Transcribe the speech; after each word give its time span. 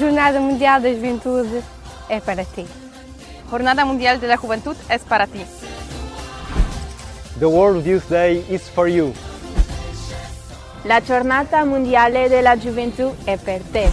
A 0.00 0.02
Jornada 0.02 0.40
Mundial 0.40 0.80
da 0.80 0.88
Juventude 0.88 1.62
é 2.08 2.20
para 2.20 2.42
ti. 2.42 2.64
Jornada 3.50 3.84
Mundial 3.84 4.18
de 4.18 4.26
la 4.26 4.38
Juventud 4.38 4.74
es 4.88 5.02
para 5.02 5.26
ti. 5.26 5.44
The 7.38 7.44
World 7.44 7.86
Youth 7.86 8.08
Day 8.08 8.42
is 8.48 8.66
for 8.70 8.88
you. 8.88 9.12
La 10.86 11.02
Giornata 11.02 11.66
Mondiale 11.66 12.30
della 12.30 12.56
Gioventù 12.56 13.14
è 13.26 13.36
per 13.36 13.60
te. 13.70 13.90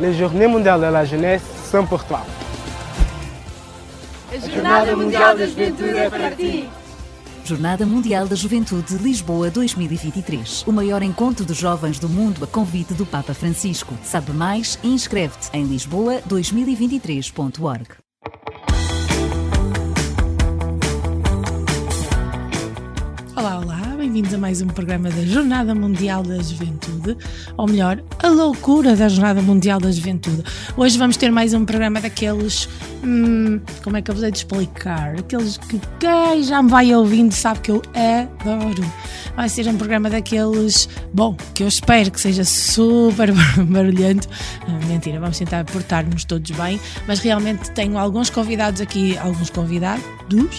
Les 0.00 0.16
Journées 0.16 0.48
Mondiales 0.48 0.80
de 0.80 0.90
la 0.90 1.04
Jeunesse 1.04 1.44
sont 1.70 1.86
pour 1.86 2.02
toi. 2.06 2.24
A 4.32 4.48
Jornada 4.48 4.96
Mundial 4.96 5.36
da 5.36 5.46
Juventude 5.46 5.96
é 5.96 6.10
para 6.10 6.30
ti. 6.32 6.68
Jornada 7.44 7.84
Mundial 7.84 8.26
da 8.26 8.34
Juventude 8.34 8.96
Lisboa 8.96 9.50
2023. 9.50 10.64
O 10.66 10.72
maior 10.72 11.02
encontro 11.02 11.44
de 11.44 11.52
jovens 11.52 11.98
do 11.98 12.08
mundo 12.08 12.42
a 12.42 12.46
convite 12.46 12.94
do 12.94 13.04
Papa 13.04 13.34
Francisco. 13.34 13.94
Sabe 14.02 14.32
mais 14.32 14.78
inscreve-te 14.82 15.50
em 15.52 15.66
lisboa2023.org. 15.66 17.86
Olá, 23.36 23.58
olá, 23.58 23.83
bem-vindos 24.14 24.34
a 24.34 24.38
mais 24.38 24.62
um 24.62 24.68
programa 24.68 25.10
da 25.10 25.22
Jornada 25.22 25.74
Mundial 25.74 26.22
da 26.22 26.40
Juventude, 26.40 27.16
ou 27.56 27.66
melhor, 27.66 28.00
a 28.22 28.28
loucura 28.28 28.94
da 28.94 29.08
Jornada 29.08 29.42
Mundial 29.42 29.80
da 29.80 29.90
Juventude. 29.90 30.44
Hoje 30.76 30.96
vamos 30.96 31.16
ter 31.16 31.32
mais 31.32 31.52
um 31.52 31.64
programa 31.64 32.00
daqueles. 32.00 32.68
Hum, 33.02 33.60
como 33.82 33.96
é 33.96 34.02
que 34.02 34.12
eu 34.12 34.14
vos 34.14 34.22
hei 34.22 34.30
de 34.30 34.38
explicar? 34.38 35.18
Aqueles 35.18 35.56
que 35.56 35.80
quem 35.98 36.44
já 36.44 36.62
me 36.62 36.70
vai 36.70 36.94
ouvindo 36.94 37.32
sabe 37.32 37.58
que 37.58 37.72
eu 37.72 37.82
adoro. 37.96 38.84
Vai 39.34 39.48
ser 39.48 39.66
um 39.66 39.76
programa 39.76 40.08
daqueles. 40.08 40.88
Bom, 41.12 41.36
que 41.52 41.64
eu 41.64 41.68
espero 41.68 42.08
que 42.12 42.20
seja 42.20 42.44
super 42.44 43.32
barulhento. 43.66 44.28
Ah, 44.68 44.78
mentira, 44.86 45.18
vamos 45.18 45.38
tentar 45.38 45.64
portar-nos 45.64 46.24
todos 46.24 46.52
bem, 46.52 46.78
mas 47.08 47.18
realmente 47.18 47.68
tenho 47.72 47.98
alguns 47.98 48.30
convidados 48.30 48.80
aqui, 48.80 49.18
alguns 49.18 49.50
convidados, 49.50 50.04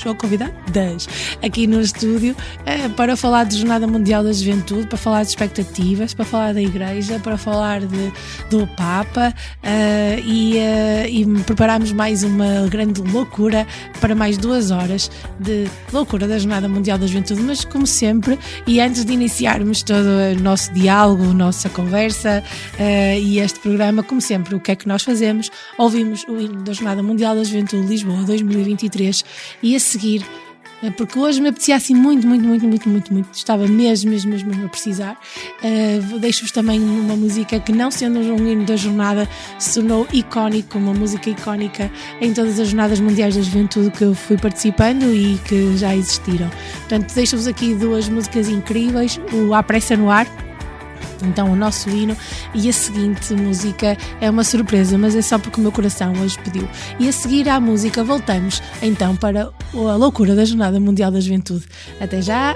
ou 0.06 0.14
convidadas, 0.16 1.08
aqui 1.42 1.68
no 1.68 1.80
estúdio 1.80 2.36
eh, 2.66 2.90
para 2.90 3.16
falar 3.16 3.45
de 3.48 3.58
Jornada 3.58 3.88
Mundial 3.88 4.24
da 4.24 4.34
Juventude, 4.34 4.88
para 4.88 4.98
falar 4.98 5.24
de 5.24 5.30
expectativas, 5.30 6.14
para 6.14 6.26
falar 6.26 6.54
da 6.54 6.62
Igreja, 6.62 7.20
para 7.20 7.38
falar 7.38 7.82
de, 7.82 8.12
do 8.50 8.68
Papa 8.68 9.34
uh, 9.64 10.20
e, 10.24 10.56
uh, 10.56 11.08
e 11.08 11.44
prepararmos 11.44 11.92
mais 11.92 12.24
uma 12.24 12.68
grande 12.70 13.02
loucura 13.02 13.68
para 14.02 14.16
mais 14.16 14.38
duas 14.38 14.72
horas 14.72 15.12
de 15.40 15.66
loucura 15.94 16.28
da 16.28 16.38
Jornada 16.40 16.68
Mundial 16.68 16.98
da 16.98 17.08
Juventude. 17.08 17.42
Mas, 17.42 17.64
como 17.64 17.86
sempre, 17.86 18.40
e 18.66 18.80
antes 18.80 19.06
de 19.06 19.14
iniciarmos 19.14 19.84
todo 19.84 20.08
o 20.38 20.42
nosso 20.42 20.74
diálogo, 20.74 21.26
nossa 21.26 21.70
conversa 21.70 22.44
uh, 22.80 23.20
e 23.20 23.40
este 23.40 23.60
programa, 23.60 24.04
como 24.04 24.22
sempre, 24.22 24.56
o 24.56 24.60
que 24.60 24.72
é 24.72 24.76
que 24.76 24.88
nós 24.88 25.04
fazemos? 25.04 25.52
Ouvimos 25.78 26.24
o 26.28 26.40
hino 26.40 26.64
da 26.64 26.74
Jornada 26.74 27.04
Mundial 27.04 27.36
da 27.36 27.44
Juventude 27.44 27.88
Lisboa 27.88 28.24
2023 28.24 29.24
e 29.62 29.76
a 29.76 29.80
seguir 29.80 30.26
porque 30.92 31.18
hoje 31.18 31.42
me 31.42 31.50
apetecia 31.50 31.76
assim 31.76 31.96
muito, 31.96 32.28
muito, 32.28 32.46
muito, 32.46 32.68
muito, 32.68 32.90
muito, 32.90 33.14
muito. 33.14 33.34
Estava 33.34 33.68
mesmo, 33.68 34.12
mesmo, 34.12 34.32
mesmo, 34.32 34.66
a 34.66 34.70
precisar. 34.70 35.20
Uh, 35.64 36.20
Deixo-vos 36.20 36.52
também 36.52 36.80
uma 36.80 37.16
música 37.16 37.60
que, 37.60 37.72
não 37.72 37.92
sendo 37.92 38.20
um 38.20 38.48
hino 38.48 38.66
da 38.66 38.76
jornada, 38.76 39.28
se 39.60 39.76
tornou 39.76 40.08
icónico, 40.12 40.78
uma 40.78 40.94
música 40.94 41.30
icónica 41.30 41.92
em 42.22 42.34
todas 42.34 42.60
as 42.60 42.68
jornadas 42.70 43.00
mundiais 43.00 43.36
da 43.36 43.42
juventude 43.42 43.92
que 43.92 44.04
eu 44.04 44.14
fui 44.14 44.38
participando 44.38 45.14
e 45.14 45.38
que 45.48 45.78
já 45.78 45.96
existiram. 45.96 46.50
Portanto, 46.80 47.14
deixo-vos 47.14 47.48
aqui 47.48 47.74
duas 47.76 48.10
músicas 48.10 48.50
incríveis: 48.50 49.20
o 49.34 49.54
A 49.54 49.64
Pressa 49.64 49.96
no 49.96 50.10
Ar 50.10 50.28
então 51.24 51.52
o 51.52 51.56
nosso 51.56 51.90
hino 51.90 52.16
e 52.54 52.70
a 52.70 52.74
seguinte 52.74 53.34
música 53.34 53.98
é 54.22 54.30
uma 54.30 54.44
surpresa, 54.44 54.98
mas 54.98 55.16
é 55.16 55.22
só 55.22 55.38
porque 55.38 55.60
o 55.60 55.64
meu 55.64 55.72
coração 55.72 56.14
hoje 56.22 56.38
pediu. 56.44 56.68
E 57.00 57.08
a 57.08 57.12
seguir 57.12 57.50
à 57.50 57.60
música 57.60 58.04
voltamos 58.04 58.62
então 58.82 59.16
para 59.16 59.52
a 59.74 59.96
loucura 59.96 60.36
da 60.36 60.46
Jornada 60.46 60.80
Mundial 60.80 61.12
da 61.12 61.20
Juventude. 61.20 61.66
Até 62.00 62.22
já! 62.22 62.56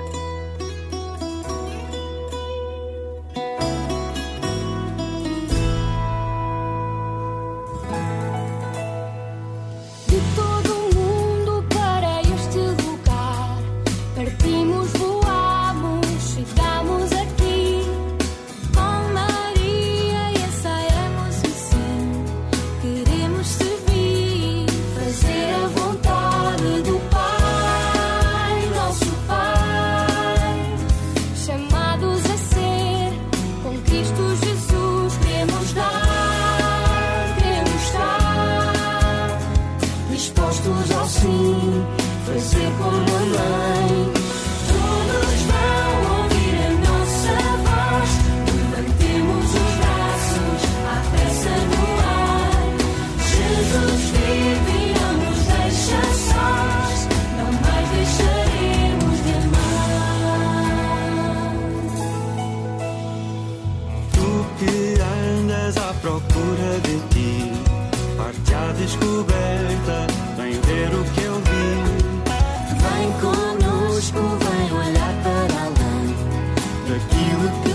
Aquilo 76.99 77.49
que 77.63 77.68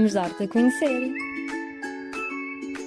Vamos 0.00 0.14
dar-te 0.14 0.44
a 0.44 0.48
conhecer. 0.48 1.12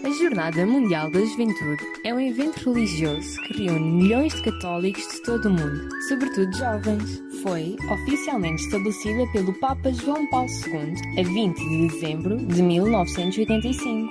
A 0.03 0.09
Jornada 0.19 0.65
Mundial 0.65 1.11
da 1.11 1.19
Juventude 1.19 1.83
é 2.03 2.11
um 2.11 2.19
evento 2.19 2.71
religioso 2.71 3.39
que 3.43 3.65
reúne 3.65 4.03
milhões 4.03 4.33
de 4.33 4.41
católicos 4.41 5.07
de 5.07 5.21
todo 5.21 5.45
o 5.45 5.51
mundo, 5.51 5.89
sobretudo 6.09 6.51
jovens. 6.57 7.21
Foi 7.43 7.75
oficialmente 7.91 8.63
estabelecida 8.63 9.31
pelo 9.31 9.53
Papa 9.59 9.93
João 9.93 10.27
Paulo 10.31 10.49
II 10.65 11.19
a 11.19 11.23
20 11.23 11.55
de 11.55 11.87
dezembro 11.87 12.37
de 12.47 12.63
1985. 12.63 14.09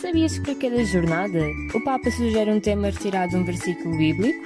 Sabias 0.00 0.38
que 0.38 0.44
para 0.46 0.54
cada 0.54 0.84
jornada 0.86 1.46
o 1.74 1.84
Papa 1.84 2.10
sugere 2.10 2.50
um 2.50 2.58
tema 2.58 2.86
retirado 2.86 3.32
de 3.32 3.36
um 3.36 3.44
versículo 3.44 3.98
bíblico? 3.98 4.42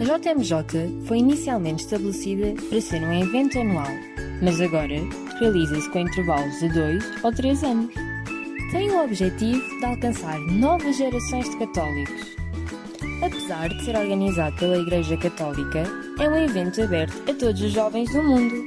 A 0.00 0.18
JMJ 0.18 1.04
foi 1.06 1.18
inicialmente 1.18 1.84
estabelecida 1.84 2.54
para 2.70 2.80
ser 2.80 3.02
um 3.02 3.12
evento 3.12 3.58
anual, 3.58 4.15
mas 4.42 4.60
agora 4.60 4.94
realiza-se 5.40 5.88
com 5.90 6.00
intervalos 6.00 6.58
de 6.58 6.68
2 6.68 7.24
ou 7.24 7.32
3 7.32 7.64
anos. 7.64 7.94
Tem 8.70 8.90
o 8.90 9.04
objetivo 9.04 9.78
de 9.78 9.84
alcançar 9.84 10.38
novas 10.40 10.96
gerações 10.96 11.48
de 11.50 11.56
católicos. 11.58 12.36
Apesar 13.22 13.68
de 13.68 13.84
ser 13.84 13.96
organizado 13.96 14.56
pela 14.56 14.78
Igreja 14.78 15.16
Católica, 15.16 15.84
é 16.18 16.28
um 16.28 16.36
evento 16.36 16.82
aberto 16.82 17.30
a 17.30 17.34
todos 17.34 17.62
os 17.62 17.72
jovens 17.72 18.12
do 18.12 18.22
mundo. 18.22 18.66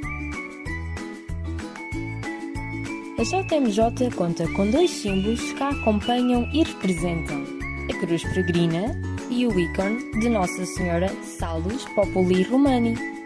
A 3.19 3.23
JMJ 3.23 4.15
conta 4.15 4.47
com 4.53 4.71
dois 4.71 4.89
símbolos 4.89 5.41
que 5.51 5.61
a 5.61 5.69
acompanham 5.69 6.49
e 6.53 6.63
representam: 6.63 7.43
a 7.89 7.99
cruz 7.99 8.23
peregrina 8.23 8.99
e 9.29 9.45
o 9.45 9.59
ícone 9.59 10.09
de 10.19 10.29
Nossa 10.29 10.65
Senhora 10.65 11.09
Salus 11.23 11.85
Populi 11.95 12.43
Romani. 12.43 13.18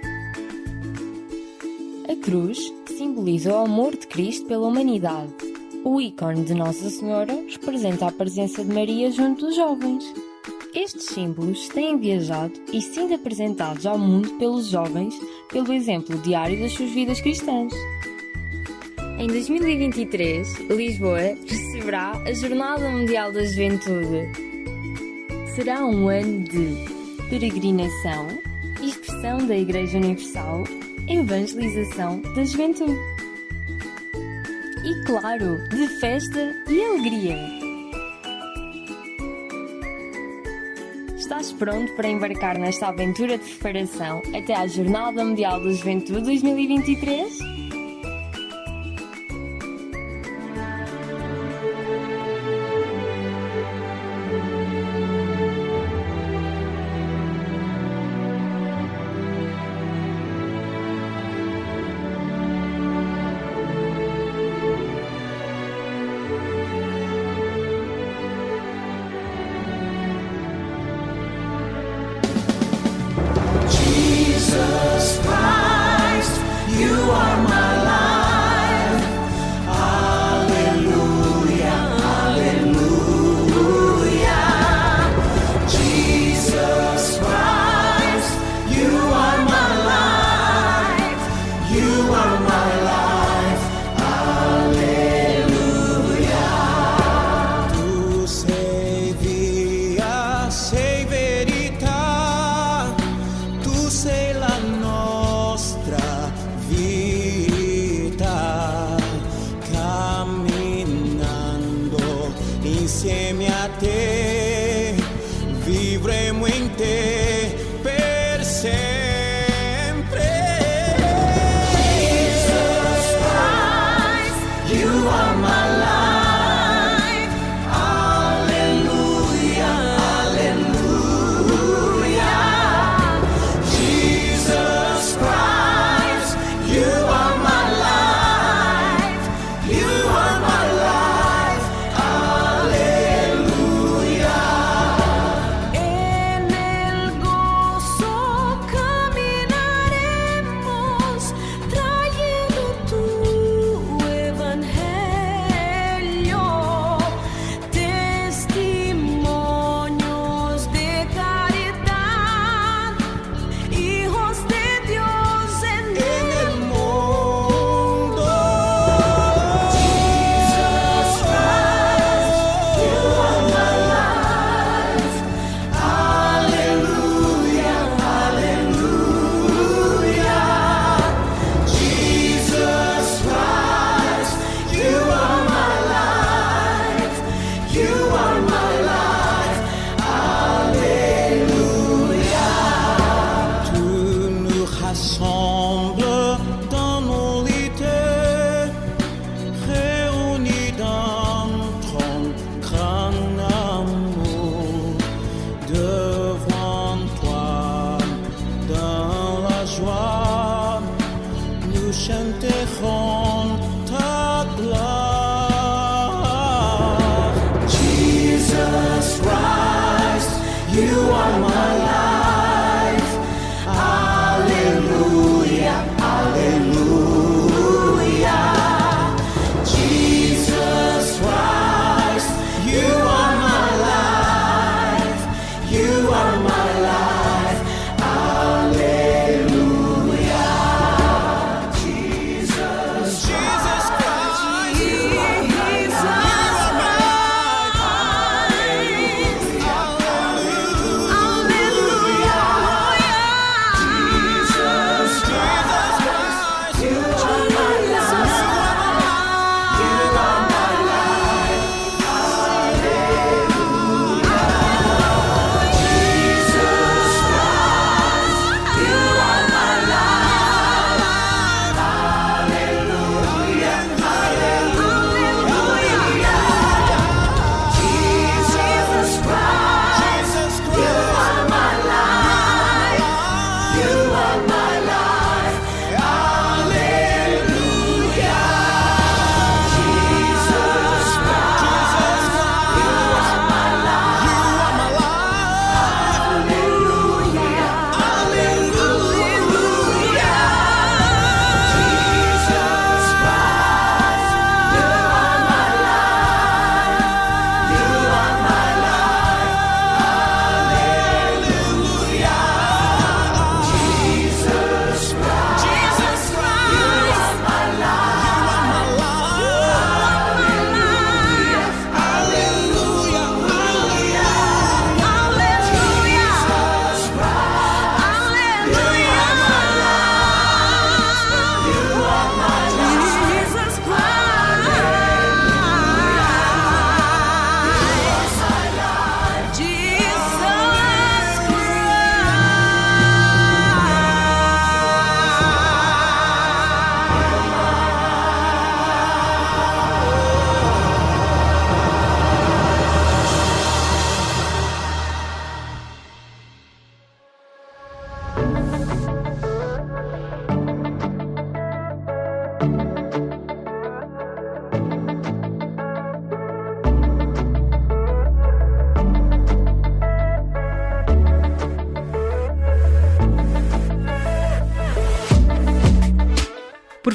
Cruz 2.33 2.73
simboliza 2.87 3.53
o 3.53 3.57
amor 3.57 3.95
de 3.95 4.07
Cristo 4.07 4.47
pela 4.47 4.65
humanidade. 4.65 5.31
O 5.83 6.01
ícone 6.01 6.43
de 6.43 6.55
Nossa 6.55 6.89
Senhora 6.89 7.31
representa 7.47 8.07
a 8.07 8.11
presença 8.11 8.65
de 8.65 8.73
Maria 8.73 9.11
junto 9.11 9.45
dos 9.45 9.55
jovens. 9.55 10.03
Estes 10.73 11.05
símbolos 11.05 11.67
têm 11.67 11.95
viajado 11.99 12.53
e 12.73 12.81
sido 12.81 13.13
apresentados 13.13 13.85
ao 13.85 13.99
mundo 13.99 14.31
pelos 14.39 14.65
jovens 14.65 15.13
pelo 15.51 15.71
exemplo 15.71 16.17
diário 16.17 16.59
das 16.59 16.73
suas 16.73 16.89
vidas 16.89 17.21
cristãs. 17.21 17.71
Em 19.19 19.27
2023, 19.27 20.57
Lisboa 20.71 21.37
receberá 21.47 22.13
a 22.13 22.33
Jornada 22.33 22.89
Mundial 22.89 23.31
da 23.31 23.45
Juventude. 23.45 24.31
Será 25.53 25.85
um 25.85 26.09
ano 26.09 26.39
de 26.45 27.29
peregrinação, 27.29 28.27
expressão 28.81 29.45
da 29.45 29.55
Igreja 29.55 29.99
Universal, 29.99 30.63
evangelização 31.07 32.21
da 32.35 32.43
juventude. 32.43 32.97
E 34.85 35.05
claro, 35.05 35.57
de 35.69 35.87
festa 35.99 36.53
e 36.69 36.83
alegria. 36.83 37.37
Estás 41.17 41.51
pronto 41.53 41.93
para 41.93 42.09
embarcar 42.09 42.57
nesta 42.57 42.87
aventura 42.87 43.37
de 43.37 43.55
preparação 43.55 44.21
até 44.35 44.55
à 44.55 44.67
Jornada 44.67 45.23
Mundial 45.23 45.63
da 45.63 45.71
Juventude 45.71 46.21
2023? 46.21 47.62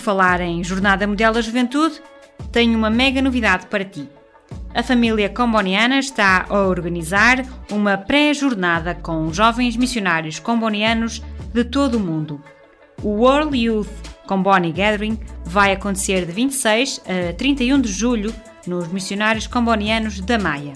Falar 0.08 0.40
em 0.40 0.64
Jornada 0.64 1.06
Mundial 1.06 1.34
da 1.34 1.42
Juventude, 1.42 2.00
tenho 2.50 2.78
uma 2.78 2.88
mega 2.88 3.20
novidade 3.20 3.66
para 3.66 3.84
ti. 3.84 4.08
A 4.74 4.82
família 4.82 5.28
comboniana 5.28 5.98
está 5.98 6.46
a 6.48 6.60
organizar 6.62 7.44
uma 7.70 7.98
pré-jornada 7.98 8.94
com 8.94 9.30
jovens 9.30 9.76
missionários 9.76 10.38
combonianos 10.38 11.22
de 11.52 11.62
todo 11.62 11.96
o 11.96 12.00
mundo. 12.00 12.42
O 13.02 13.08
World 13.20 13.54
Youth 13.54 13.90
Comboni 14.26 14.72
Gathering 14.72 15.20
vai 15.44 15.72
acontecer 15.72 16.24
de 16.24 16.32
26 16.32 17.02
a 17.04 17.34
31 17.34 17.78
de 17.78 17.92
julho 17.92 18.34
nos 18.66 18.88
missionários 18.88 19.46
combonianos 19.46 20.20
da 20.20 20.38
Maia. 20.38 20.72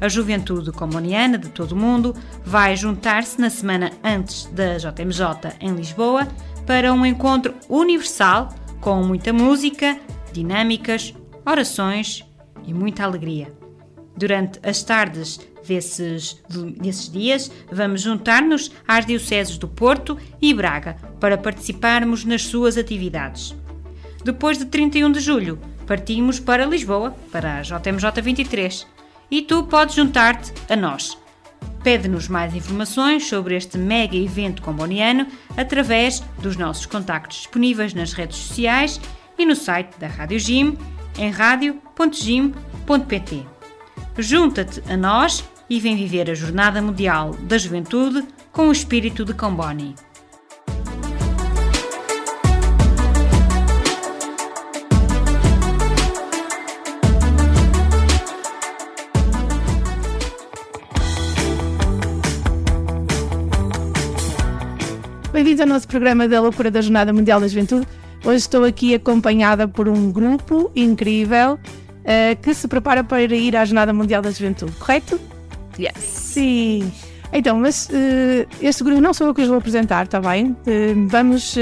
A 0.00 0.08
juventude 0.08 0.72
comboniana 0.72 1.36
de 1.36 1.50
todo 1.50 1.72
o 1.72 1.76
mundo 1.76 2.16
vai 2.46 2.74
juntar-se 2.76 3.38
na 3.38 3.50
semana 3.50 3.90
antes 4.02 4.46
da 4.46 4.78
JMJ 4.78 5.52
em 5.60 5.74
Lisboa 5.74 6.26
para 6.68 6.92
um 6.92 7.06
encontro 7.06 7.54
universal 7.66 8.50
com 8.78 9.02
muita 9.02 9.32
música, 9.32 9.98
dinâmicas, 10.34 11.14
orações 11.46 12.22
e 12.66 12.74
muita 12.74 13.04
alegria. 13.04 13.50
Durante 14.14 14.60
as 14.62 14.82
tardes 14.82 15.40
desses, 15.66 16.38
desses 16.76 17.10
dias, 17.10 17.50
vamos 17.72 18.02
juntar-nos 18.02 18.70
às 18.86 19.06
dioceses 19.06 19.56
do 19.56 19.66
Porto 19.66 20.18
e 20.42 20.52
Braga 20.52 20.98
para 21.18 21.38
participarmos 21.38 22.26
nas 22.26 22.42
suas 22.42 22.76
atividades. 22.76 23.56
Depois 24.22 24.58
de 24.58 24.66
31 24.66 25.10
de 25.10 25.20
julho, 25.20 25.58
partimos 25.86 26.38
para 26.38 26.66
Lisboa, 26.66 27.16
para 27.32 27.60
a 27.60 27.62
JMJ 27.62 28.20
23, 28.22 28.86
e 29.30 29.40
tu 29.40 29.62
podes 29.64 29.94
juntar-te 29.94 30.52
a 30.70 30.76
nós. 30.76 31.16
Pede-nos 31.82 32.28
mais 32.28 32.54
informações 32.54 33.26
sobre 33.26 33.56
este 33.56 33.78
mega 33.78 34.16
evento 34.16 34.62
comboniano 34.62 35.26
através 35.56 36.22
dos 36.40 36.56
nossos 36.56 36.86
contactos 36.86 37.38
disponíveis 37.38 37.94
nas 37.94 38.12
redes 38.12 38.36
sociais 38.38 39.00
e 39.38 39.46
no 39.46 39.54
site 39.54 39.98
da 39.98 40.06
Rádio 40.08 40.38
Gym 40.38 40.76
em 41.16 41.30
radio.gym.pt. 41.30 41.86
Junta-te 44.18 44.82
a 44.90 44.96
nós 44.96 45.44
e 45.70 45.78
vem 45.78 45.96
viver 45.96 46.30
a 46.30 46.34
Jornada 46.34 46.80
Mundial 46.82 47.30
da 47.42 47.58
Juventude 47.58 48.26
com 48.52 48.68
o 48.68 48.72
espírito 48.72 49.24
de 49.24 49.34
Comboni. 49.34 49.94
Bem-vindos 65.38 65.60
ao 65.60 65.68
nosso 65.68 65.86
programa 65.86 66.26
da 66.26 66.40
Loucura 66.40 66.68
da 66.68 66.80
Jornada 66.80 67.12
Mundial 67.12 67.38
da 67.38 67.46
Juventude. 67.46 67.86
Hoje 68.24 68.38
estou 68.38 68.64
aqui 68.64 68.92
acompanhada 68.92 69.68
por 69.68 69.88
um 69.88 70.10
grupo 70.10 70.68
incrível 70.74 71.54
uh, 71.54 72.42
que 72.42 72.52
se 72.52 72.66
prepara 72.66 73.04
para 73.04 73.22
ir 73.22 73.56
à 73.56 73.64
Jornada 73.64 73.92
Mundial 73.92 74.20
da 74.20 74.32
Juventude, 74.32 74.72
correto? 74.72 75.20
Yes. 75.78 75.94
Sim. 75.96 76.92
Então, 77.32 77.56
mas 77.56 77.88
uh, 77.88 78.48
este 78.60 78.82
grupo 78.82 79.00
não 79.00 79.14
sou 79.14 79.28
eu 79.28 79.34
que 79.34 79.40
os 79.40 79.46
vou 79.46 79.58
apresentar, 79.58 80.06
está 80.06 80.20
bem? 80.20 80.56
Uh, 80.66 81.06
vamos 81.06 81.54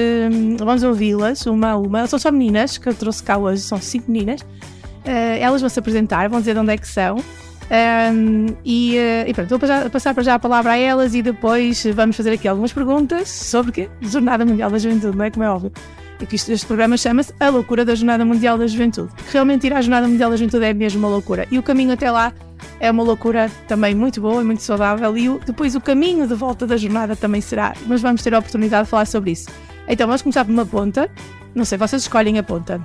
vamos 0.59 0.83
ouvi-las 0.83 1.45
uma 1.45 1.73
a 1.73 1.77
uma. 1.77 2.07
São 2.07 2.19
só 2.19 2.33
meninas 2.33 2.79
que 2.79 2.89
eu 2.89 2.95
trouxe 2.95 3.23
cá 3.23 3.37
hoje, 3.37 3.61
são 3.61 3.79
cinco 3.79 4.11
meninas. 4.11 4.41
elas 5.05 5.61
vão 5.61 5.69
se 5.69 5.79
apresentar, 5.79 6.31
vão 6.31 6.41
dizer 6.41 6.55
de 6.55 6.61
onde 6.61 6.73
é 6.73 6.79
que 6.79 6.89
são. 6.89 7.19
Um, 7.68 8.46
e, 8.64 8.96
uh, 8.96 9.29
e, 9.29 9.35
pronto, 9.35 9.48
vou 9.48 9.59
passar, 9.59 9.90
passar 9.90 10.14
para 10.14 10.22
já 10.22 10.35
a 10.35 10.38
palavra 10.38 10.72
a 10.72 10.79
elas 10.79 11.14
e 11.14 11.22
depois 11.22 11.85
vamos 11.94 12.16
fazer 12.16 12.33
aqui 12.33 12.46
algumas 12.46 12.72
perguntas 12.72 13.29
sobre 13.29 13.72
quê? 13.72 13.90
Jornada 14.00 14.44
Mundial 14.44 14.70
da 14.70 14.79
Juventude, 14.79 15.16
não 15.16 15.24
é? 15.24 15.31
Como 15.31 15.44
é 15.44 15.50
óbvio. 15.50 15.72
E 16.20 16.26
que 16.26 16.37
isto, 16.37 16.50
este 16.50 16.66
programa 16.66 16.96
chama-se 16.96 17.35
A 17.38 17.48
Loucura 17.48 17.85
da 17.85 17.94
Jornada 17.94 18.24
Mundial 18.24 18.57
da 18.57 18.66
Juventude. 18.66 19.11
Realmente 19.31 19.66
ir 19.66 19.72
à 19.72 19.81
Jornada 19.81 20.09
Mundial 20.09 20.31
da 20.31 20.37
Juventude 20.37 20.64
é 20.64 20.72
mesmo 20.72 21.00
uma 21.00 21.09
loucura. 21.09 21.46
E 21.50 21.59
o 21.59 21.62
caminho 21.62 21.92
até 21.92 22.11
lá 22.11 22.33
é 22.81 22.90
uma 22.90 23.02
loucura 23.02 23.50
também 23.68 23.94
muito 23.94 24.20
boa 24.20 24.40
e 24.40 24.44
muito 24.44 24.62
saudável. 24.62 25.16
E 25.16 25.29
o, 25.29 25.40
depois 25.44 25.74
o 25.74 25.81
caminho 25.81 26.26
de 26.26 26.35
volta 26.35 26.66
da 26.66 26.76
jornada 26.76 27.14
também 27.14 27.40
será. 27.40 27.74
Mas 27.87 28.00
vamos 28.00 28.22
ter 28.22 28.35
a 28.35 28.38
oportunidade 28.38 28.85
de 28.85 28.90
falar 28.90 29.07
sobre 29.07 29.33
isso. 29.33 29.48
Então 29.88 30.07
vamos 30.07 30.22
começar 30.22 30.44
por 30.44 30.52
uma 30.52 30.64
ponta. 30.64 31.11
Não 31.55 31.64
sei, 31.64 31.76
vocês 31.76 32.02
escolhem 32.02 32.38
a 32.38 32.42
ponta. 32.42 32.81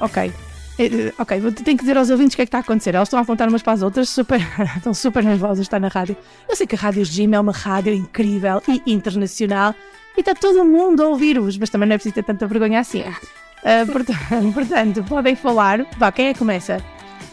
Ok. 0.00 0.45
Eh, 0.78 1.12
ok, 1.18 1.40
tenho 1.52 1.78
que 1.78 1.84
dizer 1.84 1.96
aos 1.96 2.10
ouvintes 2.10 2.34
o 2.34 2.36
que 2.36 2.42
é 2.42 2.46
que 2.46 2.48
está 2.48 2.58
a 2.58 2.60
acontecer. 2.60 2.94
Elas 2.94 3.08
estão 3.08 3.18
a 3.18 3.22
apontar 3.22 3.48
umas 3.48 3.62
para 3.62 3.72
as 3.72 3.82
outras, 3.82 4.08
super, 4.08 4.40
estão 4.76 4.92
super 4.92 5.24
nervosas, 5.24 5.60
está 5.60 5.80
na 5.80 5.88
rádio. 5.88 6.16
Eu 6.48 6.54
sei 6.54 6.66
que 6.66 6.74
a 6.74 6.78
Rádio 6.78 7.04
Jim 7.04 7.34
é 7.34 7.40
uma 7.40 7.52
rádio 7.52 7.94
incrível 7.94 8.62
e 8.68 8.82
internacional 8.86 9.74
e 10.16 10.20
está 10.20 10.34
todo 10.34 10.64
mundo 10.64 11.02
a 11.02 11.08
ouvir-vos, 11.08 11.56
mas 11.58 11.70
também 11.70 11.88
não 11.88 11.94
é 11.94 11.98
preciso 11.98 12.14
ter 12.14 12.24
tanta 12.24 12.46
vergonha 12.46 12.80
assim. 12.80 13.00
Uh, 13.00 13.90
portanto, 13.90 14.18
portanto, 14.52 15.04
podem 15.04 15.34
falar. 15.34 15.86
Vá, 15.96 16.12
quem 16.12 16.28
é 16.28 16.32
que 16.32 16.38
começa? 16.38 16.82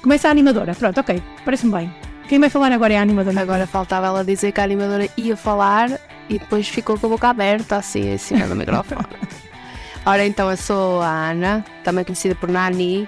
Começa 0.02 0.28
a 0.28 0.32
animadora. 0.32 0.74
Pronto, 0.74 1.00
ok, 1.00 1.22
parece-me 1.44 1.72
bem. 1.72 1.96
Quem 2.28 2.40
vai 2.40 2.50
falar 2.50 2.72
agora 2.72 2.94
é 2.94 2.98
a 2.98 3.02
animadora. 3.02 3.42
Agora 3.42 3.68
faltava 3.68 4.08
ela 4.08 4.24
dizer 4.24 4.54
que 4.54 4.62
a 4.62 4.64
animadora 4.64 5.10
ia 5.18 5.36
falar 5.36 6.00
e 6.30 6.40
depois 6.40 6.68
ficou 6.68 6.98
com 6.98 7.08
a 7.08 7.10
boca 7.10 7.28
aberta, 7.28 7.78
assim, 7.78 8.18
cima 8.18 8.48
do 8.48 8.56
microfone. 8.56 9.06
Ora, 10.06 10.26
então, 10.26 10.50
eu 10.52 10.58
sou 10.58 11.02
a 11.02 11.30
Ana, 11.32 11.64
também 11.84 12.04
conhecida 12.04 12.36
por 12.36 12.50
Nani, 12.50 13.08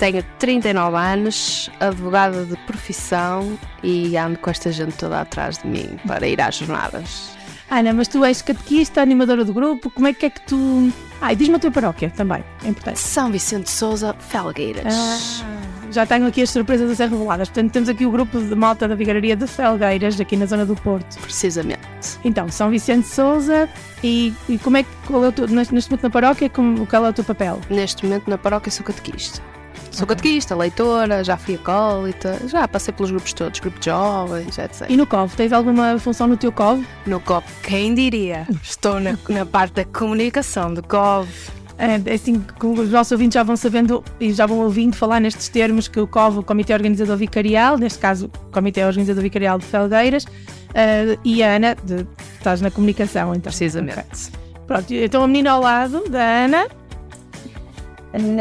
tenho 0.00 0.24
39 0.38 0.96
anos, 0.96 1.70
advogada 1.78 2.46
de 2.46 2.56
profissão 2.64 3.58
e 3.82 4.16
ando 4.16 4.38
com 4.38 4.48
esta 4.48 4.72
gente 4.72 4.96
toda 4.96 5.20
atrás 5.20 5.58
de 5.58 5.68
mim 5.68 5.98
para 6.06 6.26
ir 6.26 6.40
às 6.40 6.56
jornadas. 6.56 7.36
Ana, 7.70 7.92
mas 7.92 8.08
tu 8.08 8.24
és 8.24 8.40
catequista, 8.40 9.02
animadora 9.02 9.44
do 9.44 9.52
grupo, 9.52 9.90
como 9.90 10.08
é 10.08 10.14
que 10.14 10.26
é 10.26 10.30
que 10.30 10.40
tu. 10.40 10.90
Ah, 11.20 11.34
diz-me 11.34 11.56
a 11.56 11.58
tua 11.58 11.70
paróquia 11.70 12.10
também, 12.10 12.42
é 12.64 12.68
importante. 12.68 12.98
São 12.98 13.30
Vicente 13.30 13.70
Souza, 13.70 14.16
Felgueiras. 14.18 15.44
Ah, 15.44 15.92
já 15.92 16.06
tenho 16.06 16.26
aqui 16.26 16.40
as 16.40 16.50
surpresas 16.50 16.90
a 16.90 16.94
ser 16.94 17.10
reveladas. 17.10 17.50
Portanto, 17.50 17.70
temos 17.70 17.88
aqui 17.90 18.06
o 18.06 18.10
grupo 18.10 18.40
de 18.40 18.54
malta 18.54 18.88
da 18.88 18.94
Vigararia 18.94 19.36
de 19.36 19.46
Felgueiras, 19.46 20.18
aqui 20.18 20.34
na 20.34 20.46
zona 20.46 20.64
do 20.64 20.74
Porto. 20.76 21.20
Precisamente. 21.20 22.18
Então, 22.24 22.48
São 22.48 22.70
Vicente 22.70 23.06
Souza, 23.06 23.68
e, 24.02 24.32
e 24.48 24.56
como 24.58 24.78
é 24.78 24.82
que, 24.82 24.90
qual 25.06 25.24
é 25.24 25.28
o 25.28 25.32
teu, 25.32 25.46
neste 25.46 25.72
momento 25.72 26.02
na 26.02 26.10
paróquia, 26.10 26.48
como, 26.48 26.86
qual 26.86 27.04
é 27.04 27.10
o 27.10 27.12
teu 27.12 27.24
papel? 27.24 27.60
Neste 27.68 28.04
momento 28.04 28.30
na 28.30 28.38
paróquia 28.38 28.72
sou 28.72 28.84
catequista. 28.84 29.42
Sou 29.90 30.06
catequista, 30.06 30.54
leitora, 30.54 31.24
já 31.24 31.36
fui 31.36 31.56
acólita, 31.56 32.40
já 32.46 32.66
passei 32.68 32.94
pelos 32.94 33.10
grupos 33.10 33.32
todos, 33.32 33.58
grupo 33.58 33.78
de 33.80 33.86
jovens, 33.86 34.56
etc. 34.56 34.88
E 34.88 34.96
no 34.96 35.06
COV, 35.06 35.34
tens 35.36 35.52
alguma 35.52 35.98
função 35.98 36.28
no 36.28 36.36
teu 36.36 36.52
COV? 36.52 36.86
No 37.06 37.20
COV, 37.20 37.44
quem 37.62 37.94
diria? 37.94 38.46
Estou 38.62 39.00
na, 39.00 39.18
na 39.28 39.44
parte 39.44 39.74
da 39.74 39.84
comunicação 39.84 40.72
do 40.72 40.82
COV. 40.82 41.28
É, 41.76 42.00
é 42.10 42.14
assim, 42.14 42.44
os 42.62 42.90
nossos 42.90 43.10
ouvintes 43.10 43.34
já 43.34 43.42
vão 43.42 43.56
sabendo 43.56 44.04
e 44.20 44.32
já 44.32 44.46
vão 44.46 44.60
ouvindo 44.60 44.94
falar 44.94 45.18
nestes 45.18 45.48
termos 45.48 45.88
que 45.88 45.98
o 45.98 46.06
COV, 46.06 46.38
o 46.38 46.42
Comitê 46.42 46.72
Organizador 46.72 47.16
Vicarial, 47.16 47.76
neste 47.76 47.98
caso 47.98 48.26
o 48.26 48.52
Comitê 48.52 48.84
Organizador 48.84 49.22
Vicarial 49.22 49.58
de 49.58 49.64
Felgueiras, 49.64 50.24
uh, 50.24 51.18
e 51.24 51.42
a 51.42 51.56
Ana, 51.56 51.74
de, 51.82 52.06
estás 52.38 52.60
na 52.60 52.70
comunicação, 52.70 53.34
então. 53.34 53.50
Precisamente. 53.50 53.98
Okay. 53.98 54.40
Pronto, 54.66 54.94
então 54.94 55.24
a 55.24 55.26
menina 55.26 55.50
ao 55.50 55.60
lado 55.60 56.08
da 56.08 56.22
Ana 56.22 56.79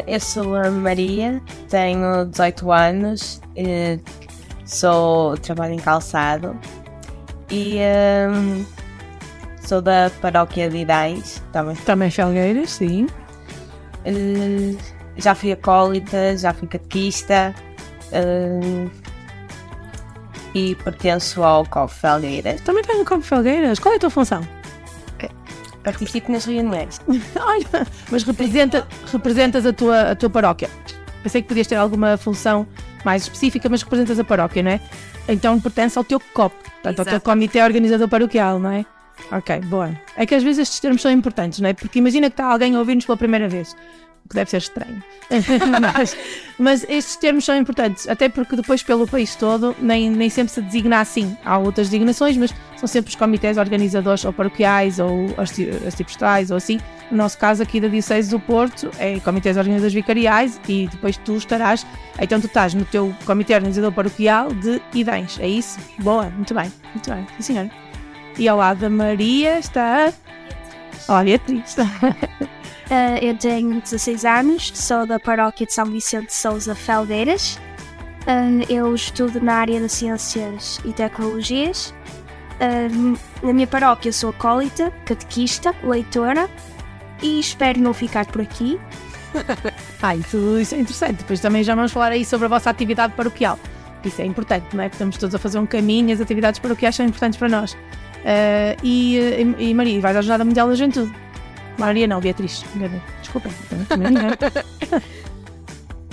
eu 0.07 0.19
sou 0.19 0.55
a 0.55 0.71
Maria, 0.71 1.41
tenho 1.69 2.25
18 2.25 2.71
anos, 2.71 3.41
eh, 3.55 3.99
sou, 4.65 5.37
trabalho 5.37 5.73
em 5.73 5.79
calçado 5.79 6.57
e 7.51 7.77
um, 8.29 8.65
sou 9.65 9.81
da 9.81 10.11
paróquia 10.21 10.69
de 10.69 10.77
Idais, 10.77 11.41
também. 11.51 11.75
Também 11.77 12.11
Felgueiras, 12.11 12.71
sim. 12.71 13.07
Uh, 14.05 14.77
já 15.17 15.35
fui 15.35 15.51
acólita, 15.51 16.37
já 16.37 16.53
fui 16.53 16.67
catequista 16.67 17.53
uh, 18.11 18.91
e 20.53 20.75
pertenço 20.75 21.43
ao 21.43 21.65
COF 21.65 21.99
Felgueiras. 21.99 22.61
Também 22.61 22.83
tenho 22.83 22.99
no 22.99 23.05
COF 23.05 23.27
Felgueiras? 23.27 23.79
Qual 23.79 23.93
é 23.93 23.97
a 23.97 23.99
tua 23.99 24.09
função? 24.09 24.58
Participo 25.83 26.31
nas 26.31 26.45
reuniões. 26.45 26.99
Olha, 27.35 27.87
mas 28.11 28.23
representa, 28.23 28.87
representas 29.11 29.65
a 29.65 29.73
tua, 29.73 30.11
a 30.11 30.15
tua 30.15 30.29
paróquia. 30.29 30.69
Pensei 31.23 31.41
que 31.41 31.47
podias 31.47 31.67
ter 31.67 31.75
alguma 31.75 32.17
função 32.17 32.67
mais 33.03 33.23
específica, 33.23 33.67
mas 33.69 33.81
representas 33.81 34.19
a 34.19 34.23
paróquia, 34.23 34.63
não 34.63 34.71
é? 34.71 34.81
Então 35.27 35.59
pertence 35.59 35.97
ao 35.97 36.03
teu 36.03 36.19
COP, 36.19 36.55
portanto, 36.63 36.99
ao 36.99 37.05
teu 37.05 37.21
Comitê 37.21 37.61
Organizador 37.61 38.07
Paroquial, 38.07 38.59
não 38.59 38.71
é? 38.71 38.85
Ok, 39.31 39.59
boa. 39.61 39.91
É 40.15 40.25
que 40.25 40.33
às 40.33 40.41
vezes 40.41 40.59
estes 40.59 40.79
termos 40.79 41.01
são 41.01 41.11
importantes, 41.11 41.59
não 41.59 41.69
é? 41.69 41.73
Porque 41.73 41.99
imagina 41.99 42.29
que 42.29 42.33
está 42.33 42.45
alguém 42.45 42.75
a 42.75 42.79
ouvir-nos 42.79 43.05
pela 43.05 43.17
primeira 43.17 43.47
vez 43.47 43.75
deve 44.35 44.49
ser 44.49 44.57
estranho. 44.57 45.03
mas, 45.81 46.17
mas, 46.57 46.85
estes 46.89 47.15
termos 47.15 47.45
são 47.45 47.55
importantes, 47.55 48.07
até 48.07 48.29
porque 48.29 48.55
depois 48.55 48.81
pelo 48.81 49.07
país 49.07 49.35
todo 49.35 49.75
nem, 49.79 50.09
nem 50.09 50.29
sempre 50.29 50.53
se 50.53 50.61
designa 50.61 51.01
assim. 51.01 51.37
Há 51.43 51.57
outras 51.57 51.87
designações, 51.87 52.37
mas 52.37 52.53
são 52.77 52.87
sempre 52.87 53.09
os 53.09 53.15
comitês 53.15 53.57
organizadores 53.57 54.23
ou 54.25 54.33
paroquiais 54.33 54.99
ou 54.99 55.27
arcipestrais 55.37 56.51
ou 56.51 56.57
assim. 56.57 56.79
No 57.11 57.17
nosso 57.17 57.37
caso 57.37 57.63
aqui 57.63 57.79
da 57.79 57.87
Diocese 57.87 58.29
do 58.29 58.39
Porto 58.39 58.91
é 58.97 59.19
comitês 59.19 59.57
organizadores 59.57 59.93
vicariais 59.93 60.59
e 60.67 60.87
depois 60.87 61.17
tu 61.17 61.35
estarás, 61.35 61.85
então 62.19 62.39
tu 62.39 62.47
estás 62.47 62.73
no 62.73 62.85
teu 62.85 63.13
comitê 63.25 63.55
organizador 63.55 63.91
paroquial 63.91 64.53
de 64.53 64.81
Idens, 64.93 65.39
é 65.39 65.47
isso? 65.47 65.79
Boa, 65.99 66.29
muito 66.29 66.53
bem, 66.53 66.71
muito 66.93 67.09
bem, 67.09 67.25
sim 67.37 67.53
senhor. 67.53 67.69
E 68.37 68.47
ao 68.47 68.57
lado 68.57 68.79
da 68.79 68.89
Maria 68.89 69.59
está... 69.59 70.13
Olha, 71.07 71.39
Beatriz. 71.39 71.75
Uh, 72.89 73.23
eu 73.23 73.37
tenho 73.37 73.79
16 73.79 74.25
anos, 74.25 74.71
sou 74.73 75.05
da 75.05 75.19
paróquia 75.19 75.65
de 75.67 75.73
São 75.73 75.85
Vicente 75.85 76.27
de 76.27 76.33
Souza 76.33 76.73
Felgueiras. 76.73 77.59
Uh, 78.21 78.65
eu 78.67 78.93
estudo 78.95 79.39
na 79.39 79.55
área 79.55 79.79
das 79.79 79.91
ciências 79.91 80.79
e 80.83 80.91
tecnologias. 80.91 81.93
Uh, 82.59 83.17
na 83.45 83.53
minha 83.53 83.67
paróquia 83.67 84.11
sou 84.11 84.31
acólita, 84.31 84.91
catequista, 85.05 85.73
leitora 85.83 86.49
e 87.21 87.39
espero 87.39 87.79
não 87.79 87.93
ficar 87.93 88.25
por 88.25 88.41
aqui. 88.41 88.79
ah, 90.01 90.15
isso, 90.15 90.59
isso 90.59 90.73
é 90.73 90.79
interessante. 90.79 91.17
Depois 91.17 91.39
também 91.39 91.63
já 91.63 91.75
vamos 91.75 91.91
falar 91.91 92.11
aí 92.11 92.25
sobre 92.25 92.45
a 92.45 92.49
vossa 92.49 92.71
atividade 92.71 93.13
paroquial. 93.13 93.59
Isso 94.03 94.19
é 94.21 94.25
importante, 94.25 94.75
não 94.75 94.83
é? 94.83 94.87
Estamos 94.87 95.15
todos 95.17 95.35
a 95.35 95.39
fazer 95.39 95.59
um 95.59 95.65
caminho, 95.65 96.11
as 96.11 96.21
atividades 96.21 96.59
paroquiais 96.59 96.95
são 96.95 97.05
importantes 97.05 97.37
para 97.37 97.49
nós. 97.49 97.73
Uh, 97.73 98.75
e, 98.83 99.17
e, 99.17 99.69
e, 99.69 99.73
Maria, 99.73 100.01
vais 100.01 100.15
à 100.15 100.21
Jornada 100.21 100.43
Mundial 100.43 100.67
da 100.67 100.75
Juventude. 100.75 101.28
Maria 101.79 102.07
não, 102.07 102.19
Beatriz. 102.19 102.63
Desculpa. 103.21 103.49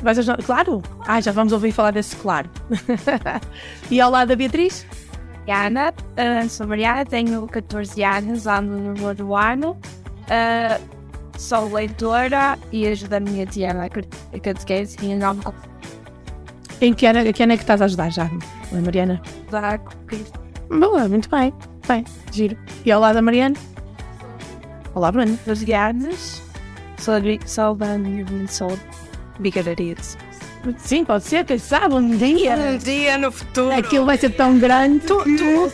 vais 0.02 0.16
jornada... 0.16 0.42
Claro! 0.42 0.83
Ah, 1.07 1.20
já 1.20 1.33
vamos 1.33 1.52
ouvir 1.52 1.72
falar 1.72 1.90
desse 1.90 2.16
claro. 2.16 2.48
e 3.90 4.00
ao 4.00 4.11
lado 4.11 4.29
da 4.29 4.37
Beatriz? 4.37 4.87
Ana, 5.48 5.92
uh, 5.92 6.48
sou 6.48 6.66
Mariana, 6.66 7.05
tenho 7.05 7.46
14 7.46 8.02
anos, 8.02 8.46
ando 8.46 8.72
no 8.79 8.94
novo 8.94 9.37
ano. 9.37 9.72
Uh, 10.22 10.81
sou 11.38 11.72
leitora 11.72 12.59
e 12.72 12.87
ajudo 12.87 13.14
a 13.14 13.20
minha 13.20 13.46
tia 13.46 13.74
na 13.74 13.88
catequese 14.40 14.96
e 15.02 15.14
não 15.14 15.38
em 16.81 16.92
que 16.92 17.07
ano, 17.07 17.33
que 17.33 17.42
ano 17.42 17.52
é 17.52 17.57
que 17.57 17.62
estás 17.62 17.81
a 17.81 17.87
ajudar 17.87 18.11
já, 18.11 18.31
Mariana? 18.70 19.20
Da 19.50 19.79
Boa, 20.68 21.09
muito 21.09 21.29
bem. 21.31 21.52
Bem, 21.88 22.05
giro. 22.33 22.57
E 22.85 22.92
ao 22.92 23.00
lado 23.00 23.14
da 23.14 23.22
Mariana? 23.22 23.57
Olá, 24.96 25.12
Bruno. 25.12 25.38
Da 25.46 25.54
minha 27.98 28.48
sou 28.48 28.78
bigararias. 29.38 30.16
Sim, 30.78 31.04
pode 31.04 31.24
ser, 31.24 31.44
quem 31.44 31.59
sabe, 31.59 31.96
um 31.96 32.16
dia. 32.16 32.56
Um 32.56 32.78
dia 32.78 33.18
no 33.18 33.30
futuro. 33.30 33.72
Aquilo 33.72 34.06
vai 34.06 34.16
ser 34.16 34.30
tão 34.30 34.59
grande. 34.59 35.00
Tu, 35.00 35.22
tu. 35.22 35.70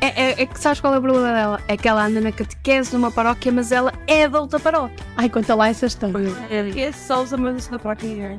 É, 0.00 0.06
é, 0.06 0.30
é, 0.30 0.42
é, 0.42 0.46
que 0.46 0.60
sabes 0.60 0.80
qual 0.80 0.94
é 0.94 0.98
o 0.98 1.02
problema 1.02 1.32
dela? 1.32 1.60
É 1.66 1.76
que 1.76 1.88
ela 1.88 2.06
anda 2.06 2.20
na 2.20 2.30
catequese 2.30 2.94
numa 2.94 3.10
paróquia, 3.10 3.50
mas 3.50 3.72
ela 3.72 3.92
é 4.06 4.28
da 4.28 4.40
outra 4.40 4.60
paróquia. 4.60 5.04
Ai, 5.16 5.28
conta 5.28 5.56
lá 5.56 5.68
essa 5.68 5.86
história. 5.86 6.32
É, 6.50 6.92
Sousa, 6.92 7.36
mas 7.36 7.66
da 7.66 7.80
paróquia 7.80 8.38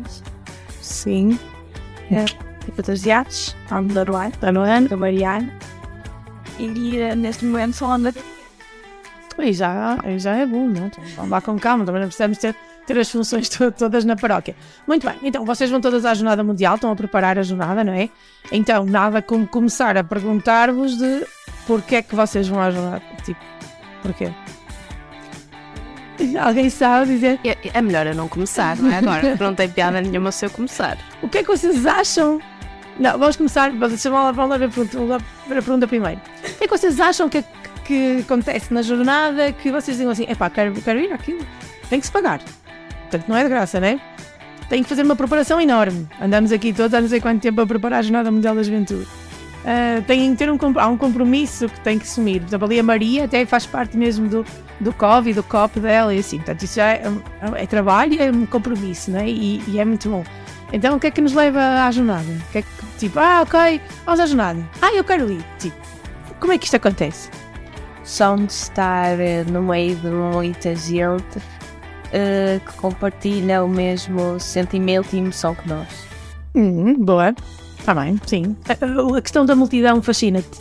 Sim. 0.82 1.38
É, 2.10 2.24
tipo 2.64 2.82
dos 2.82 3.06
iates, 3.06 3.58
ao 3.70 3.84
mudar 3.84 4.10
o 4.10 4.16
ano, 4.16 4.30
está 4.30 4.54
no 4.54 4.62
ano, 4.62 4.88
da 4.88 4.96
Mariana. 4.96 5.54
E 6.58 6.66
uh, 6.66 7.16
neste 7.18 7.44
momento 7.44 7.74
só 7.76 7.92
anda. 7.92 8.14
E 9.42 9.54
já, 9.54 9.98
já 10.18 10.36
é 10.36 10.46
bom, 10.46 10.68
não? 10.68 10.88
Então, 10.88 11.04
vamos 11.16 11.32
lá 11.32 11.42
com 11.42 11.58
calma, 11.58 11.86
também 11.86 12.02
não 12.02 12.08
precisamos 12.08 12.38
ter, 12.38 12.56
ter 12.86 12.98
as 12.98 13.10
funções 13.10 13.50
todas 13.78 14.06
na 14.06 14.16
paróquia. 14.16 14.56
Muito 14.88 15.08
bem, 15.08 15.18
então 15.24 15.46
vocês 15.46 15.70
vão 15.70 15.80
todas 15.82 16.06
à 16.06 16.14
Jornada 16.14 16.44
Mundial, 16.44 16.76
estão 16.76 16.92
a 16.92 16.96
preparar 16.96 17.38
a 17.38 17.44
jornada, 17.44 17.84
não 17.84 17.94
é? 17.94 18.10
Então, 18.52 18.86
nada 18.86 19.22
como 19.22 19.48
começar 19.48 19.98
a 19.98 20.04
perguntar-vos 20.04 20.98
de 20.98 21.26
porquê 21.66 21.98
é 21.98 22.02
que 22.02 22.16
vocês 22.16 22.48
vão 22.48 22.60
à 22.60 22.72
jornada. 22.72 23.02
Tipo, 23.24 23.40
porquê? 24.02 24.32
Alguém 26.40 26.70
sabe 26.70 27.14
dizer? 27.14 27.40
É, 27.44 27.58
é 27.74 27.82
melhor 27.82 28.08
eu 28.08 28.16
não 28.16 28.28
começar, 28.28 28.76
não 28.78 28.92
é? 28.92 28.98
Agora 28.98 29.36
não 29.40 29.56
tem 29.56 29.70
piada 29.70 30.02
nenhuma 30.02 30.32
se 30.32 30.46
eu 30.46 30.50
começar. 30.50 30.98
O 31.22 31.30
que 31.30 31.40
é 31.40 31.44
que 31.44 31.48
vocês 31.48 31.86
acham? 31.86 32.40
Não, 33.00 33.18
vamos 33.18 33.38
começar. 33.38 33.72
Vamos 33.72 34.04
lá, 34.04 34.32
vamos 34.32 34.50
lá 34.50 34.58
ver 34.58 34.66
a 34.66 34.70
pergunta, 34.70 35.16
a 35.16 35.48
pergunta 35.48 35.88
primeiro. 35.88 36.20
O 36.20 36.58
que 36.58 36.64
é 36.64 36.68
que 36.68 36.78
vocês 36.78 37.00
acham 37.00 37.30
que, 37.30 37.44
que 37.90 38.20
acontece 38.20 38.72
na 38.72 38.84
jornada 38.84 39.52
que 39.52 39.72
vocês 39.72 39.98
digam 39.98 40.12
assim: 40.12 40.26
epá, 40.30 40.48
quero, 40.48 40.74
quero 40.74 41.00
ir 41.00 41.12
àquilo? 41.12 41.44
Tem 41.90 42.00
que 42.00 42.06
se 42.06 42.12
pagar. 42.12 42.40
Portanto, 43.02 43.26
não 43.28 43.36
é 43.36 43.42
de 43.42 43.50
graça, 43.50 43.80
né? 43.80 44.00
Tem 44.70 44.84
que 44.84 44.90
fazer 44.90 45.02
uma 45.02 45.16
preparação 45.16 45.60
enorme. 45.60 46.08
Andamos 46.22 46.52
aqui 46.52 46.72
todos 46.72 46.94
há 46.94 47.02
não 47.02 47.10
sei 47.10 47.20
quanto 47.20 47.42
tempo 47.42 47.60
a 47.60 47.66
preparar 47.66 48.00
a 48.00 48.02
Jornada 48.04 48.30
Mundial 48.30 48.54
da 48.54 48.62
Juventude. 48.62 49.06
Uh, 49.06 50.04
tem 50.06 50.30
que 50.30 50.38
ter 50.38 50.52
um, 50.52 50.58
há 50.76 50.88
um 50.88 50.96
compromisso 50.96 51.68
que 51.68 51.80
tem 51.80 51.98
que 51.98 52.06
assumir. 52.06 52.44
Por 52.44 52.64
ali 52.64 52.80
a 52.80 52.84
Maria 52.84 53.26
até 53.26 53.44
faz 53.48 53.66
parte 53.66 53.98
mesmo 53.98 54.30
do, 54.30 54.46
do 54.80 54.94
COV, 54.94 55.34
do 55.34 55.42
COP 55.42 55.80
dela 55.80 56.14
e 56.14 56.20
assim. 56.20 56.38
Portanto, 56.38 56.62
isso 56.62 56.80
é, 56.80 57.02
é, 57.58 57.64
é 57.64 57.66
trabalho 57.66 58.14
e 58.14 58.20
é 58.20 58.30
um 58.30 58.46
compromisso, 58.46 59.10
né? 59.10 59.28
E, 59.28 59.64
e, 59.68 59.80
é 59.80 59.86
muito 59.86 60.08
bom. 60.08 60.24
Então, 60.72 60.96
o 60.96 61.00
que 61.00 61.08
é 61.08 61.12
que 61.12 61.22
nos 61.22 61.34
leva 61.34 61.88
à 61.88 61.90
jornada? 61.90 62.32
O 62.32 62.52
que 62.52 62.60
é 62.60 62.62
que, 62.62 62.68
tipo, 63.00 63.18
ah, 63.18 63.42
ok, 63.42 63.82
vamos 64.06 64.20
à 64.20 64.28
jornada. 64.28 64.64
Ah, 64.80 64.94
eu 64.94 65.04
quero 65.04 65.32
ir. 65.32 65.44
Tipo, 65.58 65.76
como 66.40 66.54
é 66.54 66.58
que 66.60 66.66
isto 66.66 66.76
acontece? 66.76 67.32
São 68.10 68.38
de 68.38 68.52
estar 68.52 69.20
eh, 69.20 69.44
no 69.44 69.62
meio 69.62 69.96
de 69.98 70.08
muita 70.08 70.76
gente 70.76 71.38
uh, 71.38 72.60
que 72.66 72.74
compartilha 72.78 73.64
o 73.64 73.70
mesmo 73.70 74.40
sentimento 74.40 75.16
e 75.16 75.20
emoção 75.20 75.54
que 75.54 75.70
nós. 75.70 75.88
Hum, 76.56 76.96
boa. 76.96 77.36
Está 77.78 77.94
bem, 77.94 78.20
sim. 78.26 78.58
A, 78.68 79.16
a, 79.16 79.22
questão 79.22 79.46
da 79.46 79.56
multidão 79.56 80.02
fascina-te. 80.02 80.60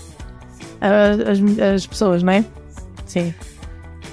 As, 0.78 1.40
as 1.74 1.86
pessoas, 1.86 2.22
não 2.22 2.34
é? 2.34 2.44
Sim. 3.06 3.34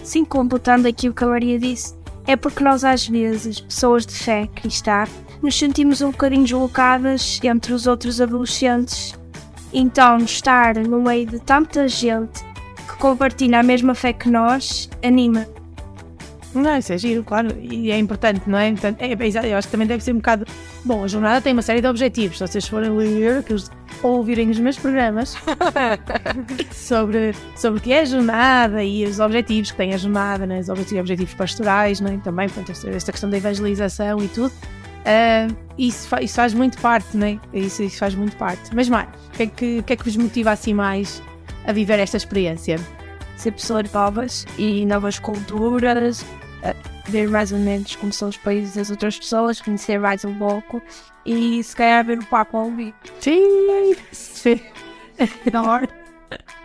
Sim, 0.01 0.23
completando 0.23 0.87
aqui 0.87 1.09
o 1.09 1.13
que 1.13 1.25
a 1.25 1.27
Maria 1.27 1.59
disse, 1.59 1.93
é 2.25 2.37
porque 2.37 2.63
nós 2.63 2.85
às 2.85 3.05
vezes, 3.05 3.59
pessoas 3.59 4.05
de 4.05 4.13
fé 4.13 4.47
cristã, 4.55 5.03
nos 5.43 5.59
sentimos 5.59 5.99
um 6.01 6.11
bocadinho 6.11 6.43
deslocadas 6.43 7.37
entre 7.43 7.73
os 7.73 7.85
outros 7.85 8.21
adolescentes. 8.21 9.13
Então, 9.73 10.19
estar 10.19 10.75
no 10.75 11.01
meio 11.01 11.27
de 11.27 11.39
tanta 11.39 11.85
gente 11.85 12.54
que 12.87 12.95
compartilha 12.97 13.59
a 13.59 13.63
mesma 13.63 13.95
fé 13.95 14.13
que 14.13 14.29
nós 14.29 14.89
anima. 15.03 15.47
Não, 16.53 16.77
isso 16.77 16.93
é 16.93 16.97
giro, 16.97 17.21
claro, 17.21 17.49
e 17.59 17.91
é 17.91 17.97
importante, 17.97 18.49
não 18.49 18.57
é? 18.57 18.71
Portanto, 18.71 19.01
é, 19.01 19.11
é, 19.11 19.51
eu 19.51 19.57
acho 19.57 19.67
que 19.67 19.71
também 19.71 19.85
deve 19.85 20.01
ser 20.01 20.13
um 20.13 20.17
bocado. 20.17 20.45
Bom, 20.85 21.03
a 21.03 21.07
jornada 21.07 21.41
tem 21.41 21.51
uma 21.51 21.61
série 21.61 21.81
de 21.81 21.87
objetivos. 21.87 22.37
Se 22.37 22.47
vocês 22.47 22.65
forem 22.65 22.89
ler 22.91 23.43
ou 24.01 24.17
ouvirem 24.17 24.49
os 24.49 24.59
meus 24.59 24.77
programas 24.77 25.35
sobre, 26.71 27.33
sobre 27.57 27.79
o 27.79 27.81
que 27.81 27.91
é 27.91 28.01
a 28.01 28.05
jornada 28.05 28.81
e 28.83 29.03
os 29.03 29.19
objetivos 29.19 29.71
que 29.71 29.77
tem 29.77 29.93
a 29.93 29.97
jornada, 29.97 30.45
né? 30.45 30.59
os 30.59 30.69
objetivos, 30.69 31.33
pastorais, 31.33 31.99
não 31.99 32.13
é? 32.13 32.17
também 32.17 32.47
portanto, 32.47 32.87
esta 32.87 33.11
questão 33.11 33.29
da 33.29 33.35
evangelização 33.35 34.23
e 34.23 34.27
tudo. 34.29 34.53
Uh, 35.05 35.55
isso, 35.77 36.07
fa 36.07 36.21
isso, 36.21 36.35
faz 36.35 36.53
muito 36.53 36.79
parte, 36.79 37.15
não 37.15 37.27
é? 37.27 37.39
Isso, 37.53 37.83
isso, 37.83 37.97
faz 37.97 38.15
muito 38.15 38.35
parte. 38.37 38.73
Mas 38.73 38.89
mais, 38.89 39.07
o 39.27 39.31
que, 39.31 39.43
é 39.43 39.47
que, 39.47 39.83
que 39.83 39.93
é 39.93 39.95
que 39.95 40.03
vos 40.03 40.15
motiva 40.15 40.51
assim 40.51 40.73
mais 40.73 41.21
a 41.65 41.71
viver 41.71 41.99
esta 41.99 42.17
experiência? 42.17 42.79
Ser 43.37 43.51
pessoas 43.51 43.91
novas 43.91 44.45
e 44.57 44.85
novas 44.85 45.19
culturas, 45.19 46.25
ver 47.07 47.29
mais 47.29 47.51
ou 47.51 47.59
menos 47.59 47.95
como 47.95 48.11
são 48.11 48.29
os 48.29 48.37
países 48.37 48.75
das 48.75 48.89
outras 48.89 49.17
pessoas, 49.17 49.61
conhecer 49.61 49.99
mais 49.99 50.23
um 50.25 50.33
pouco 50.35 50.81
e 51.25 51.63
se 51.63 51.75
calhar 51.75 52.05
ver 52.05 52.19
o 52.19 52.25
Papa 52.25 52.57
ao 52.57 52.71
vivo. 52.71 52.95
Sim, 53.19 53.95
sim. 54.11 54.59
Não, 55.51 55.65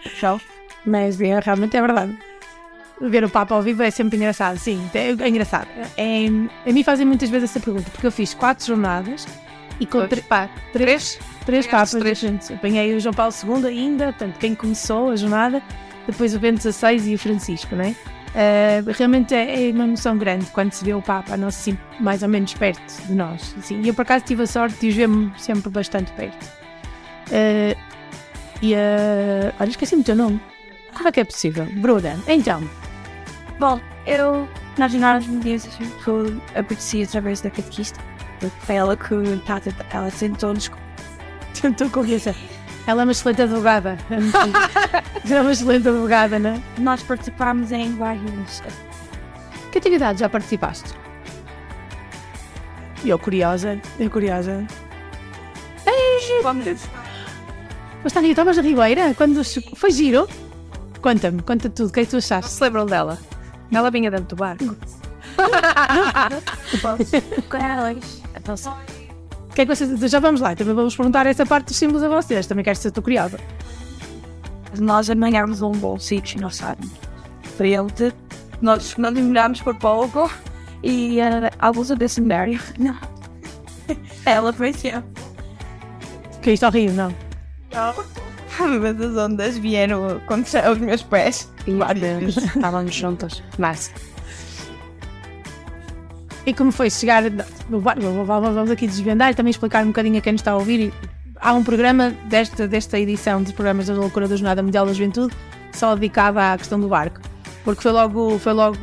Show. 0.01 0.41
Mas 0.85 1.21
é, 1.21 1.39
realmente 1.39 1.77
é 1.77 1.81
verdade. 1.81 2.19
Ver 3.01 3.25
o 3.25 3.31
Papa 3.31 3.55
ao 3.55 3.63
vivo 3.63 3.83
é 3.83 3.91
sempre 3.91 4.17
engraçado, 4.17 4.59
sim, 4.59 4.89
é, 4.95 5.09
é 5.09 5.29
engraçado. 5.29 5.69
É, 5.97 6.27
a 6.69 6.73
mim 6.73 6.83
fazem 6.83 7.07
muitas 7.07 7.31
vezes 7.31 7.51
essa 7.51 7.61
pergunta, 7.61 7.91
porque 7.91 8.07
eu 8.07 8.13
fiz 8.13 8.35
quatro 8.35 8.67
jornadas 8.67 9.27
e 9.79 9.87
com 9.87 10.07
três, 10.07 10.27
três, 10.27 10.51
três, 10.73 11.19
três 11.45 11.67
papas. 11.67 11.91
Três. 11.91 12.19
Gente, 12.19 12.53
apanhei 12.53 12.95
o 12.95 13.01
João 13.01 13.15
Paulo 13.15 13.33
II 13.45 13.67
ainda, 13.67 14.07
portanto, 14.07 14.39
quem 14.39 14.55
começou 14.55 15.11
a 15.11 15.17
jornada, 15.17 15.63
depois 16.07 16.35
o 16.35 16.39
Bento 16.39 16.61
XVI 16.61 17.11
e 17.11 17.15
o 17.15 17.19
Francisco, 17.19 17.75
não 17.75 17.85
é? 17.85 17.95
Uh, 18.31 18.89
realmente 18.97 19.35
é, 19.35 19.69
é, 19.69 19.73
uma 19.73 19.85
emoção 19.85 20.17
grande 20.17 20.47
quando 20.53 20.73
se 20.73 20.85
vê 20.85 20.95
o 20.95 21.03
Papa 21.03 21.37
não 21.37 21.49
assim, 21.49 21.77
mais 21.99 22.23
ou 22.23 22.29
menos 22.29 22.55
perto 22.55 22.81
de 23.07 23.13
nós. 23.13 23.55
Assim. 23.59 23.81
E 23.83 23.89
eu 23.89 23.95
por 23.95 24.03
acaso 24.03 24.25
tive 24.25 24.45
a 24.45 24.47
sorte 24.47 24.79
de 24.79 24.89
os 24.89 24.95
ver 24.95 25.09
sempre 25.37 25.69
bastante 25.69 26.13
perto. 26.13 26.45
Uh, 27.27 27.77
e 28.63 28.75
uh, 28.75 29.53
olha, 29.59 29.69
esqueci-me 29.69 30.03
o 30.03 30.05
teu 30.05 30.15
nome. 30.15 30.41
Como 30.95 31.09
é 31.09 31.13
que 31.13 31.21
é 31.21 31.25
possível? 31.25 31.67
Bruna, 31.77 32.17
então. 32.29 32.63
Bom, 33.59 33.81
eu 34.07 34.49
nas 34.79 34.93
jornadas 34.93 35.27
mundiais 35.27 35.69
eu 36.07 36.41
apareci 36.55 37.03
através 37.03 37.41
da 37.41 37.51
catequista. 37.51 38.01
Foi 38.61 38.75
ela 38.75 38.97
que 38.97 39.15
ela 39.93 40.11
sentou-nos. 40.11 40.71
Tentou 41.61 41.91
com 41.91 42.05
isso. 42.05 42.35
Ela 42.87 43.03
é 43.03 43.05
uma 43.05 43.13
excelente 43.13 43.43
advogada. 43.43 43.99
é 45.31 45.41
uma 45.41 45.53
excelente 45.53 45.89
advogada, 45.89 46.39
não 46.39 46.51
é? 46.51 46.61
Nós 46.79 47.03
participámos 47.03 47.73
em 47.73 47.95
várias. 47.97 48.63
Que 49.71 49.79
atividades 49.79 50.21
já 50.21 50.29
participaste? 50.29 50.95
Eu 53.05 53.19
curiosa, 53.19 53.81
eu 53.99 54.11
curiosa. 54.11 54.67
Ei, 55.87 56.43
Mas 58.03 58.13
Tânia, 58.13 58.31
estavas 58.31 58.57
na 58.57 58.63
Ribeira? 58.63 59.15
Quando 59.15 59.43
foi 59.77 59.91
giro? 59.91 60.29
Conta-me, 61.01 61.43
conta 61.43 61.71
tudo, 61.71 61.89
o 61.89 61.93
que 61.93 62.01
é 62.01 62.05
que 62.05 62.11
tu 62.11 62.17
achaste? 62.19 62.51
Se 62.51 62.63
lembram 62.63 62.85
dela? 62.87 63.19
Ela 63.73 63.91
vinha 63.91 64.11
dentro 64.11 64.27
do 64.27 64.37
barco. 64.37 64.77
Com 67.49 67.57
elas. 67.57 68.21
O 69.61 69.67
que 69.67 69.73
é 69.73 69.75
que 69.75 69.75
vocês. 69.75 70.11
Já 70.11 70.21
vamos 70.21 70.41
lá, 70.41 70.57
também 70.57 70.75
vamos 70.75 70.97
perguntar 70.97 71.27
essa 71.27 71.45
parte 71.45 71.67
dos 71.67 71.77
símbolos 71.77 72.03
a 72.03 72.09
vocês. 72.09 72.47
Também 72.47 72.65
quero 72.65 72.79
ser 72.79 72.89
estou 72.89 73.03
curiosa. 73.03 73.39
Nós 74.79 75.11
amanhamos 75.11 75.61
um 75.61 75.73
bom 75.73 75.99
sítio, 75.99 76.41
não 76.41 76.49
sabe? 76.49 76.89
Frente 77.57 78.15
nós 78.63 78.97
não 78.97 79.13
demorámos 79.13 79.61
por 79.61 79.75
pouco 79.75 80.31
e 80.83 81.19
uh, 81.19 81.51
alguns 81.59 81.89
desse 81.91 82.17
seminário. 82.17 82.61
Não. 82.79 82.97
Ela 84.25 84.53
foi 84.53 84.71
assim. 84.71 84.91
Que 86.43 86.53
isto 86.53 86.67
horrível, 86.67 86.95
não? 86.95 87.15
Não. 87.73 88.05
Mas 88.81 89.01
as 89.01 89.17
ondas 89.17 89.59
vieram 89.59 90.21
contra 90.27 90.71
os 90.71 90.79
meus 90.79 91.03
pés. 91.03 91.51
Várias 91.67 92.37
Estávamos 92.37 92.95
juntas. 92.95 93.43
Mas. 93.59 93.91
E 96.47 96.55
como 96.55 96.73
foi 96.73 96.91
chegar. 96.91 97.23
Vamos 97.69 98.71
aqui 98.71 98.87
desvendar 98.87 99.33
e 99.33 99.35
também 99.35 99.51
explicar 99.51 99.85
um 99.85 99.89
bocadinho 99.89 100.19
a 100.19 100.21
quem 100.21 100.33
nos 100.33 100.41
está 100.41 100.53
a 100.53 100.57
ouvir. 100.57 100.93
Há 101.37 101.55
um 101.55 101.65
programa 101.65 102.11
desta, 102.29 102.69
desta 102.69 102.99
edição 102.99 103.43
dos 103.43 103.53
programas 103.53 103.87
da 103.87 103.95
loucura 103.95 104.29
da 104.29 104.37
Jornada 104.37 104.63
Mundial 104.63 104.85
da 104.85 104.93
Juventude 104.93 105.35
só 105.73 105.95
dedicado 105.95 106.39
à 106.39 106.57
questão 106.57 106.79
do 106.81 106.89
barco. 106.89 107.21
Porque 107.65 107.83
foi 107.83 107.93
logo, 107.93 108.39
foi 108.39 108.53
logo 108.53 108.77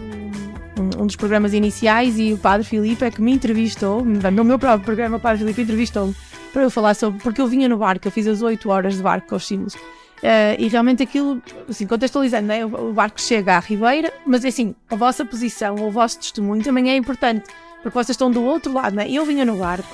um, 0.77 1.03
um 1.03 1.05
dos 1.05 1.15
programas 1.15 1.53
iniciais 1.53 2.17
e 2.17 2.33
o 2.33 2.37
Padre 2.37 2.65
Filipe 2.65 3.05
é 3.05 3.11
que 3.11 3.21
me 3.21 3.31
entrevistou, 3.31 4.03
no 4.03 4.43
meu 4.43 4.59
próprio 4.59 4.85
programa, 4.85 5.17
o 5.17 5.19
Padre 5.19 5.39
Filipe 5.39 5.61
entrevistou-me 5.61 6.15
para 6.53 6.63
eu 6.63 6.69
falar 6.69 6.93
sobre. 6.93 7.21
Porque 7.21 7.41
eu 7.41 7.47
vinha 7.47 7.67
no 7.67 7.77
barco, 7.77 8.07
eu 8.07 8.11
fiz 8.11 8.27
as 8.27 8.41
8 8.41 8.69
horas 8.69 8.97
de 8.97 9.03
barco 9.03 9.29
com 9.29 9.35
os 9.35 9.45
símbolos. 9.45 9.75
Uh, 10.17 10.57
e 10.57 10.67
realmente 10.67 11.03
aquilo, 11.03 11.41
assim, 11.69 11.85
contextualizando, 11.85 12.47
né? 12.47 12.65
o 12.65 12.91
barco 12.91 13.21
chega 13.21 13.55
à 13.55 13.59
Ribeira, 13.59 14.11
mas 14.25 14.43
é 14.43 14.47
assim, 14.47 14.73
a 14.89 14.95
vossa 14.95 15.23
posição, 15.23 15.75
o 15.75 15.91
vosso 15.91 16.17
testemunho 16.17 16.63
também 16.63 16.89
é 16.89 16.95
importante, 16.95 17.45
porque 17.83 17.93
vocês 17.93 18.09
estão 18.09 18.31
do 18.31 18.43
outro 18.43 18.73
lado, 18.73 18.95
né? 18.95 19.07
Eu 19.07 19.23
vinha 19.25 19.45
no 19.45 19.57
barco, 19.57 19.87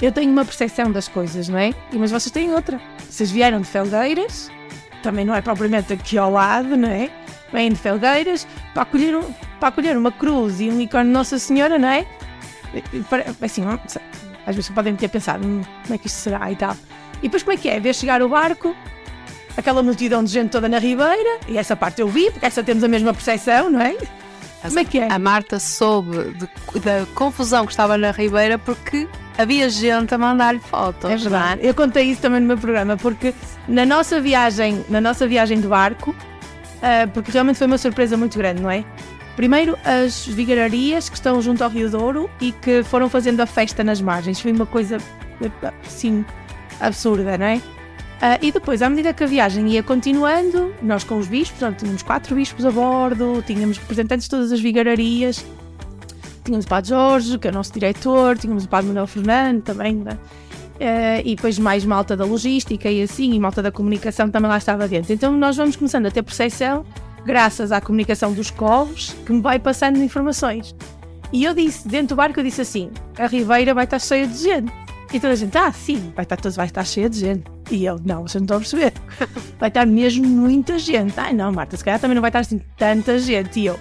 eu 0.00 0.10
tenho 0.10 0.32
uma 0.32 0.44
percepção 0.44 0.90
das 0.90 1.06
coisas, 1.06 1.50
não 1.50 1.58
é? 1.58 1.74
Mas 1.92 2.10
vocês 2.10 2.30
têm 2.30 2.52
outra. 2.54 2.80
Vocês 3.10 3.30
vieram 3.30 3.60
de 3.60 3.66
Felgueiras, 3.66 4.50
também 5.02 5.24
não 5.24 5.34
é 5.34 5.42
propriamente 5.42 5.92
aqui 5.92 6.16
ao 6.16 6.30
lado, 6.30 6.76
não 6.76 6.88
é? 6.88 7.10
Vêm 7.52 7.70
de 7.70 7.76
Felgueiras 7.76 8.46
para 8.72 8.84
acolher, 8.84 9.16
um, 9.16 9.32
para 9.58 9.68
acolher 9.68 9.96
uma 9.96 10.12
cruz 10.12 10.60
e 10.60 10.68
um 10.68 10.80
ícone 10.80 11.04
de 11.04 11.10
Nossa 11.10 11.38
Senhora, 11.38 11.78
não 11.78 11.88
é? 11.88 12.06
Assim, 13.42 13.62
às 14.46 14.54
vezes 14.54 14.70
podem 14.70 14.94
ter 14.96 15.08
pensado, 15.08 15.46
hum, 15.46 15.62
como 15.82 15.94
é 15.94 15.98
que 15.98 16.06
isto 16.06 16.16
será 16.16 16.50
e 16.50 16.56
tal. 16.56 16.76
E 17.18 17.22
depois 17.22 17.42
como 17.42 17.54
é 17.54 17.56
que 17.56 17.68
é? 17.68 17.80
Ver 17.80 17.94
chegar 17.94 18.22
o 18.22 18.28
barco 18.28 18.74
aquela 19.58 19.82
multidão 19.82 20.22
de 20.22 20.30
gente 20.30 20.50
toda 20.50 20.68
na 20.68 20.78
Ribeira, 20.78 21.40
e 21.48 21.58
essa 21.58 21.74
parte 21.74 22.00
eu 22.00 22.08
vi, 22.08 22.30
porque 22.30 22.46
essa 22.46 22.62
temos 22.62 22.84
a 22.84 22.88
mesma 22.88 23.12
percepção, 23.12 23.68
não 23.68 23.80
é? 23.80 23.96
Como 24.62 24.78
é 24.78 24.84
que 24.84 24.98
é? 25.00 25.08
A 25.10 25.18
Marta 25.18 25.58
soube 25.58 26.32
de, 26.34 26.80
da 26.80 27.04
confusão 27.14 27.66
que 27.66 27.72
estava 27.72 27.98
na 27.98 28.12
Ribeira 28.12 28.56
porque 28.56 29.08
havia 29.36 29.68
gente 29.68 30.14
a 30.14 30.18
mandar-lhe 30.18 30.60
fotos. 30.60 31.10
É 31.10 31.16
verdade. 31.16 31.60
Eu 31.64 31.74
contei 31.74 32.04
isso 32.04 32.20
também 32.20 32.40
no 32.40 32.46
meu 32.46 32.58
programa, 32.58 32.96
porque 32.96 33.34
na 33.66 33.84
nossa 33.84 34.20
viagem, 34.20 34.84
na 34.88 35.00
nossa 35.00 35.26
viagem 35.26 35.60
do 35.60 35.68
barco, 35.68 36.10
uh, 36.10 37.10
porque 37.12 37.30
realmente 37.32 37.56
foi 37.56 37.66
uma 37.66 37.78
surpresa 37.78 38.16
muito 38.16 38.38
grande, 38.38 38.62
não 38.62 38.70
é? 38.70 38.84
Primeiro, 39.36 39.76
as 39.84 40.26
vigararias 40.26 41.08
que 41.08 41.16
estão 41.16 41.40
junto 41.40 41.62
ao 41.62 41.70
Rio 41.70 41.88
Douro 41.90 42.30
e 42.40 42.50
que 42.50 42.82
foram 42.84 43.08
fazendo 43.08 43.40
a 43.40 43.46
festa 43.46 43.84
nas 43.84 44.00
margens. 44.00 44.40
Foi 44.40 44.50
uma 44.50 44.66
coisa, 44.66 44.98
assim, 45.86 46.24
absurda, 46.80 47.38
não 47.38 47.46
é? 47.46 47.60
Uh, 48.18 48.38
e 48.42 48.50
depois, 48.50 48.82
à 48.82 48.88
medida 48.88 49.12
que 49.12 49.22
a 49.22 49.26
viagem 49.26 49.68
ia 49.68 49.82
continuando, 49.82 50.74
nós 50.82 51.04
com 51.04 51.18
os 51.18 51.28
bispos, 51.28 51.60
portanto, 51.60 51.78
tínhamos 51.80 52.02
quatro 52.02 52.34
bispos 52.34 52.64
a 52.64 52.70
bordo, 52.70 53.42
tínhamos 53.46 53.78
representantes 53.78 54.24
de 54.24 54.30
todas 54.30 54.50
as 54.50 54.60
vigararias, 54.60 55.44
tínhamos 56.44 56.66
o 56.66 56.68
Padre 56.68 56.90
Jorge, 56.90 57.38
que 57.38 57.46
é 57.46 57.50
o 57.50 57.54
nosso 57.54 57.72
diretor, 57.72 58.36
tínhamos 58.36 58.64
o 58.64 58.68
Padre 58.68 58.88
Manuel 58.88 59.06
Fernando 59.06 59.62
também, 59.62 59.94
né? 59.94 60.18
uh, 60.78 61.22
e 61.24 61.34
depois 61.34 61.58
mais 61.58 61.84
malta 61.84 62.16
da 62.16 62.24
logística 62.24 62.90
e 62.90 63.02
assim, 63.02 63.32
e 63.32 63.38
malta 63.38 63.62
da 63.62 63.70
comunicação 63.70 64.30
também 64.30 64.48
lá 64.48 64.58
estava 64.58 64.86
dentro. 64.88 65.12
Então 65.12 65.36
nós 65.36 65.56
vamos 65.56 65.76
começando 65.76 66.06
a 66.06 66.10
ter 66.10 66.22
percepção, 66.22 66.84
graças 67.24 67.72
à 67.72 67.80
comunicação 67.80 68.32
dos 68.32 68.50
covos, 68.50 69.14
que 69.26 69.32
me 69.32 69.40
vai 69.40 69.58
passando 69.58 69.98
informações. 70.02 70.74
E 71.32 71.44
eu 71.44 71.54
disse, 71.54 71.86
dentro 71.86 72.08
do 72.08 72.16
barco, 72.16 72.40
eu 72.40 72.44
disse 72.44 72.62
assim: 72.62 72.90
a 73.18 73.26
Ribeira 73.26 73.74
vai 73.74 73.84
estar 73.84 73.98
cheia 73.98 74.26
de 74.26 74.38
gente. 74.38 74.72
E 75.12 75.20
toda 75.20 75.32
a 75.32 75.36
gente, 75.36 75.56
ah, 75.56 75.72
sim, 75.72 76.12
vai 76.14 76.22
estar, 76.22 76.38
vai 76.50 76.66
estar 76.66 76.84
cheia 76.84 77.08
de 77.08 77.18
gente. 77.18 77.57
E 77.70 77.84
eu, 77.84 78.00
não, 78.04 78.26
você 78.26 78.38
não 78.38 78.44
está 78.44 78.56
a 78.56 78.58
perceber. 78.58 78.92
Vai 79.58 79.68
estar 79.68 79.86
mesmo 79.86 80.26
muita 80.26 80.78
gente. 80.78 81.18
Ai, 81.18 81.32
não, 81.32 81.52
Marta, 81.52 81.76
se 81.76 81.84
calhar 81.84 82.00
também 82.00 82.14
não 82.14 82.22
vai 82.22 82.30
estar 82.30 82.40
assim 82.40 82.60
tanta 82.76 83.18
gente. 83.18 83.60
E 83.60 83.66
eu, 83.66 83.78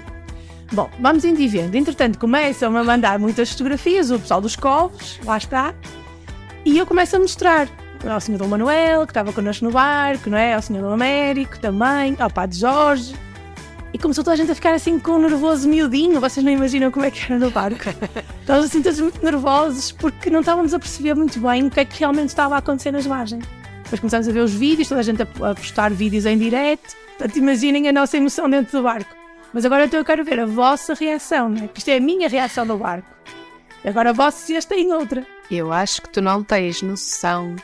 bom, 0.74 0.90
vamos 1.00 1.24
indo 1.24 1.40
e 1.40 1.48
vendo. 1.48 1.76
Entretanto, 1.76 2.20
começam 2.20 2.76
a 2.76 2.84
mandar 2.84 3.18
muitas 3.18 3.52
fotografias, 3.52 4.12
o 4.12 4.20
pessoal 4.20 4.42
dos 4.42 4.56
covos, 4.56 5.20
lá 5.24 5.38
está. 5.38 5.74
E 6.66 6.78
eu 6.78 6.86
começo 6.86 7.16
a 7.16 7.20
mostrar 7.20 7.70
ao 8.06 8.20
Senhor 8.20 8.38
Dom 8.38 8.48
Manuel, 8.48 9.06
que 9.06 9.12
estava 9.12 9.32
connosco 9.32 9.64
no 9.64 9.72
barco, 9.72 10.30
não 10.30 10.38
é? 10.38 10.54
Ao 10.54 10.62
Senhor 10.62 10.82
Dom 10.82 10.92
Américo 10.92 11.58
também, 11.60 12.16
ao 12.20 12.30
Padre 12.30 12.58
Jorge. 12.58 13.16
E 13.94 13.98
começou 13.98 14.24
toda 14.24 14.34
a 14.34 14.38
gente 14.38 14.52
a 14.52 14.56
ficar 14.56 14.74
assim 14.74 15.00
com 15.00 15.14
um 15.14 15.22
nervoso 15.22 15.68
miudinho. 15.68 16.20
Vocês 16.20 16.46
não 16.46 16.52
imaginam 16.52 16.92
como 16.92 17.06
é 17.06 17.12
que 17.12 17.24
era 17.24 17.40
no 17.40 17.50
barco. 17.50 17.90
Estávamos 18.42 18.70
assim 18.70 18.82
todos 18.82 19.00
muito 19.00 19.24
nervosos 19.24 19.94
porque 19.94 20.30
não 20.30 20.42
estávamos 20.42 20.74
a 20.74 20.80
perceber 20.80 21.16
muito 21.16 21.40
bem 21.40 21.66
o 21.66 21.72
que 21.72 21.80
é 21.80 21.86
que 21.86 22.00
realmente 22.00 22.30
estava 22.30 22.56
a 22.56 22.58
acontecer 22.58 22.92
nas 22.92 23.08
margens. 23.08 23.44
Depois 23.88 24.02
começámos 24.02 24.28
a 24.28 24.32
ver 24.34 24.42
os 24.42 24.54
vídeos, 24.54 24.90
toda 24.90 25.00
a 25.00 25.04
gente 25.04 25.22
a, 25.22 25.26
a 25.26 25.56
postar 25.56 25.92
vídeos 25.92 26.26
em 26.26 26.38
direto. 26.38 26.94
Portanto, 27.18 27.38
imaginem 27.38 27.88
a 27.88 27.94
nossa 27.94 28.18
emoção 28.18 28.50
dentro 28.50 28.78
do 28.78 28.84
barco. 28.84 29.16
Mas 29.54 29.64
agora 29.64 29.86
então 29.86 29.98
eu 29.98 30.04
quero 30.04 30.26
ver 30.26 30.42
a 30.42 30.46
vossa 30.46 30.94
reação, 30.94 31.48
não 31.48 31.64
é? 31.64 31.68
Porque 31.68 31.80
isto 31.80 31.90
é 31.90 31.96
a 31.96 32.02
minha 32.02 32.28
reação 32.28 32.66
no 32.66 32.78
barco. 32.78 33.08
Agora 33.86 34.12
vocês 34.12 34.66
têm 34.66 34.92
outra. 34.92 35.26
Eu 35.50 35.72
acho 35.72 36.02
que 36.02 36.10
tu 36.10 36.22
não 36.22 36.44
tens 36.44 36.82
noção 36.82 37.56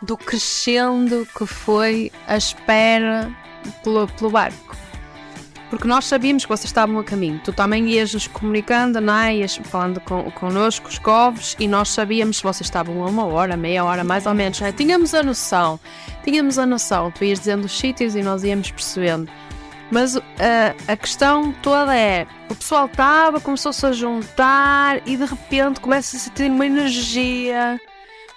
do 0.00 0.16
crescendo 0.16 1.26
que 1.36 1.44
foi 1.44 2.12
a 2.28 2.36
espera 2.36 3.34
pelo, 3.82 4.06
pelo 4.06 4.30
barco 4.30 4.76
porque 5.68 5.86
nós 5.86 6.04
sabíamos 6.04 6.44
que 6.44 6.48
vocês 6.48 6.66
estavam 6.66 6.98
a 6.98 7.04
caminho. 7.04 7.40
Tu 7.42 7.52
também 7.52 7.88
ias 7.88 8.14
nos 8.14 8.26
comunicando, 8.26 9.00
não 9.00 9.14
é? 9.14 9.36
Ias 9.36 9.56
falando 9.64 10.00
com, 10.00 10.30
connosco, 10.30 10.88
os 10.88 10.98
covos, 10.98 11.56
e 11.58 11.66
nós 11.66 11.88
sabíamos 11.88 12.38
se 12.38 12.42
vocês 12.42 12.66
estavam 12.66 13.02
a 13.02 13.06
uma 13.06 13.24
hora, 13.26 13.56
meia 13.56 13.84
hora, 13.84 14.04
mais 14.04 14.26
ou 14.26 14.34
menos. 14.34 14.60
É? 14.62 14.70
Tínhamos 14.72 15.14
a 15.14 15.22
noção, 15.22 15.80
tínhamos 16.24 16.58
a 16.58 16.66
noção. 16.66 17.10
Tu 17.10 17.24
ias 17.24 17.40
dizendo 17.40 17.64
os 17.64 17.76
sítios 17.76 18.14
e 18.14 18.22
nós 18.22 18.44
íamos 18.44 18.70
percebendo. 18.70 19.30
Mas 19.90 20.16
uh, 20.16 20.22
a 20.88 20.96
questão 20.96 21.52
toda 21.62 21.96
é: 21.96 22.26
o 22.50 22.54
pessoal 22.54 22.86
estava, 22.86 23.40
começou-se 23.40 23.84
a 23.86 23.92
juntar 23.92 25.00
e 25.06 25.16
de 25.16 25.24
repente 25.24 25.80
começa 25.80 26.16
a 26.16 26.20
sentir 26.20 26.50
uma 26.50 26.66
energia, 26.66 27.80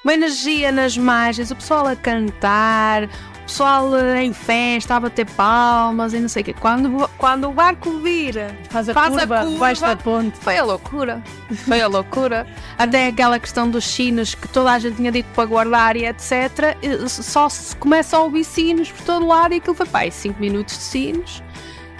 uma 0.03 0.13
energia 0.13 0.71
nas 0.71 0.97
margens, 0.97 1.51
o 1.51 1.55
pessoal 1.55 1.87
a 1.87 1.95
cantar, 1.95 3.09
pessoal 3.49 3.89
em 4.21 4.31
festa, 4.31 4.95
a 4.95 4.99
bater 4.99 5.25
palmas 5.25 6.13
e 6.13 6.19
não 6.19 6.29
sei 6.29 6.43
o 6.43 6.45
quê. 6.45 6.53
Quando, 6.53 7.09
quando 7.17 7.49
o 7.49 7.51
barco 7.51 7.99
vira, 7.99 8.55
faz 8.69 8.87
a, 8.87 8.93
faz 8.93 9.09
curva, 9.09 9.39
a 9.39 9.43
curva, 9.43 9.73
da 9.87 9.95
ponte. 9.95 10.37
Foi 10.37 10.57
a 10.57 10.63
loucura. 10.63 11.23
Foi 11.65 11.81
a 11.81 11.87
loucura. 11.87 12.47
Até 12.77 13.07
aquela 13.07 13.39
questão 13.39 13.69
dos 13.69 13.83
sinos 13.85 14.35
que 14.35 14.47
toda 14.47 14.71
a 14.71 14.79
gente 14.79 14.97
tinha 14.97 15.11
dito 15.11 15.27
para 15.33 15.45
guardar 15.45 15.97
e 15.97 16.05
etc. 16.05 16.77
Só 17.07 17.49
se 17.49 17.75
começa 17.75 18.15
a 18.17 18.21
ouvir 18.21 18.43
sinos 18.43 18.91
por 18.91 19.03
todo 19.03 19.25
lado 19.25 19.53
e 19.53 19.57
aquilo 19.57 19.75
foi, 19.75 19.87
pá, 19.87 20.09
5 20.09 20.39
minutos 20.39 20.77
de 20.77 20.83
sinos 20.83 21.43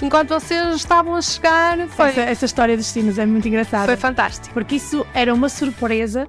enquanto 0.01 0.29
vocês 0.29 0.75
estavam 0.75 1.15
a 1.15 1.21
chegar. 1.21 1.77
Foi... 1.89 2.09
Essa, 2.09 2.21
essa, 2.21 2.45
história 2.45 2.77
dos 2.77 2.85
sinos 2.85 3.17
é 3.17 3.25
muito 3.25 3.47
engraçada. 3.47 3.85
Foi 3.85 3.97
fantástico. 3.97 4.53
Porque 4.53 4.75
isso 4.75 5.05
era 5.13 5.33
uma 5.33 5.49
surpresa 5.49 6.27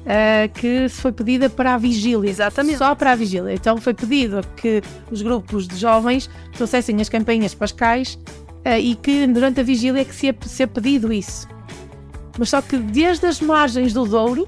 uh, 0.00 0.52
que 0.54 0.88
foi 0.88 1.12
pedida 1.12 1.48
para 1.48 1.74
a 1.74 1.78
vigília. 1.78 2.28
Exatamente. 2.30 2.78
Só 2.78 2.94
para 2.94 3.12
a 3.12 3.14
vigília. 3.14 3.52
Então 3.52 3.76
foi 3.78 3.94
pedido 3.94 4.40
que 4.56 4.82
os 5.10 5.22
grupos 5.22 5.66
de 5.66 5.76
jovens 5.76 6.28
trouxessem 6.52 7.00
as 7.00 7.08
campainhas 7.08 7.54
pascais 7.54 8.18
uh, 8.66 8.78
e 8.78 8.94
que 8.94 9.26
durante 9.26 9.60
a 9.60 9.62
vigília 9.62 10.02
é 10.02 10.04
que 10.04 10.14
se 10.14 10.34
ser 10.46 10.66
pedido 10.68 11.12
isso. 11.12 11.48
Mas 12.38 12.50
só 12.50 12.62
que 12.62 12.76
desde 12.76 13.26
as 13.26 13.40
margens 13.40 13.92
do 13.92 14.04
Douro, 14.06 14.46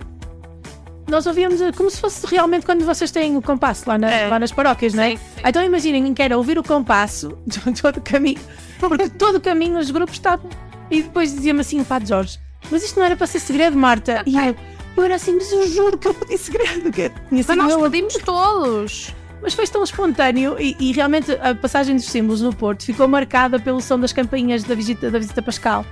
nós 1.09 1.27
ouvíamos 1.27 1.61
eh, 1.61 1.73
como 1.73 1.91
se 1.91 2.01
fosse 2.01 2.27
realmente 2.27 2.65
quando 2.65 2.85
vocês 2.85 3.11
têm 3.11 3.37
o 3.37 3.43
compasso 3.43 3.89
lá, 3.89 3.99
na, 3.99 4.11
é. 4.11 4.29
lá 4.29 4.39
nas 4.39 4.53
paróquias, 4.53 4.95
não 4.95 5.03
é? 5.03 5.11
Sim, 5.11 5.17
sim. 5.17 5.43
Então 5.45 5.63
imaginem 5.63 6.15
que 6.15 6.23
era 6.23 6.37
ouvir 6.37 6.59
o 6.59 6.63
compasso 6.63 7.37
todo 7.83 7.99
o 7.99 8.01
caminho, 8.01 8.41
porque 8.79 9.09
todo 9.11 9.37
o 9.37 9.41
caminho 9.41 9.79
os 9.79 9.91
grupos 9.91 10.15
estavam. 10.15 10.49
E 10.91 11.03
depois 11.03 11.35
dizia-me 11.35 11.61
assim 11.61 11.81
o 11.81 11.85
Padre 11.85 12.09
Jorge: 12.09 12.39
Mas 12.71 12.83
isto 12.83 12.99
não 12.99 13.07
era 13.07 13.17
para 13.17 13.27
ser 13.27 13.41
segredo, 13.41 13.77
Marta? 13.77 14.23
E 14.27 14.37
eu, 14.37 14.57
eu 14.97 15.05
era 15.05 15.15
assim, 15.17 15.35
mas 15.35 15.51
eu 15.53 15.67
juro 15.69 15.99
que 15.99 16.09
eu 16.09 16.15
pedi 16.15 16.39
segredo. 16.39 16.91
Que 16.91 17.09
tinha 17.09 17.45
mas 17.47 17.57
nós 17.57 17.77
pedimos 17.77 18.15
todos. 18.15 19.15
Mas 19.43 19.55
foi 19.55 19.67
tão 19.67 19.83
espontâneo 19.83 20.57
e, 20.59 20.77
e, 20.79 20.93
realmente 20.93 21.33
a 21.33 21.53
passagem 21.55 21.97
dos 21.97 22.05
símbolos 22.05 22.41
no 22.41 22.55
Porto 22.55 22.85
ficou 22.85 23.09
marcada 23.09 23.59
pelo 23.59 23.81
som 23.81 23.99
das 23.99 24.13
campainhas 24.13 24.63
da 24.63 24.75
visita, 24.75 25.11
da 25.11 25.19
visita 25.19 25.43
pascal. 25.43 25.85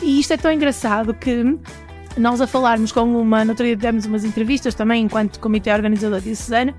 E 0.00 0.20
isto 0.20 0.32
é 0.32 0.36
tão 0.36 0.52
engraçado 0.52 1.12
que 1.12 1.58
nós 2.16 2.40
a 2.40 2.46
falarmos 2.46 2.92
com 2.92 3.02
uma, 3.20 3.44
no 3.44 3.50
outro 3.50 3.66
dia 3.66 3.74
demos 3.74 4.06
umas 4.06 4.24
entrevistas 4.24 4.74
também 4.74 5.04
enquanto 5.04 5.40
comitê 5.40 5.72
organizador 5.72 6.20
diocesano 6.20 6.74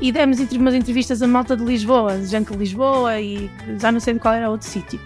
e 0.00 0.12
demos 0.12 0.40
umas 0.52 0.74
entrevistas 0.74 1.22
a 1.22 1.26
malta 1.26 1.56
de 1.56 1.64
Lisboa, 1.64 2.20
gente 2.26 2.52
de 2.52 2.58
Lisboa 2.58 3.20
e 3.20 3.50
já 3.78 3.90
não 3.90 4.00
sei 4.00 4.14
de 4.14 4.20
qual 4.20 4.34
era 4.34 4.50
outro 4.50 4.66
sítio. 4.66 5.00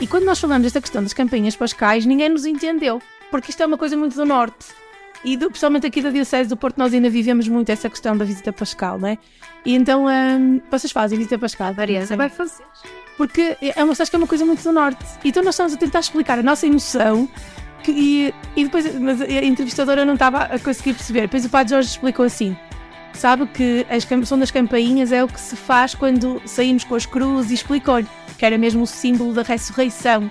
E 0.00 0.06
quando 0.06 0.24
nós 0.24 0.38
falamos 0.38 0.64
desta 0.64 0.80
questão 0.80 1.02
das 1.02 1.12
campainhas 1.12 1.54
pascais, 1.54 2.04
ninguém 2.04 2.28
nos 2.28 2.44
entendeu, 2.44 3.00
porque 3.30 3.50
isto 3.50 3.62
é 3.62 3.66
uma 3.66 3.78
coisa 3.78 3.96
muito 3.96 4.16
do 4.16 4.24
norte. 4.24 4.79
E 5.24 5.36
do, 5.36 5.48
principalmente 5.48 5.86
aqui 5.86 6.00
da 6.00 6.10
Diocese 6.10 6.48
do 6.48 6.56
Porto, 6.56 6.78
nós 6.78 6.94
ainda 6.94 7.10
vivemos 7.10 7.46
muito 7.46 7.70
essa 7.70 7.90
questão 7.90 8.16
da 8.16 8.24
visita 8.24 8.52
pascal, 8.52 8.98
não 8.98 9.08
é? 9.08 9.18
E 9.64 9.74
então 9.74 10.06
um, 10.06 10.60
vocês 10.70 10.92
fazem 10.92 11.18
visita 11.18 11.38
pascal? 11.38 11.74
Mariana 11.74 12.16
vai 12.16 12.28
fazer. 12.28 12.64
Porque 13.16 13.56
é 13.60 13.84
uma, 13.84 13.92
acho 13.92 14.08
que 14.08 14.16
é 14.16 14.18
uma 14.18 14.26
coisa 14.26 14.46
muito 14.46 14.62
do 14.62 14.72
Norte. 14.72 15.04
Então 15.22 15.42
nós 15.42 15.54
estamos 15.54 15.74
a 15.74 15.76
tentar 15.76 16.00
explicar 16.00 16.38
a 16.38 16.42
nossa 16.42 16.66
emoção 16.66 17.28
que, 17.82 17.92
e, 17.92 18.34
e 18.56 18.64
depois 18.64 18.94
mas 18.98 19.20
a 19.20 19.44
entrevistadora 19.44 20.04
não 20.06 20.14
estava 20.14 20.44
a 20.44 20.58
conseguir 20.58 20.94
perceber. 20.94 21.22
Depois 21.22 21.44
o 21.44 21.50
Padre 21.50 21.74
Jorge 21.74 21.90
explicou 21.90 22.24
assim: 22.24 22.56
sabe 23.12 23.46
que 23.46 23.86
as 23.90 24.04
som 24.26 24.38
das 24.38 24.50
campainhas 24.50 25.12
é 25.12 25.22
o 25.22 25.28
que 25.28 25.40
se 25.40 25.54
faz 25.54 25.94
quando 25.94 26.40
saímos 26.46 26.84
com 26.84 26.94
as 26.94 27.04
cruzes 27.04 27.50
e 27.50 27.54
explicou-lhe 27.54 28.06
que 28.38 28.46
era 28.46 28.56
mesmo 28.56 28.84
o 28.84 28.86
símbolo 28.86 29.34
da 29.34 29.42
ressurreição. 29.42 30.30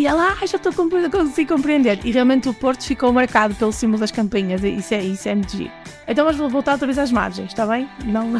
E 0.00 0.06
ela, 0.06 0.32
ah, 0.32 0.46
já 0.46 0.56
estou 0.56 0.72
a 0.72 1.10
conseguir 1.10 1.46
compreender. 1.46 2.00
E 2.02 2.10
realmente 2.10 2.48
o 2.48 2.54
Porto 2.54 2.82
ficou 2.82 3.12
marcado 3.12 3.54
pelo 3.54 3.70
símbolo 3.70 4.00
das 4.00 4.10
campainhas. 4.10 4.64
Isso 4.64 4.94
é, 4.94 5.02
isso 5.02 5.28
é 5.28 5.34
muito 5.34 5.54
giro. 5.54 5.70
Então 6.08 6.24
vamos 6.24 6.50
voltar 6.50 6.72
outra 6.72 6.86
vez 6.86 6.98
às 6.98 7.12
margens, 7.12 7.48
está 7.48 7.66
bem? 7.66 7.86
Não 8.06 8.32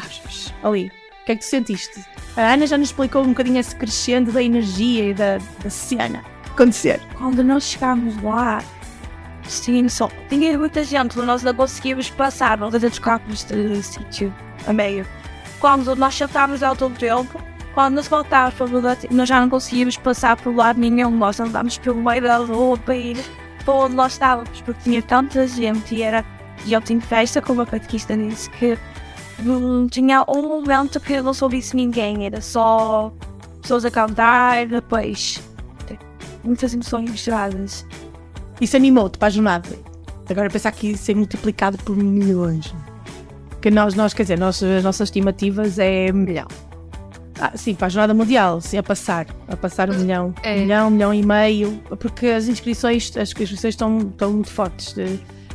ali. 0.62 0.90
O 1.20 1.27
que 1.27 1.33
é 1.33 1.37
que 1.37 1.42
tu 1.42 1.44
sentiste? 1.44 2.03
A 2.35 2.55
Ana 2.55 2.66
já 2.66 2.79
nos 2.79 2.88
explicou 2.88 3.23
um 3.23 3.29
bocadinho 3.29 3.61
esse 3.61 3.77
crescendo 3.77 4.33
da 4.33 4.42
energia 4.42 5.11
e 5.11 5.12
da, 5.12 5.37
da 5.62 5.68
cena 5.68 6.25
acontecer. 6.51 6.99
Quando 7.18 7.44
nós 7.44 7.64
chegámos 7.64 8.16
lá, 8.23 8.64
sim, 9.42 9.87
só 9.90 10.11
tinha 10.31 10.59
muita 10.59 10.83
gente, 10.83 11.18
nós 11.18 11.42
não 11.42 11.53
conseguimos 11.53 12.09
passar, 12.09 12.57
nós 12.57 12.73
dos 12.73 12.99
carros 12.99 13.44
de 13.44 13.83
sítio 13.83 14.35
a 14.66 14.73
meio. 14.73 15.07
Quando 15.61 15.94
nós 15.94 16.14
sentámos 16.14 16.62
ao 16.62 16.75
todo 16.75 16.99
tempo, 16.99 17.38
quando 17.74 17.94
nos 17.94 18.09
voltávamos 18.09 18.54
para 18.54 18.96
nós 19.11 19.28
já 19.28 19.40
não 19.40 19.48
conseguíamos 19.48 19.96
passar 19.96 20.37
por 20.37 20.54
lado 20.54 20.78
nenhum, 20.78 21.11
nós 21.11 21.38
andámos 21.40 21.78
pelo 21.78 22.02
meio 22.02 22.22
da 22.22 22.38
rua 22.38 22.76
para 22.78 22.96
ir 22.96 23.18
para 23.64 23.74
onde 23.74 23.94
nós 23.94 24.12
estávamos, 24.12 24.61
porque 24.62 24.83
tinha 24.83 25.02
tanta 25.02 25.46
gente 25.46 25.94
e 25.94 26.02
era. 26.02 26.24
E 26.66 26.72
eu 26.72 26.80
tinha 26.80 27.00
festa, 27.00 27.40
como 27.40 27.62
a 27.62 27.66
catequista 27.66 28.14
disse, 28.16 28.50
que 28.50 28.76
não 29.38 29.87
tinha 29.88 30.22
um 30.28 30.42
momento 30.42 31.00
que 31.00 31.14
eu 31.14 31.22
não 31.22 31.33
soubesse 31.33 31.74
ninguém, 31.74 32.26
era 32.26 32.40
só 32.42 33.12
pessoas 33.62 33.85
a 33.87 33.90
cantar, 33.90 34.66
depois 34.66 35.40
muitas 36.44 36.72
emoções 36.74 37.11
misturadas. 37.11 37.87
Isso 38.61 38.76
animou-te 38.76 39.18
para 39.18 39.28
a 39.28 39.30
jornada? 39.30 39.68
Agora 40.28 40.48
pensar 40.48 40.70
que 40.72 40.92
isso 40.92 41.11
é 41.11 41.14
multiplicado 41.14 41.76
por 41.78 41.96
milhões. 41.96 42.72
Que 43.61 43.70
nós, 43.70 43.94
nós 43.94 44.14
quer 44.14 44.22
dizer, 44.22 44.38
nós, 44.38 44.62
as 44.62 44.85
nossas 44.85 45.09
estimativas 45.09 45.78
é 45.78 46.12
milhão. 46.12 46.46
Ah, 47.40 47.53
sim, 47.57 47.74
para 47.74 47.87
a 47.87 47.88
Jornada 47.88 48.12
Mundial, 48.12 48.61
sim, 48.61 48.76
a 48.76 48.83
passar, 48.83 49.26
a 49.48 49.57
passar 49.57 49.88
um 49.88 49.94
milhão, 49.94 50.35
é. 50.42 50.53
um 50.53 50.61
milhão, 50.61 50.88
um 50.88 50.90
milhão 50.90 51.14
e 51.14 51.24
meio, 51.24 51.81
porque 51.98 52.26
as 52.26 52.48
inscrições, 52.48 53.11
as 53.16 53.31
inscrições 53.31 53.72
estão, 53.72 53.98
estão 53.98 54.31
muito 54.33 54.50
fortes. 54.50 54.94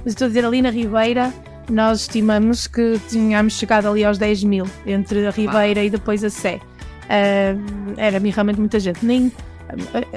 Mas 0.04 0.14
estou 0.14 0.26
a 0.26 0.28
dizer, 0.28 0.44
ali 0.44 0.64
na 0.64 0.72
Ribeira, 0.72 1.32
nós 1.70 2.02
estimamos 2.02 2.66
que 2.66 3.00
tínhamos 3.08 3.54
chegado 3.54 3.88
ali 3.88 4.04
aos 4.04 4.18
10 4.18 4.44
mil, 4.46 4.66
entre 4.86 5.28
a 5.28 5.30
Ribeira 5.30 5.84
e 5.84 5.90
depois 5.92 6.24
a 6.24 6.30
Sé. 6.30 6.60
Uh, 7.06 7.94
era 7.98 8.18
realmente 8.18 8.60
muita 8.60 8.80
gente. 8.80 9.06
Nem, 9.06 9.32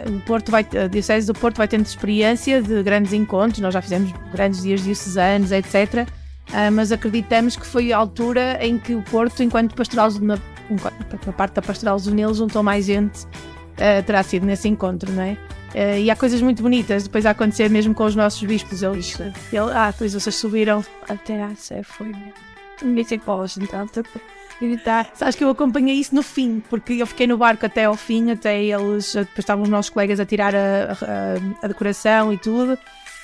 o 0.07 0.21
Porto 0.21 0.51
vai, 0.51 0.67
a 0.83 0.87
Diocese 0.87 1.27
do 1.27 1.35
Porto 1.35 1.59
vai 1.59 1.69
tendo 1.69 1.85
experiência 1.85 2.63
de 2.63 2.83
grandes 2.83 3.13
encontros, 3.13 3.61
nós 3.61 3.75
já 3.75 3.83
fizemos 3.83 4.11
grandes 4.33 4.63
dias 4.63 4.83
diocesanos, 4.83 5.53
etc. 5.53 6.09
Ah, 6.53 6.71
mas 6.71 6.93
acreditamos 6.93 7.57
que 7.57 7.67
foi 7.67 7.93
a 7.93 7.99
altura 7.99 8.59
em 8.65 8.79
que 8.79 8.95
o 8.95 9.03
Porto, 9.03 9.43
enquanto 9.43 9.75
pastoral, 9.75 10.11
na, 10.13 10.39
na 11.27 11.33
parte 11.33 11.55
da 11.55 11.63
pastoral 11.63 11.99
juvenil, 11.99 12.33
juntou 12.33 12.63
mais 12.63 12.87
gente, 12.87 13.25
uh, 13.25 14.03
terá 14.07 14.23
sido 14.23 14.47
nesse 14.47 14.69
encontro, 14.69 15.13
não 15.13 15.23
é? 15.23 15.37
Uh, 15.75 15.99
e 15.99 16.11
há 16.11 16.17
coisas 16.17 16.41
muito 16.41 16.63
bonitas 16.63 17.03
depois 17.03 17.27
a 17.27 17.31
acontecer 17.31 17.69
mesmo 17.69 17.95
com 17.95 18.05
os 18.05 18.17
nossos 18.17 18.43
bispos. 18.43 18.83
Eles, 18.83 19.19
ele, 19.21 19.71
ah, 19.75 19.91
depois 19.91 20.15
vocês 20.15 20.35
subiram 20.35 20.85
até 21.09 21.43
a 21.43 21.55
Sé, 21.55 21.83
foi. 21.83 22.13
Me 22.83 23.05
sei 23.05 23.21
então, 23.61 23.87
evitar. 24.63 25.11
Sabes 25.15 25.35
que 25.35 25.45
eu 25.45 25.51
acompanhei 25.51 25.97
isso 25.97 26.15
no 26.15 26.23
fim, 26.23 26.63
porque 26.71 26.95
eu 26.95 27.07
fiquei 27.07 27.27
no 27.27 27.37
barco 27.37 27.67
até 27.67 27.85
ao 27.85 27.97
fim, 27.97 28.31
até 28.31 28.63
eles, 28.63 29.15
depois 29.15 29.39
estavam 29.39 29.65
os 29.65 29.69
nossos 29.69 29.91
colegas 29.91 30.21
a 30.21 30.25
tirar 30.25 30.55
a, 30.55 30.93
a, 30.93 31.65
a 31.65 31.69
decoração 31.69 32.33
e 32.33 32.39
tudo. 32.39 32.79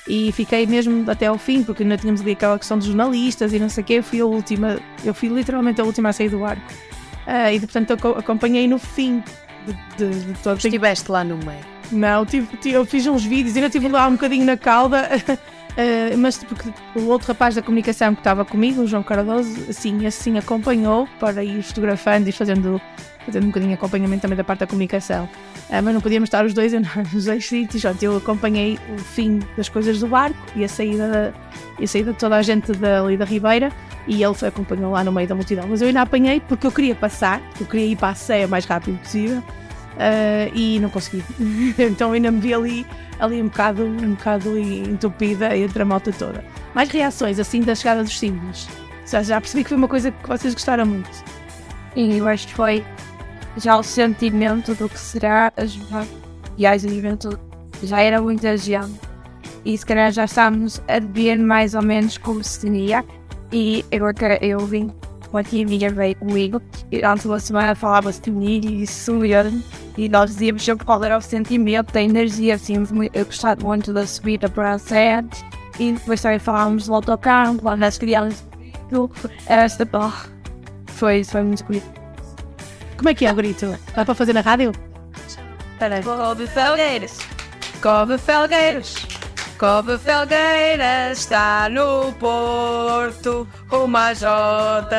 E 0.07 0.31
fiquei 0.31 0.67
mesmo 0.67 1.09
até 1.09 1.27
ao 1.27 1.37
fim, 1.37 1.63
porque 1.63 1.83
ainda 1.83 1.97
tínhamos 1.97 2.21
ali 2.21 2.33
aquela 2.33 2.59
questão 2.59 2.77
dos 2.77 2.85
jornalistas 2.87 3.53
e 3.53 3.59
não 3.59 3.69
sei 3.69 3.83
o 3.83 3.85
quê. 3.85 3.93
Eu 3.95 4.03
fui 4.03 4.19
a 4.21 4.25
última, 4.25 4.79
eu 5.03 5.13
fui 5.13 5.29
literalmente 5.29 5.81
a 5.81 5.83
última 5.83 6.09
a 6.09 6.13
sair 6.13 6.29
do 6.29 6.39
barco. 6.39 6.61
Uh, 7.25 7.53
e 7.53 7.59
portanto 7.59 7.89
eu 7.89 8.11
acompanhei 8.11 8.67
no 8.67 8.77
fim 8.77 9.23
de, 9.65 9.73
de, 9.97 10.25
de 10.25 10.33
todo. 10.41 10.57
Estiveste 10.57 11.11
lá 11.11 11.23
no 11.23 11.37
meio? 11.37 11.75
Não, 11.91 12.25
tive, 12.25 12.55
tive, 12.57 12.75
eu 12.75 12.85
fiz 12.85 13.05
uns 13.07 13.23
vídeos, 13.23 13.55
ainda 13.55 13.67
estive 13.67 13.87
lá 13.87 14.07
um 14.07 14.11
bocadinho 14.11 14.45
na 14.45 14.57
calda. 14.57 15.09
Uh, 15.75 16.17
mas 16.17 16.37
porque 16.37 16.69
o 16.95 17.07
outro 17.07 17.27
rapaz 17.27 17.55
da 17.55 17.61
comunicação 17.61 18.13
que 18.13 18.21
estava 18.21 18.45
comigo, 18.45 18.81
o 18.81 18.87
João 18.87 19.03
Cardoso, 19.03 19.69
assim, 19.69 20.05
assim 20.05 20.37
acompanhou 20.37 21.07
para 21.19 21.43
ir 21.43 21.61
fotografando 21.61 22.29
e 22.29 22.31
fazendo, 22.31 22.79
fazendo 23.25 23.43
um 23.43 23.47
bocadinho 23.47 23.71
de 23.71 23.75
acompanhamento 23.75 24.21
também 24.21 24.37
da 24.37 24.43
parte 24.43 24.61
da 24.61 24.67
comunicação. 24.67 25.25
Uh, 25.69 25.83
mas 25.83 25.93
não 25.93 25.99
podíamos 25.99 26.27
estar 26.27 26.45
os 26.45 26.53
dois 26.53 26.71
nos 27.13 27.25
dois 27.25 27.45
sítios. 27.45 27.83
Eu 28.01 28.15
acompanhei 28.15 28.79
o 28.95 28.97
fim 28.97 29.39
das 29.57 29.67
coisas 29.67 29.99
do 29.99 30.07
barco 30.07 30.37
e 30.55 30.63
a 30.63 30.69
saída, 30.69 31.33
a 31.81 31.87
saída 31.87 32.13
de 32.13 32.19
toda 32.19 32.37
a 32.37 32.41
gente 32.41 32.71
dali 32.71 33.17
da 33.17 33.25
Ribeira 33.25 33.69
e 34.07 34.23
ele 34.23 34.33
foi 34.33 34.47
acompanhou 34.47 34.91
lá 34.91 35.03
no 35.03 35.11
meio 35.11 35.27
da 35.27 35.35
multidão. 35.35 35.67
Mas 35.67 35.81
eu 35.81 35.87
ainda 35.87 36.01
apanhei 36.01 36.39
porque 36.39 36.65
eu 36.65 36.71
queria 36.71 36.95
passar, 36.95 37.41
eu 37.59 37.65
queria 37.65 37.87
ir 37.87 37.95
para 37.95 38.09
a 38.09 38.15
ceia 38.15 38.45
o 38.45 38.49
mais 38.49 38.65
rápido 38.65 38.97
possível. 38.99 39.43
Uh, 39.95 40.51
e 40.53 40.79
não 40.79 40.89
consegui. 40.89 41.23
então 41.79 42.11
ainda 42.11 42.29
me 42.29 42.39
vi 42.39 42.53
ali, 42.53 42.85
ali 43.19 43.41
um, 43.41 43.47
bocado, 43.47 43.83
um 43.83 44.11
bocado 44.11 44.57
entupida 44.57 45.55
entre 45.55 45.81
a 45.81 45.85
malta 45.85 46.11
toda. 46.11 46.43
Mais 46.73 46.89
reações 46.89 47.39
assim 47.39 47.61
da 47.61 47.73
chegada 47.73 48.03
dos 48.03 48.17
símbolos. 48.17 48.67
Já, 49.09 49.23
já 49.23 49.39
percebi 49.39 49.63
que 49.63 49.69
foi 49.69 49.77
uma 49.77 49.87
coisa 49.87 50.11
que 50.11 50.27
vocês 50.27 50.53
gostaram 50.53 50.85
muito. 50.85 51.09
E 51.95 52.17
eu 52.17 52.27
acho 52.27 52.47
que 52.47 52.53
foi 52.53 52.83
já 53.57 53.77
o 53.77 53.83
sentimento 53.83 54.75
do 54.75 54.89
que 54.89 54.99
será 54.99 55.51
as 55.55 55.77
viagens 56.57 56.91
de. 56.91 57.39
Já 57.83 58.01
era 58.01 58.21
muita 58.21 58.57
gente. 58.57 58.99
E 59.63 59.77
se 59.77 59.85
calhar 59.85 60.11
já 60.11 60.25
estávamos 60.25 60.81
a 60.87 60.99
ver 60.99 61.37
mais 61.37 61.73
ou 61.73 61.81
menos 61.81 62.17
como 62.17 62.43
seria. 62.43 63.05
E 63.51 63.85
agora 63.91 64.43
eu 64.43 64.59
vim 64.59 64.91
uma 65.31 65.43
tia 65.43 65.65
minha 65.65 65.91
veio 65.91 66.15
comigo 66.15 66.61
e 66.91 67.03
antes 67.03 67.25
uma 67.25 67.39
semana 67.39 67.75
falava-se 67.75 68.21
comigo 68.21 68.67
e 68.67 68.87
subia 68.87 69.51
e 69.97 70.09
nós 70.09 70.31
dizíamos 70.31 70.63
sempre 70.63 70.85
qual 70.85 71.03
era 71.03 71.17
o 71.17 71.21
sentimento, 71.21 71.93
da 71.93 72.01
energia, 72.01 72.57
tínhamos 72.57 72.89
eu 73.13 73.25
gostado 73.25 73.65
muito 73.65 73.93
da 73.93 74.05
subida 74.05 74.49
para 74.49 74.73
a 74.73 74.79
sede 74.79 75.45
e 75.79 75.93
depois 75.93 76.21
também 76.21 76.39
falávamos 76.39 76.87
do 76.87 76.95
autocarro, 76.95 77.59
lá 77.61 77.75
nas 77.75 77.97
crianças, 77.97 78.45
esta 79.47 79.87
foi, 80.87 81.23
foi 81.23 81.43
muito 81.43 81.63
bonito. 81.65 81.85
Como 82.97 83.09
é 83.09 83.13
que 83.13 83.25
é 83.25 83.31
o 83.31 83.35
grito? 83.35 83.77
Dá 83.93 84.05
para 84.05 84.15
fazer 84.15 84.33
na 84.33 84.41
rádio? 84.41 84.71
Espera 85.73 85.95
aí. 85.95 86.03
Couve 86.03 86.47
Felgueiras. 86.47 87.19
Couve 87.81 88.17
Felgueiras. 88.17 89.15
Cove 89.57 89.97
Felgueira 89.97 91.11
está 91.13 91.69
no 91.69 92.11
Porto, 92.19 93.47
uma 93.71 94.11
JMJ. 94.11 94.89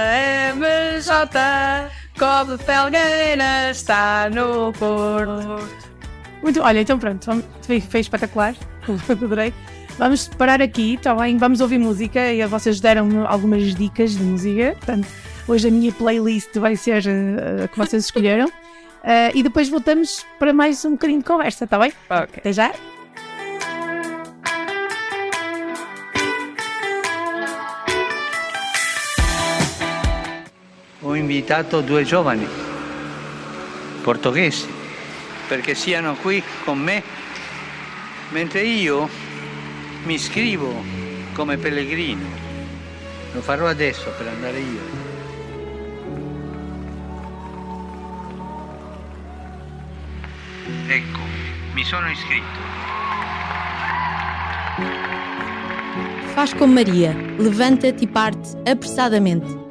Cove 2.19 2.57
Felgueira 2.65 3.71
está 3.71 4.31
no 4.31 4.73
Porto. 4.73 5.69
Muito, 6.43 6.63
olha, 6.63 6.81
então 6.81 6.99
pronto, 6.99 7.45
foi, 7.61 7.81
foi 7.81 8.01
espetacular, 8.01 8.55
adorei. 9.11 9.53
Vamos 9.99 10.29
parar 10.29 10.63
aqui, 10.63 10.95
está 10.95 11.15
bem? 11.15 11.37
Vamos 11.37 11.61
ouvir 11.61 11.79
música 11.79 12.33
e 12.33 12.45
vocês 12.47 12.81
deram 12.81 13.27
algumas 13.27 13.75
dicas 13.75 14.13
de 14.13 14.23
música. 14.23 14.73
Portanto, 14.77 15.09
hoje 15.47 15.69
a 15.69 15.71
minha 15.71 15.93
playlist 15.93 16.55
vai 16.57 16.75
ser 16.77 17.03
uh, 17.07 17.65
a 17.65 17.69
que 17.69 17.79
vocês 17.79 18.05
escolheram. 18.05 18.47
Uh, 18.47 19.33
e 19.37 19.43
depois 19.43 19.69
voltamos 19.69 20.25
para 20.39 20.53
mais 20.53 20.85
um 20.85 20.93
bocadinho 20.93 21.19
de 21.19 21.25
conversa, 21.25 21.65
está 21.65 21.79
bem? 21.79 21.93
Ok. 22.09 22.35
Até 22.39 22.53
já. 22.53 22.73
Invitato 31.17 31.81
due 31.81 32.05
giovani 32.05 32.47
portoghesi 34.03 34.77
perché 35.47 35.75
siano 35.75 36.15
qui 36.15 36.43
con 36.65 36.79
me, 36.79 37.03
mentre 38.31 38.63
io 38.63 39.09
mi 40.05 40.15
iscrivo 40.15 40.83
come 41.33 41.57
pellegrino. 41.57 42.45
Lo 43.33 43.41
farò 43.41 43.67
adesso 43.67 44.13
per 44.17 44.29
andare 44.29 44.59
io. 44.59 45.05
Ecco, 50.89 51.19
mi 51.75 51.85
sono 51.85 52.11
iscritto. 52.11 52.65
Faz 56.35 56.55
como 56.55 56.75
Maria, 56.75 57.15
levanta-te 57.39 58.05
e 58.05 58.09
parte 58.09 58.71
apressadamente. 58.71 59.66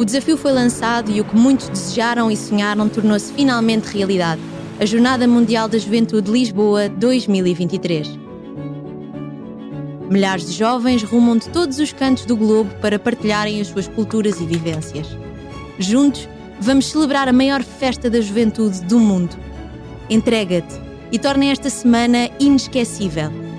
O 0.00 0.04
desafio 0.06 0.38
foi 0.38 0.50
lançado 0.52 1.10
e 1.10 1.20
o 1.20 1.24
que 1.26 1.36
muitos 1.36 1.68
desejaram 1.68 2.30
e 2.30 2.36
sonharam 2.36 2.88
tornou-se 2.88 3.30
finalmente 3.34 3.84
realidade. 3.84 4.40
A 4.80 4.86
Jornada 4.86 5.28
Mundial 5.28 5.68
da 5.68 5.76
Juventude 5.76 6.30
Lisboa 6.30 6.88
2023. 6.88 8.18
Milhares 10.08 10.46
de 10.46 10.52
jovens 10.56 11.02
rumam 11.02 11.36
de 11.36 11.50
todos 11.50 11.78
os 11.78 11.92
cantos 11.92 12.24
do 12.24 12.34
globo 12.34 12.70
para 12.80 12.98
partilharem 12.98 13.60
as 13.60 13.66
suas 13.66 13.86
culturas 13.88 14.40
e 14.40 14.46
vivências. 14.46 15.06
Juntos, 15.78 16.26
vamos 16.58 16.86
celebrar 16.86 17.28
a 17.28 17.32
maior 17.32 17.62
festa 17.62 18.08
da 18.08 18.22
juventude 18.22 18.80
do 18.84 18.98
mundo. 18.98 19.36
Entrega-te 20.08 20.80
e 21.12 21.18
torna 21.18 21.44
esta 21.44 21.68
semana 21.68 22.30
inesquecível. 22.40 23.49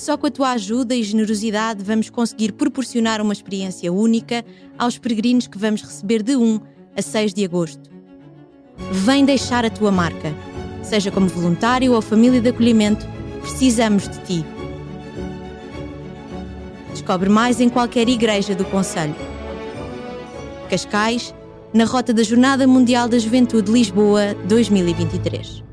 Só 0.00 0.16
com 0.16 0.26
a 0.26 0.30
tua 0.30 0.52
ajuda 0.52 0.94
e 0.94 1.02
generosidade 1.02 1.84
vamos 1.84 2.08
conseguir 2.08 2.52
proporcionar 2.52 3.20
uma 3.20 3.34
experiência 3.34 3.92
única 3.92 4.42
aos 4.78 4.96
peregrinos 4.96 5.46
que 5.46 5.58
vamos 5.58 5.82
receber 5.82 6.22
de 6.22 6.34
1 6.36 6.58
a 6.96 7.02
6 7.02 7.34
de 7.34 7.44
agosto. 7.44 7.90
Vem 8.90 9.26
deixar 9.26 9.62
a 9.62 9.68
tua 9.68 9.92
marca. 9.92 10.34
Seja 10.82 11.10
como 11.10 11.26
voluntário 11.26 11.92
ou 11.92 12.00
família 12.00 12.40
de 12.40 12.48
acolhimento, 12.48 13.06
precisamos 13.42 14.08
de 14.08 14.18
ti. 14.20 14.44
Descobre 16.92 17.28
mais 17.28 17.60
em 17.60 17.68
qualquer 17.68 18.08
igreja 18.08 18.54
do 18.54 18.64
Conselho. 18.64 19.14
Cascais, 20.70 21.34
na 21.74 21.84
rota 21.84 22.14
da 22.14 22.22
Jornada 22.22 22.66
Mundial 22.66 23.06
da 23.06 23.18
Juventude 23.18 23.70
Lisboa 23.70 24.34
2023. 24.48 25.69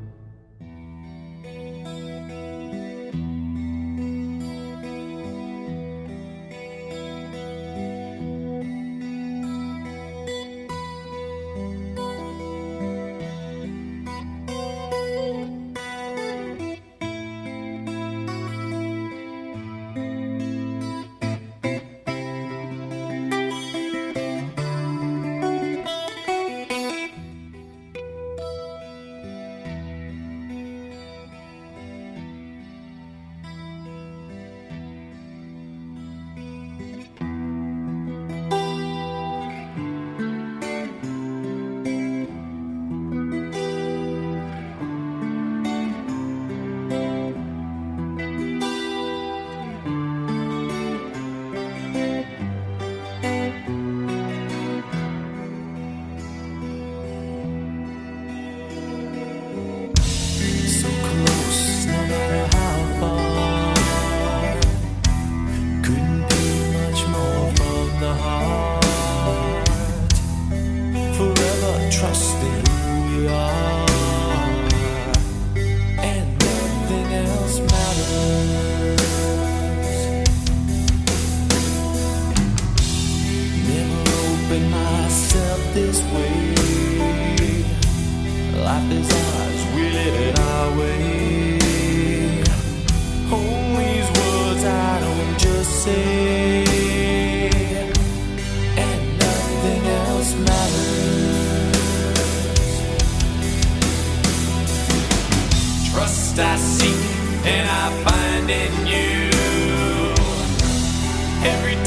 Every 111.43 111.75
day 111.75 111.77
for 111.77 111.83
us. 111.83 111.86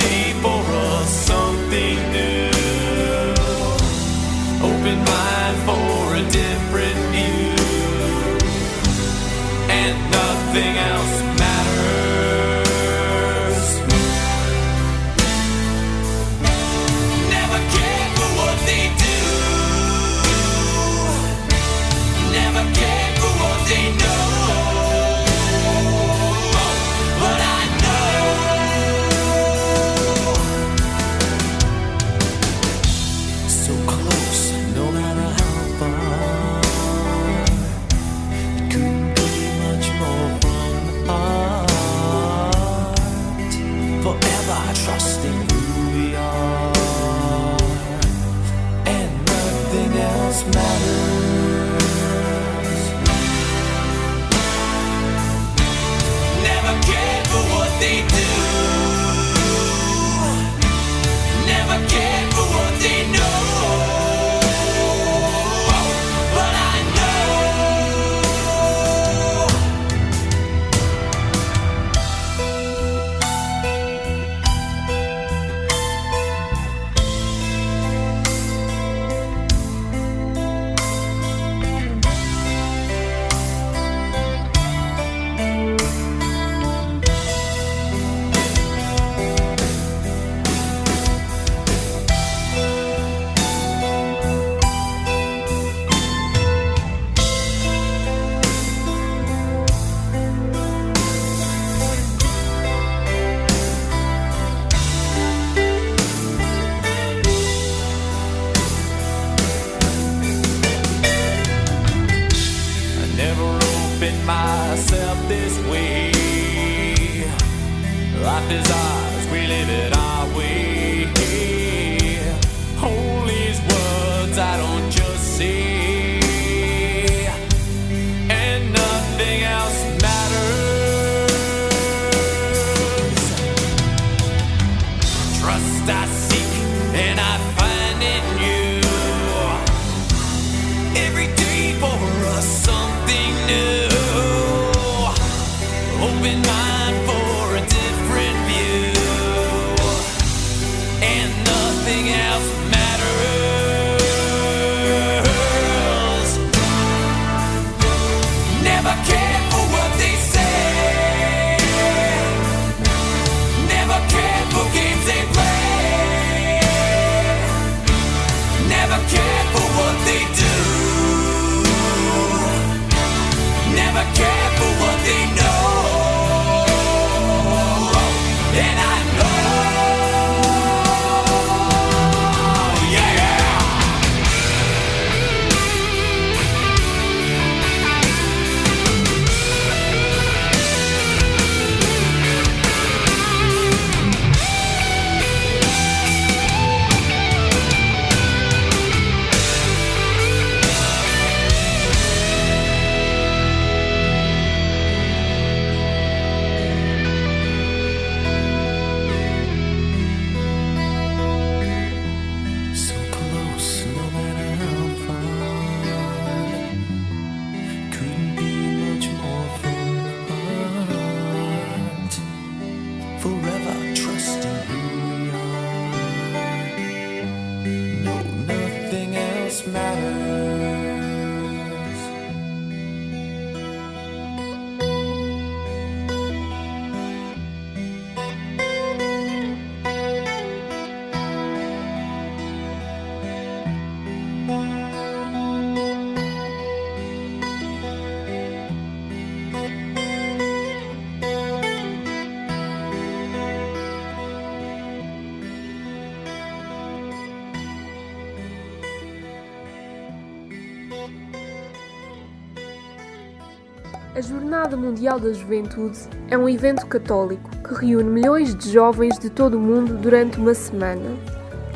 A 264.20 264.22
Jornada 264.22 264.76
Mundial 264.76 265.18
da 265.18 265.32
Juventude 265.32 265.98
é 266.28 266.36
um 266.36 266.46
evento 266.46 266.86
católico 266.86 267.48
que 267.66 267.72
reúne 267.72 268.10
milhões 268.10 268.54
de 268.54 268.70
jovens 268.70 269.18
de 269.18 269.30
todo 269.30 269.54
o 269.56 269.58
mundo 269.58 269.96
durante 269.96 270.36
uma 270.36 270.52
semana, 270.52 271.16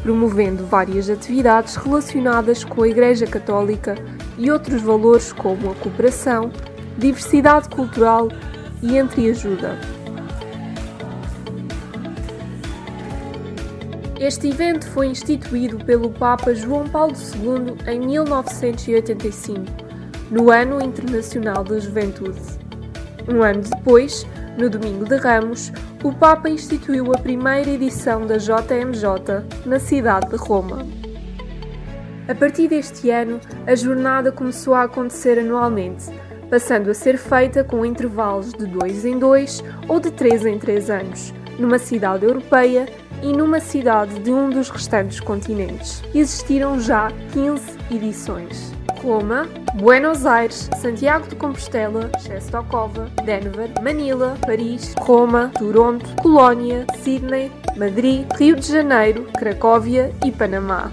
promovendo 0.03 0.67
várias 0.67 1.09
atividades 1.09 1.75
relacionadas 1.77 2.63
com 2.63 2.83
a 2.83 2.89
Igreja 2.89 3.27
Católica 3.27 3.95
e 4.37 4.51
outros 4.51 4.83
valores 4.83 5.33
como 5.33 5.71
a 5.71 5.75
cooperação, 5.77 6.53
diversidade 6.99 7.71
cultural 7.71 8.29
e 8.83 8.99
entreajuda. 8.99 9.79
Este 14.21 14.49
evento 14.49 14.87
foi 14.91 15.07
instituído 15.07 15.83
pelo 15.83 16.11
Papa 16.11 16.55
João 16.55 16.87
Paulo 16.87 17.15
II 17.15 17.91
em 17.91 18.01
1985 18.01 19.84
no 20.31 20.51
Ano 20.51 20.83
Internacional 20.83 21.63
da 21.65 21.79
Juventude. 21.79 22.41
Um 23.29 23.43
ano 23.43 23.63
depois, 23.63 24.27
no 24.59 24.69
Domingo 24.69 25.05
de 25.05 25.17
Ramos, 25.17 25.73
o 26.03 26.13
Papa 26.13 26.49
instituiu 26.49 27.13
a 27.15 27.19
primeira 27.19 27.71
edição 27.71 28.27
da 28.27 28.37
JMJ 28.37 29.65
na 29.65 29.79
cidade 29.79 30.29
de 30.29 30.37
Roma. 30.37 30.87
A 32.29 32.35
partir 32.35 32.69
deste 32.69 33.11
ano, 33.11 33.41
a 33.67 33.75
jornada 33.75 34.33
começou 34.33 34.75
a 34.75 34.85
acontecer 34.85 35.39
anualmente, 35.39 36.07
passando 36.49 36.91
a 36.91 36.95
ser 36.95 37.19
feita 37.19 37.65
com 37.65 37.85
intervalos 37.85 38.53
de 38.53 38.67
dois 38.67 39.05
em 39.05 39.19
dois 39.19 39.63
ou 39.89 40.01
de 40.01 40.11
três 40.11 40.45
em 40.45 40.59
três 40.59 40.89
anos, 40.91 41.35
numa 41.59 41.79
cidade 41.79 42.25
europeia 42.25 42.87
e 43.23 43.33
numa 43.33 43.61
cidade 43.61 44.19
de 44.21 44.31
um 44.31 44.51
dos 44.51 44.69
restantes 44.69 45.21
continentes. 45.21 46.03
Existiram 46.15 46.79
já 46.81 47.11
15 47.33 47.79
edições. 47.91 48.74
Roma, 49.05 49.47
Buenos 49.75 50.25
Aires, 50.25 50.71
Santiago 50.81 51.29
de 51.29 51.37
Compostela, 51.37 52.11
Czestochowa, 52.23 53.11
Denver, 53.27 53.71
Manila, 53.83 54.35
Paris, 54.47 54.95
Roma, 54.99 55.53
Toronto, 55.59 56.07
Colónia, 56.23 56.87
Sydney, 57.03 57.53
Madrid, 57.77 58.27
Rio 58.39 58.57
de 58.57 58.67
Janeiro, 58.67 59.29
Cracóvia 59.39 60.11
e 60.25 60.33
Panamá. 60.33 60.91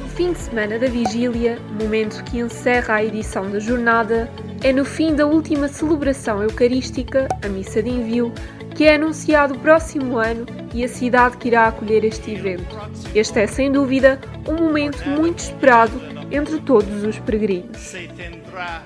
No 0.00 0.08
fim 0.10 0.32
de 0.32 0.38
semana 0.38 0.78
da 0.78 0.86
vigília, 0.86 1.58
momento 1.80 2.22
que 2.24 2.38
encerra 2.38 2.94
a 2.94 3.04
edição 3.04 3.50
da 3.50 3.58
jornada, 3.58 4.30
é 4.62 4.72
no 4.72 4.84
fim 4.84 5.16
da 5.16 5.26
última 5.26 5.66
celebração 5.66 6.40
eucarística, 6.40 7.26
a 7.44 7.48
missa 7.48 7.82
de 7.82 7.90
envio, 7.90 8.32
que 8.76 8.84
é 8.84 8.94
anunciado 8.94 9.54
o 9.54 9.58
próximo 9.58 10.16
ano 10.16 10.46
e 10.72 10.84
a 10.84 10.88
cidade 10.88 11.36
que 11.38 11.48
irá 11.48 11.66
acolher 11.66 12.04
este 12.04 12.34
evento. 12.34 12.78
Este 13.16 13.40
é, 13.40 13.46
sem 13.48 13.72
dúvida, 13.72 14.20
um 14.46 14.54
momento 14.54 15.04
muito 15.08 15.40
esperado 15.40 16.17
entre 16.30 16.60
todos 16.60 17.04
os 17.04 17.18
peregrinos. 17.18 17.76
Se 17.78 18.08
tendrá 18.08 18.82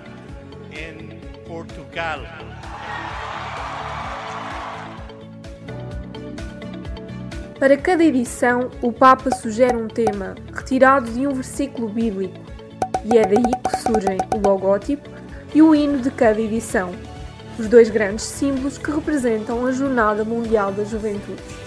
em 0.70 1.18
Portugal. 1.46 2.20
Para 7.58 7.76
cada 7.76 8.02
edição, 8.02 8.70
o 8.80 8.92
Papa 8.92 9.30
sugere 9.30 9.76
um 9.76 9.86
tema 9.86 10.34
retirado 10.52 11.10
de 11.10 11.26
um 11.26 11.34
versículo 11.34 11.88
bíblico, 11.88 12.34
e 13.04 13.18
é 13.18 13.22
daí 13.22 13.52
que 13.62 13.80
surgem 13.80 14.18
o 14.34 14.38
logótipo 14.38 15.08
e 15.54 15.62
o 15.62 15.74
hino 15.74 15.98
de 15.98 16.10
cada 16.10 16.40
edição, 16.40 16.92
os 17.58 17.68
dois 17.68 17.88
grandes 17.88 18.24
símbolos 18.24 18.78
que 18.78 18.90
representam 18.90 19.64
a 19.64 19.70
Jornada 19.70 20.24
Mundial 20.24 20.72
da 20.72 20.82
Juventude. 20.82 21.61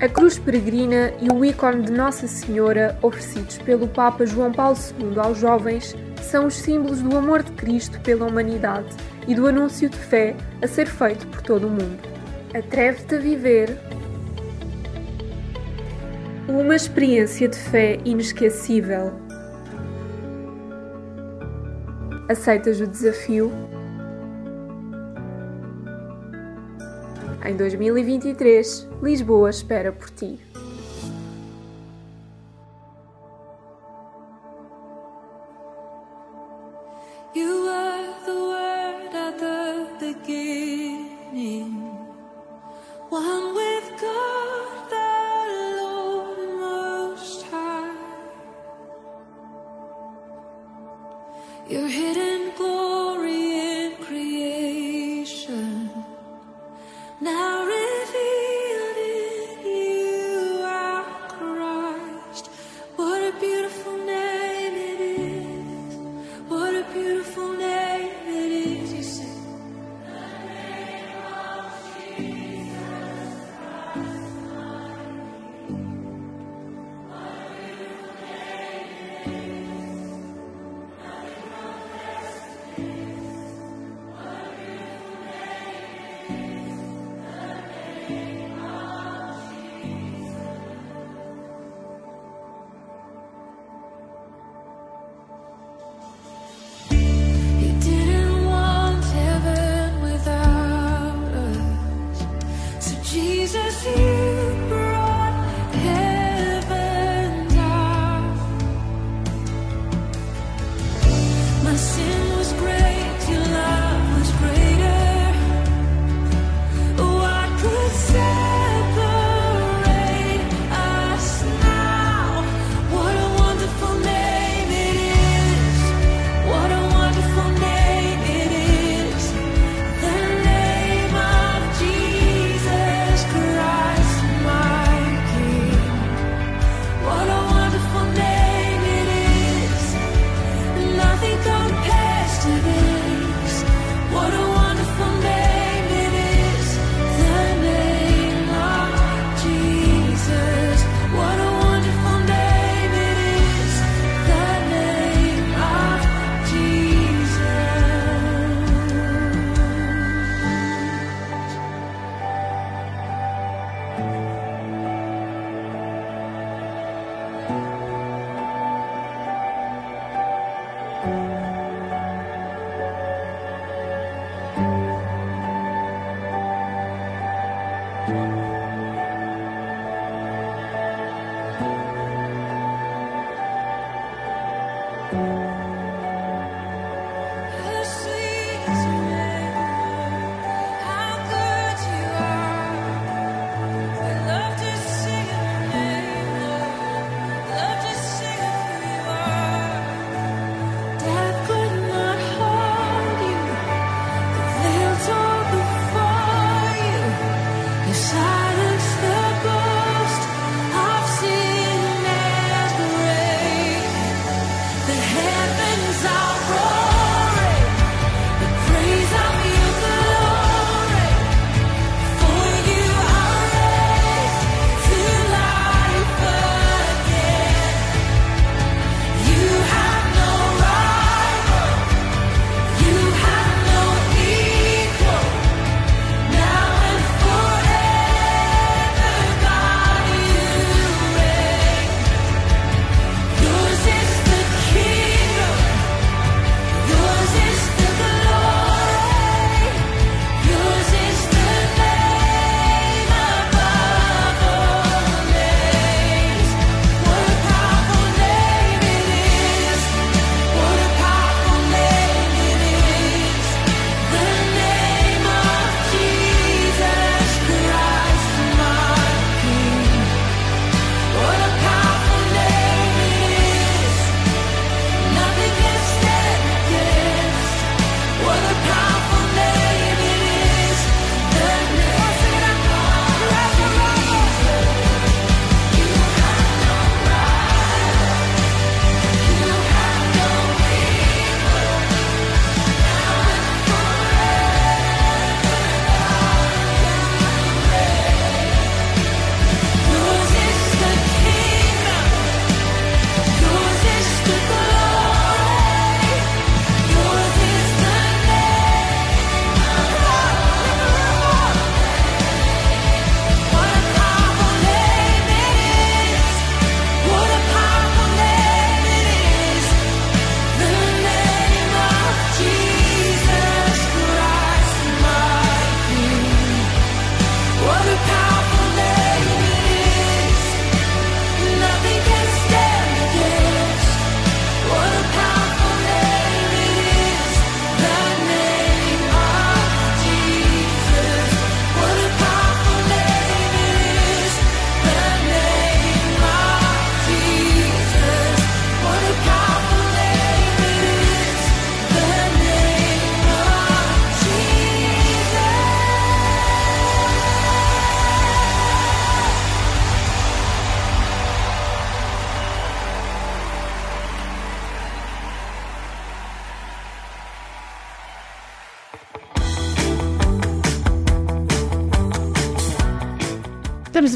A 0.00 0.08
cruz 0.08 0.38
peregrina 0.38 1.12
e 1.20 1.30
o 1.30 1.44
ícone 1.44 1.82
de 1.82 1.92
Nossa 1.92 2.26
Senhora, 2.26 2.98
oferecidos 3.02 3.58
pelo 3.58 3.86
Papa 3.86 4.24
João 4.24 4.50
Paulo 4.50 4.78
II 4.98 5.18
aos 5.18 5.38
jovens, 5.38 5.94
são 6.22 6.46
os 6.46 6.54
símbolos 6.54 7.02
do 7.02 7.14
amor 7.18 7.42
de 7.42 7.52
Cristo 7.52 8.00
pela 8.00 8.24
humanidade 8.24 8.96
e 9.28 9.34
do 9.34 9.46
anúncio 9.46 9.90
de 9.90 9.98
fé 9.98 10.34
a 10.62 10.66
ser 10.66 10.86
feito 10.86 11.26
por 11.26 11.42
todo 11.42 11.66
o 11.66 11.70
mundo. 11.70 11.98
Atreve-te 12.54 13.16
a 13.16 13.18
viver 13.18 13.76
uma 16.48 16.74
experiência 16.74 17.46
de 17.46 17.58
fé 17.58 17.98
inesquecível. 18.02 19.12
Aceitas 22.26 22.80
o 22.80 22.86
desafio? 22.86 23.52
Em 27.42 27.56
2023, 27.56 28.86
Lisboa 29.02 29.48
espera 29.48 29.90
por 29.92 30.10
ti. 30.10 30.38
Your 51.70 51.86
hidden 51.86 52.52
glory. 52.56 53.09
Now 57.22 57.69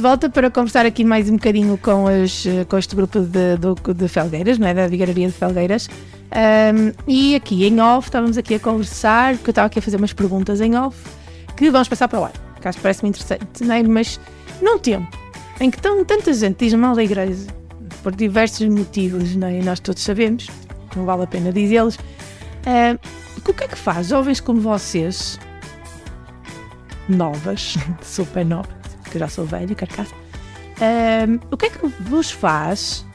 volta 0.05 0.29
para 0.29 0.51
conversar 0.51 0.85
aqui 0.85 1.03
mais 1.03 1.31
um 1.31 1.37
bocadinho 1.37 1.79
com, 1.79 2.07
as, 2.07 2.45
com 2.69 2.77
este 2.77 2.95
grupo 2.95 3.21
de, 3.21 3.57
de, 3.57 3.95
de 3.95 4.07
Felgueiras, 4.07 4.59
não 4.59 4.69
é? 4.69 4.75
da 4.75 4.87
Vigararia 4.87 5.27
de 5.29 5.33
Felgueiras. 5.33 5.89
Um, 6.31 6.93
e 7.09 7.35
aqui 7.35 7.65
em 7.65 7.81
off, 7.81 8.09
estávamos 8.09 8.37
aqui 8.37 8.57
a 8.57 8.61
conversar, 8.61 9.33
porque 9.37 9.49
eu 9.49 9.53
estava 9.53 9.67
aqui 9.67 9.79
a 9.79 9.83
fazer 9.83 9.97
umas 9.97 10.13
perguntas 10.13 10.61
em 10.61 10.77
off, 10.77 10.99
que 11.57 11.71
vamos 11.71 11.89
passar 11.89 12.07
para 12.07 12.21
o 12.21 12.25
ar, 12.25 12.33
que 12.61 12.69
acho 12.69 12.77
que 12.77 12.83
parece-me 12.83 13.09
interessante, 13.09 13.65
não 13.65 13.75
é? 13.75 13.83
mas 13.83 14.21
num 14.61 14.79
tempo 14.79 15.09
em 15.59 15.71
que 15.71 15.81
tão, 15.81 16.05
tanta 16.05 16.35
gente 16.35 16.59
diz 16.59 16.75
mal 16.75 16.95
da 16.95 17.03
igreja, 17.03 17.47
por 18.03 18.15
diversos 18.15 18.69
motivos, 18.69 19.35
não 19.35 19.49
é? 19.49 19.59
e 19.59 19.63
nós 19.63 19.81
todos 19.81 20.03
sabemos, 20.03 20.49
não 20.95 21.07
vale 21.07 21.23
a 21.23 21.27
pena 21.27 21.51
dizê-los, 21.51 21.97
o 23.39 23.55
que 23.55 23.65
é 23.65 23.69
que 23.69 23.79
faz 23.79 24.09
jovens 24.09 24.39
como 24.39 24.61
vocês, 24.61 25.41
novas, 27.09 27.79
super 28.05 28.45
novas, 28.45 28.84
que 29.15 29.19
já 29.21 29.29
sou 29.29 29.45
velho, 29.45 29.77
carcaça, 29.77 30.13
uh, 30.13 31.41
o 31.53 31.57
que 31.57 31.67
é 31.67 31.71
que 31.71 31.87
vos 32.01 32.33
faz 32.33 33.07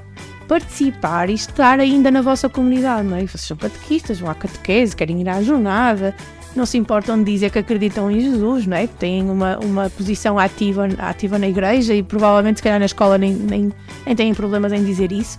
participar 0.48 1.30
e 1.30 1.34
estar 1.34 1.78
ainda 1.78 2.10
na 2.10 2.22
vossa 2.22 2.48
comunidade, 2.48 3.06
não 3.06 3.18
é? 3.18 3.28
Vocês 3.28 3.42
são 3.42 3.58
catequistas, 3.58 4.20
vão 4.20 4.32
à 4.32 4.34
catequese, 4.34 4.96
querem 4.96 5.22
ir 5.22 5.28
à 5.28 5.44
jornada, 5.44 6.16
não 6.56 6.66
se 6.66 6.78
importam 6.78 7.22
de 7.22 7.32
dizer 7.32 7.52
que 7.52 7.60
acreditam 7.60 8.10
em 8.10 8.22
Jesus, 8.22 8.66
não 8.66 8.78
é? 8.78 8.88
Têm 8.88 9.30
uma, 9.30 9.60
uma 9.60 9.90
posição 9.90 10.40
ativa, 10.40 10.88
ativa 10.98 11.38
na 11.38 11.48
igreja 11.50 11.94
e 11.94 12.02
provavelmente, 12.02 12.58
se 12.58 12.64
calhar, 12.64 12.80
na 12.80 12.86
escola 12.86 13.18
nem, 13.18 13.34
nem, 13.34 13.72
nem 14.06 14.16
têm 14.16 14.34
problemas 14.34 14.72
em 14.72 14.84
dizer 14.84 15.12
isso. 15.12 15.38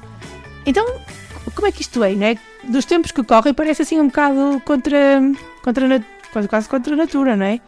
Então, 0.66 0.86
como 1.54 1.66
é 1.66 1.72
que 1.72 1.80
isto 1.80 2.04
é, 2.04 2.14
não 2.14 2.26
é? 2.26 2.36
Dos 2.68 2.84
tempos 2.84 3.11
que 3.11 3.24
correm, 3.24 3.54
parece 3.54 3.82
assim 3.82 3.98
um 3.98 4.06
bocado 4.08 4.62
contra, 4.64 5.22
contra 5.62 6.04
quase 6.48 6.68
contra 6.68 6.92
a 6.92 6.96
natura, 6.96 7.34
não 7.34 7.46
é? 7.46 7.61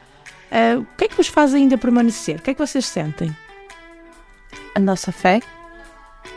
Uh, 0.52 0.80
o 0.80 0.86
que 0.98 1.04
é 1.04 1.08
que 1.08 1.16
vos 1.16 1.28
faz 1.28 1.54
ainda 1.54 1.78
permanecer? 1.78 2.36
O 2.36 2.42
que 2.42 2.50
é 2.50 2.54
que 2.54 2.60
vocês 2.60 2.84
sentem? 2.84 3.34
A 4.74 4.78
nossa 4.78 5.10
fé, 5.10 5.40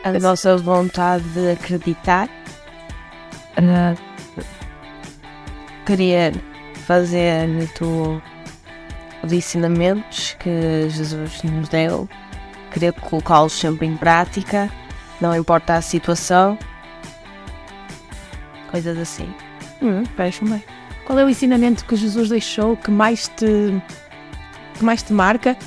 a 0.05 0.11
nossa 0.13 0.55
vontade 0.55 1.26
de 1.32 1.51
acreditar, 1.51 2.30
uh, 3.57 4.01
querer 5.86 6.34
fazer 6.88 7.49
tu, 7.76 8.22
os 9.22 9.34
ensinamentos 9.34 10.38
que 10.39 10.89
Jesus 10.89 11.43
nos 11.43 11.68
deu, 11.68 12.07
querer 12.72 12.93
colocá-los 12.93 13.51
sempre 13.51 13.86
em 13.86 13.97
prática, 13.97 14.72
não 15.20 15.36
importa 15.36 15.74
a 15.74 15.82
situação, 15.82 16.57
coisas 18.72 18.97
assim. 18.97 19.34
Hum, 19.82 20.03
parece 20.16 20.45
bem. 20.45 20.63
Qual 21.05 21.20
é 21.20 21.26
o 21.26 21.30
ensinamento 21.30 21.84
que 21.86 21.97
Jesus 21.97 22.30
deixou 22.30 22.78
que 22.78 22.89
mais 22.89 23.28
te 23.28 23.74
que 24.76 24.86
mais 24.86 25.01
te 25.01 25.13
marca? 25.13 25.57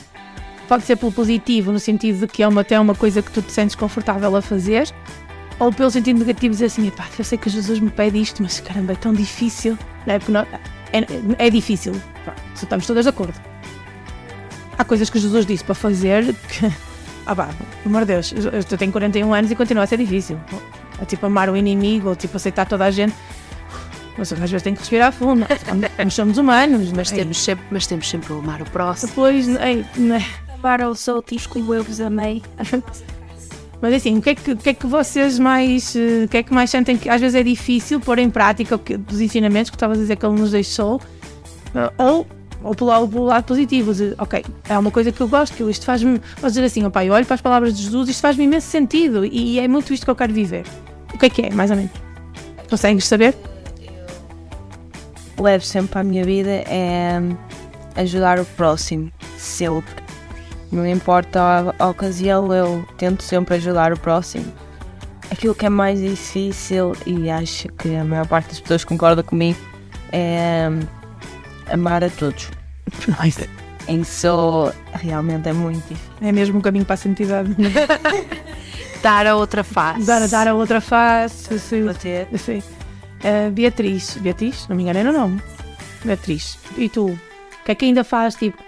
Pode 0.69 0.85
ser 0.85 0.97
pelo 0.97 1.11
positivo, 1.11 1.73
no 1.73 1.79
sentido 1.79 2.21
de 2.21 2.27
que 2.27 2.43
é 2.43 2.49
uma, 2.49 2.61
até 2.61 2.79
uma 2.79 2.95
coisa 2.95 3.23
que 3.23 3.31
tu 3.31 3.41
te 3.41 3.51
sentes 3.51 3.75
confortável 3.75 4.35
a 4.37 4.43
fazer, 4.43 4.93
ou 5.59 5.73
pelo 5.73 5.91
sentido 5.91 6.19
negativo, 6.19 6.53
dizer 6.53 6.67
assim: 6.67 6.89
pá, 6.91 7.07
eu 7.19 7.25
sei 7.25 7.39
que 7.39 7.49
Jesus 7.49 7.81
me 7.81 7.91
pede 7.91 8.21
isto, 8.21 8.43
mas 8.43 8.61
caramba, 8.61 8.93
é 8.93 8.97
tão 8.97 9.13
difícil. 9.13 9.79
Não 10.07 10.15
é? 10.15 10.21
Não, 10.29 10.41
é, 10.93 11.47
é 11.47 11.51
difícil. 11.51 11.93
Estamos 12.55 12.87
todas 12.87 13.05
de 13.05 13.09
acordo. 13.09 13.35
Há 14.77 14.85
coisas 14.85 15.11
que 15.11 15.19
Jesus 15.19 15.47
disse 15.47 15.65
para 15.65 15.75
fazer 15.75 16.35
que. 16.35 16.71
Ah, 17.31 17.37
pá, 17.37 17.51
pelo 17.83 17.95
amor 17.95 18.07
de 18.07 18.15
Deus, 18.15 18.33
eu 18.33 18.79
tenho 18.79 18.91
41 18.91 19.35
anos 19.35 19.51
e 19.51 19.55
continua 19.55 19.85
a 19.85 19.87
ser 19.87 19.99
difícil. 19.99 20.41
É 20.99 21.05
tipo 21.05 21.27
amar 21.27 21.51
o 21.51 21.57
inimigo, 21.59 22.09
ou 22.09 22.17
tipo 22.17 22.39
aceitar 22.39 22.65
toda 22.65 22.87
a 22.87 22.91
gente. 22.91 23.15
Mas 24.19 24.33
às 24.33 24.39
vezes 24.39 24.63
tem 24.63 24.75
que 24.75 24.81
respirar 24.81 25.13
fundo. 25.13 25.47
Nós 26.05 26.13
somos 26.13 26.37
humanos. 26.39 26.91
Mas 26.93 27.11
temos, 27.11 27.39
sempre, 27.39 27.65
mas 27.71 27.87
temos 27.87 28.09
sempre 28.09 28.33
o 28.33 28.41
amar 28.41 28.61
o 28.61 28.65
próximo. 28.65 29.11
Depois, 29.11 29.47
ei, 29.49 29.87
não 29.97 30.17
é? 30.17 30.27
Amar 30.59 30.81
os 30.83 31.07
outros 31.07 31.47
como 31.47 31.73
eu 31.73 31.85
vos 31.85 32.01
amei. 32.01 32.43
Mas 33.81 33.95
assim, 33.95 34.19
o 34.19 34.21
que, 34.21 34.31
é 34.31 34.35
que, 34.35 34.51
o 34.51 34.57
que 34.57 34.71
é 34.71 34.75
que 34.75 34.89
vocês 34.89 35.39
mais. 35.39 35.95
O 35.95 36.27
que 36.29 36.39
é 36.39 36.43
que 36.43 36.53
mais 36.53 36.69
sentem 36.69 36.97
que 36.97 37.09
às 37.09 37.21
vezes 37.21 37.37
é 37.37 37.45
difícil 37.45 38.01
pôr 38.01 38.19
em 38.19 38.29
prática 38.29 38.77
dos 38.77 39.21
ensinamentos 39.21 39.71
que 39.71 39.77
estavas 39.77 39.99
a 39.99 40.01
dizer 40.01 40.17
que 40.17 40.27
ele 40.27 40.37
nos 40.37 40.51
deixou? 40.51 41.01
Ou, 41.97 42.27
ou 42.65 42.75
pelo, 42.75 42.91
lado, 42.91 43.07
pelo 43.07 43.25
lado 43.25 43.45
positivo, 43.45 43.95
de, 43.95 44.15
ok, 44.19 44.45
é 44.69 44.77
uma 44.77 44.91
coisa 44.91 45.13
que 45.13 45.21
eu 45.21 45.29
gosto, 45.29 45.57
que 45.57 45.63
isto 45.63 45.87
faz-me. 45.87 46.19
Posso 46.41 46.49
dizer 46.49 46.65
assim, 46.65 46.85
opa, 46.85 47.05
eu 47.05 47.15
olho 47.15 47.25
para 47.25 47.35
as 47.35 47.41
palavras 47.41 47.77
de 47.77 47.85
Jesus, 47.85 48.09
isto 48.09 48.21
faz-me 48.21 48.43
imenso 48.45 48.67
sentido 48.67 49.25
e 49.25 49.61
é 49.61 49.69
muito 49.69 49.95
isto 49.95 50.05
que 50.05 50.11
eu 50.11 50.17
quero 50.17 50.33
viver. 50.33 50.65
O 51.15 51.19
que 51.19 51.27
é 51.27 51.31
que 51.31 51.43
é, 51.43 51.51
mais 51.51 51.71
ou 51.71 51.77
menos? 51.77 51.93
Consegues 52.69 53.07
saber? 53.07 53.37
Levo 55.39 55.65
sempre 55.65 55.93
para 55.93 56.01
a 56.01 56.05
minha 56.05 56.25
vida 56.25 56.51
é 56.51 57.21
ajudar 57.97 58.39
o 58.39 58.45
próximo, 58.45 59.11
sempre 59.37 60.09
não 60.71 60.87
importa 60.87 61.41
a, 61.41 61.85
a 61.85 61.89
ocasião, 61.89 62.53
eu 62.53 62.87
tento 62.97 63.23
sempre 63.23 63.57
ajudar 63.57 63.93
o 63.93 63.99
próximo. 63.99 64.53
Aquilo 65.31 65.55
que 65.55 65.67
é 65.67 65.69
mais 65.69 66.01
difícil, 66.01 66.93
e 67.07 67.31
acho 67.31 67.69
que 67.69 67.95
a 67.95 68.05
maior 68.05 68.27
parte 68.27 68.49
das 68.49 68.61
pessoas 68.61 68.85
concorda 68.85 69.23
comigo, 69.23 69.59
é 70.13 70.69
amar 71.71 72.05
a 72.05 72.11
todos. 72.11 72.51
Isso 73.89 74.73
realmente 74.93 75.49
é 75.49 75.53
muito 75.53 75.77
difícil. 75.77 76.13
É 76.21 76.31
mesmo 76.31 76.59
um 76.59 76.61
caminho 76.61 76.85
para 76.85 76.95
a 76.95 76.99
santidade. 76.99 77.55
dar 79.03 79.27
a 79.27 79.37
outra 79.37 79.65
face. 79.65 80.05
Dar, 80.05 80.29
dar 80.29 80.49
a 80.49 80.55
outra 80.55 80.81
face. 80.81 81.59
Sim. 81.59 81.87
sim. 82.37 82.63
Uh, 83.19 83.51
Beatriz. 83.51 84.17
Beatriz? 84.17 84.67
Não 84.69 84.77
me 84.77 84.83
engano, 84.83 84.99
era 84.99 85.11
o 85.11 85.13
nome. 85.13 85.43
Beatriz. 86.05 86.59
E 86.77 86.89
tu? 86.89 87.07
O 87.07 87.65
que 87.65 87.73
é 87.73 87.75
que 87.75 87.85
ainda 87.85 88.05
faz? 88.05 88.35
Tipo, 88.35 88.63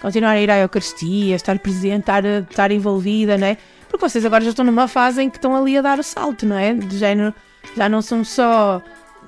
continuar 0.00 0.30
a 0.30 0.40
ir 0.40 0.50
à 0.50 0.58
Eucaristia, 0.58 1.36
estar 1.36 1.58
presente, 1.58 2.00
estar, 2.00 2.24
estar 2.24 2.70
envolvida, 2.70 3.36
não 3.36 3.46
é? 3.46 3.56
Porque 3.88 4.08
vocês 4.08 4.24
agora 4.24 4.42
já 4.42 4.50
estão 4.50 4.64
numa 4.64 4.88
fase 4.88 5.22
em 5.22 5.28
que 5.28 5.36
estão 5.36 5.54
ali 5.54 5.76
a 5.76 5.82
dar 5.82 5.98
o 5.98 6.02
salto, 6.02 6.46
não 6.46 6.56
é? 6.56 6.72
De 6.72 6.96
género, 6.96 7.34
já 7.76 7.88
não 7.88 8.00
são 8.00 8.24
só, 8.24 8.80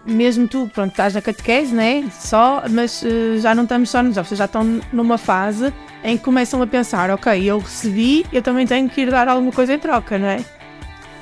mesmo 0.07 0.49
tu, 0.49 0.71
pronto, 0.73 0.91
estás 0.91 1.15
na 1.15 1.21
catequese, 1.21 1.75
não 1.75 1.83
é? 1.83 2.05
Só, 2.11 2.63
mas 2.71 3.03
uh, 3.03 3.39
já 3.39 3.55
não 3.55 3.65
estamos 3.65 3.91
só 3.91 4.03
nos 4.03 4.17
vocês 4.17 4.39
já 4.39 4.45
estão 4.45 4.81
numa 4.93 5.19
fase 5.19 5.73
em 6.05 6.17
que 6.17 6.25
começam 6.25 6.63
a 6.63 6.67
pensar, 6.67 7.11
ok, 7.11 7.43
eu 7.45 7.59
recebi, 7.59 8.25
eu 8.33 8.41
também 8.41 8.67
tenho 8.67 8.89
que 8.89 9.03
ir 9.03 9.11
dar 9.11 9.29
alguma 9.29 9.53
coisa 9.53 9.75
em 9.75 9.79
troca, 9.79 10.17
não 10.17 10.29
é? 10.29 10.45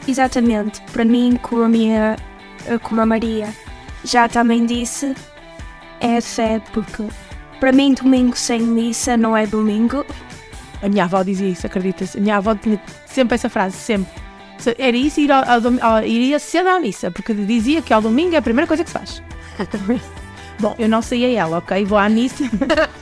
Exatamente. 0.07 0.81
Para 0.93 1.05
mim, 1.05 1.39
como 1.41 1.63
a 1.63 1.69
minha, 1.69 2.17
como 2.83 3.01
a 3.01 3.07
Maria 3.07 3.53
já 4.05 4.29
também 4.29 4.67
disse, 4.67 5.15
é 6.01 6.21
fé, 6.21 6.61
porque 6.73 7.07
para 7.61 7.73
mim, 7.73 7.93
domingo 7.93 8.35
sem 8.35 8.63
missa 8.63 9.19
não 9.19 9.37
é 9.37 9.47
domingo. 9.47 10.05
A 10.83 10.89
minha 10.89 11.05
avó 11.05 11.23
dizia 11.23 11.49
isso, 11.49 11.67
acredita-se. 11.67 12.17
A 12.17 12.21
minha 12.21 12.39
avó 12.39 12.55
tinha 12.55 12.81
sempre 13.05 13.35
essa 13.35 13.51
frase, 13.51 13.77
sempre. 13.77 14.11
Era 14.79 14.97
isso, 14.97 15.21
ir 15.21 15.31
ao, 15.31 15.45
ao, 15.45 15.61
ao, 15.97 16.03
iria 16.03 16.39
cedo 16.39 16.69
à 16.71 16.81
missa, 16.81 17.11
porque 17.11 17.35
dizia 17.35 17.83
que 17.83 17.93
ao 17.93 18.01
domingo 18.01 18.35
é 18.35 18.39
a 18.39 18.43
primeira 18.43 18.67
coisa 18.67 18.83
que 18.83 18.91
se 18.91 18.99
faz. 18.99 19.23
Bom, 20.59 20.75
eu 20.79 20.89
não 20.89 21.03
sei 21.03 21.25
a 21.25 21.43
ela, 21.43 21.59
ok? 21.59 21.85
Vou 21.85 21.99
à 21.99 22.09
missa, 22.09 22.45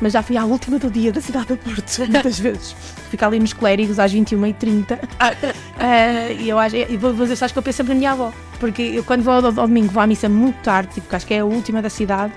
mas 0.00 0.12
já 0.12 0.22
fui 0.22 0.36
à 0.36 0.44
última 0.44 0.78
do 0.78 0.90
dia 0.90 1.12
da 1.12 1.20
cidade 1.20 1.46
do 1.46 1.56
Porto, 1.56 1.98
muitas 2.08 2.38
vezes. 2.38 2.74
Fico 3.10 3.24
ali 3.24 3.38
nos 3.38 3.52
clérigos 3.52 3.98
às 3.98 4.12
21h30. 4.12 4.92
uh, 4.92 5.54
eh, 5.78 6.34
e 6.34 6.48
eu 6.48 6.58
acho, 6.58 6.76
e 6.76 6.96
vou 6.96 7.12
dizer, 7.12 7.42
acho 7.44 7.52
que 7.52 7.58
eu 7.58 7.62
penso 7.62 7.78
sempre 7.78 7.94
na 7.94 7.98
minha 7.98 8.12
avó, 8.12 8.32
porque 8.60 8.82
eu 8.82 9.04
quando 9.04 9.22
vou 9.22 9.34
ao, 9.34 9.44
ao 9.46 9.52
domingo 9.52 9.88
vou 9.88 10.02
à 10.02 10.06
missa 10.06 10.28
muito 10.28 10.56
tarde, 10.62 10.94
tipo, 10.94 11.14
acho 11.14 11.26
que 11.26 11.34
é 11.34 11.40
a 11.40 11.44
última 11.44 11.82
da 11.82 11.90
cidade. 11.90 12.32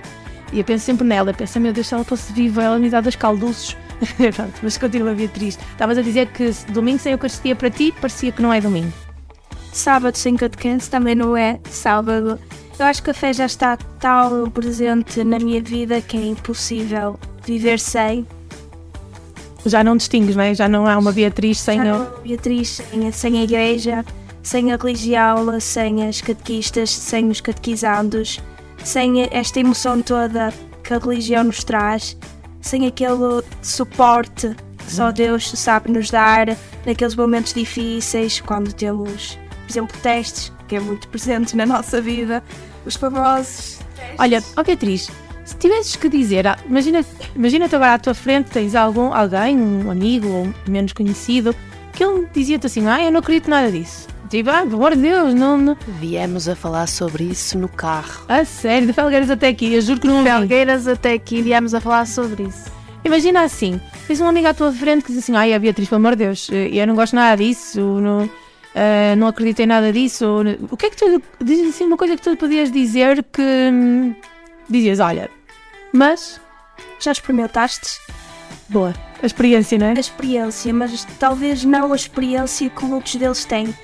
E 0.52 0.58
eu 0.58 0.64
penso 0.64 0.84
sempre 0.84 1.06
nela, 1.06 1.30
eu 1.30 1.34
penso, 1.34 1.58
meu 1.58 1.72
Deus, 1.72 1.86
se 1.86 1.94
ela 1.94 2.04
fosse 2.04 2.30
viva, 2.32 2.62
ela 2.62 2.78
me 2.78 2.90
dá 2.90 3.00
das 3.00 3.16
calduces. 3.16 3.76
Pronto, 4.34 4.54
mas 4.62 4.76
continua 4.76 5.14
Beatriz. 5.14 5.58
Estavas 5.70 5.96
a 5.96 6.02
dizer 6.02 6.26
que 6.28 6.50
domingo 6.68 6.98
sem 6.98 7.12
Eucaristia 7.12 7.56
para 7.56 7.70
ti 7.70 7.94
parecia 8.00 8.32
que 8.32 8.42
não 8.42 8.52
é 8.52 8.60
domingo. 8.60 8.92
Sábado 9.72 10.16
sem 10.16 10.36
catequese 10.36 10.90
também 10.90 11.14
não 11.14 11.34
é 11.34 11.58
sábado. 11.70 12.38
Eu 12.78 12.86
acho 12.86 13.02
que 13.02 13.10
a 13.10 13.14
fé 13.14 13.32
já 13.32 13.46
está 13.46 13.76
tão 13.76 14.50
presente 14.50 15.24
na 15.24 15.38
minha 15.38 15.62
vida 15.62 16.00
que 16.02 16.16
é 16.18 16.26
impossível 16.26 17.18
viver 17.44 17.78
sem. 17.78 18.26
Já 19.64 19.84
não 19.84 19.96
distingues, 19.96 20.34
não 20.34 20.42
é? 20.42 20.54
Já 20.54 20.68
não 20.68 20.86
há 20.86 20.98
uma 20.98 21.12
Beatriz 21.12 21.58
sem 21.58 21.78
já 21.78 21.96
a... 21.96 22.04
Beatriz 22.20 22.68
sem, 22.68 23.12
sem 23.12 23.38
a 23.38 23.44
igreja, 23.44 24.04
sem 24.42 24.72
a 24.72 24.76
religião, 24.76 25.60
sem 25.60 26.08
as 26.08 26.20
catequistas, 26.20 26.90
sem 26.90 27.28
os 27.28 27.40
catequizandos 27.40 28.40
sem 28.84 29.28
esta 29.30 29.60
emoção 29.60 30.02
toda 30.02 30.52
que 30.82 30.92
a 30.92 30.98
religião 30.98 31.44
nos 31.44 31.62
traz, 31.64 32.16
sem 32.60 32.86
aquele 32.86 33.42
suporte 33.62 34.54
que 34.78 34.92
só 34.92 35.12
Deus 35.12 35.50
sabe 35.50 35.90
nos 35.90 36.10
dar 36.10 36.56
naqueles 36.84 37.14
momentos 37.14 37.54
difíceis, 37.54 38.40
quando 38.40 38.72
temos, 38.72 39.38
por 39.64 39.70
exemplo, 39.70 39.96
testes, 40.00 40.52
que 40.68 40.76
é 40.76 40.80
muito 40.80 41.08
presente 41.08 41.56
na 41.56 41.64
nossa 41.64 42.00
vida, 42.00 42.42
os 42.84 42.96
famosos. 42.96 43.78
Testes. 43.94 44.16
Olha, 44.18 44.42
ó 44.56 44.62
Beatriz, 44.62 45.10
se 45.52 45.58
tivesses 45.58 45.96
que 45.96 46.08
dizer, 46.08 46.46
ah, 46.46 46.58
imagina, 46.66 47.04
imagina-te 47.36 47.76
agora 47.76 47.94
à 47.94 47.98
tua 47.98 48.14
frente, 48.14 48.50
tens 48.50 48.74
algum, 48.74 49.12
alguém, 49.12 49.56
um 49.56 49.90
amigo 49.90 50.28
ou 50.28 50.54
menos 50.66 50.92
conhecido, 50.92 51.54
que 51.92 52.02
ele 52.02 52.26
dizia-te 52.32 52.66
assim: 52.66 52.88
Ah, 52.88 53.04
eu 53.04 53.12
não 53.12 53.20
acredito 53.20 53.50
nada 53.50 53.70
disso. 53.70 54.08
Tipo, 54.28 54.48
ah, 54.48 54.62
pelo 54.62 54.76
amor 54.76 54.96
de 54.96 55.02
Deus, 55.02 55.34
não, 55.34 55.58
não. 55.58 55.76
Viemos 56.00 56.48
a 56.48 56.56
falar 56.56 56.88
sobre 56.88 57.24
isso 57.24 57.58
no 57.58 57.68
carro. 57.68 58.24
A 58.28 58.44
sério, 58.46 58.86
de 58.86 58.92
Felgueiras 58.94 59.30
até 59.30 59.48
aqui, 59.48 59.74
eu 59.74 59.82
juro 59.82 60.00
que 60.00 60.06
não 60.06 60.24
Felgueiras 60.24 60.88
até 60.88 61.12
aqui, 61.12 61.42
viemos 61.42 61.74
a 61.74 61.80
falar 61.80 62.06
sobre 62.06 62.44
isso. 62.44 62.72
Imagina 63.04 63.42
assim, 63.42 63.78
tens 64.06 64.20
um 64.20 64.26
amigo 64.26 64.46
à 64.46 64.54
tua 64.54 64.72
frente 64.72 65.04
que 65.04 65.12
diz 65.12 65.22
assim, 65.22 65.36
ai, 65.36 65.52
a 65.52 65.58
Beatriz, 65.58 65.88
pelo 65.88 66.00
amor 66.00 66.16
de 66.16 66.24
Deus, 66.24 66.48
eh, 66.50 66.70
eu 66.72 66.86
não 66.86 66.94
gosto 66.94 67.14
nada 67.14 67.36
disso, 67.36 67.80
não, 67.80 68.24
uh, 68.24 69.16
não 69.18 69.26
acredito 69.26 69.60
em 69.60 69.66
nada 69.66 69.92
disso. 69.92 70.24
O 70.70 70.76
que 70.76 70.86
é 70.86 70.90
que 70.90 70.96
tu, 70.96 71.22
diz 71.44 71.68
assim 71.68 71.84
uma 71.84 71.96
coisa 71.96 72.16
que 72.16 72.22
tu 72.22 72.36
podias 72.36 72.70
dizer 72.70 73.22
que 73.24 73.42
hum, 73.42 74.14
dizias, 74.70 75.00
olha, 75.00 75.28
mas... 75.92 76.40
Já 76.98 77.12
experimentaste? 77.12 78.00
Boa. 78.68 78.94
A 79.22 79.26
experiência, 79.26 79.78
não 79.78 79.86
é? 79.86 79.90
A 79.90 80.00
experiência, 80.00 80.72
mas 80.72 81.04
talvez 81.18 81.64
não 81.64 81.92
a 81.92 81.96
experiência 81.96 82.70
que 82.70 82.84
muitos 82.84 83.14
deles 83.16 83.44
têm. 83.44 83.74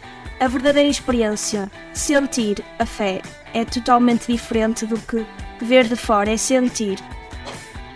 A 0.41 0.49
verdadeira 0.49 0.89
experiência, 0.89 1.71
sentir 1.93 2.65
a 2.79 2.87
fé, 2.87 3.21
é 3.53 3.65
totalmente 3.65 4.33
diferente 4.33 4.87
do 4.87 4.99
que 4.99 5.27
ver 5.61 5.87
de 5.87 5.97
fora, 5.97 6.31
é 6.33 6.37
sentir. 6.37 6.99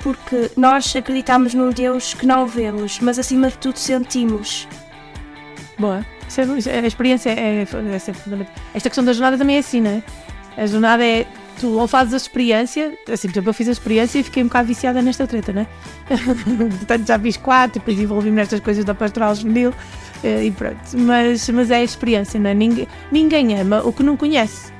Porque 0.02 0.50
nós 0.56 0.94
acreditamos 0.94 1.54
num 1.54 1.70
Deus 1.70 2.14
que 2.14 2.26
não 2.26 2.46
vemos, 2.46 2.98
mas 3.00 3.18
acima 3.18 3.48
de 3.48 3.58
tudo 3.58 3.78
sentimos. 3.78 4.68
Boa. 5.78 6.04
É, 6.66 6.78
a 6.78 6.86
experiência 6.86 7.30
é, 7.30 7.58
é, 7.58 7.62
é 7.62 8.12
fundamental. 8.12 8.54
Esta 8.74 8.88
questão 8.88 9.04
da 9.04 9.12
jornada 9.12 9.36
também 9.36 9.56
é 9.56 9.58
assim, 9.58 9.80
não 9.80 9.90
é? 9.90 10.02
A 10.56 10.66
jornada 10.66 11.04
é 11.04 11.26
tu 11.60 11.78
ou 11.78 11.86
fazes 11.86 12.14
a 12.14 12.16
experiência, 12.16 12.98
assim, 13.10 13.28
por 13.28 13.34
exemplo, 13.34 13.50
eu 13.50 13.54
fiz 13.54 13.68
a 13.68 13.72
experiência 13.72 14.18
e 14.18 14.22
fiquei 14.22 14.42
um 14.42 14.46
bocado 14.46 14.68
viciada 14.68 15.02
nesta 15.02 15.26
treta, 15.26 15.52
né? 15.52 15.66
Portanto, 16.78 17.06
já 17.06 17.18
fiz 17.18 17.36
quatro, 17.36 17.80
depois 17.80 17.98
envolvi-me 17.98 18.36
nestas 18.36 18.60
coisas 18.60 18.84
da 18.84 18.94
pastoral 18.94 19.34
juvenil 19.34 19.72
eh, 20.22 20.44
e 20.44 20.50
pronto. 20.50 20.78
Mas, 20.94 21.48
mas 21.48 21.70
é 21.70 21.76
a 21.76 21.84
experiência, 21.84 22.38
não 22.38 22.50
é? 22.50 22.54
Ninguém, 22.54 22.88
ninguém 23.10 23.60
ama 23.60 23.82
o 23.84 23.92
que 23.92 24.02
não 24.02 24.16
conhece. 24.16 24.72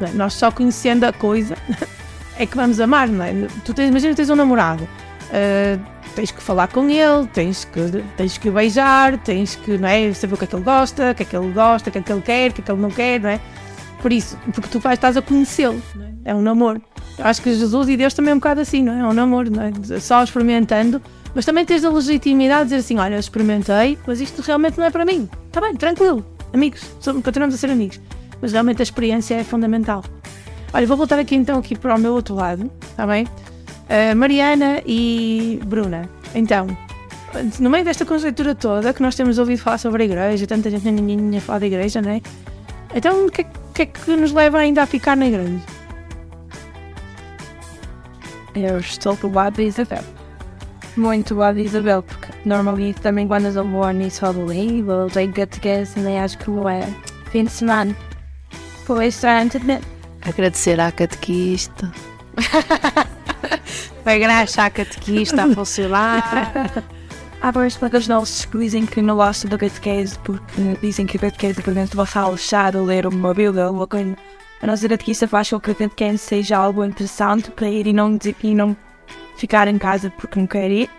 Não 0.00 0.08
é? 0.08 0.12
Nós 0.12 0.34
só 0.34 0.50
conhecendo 0.50 1.04
a 1.04 1.12
coisa 1.12 1.56
é 2.38 2.46
que 2.46 2.56
vamos 2.56 2.80
amar, 2.80 3.08
não 3.08 3.24
é? 3.24 3.32
Tu 3.64 3.74
tens, 3.74 3.88
imagina 3.88 4.14
tens 4.14 4.30
um 4.30 4.36
namorado. 4.36 4.84
Uh, 5.30 5.80
tens 6.14 6.30
que 6.30 6.42
falar 6.42 6.68
com 6.68 6.88
ele, 6.88 7.26
tens 7.32 7.64
que, 7.64 7.80
tens 8.16 8.36
que 8.36 8.50
beijar, 8.50 9.16
tens 9.18 9.54
que 9.56 9.78
não 9.78 9.88
é, 9.88 10.12
saber 10.12 10.34
o 10.34 10.36
que 10.36 10.44
é 10.44 10.46
que 10.46 10.54
ele 10.56 10.64
gosta, 10.64 11.10
o 11.12 11.14
que 11.14 11.22
é 11.22 11.26
que 11.26 11.36
ele 11.36 11.52
gosta, 11.52 11.88
o 11.88 11.92
que 11.92 11.98
é 11.98 12.02
que 12.02 12.12
ele 12.12 12.22
quer, 12.22 12.50
o 12.50 12.54
que 12.54 12.60
é 12.60 12.64
que 12.64 12.70
ele 12.70 12.80
não 12.80 12.90
quer, 12.90 13.20
não 13.20 13.30
é? 13.30 13.40
Por 14.02 14.12
isso, 14.12 14.38
porque 14.52 14.68
tu 14.68 14.80
vais, 14.80 14.96
estás 14.96 15.16
a 15.16 15.22
conhecê-lo, 15.22 15.80
é? 16.00 16.09
É 16.24 16.34
um 16.34 16.42
namoro. 16.42 16.80
Eu 17.18 17.26
acho 17.26 17.42
que 17.42 17.54
Jesus 17.54 17.88
e 17.88 17.96
Deus 17.96 18.14
também 18.14 18.32
é 18.32 18.34
um 18.34 18.38
bocado 18.38 18.60
assim, 18.60 18.82
não 18.82 18.92
é? 18.92 19.00
É 19.00 19.04
um 19.04 19.12
namoro, 19.12 19.50
não 19.50 19.62
é? 19.62 20.00
Só 20.00 20.22
experimentando, 20.22 21.00
mas 21.34 21.44
também 21.44 21.64
tens 21.64 21.84
a 21.84 21.90
legitimidade 21.90 22.64
de 22.64 22.64
dizer 22.66 22.76
assim: 22.76 22.98
olha, 22.98 23.18
experimentei, 23.18 23.98
mas 24.06 24.20
isto 24.20 24.42
realmente 24.42 24.78
não 24.78 24.84
é 24.84 24.90
para 24.90 25.04
mim. 25.04 25.28
Está 25.46 25.60
bem, 25.60 25.74
tranquilo, 25.76 26.24
amigos, 26.52 26.82
continuamos 27.22 27.54
a 27.54 27.58
ser 27.58 27.70
amigos. 27.70 28.00
Mas 28.40 28.52
realmente 28.52 28.80
a 28.80 28.82
experiência 28.82 29.34
é 29.34 29.44
fundamental. 29.44 30.02
Olha, 30.72 30.86
vou 30.86 30.96
voltar 30.96 31.18
aqui 31.18 31.34
então 31.34 31.58
aqui 31.58 31.76
para 31.76 31.94
o 31.94 31.98
meu 31.98 32.14
outro 32.14 32.34
lado, 32.34 32.70
está 32.82 33.06
bem? 33.06 33.24
Uh, 33.24 34.16
Mariana 34.16 34.80
e 34.86 35.60
Bruna. 35.66 36.08
Então, 36.34 36.66
no 37.58 37.68
meio 37.68 37.84
desta 37.84 38.06
conjectura 38.06 38.54
toda 38.54 38.92
que 38.92 39.02
nós 39.02 39.14
temos 39.14 39.38
ouvido 39.38 39.58
falar 39.58 39.78
sobre 39.78 40.04
a 40.04 40.06
igreja, 40.06 40.46
tanta 40.46 40.70
gente 40.70 40.90
nem 40.90 41.40
falar 41.40 41.58
da 41.58 41.66
igreja, 41.66 42.00
não 42.00 42.10
é? 42.10 42.22
Então, 42.94 43.26
o 43.26 43.30
que, 43.30 43.44
que, 43.74 43.82
é 43.82 43.86
que 43.86 44.16
nos 44.16 44.32
leva 44.32 44.58
ainda 44.58 44.82
a 44.82 44.86
ficar 44.86 45.16
na 45.16 45.26
igreja? 45.26 45.60
Eu 48.54 48.78
estou 48.78 49.16
com 49.16 49.28
o 49.28 49.32
lado 49.32 49.56
da 49.56 49.62
Isabel. 49.62 50.02
Muito 50.96 51.34
lado 51.34 51.56
da 51.56 51.62
Isabel, 51.62 52.02
porque 52.02 52.28
normalmente 52.44 53.00
também 53.00 53.26
quando 53.26 53.46
eu 53.46 53.64
vou 53.64 53.90
nisso 53.90 54.26
ao 54.26 54.32
livro, 54.32 55.08
tenho 55.12 55.32
e 55.32 56.18
acho 56.18 56.38
que 56.38 56.50
não 56.50 56.68
é 56.68 56.86
fim 57.30 57.44
de 57.44 57.50
semana. 57.50 57.94
Foi 58.84 59.06
estranho 59.06 59.48
também. 59.50 59.80
Agradecer 60.22 60.80
à 60.80 60.90
catequista. 60.90 61.90
Vai 64.04 64.18
graxar 64.18 64.66
a 64.66 64.70
catequista 64.70 65.44
a 65.44 65.54
funcionar. 65.54 66.84
Há 67.40 67.50
vários 67.50 67.76
colegas 67.76 68.06
nossos 68.06 68.44
que 68.44 68.58
dizem 68.58 68.84
que 68.84 69.00
não 69.00 69.16
gostam 69.16 69.48
da 69.48 69.56
catequese 69.56 70.18
porque 70.18 70.76
dizem 70.82 71.06
que 71.06 71.16
a 71.16 71.20
catequese 71.20 71.62
por 71.62 71.72
dentro 71.72 71.96
vai 71.96 72.06
relaxar 72.06 72.76
ou 72.76 72.84
ler 72.84 73.06
uma 73.06 73.32
bíblia 73.32 73.68
ou 73.68 73.76
uma 73.76 73.86
coisa. 73.86 74.14
A 74.62 74.66
nossa 74.66 74.88
catequista 74.88 75.26
faz 75.26 75.48
com 75.48 75.58
que 75.58 75.70
a 75.70 75.74
catequese 75.74 76.18
seja 76.18 76.56
algo 76.58 76.84
interessante 76.84 77.50
para 77.50 77.68
ir 77.68 77.86
e 77.86 77.92
não, 77.92 78.18
e 78.42 78.54
não 78.54 78.76
ficar 79.36 79.68
em 79.68 79.78
casa 79.78 80.10
porque 80.10 80.38
não 80.38 80.46
quer 80.46 80.70
ir. 80.70 80.90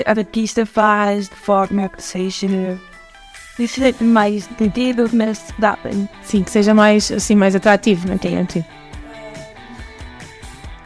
A 0.00 0.14
catequista 0.14 0.66
faz 0.66 1.28
de 1.28 1.34
forma 1.36 1.88
que 1.88 2.02
seja 2.02 2.46
mais 4.00 4.50
entendido, 4.50 5.08
mas 5.12 5.52
dá 5.58 5.78
Sim, 6.22 6.42
que 6.42 6.50
seja 6.50 6.74
mais, 6.74 7.10
assim, 7.10 7.34
mais 7.34 7.54
atrativo, 7.54 8.06
não 8.06 8.14
é? 8.14 8.46
Sim. 8.48 8.64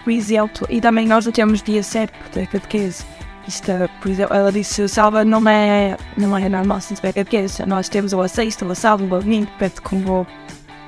Por 0.05 0.13
exemplo, 0.13 0.67
e 0.71 0.81
também 0.81 1.07
nós 1.07 1.27
não 1.27 1.33
temos 1.33 1.63
dia 1.63 1.83
certo 1.83 2.15
para 2.31 2.43
a 2.43 2.47
catequese 2.47 3.05
isto, 3.49 3.73
por 4.03 4.11
exemplo, 4.11 4.37
ela 4.37 4.53
disse 4.53 4.87
salva 4.91 5.25
não 5.25 5.49
é, 5.49 5.97
não 6.19 6.37
é 6.37 6.51
normal 6.51 6.83
se 6.83 6.95
tiver 6.95 7.15
catequese. 7.15 7.65
Nós 7.65 7.89
temos 7.89 8.13
o 8.13 8.21
a 8.21 8.29
sexta, 8.29 8.67
o 8.67 8.71
a 8.71 8.75
sábado, 8.75 9.07
o 9.11 9.21
domingo, 9.21 9.47
depende 9.47 9.81
como 9.81 10.27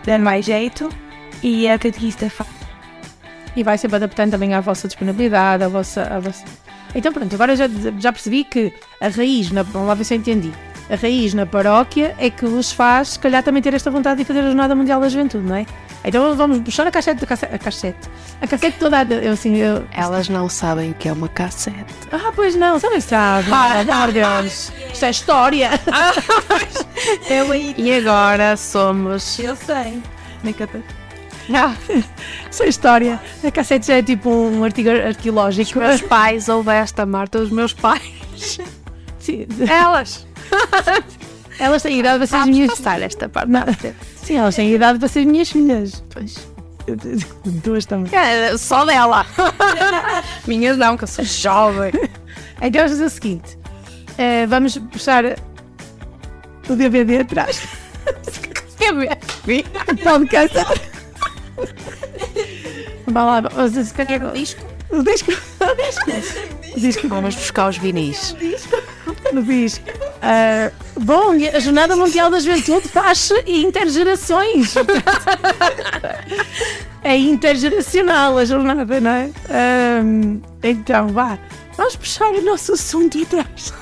der 0.04 0.18
mais 0.18 0.44
jeito. 0.44 0.88
E 1.42 1.68
a 1.68 1.78
catequista 1.78 2.28
faz. 2.28 2.48
E 3.56 3.62
vai 3.62 3.78
sempre 3.78 3.96
adaptando 3.96 4.32
também 4.32 4.54
à 4.54 4.60
vossa 4.60 4.86
disponibilidade, 4.86 5.64
à 5.64 5.68
vossa. 5.68 6.02
À 6.02 6.20
vossa... 6.20 6.44
Então 6.94 7.12
pronto, 7.12 7.34
agora 7.34 7.56
já, 7.56 7.66
já 7.98 8.12
percebi 8.12 8.44
que 8.44 8.72
a 9.00 9.08
raiz, 9.08 9.50
na, 9.50 9.64
lá 9.74 9.94
ver 9.94 10.04
se 10.04 10.14
eu 10.14 10.18
entendi. 10.18 10.52
A 10.90 10.96
raiz 10.96 11.34
na 11.34 11.46
paróquia 11.46 12.16
é 12.18 12.28
que 12.30 12.44
vos 12.44 12.72
faz, 12.72 13.10
se 13.10 13.18
calhar, 13.18 13.44
também 13.44 13.62
ter 13.62 13.72
esta 13.74 13.90
vontade 13.92 14.18
de 14.18 14.24
fazer 14.24 14.40
a 14.40 14.46
Jornada 14.46 14.74
Mundial 14.74 15.00
da 15.00 15.08
Juventude, 15.08 15.46
não 15.46 15.54
é? 15.54 15.64
Então 16.04 16.34
vamos 16.34 16.58
puxar 16.60 16.84
a 16.86 16.90
cassete, 16.90 17.22
a 17.22 17.26
cassete, 17.26 17.54
a 17.54 17.58
cassete, 17.58 18.10
a 18.40 18.46
cassete 18.46 18.78
toda, 18.78 19.02
eu 19.04 19.32
assim, 19.32 19.56
eu... 19.56 19.84
Elas 19.92 20.28
não 20.28 20.48
sabem 20.48 20.90
o 20.90 20.94
que 20.94 21.08
é 21.08 21.12
uma 21.12 21.28
cassete. 21.28 21.94
Ah, 22.10 22.32
pois 22.34 22.56
não, 22.56 22.78
sabem 22.80 23.00
sabe. 23.00 23.48
Ah, 23.52 23.84
meu 23.84 24.12
Deus, 24.12 24.72
isto 24.92 25.04
é 25.04 25.10
história. 25.10 25.70
eu 27.30 27.54
E 27.54 27.94
agora 27.94 28.56
somos... 28.56 29.38
Eu 29.38 29.54
sei. 29.54 30.02
Não, 31.48 31.76
isso 32.50 32.62
é 32.64 32.68
história. 32.68 33.20
A 33.44 33.50
cassete 33.50 33.86
já 33.86 33.94
é 33.94 34.02
tipo 34.02 34.28
um 34.28 34.64
artigo 34.64 34.90
arqueológico. 34.90 35.78
Os 35.78 35.86
meus 35.86 36.00
pais 36.02 36.48
ouvem 36.48 36.74
esta, 36.74 37.06
Marta, 37.06 37.38
os 37.38 37.50
meus 37.50 37.72
pais. 37.72 38.02
Sim. 39.20 39.46
Elas. 39.68 40.26
Elas 41.58 41.82
têm 41.82 42.00
idade 42.00 42.18
para 42.18 42.26
ser 42.26 42.36
as 42.36 42.46
minhas. 42.46 42.70
passar 42.70 43.02
esta 43.02 43.28
parte. 43.28 43.50
Não. 43.50 43.62
Sim, 44.16 44.36
elas 44.36 44.56
têm 44.56 44.72
idade 44.72 44.98
para 44.98 45.08
ser 45.08 45.26
minhas 45.26 45.50
filhas. 45.50 46.02
Pois. 46.10 46.48
Duas 47.62 47.84
também. 47.84 48.12
É, 48.18 48.56
só 48.56 48.84
dela. 48.84 49.26
Minhas 50.46 50.78
não, 50.78 50.96
que 50.96 51.04
eu 51.04 51.08
sou 51.08 51.24
jovem. 51.24 51.92
Então 52.62 52.82
vamos 52.82 52.92
fazer 52.92 53.04
o 53.04 53.10
seguinte: 53.10 53.56
uh, 53.56 54.48
vamos 54.48 54.78
puxar 54.78 55.24
o 56.68 56.76
DVD 56.76 57.18
atrás. 57.20 57.62
Podcast. 60.02 60.56
Vá 63.06 63.24
lá, 63.24 63.40
vocês 63.40 63.92
querem 63.92 64.24
o 64.24 64.32
disco? 64.32 64.60
O 64.90 65.02
disco. 65.02 65.32
O 65.32 65.76
disco. 65.76 66.10
Disco. 66.76 67.08
Vamos 67.08 67.36
buscar 67.36 67.68
os 67.68 67.78
vinis. 67.78 68.36
No 69.32 69.42
disco. 69.42 69.84
Uh, 69.88 71.00
bom, 71.00 71.32
a 71.54 71.60
Jornada 71.60 71.94
Mundial 71.94 72.30
da 72.30 72.40
Juventude 72.40 72.88
faz 72.88 73.30
intergerações. 73.46 74.74
é 77.04 77.16
intergeracional 77.16 78.38
a 78.38 78.44
jornada, 78.44 79.00
não 79.00 79.10
é? 79.10 79.30
Um, 80.04 80.40
então, 80.62 81.08
vá. 81.08 81.38
Vamos 81.76 81.96
puxar 81.96 82.30
o 82.30 82.42
nosso 82.42 82.72
assunto 82.72 83.22
atrás. 83.22 83.72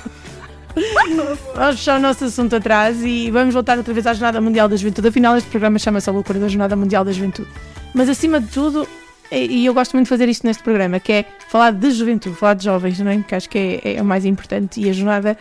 vamos 1.55 1.77
puxar 1.77 1.99
o 1.99 2.03
nosso 2.03 2.25
assunto 2.27 2.57
atrás 2.57 3.03
e 3.03 3.31
vamos 3.31 3.55
voltar 3.55 3.79
outra 3.79 3.95
vez 3.95 4.07
à 4.07 4.13
Jornada 4.13 4.41
Mundial 4.41 4.69
da 4.69 4.77
Juventude. 4.77 5.09
Afinal, 5.09 5.37
este 5.37 5.49
programa 5.49 5.79
chama-se 5.79 6.09
A 6.09 6.13
Loucura 6.13 6.39
da 6.39 6.49
Jornada 6.49 6.77
Mundial 6.77 7.05
da 7.05 7.13
Juventude. 7.13 7.49
Mas, 7.95 8.09
acima 8.09 8.41
de 8.41 8.49
tudo, 8.49 8.87
e 9.31 9.67
eu 9.67 9.75
gosto 9.75 9.93
muito 9.93 10.07
de 10.07 10.09
fazer 10.09 10.29
isto 10.29 10.47
neste 10.47 10.63
programa, 10.63 10.99
que 10.99 11.13
é 11.13 11.25
falar 11.49 11.73
de 11.73 11.91
juventude, 11.91 12.35
falar 12.37 12.55
de 12.55 12.65
jovens, 12.65 12.99
não 13.01 13.11
é? 13.11 13.23
Que 13.23 13.35
acho 13.35 13.49
que 13.49 13.81
é, 13.85 13.97
é 13.97 14.03
o 14.03 14.05
mais 14.05 14.25
importante 14.25 14.81
e 14.81 14.89
a 14.89 14.93
jornada 14.93 15.37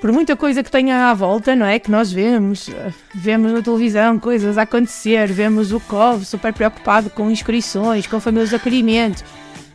por 0.00 0.12
muita 0.12 0.36
coisa 0.36 0.62
que 0.62 0.70
tenha 0.70 1.10
à 1.10 1.14
volta, 1.14 1.56
não 1.56 1.66
é? 1.66 1.78
Que 1.78 1.90
nós 1.90 2.12
vemos, 2.12 2.70
vemos 3.14 3.52
na 3.52 3.62
televisão 3.62 4.18
coisas 4.18 4.58
a 4.58 4.62
acontecer, 4.62 5.26
vemos 5.32 5.72
o 5.72 5.80
COV 5.80 6.24
super 6.24 6.52
preocupado 6.52 7.10
com 7.10 7.30
inscrições, 7.30 8.06
com 8.06 8.20
famílias 8.20 8.50
de 8.50 8.56
acolhimento. 8.56 9.24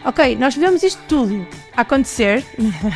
Ok, 0.06 0.36
nós 0.36 0.56
vemos 0.56 0.84
isto 0.84 1.02
tudo 1.08 1.46
a 1.76 1.82
acontecer, 1.82 2.46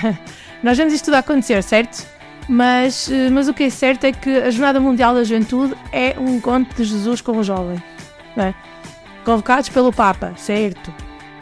nós 0.63 0.77
vemos 0.77 0.93
isto 0.93 1.05
tudo 1.05 1.15
a 1.15 1.19
acontecer, 1.19 1.61
certo? 1.61 2.05
Mas, 2.47 3.09
mas 3.31 3.47
o 3.47 3.53
que 3.53 3.63
é 3.63 3.69
certo 3.69 4.05
é 4.05 4.11
que 4.11 4.29
a 4.29 4.51
Jornada 4.51 4.79
Mundial 4.79 5.13
da 5.13 5.23
Juventude 5.23 5.75
é 5.91 6.15
um 6.19 6.35
encontro 6.35 6.75
de 6.75 6.83
Jesus 6.83 7.21
com 7.21 7.37
os 7.37 7.47
jovens, 7.47 7.81
não 8.35 8.45
é? 8.45 8.55
Convocados 9.25 9.69
pelo 9.69 9.91
Papa, 9.91 10.33
certo? 10.37 10.93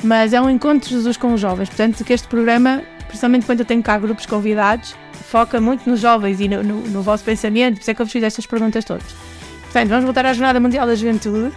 Mas 0.01 0.33
é 0.33 0.41
um 0.41 0.49
encontro 0.49 0.89
de 0.89 0.95
Jesus 0.95 1.17
com 1.17 1.33
os 1.33 1.41
jovens, 1.41 1.69
portanto 1.69 2.03
que 2.03 2.13
este 2.13 2.27
programa, 2.27 2.81
principalmente 3.07 3.45
quando 3.45 3.59
eu 3.59 3.65
tenho 3.65 3.83
cá 3.83 3.97
grupos 3.97 4.25
convidados, 4.25 4.95
foca 5.11 5.59
muito 5.59 5.89
nos 5.89 5.99
jovens 5.99 6.39
e 6.39 6.47
no, 6.47 6.63
no, 6.63 6.81
no, 6.81 7.01
vosso 7.01 7.23
pensamento, 7.23 7.75
por 7.75 7.81
isso 7.81 7.91
é 7.91 7.93
que 7.93 8.01
eu 8.01 8.05
vos 8.05 8.13
fiz 8.13 8.23
estas 8.23 8.45
perguntas 8.45 8.85
todas. 8.85 9.11
Portanto, 9.63 9.89
vamos 9.89 10.05
voltar 10.05 10.25
à 10.25 10.33
Jornada 10.33 10.59
Mundial 10.59 10.85
da 10.85 10.95
Juventude. 10.95 11.51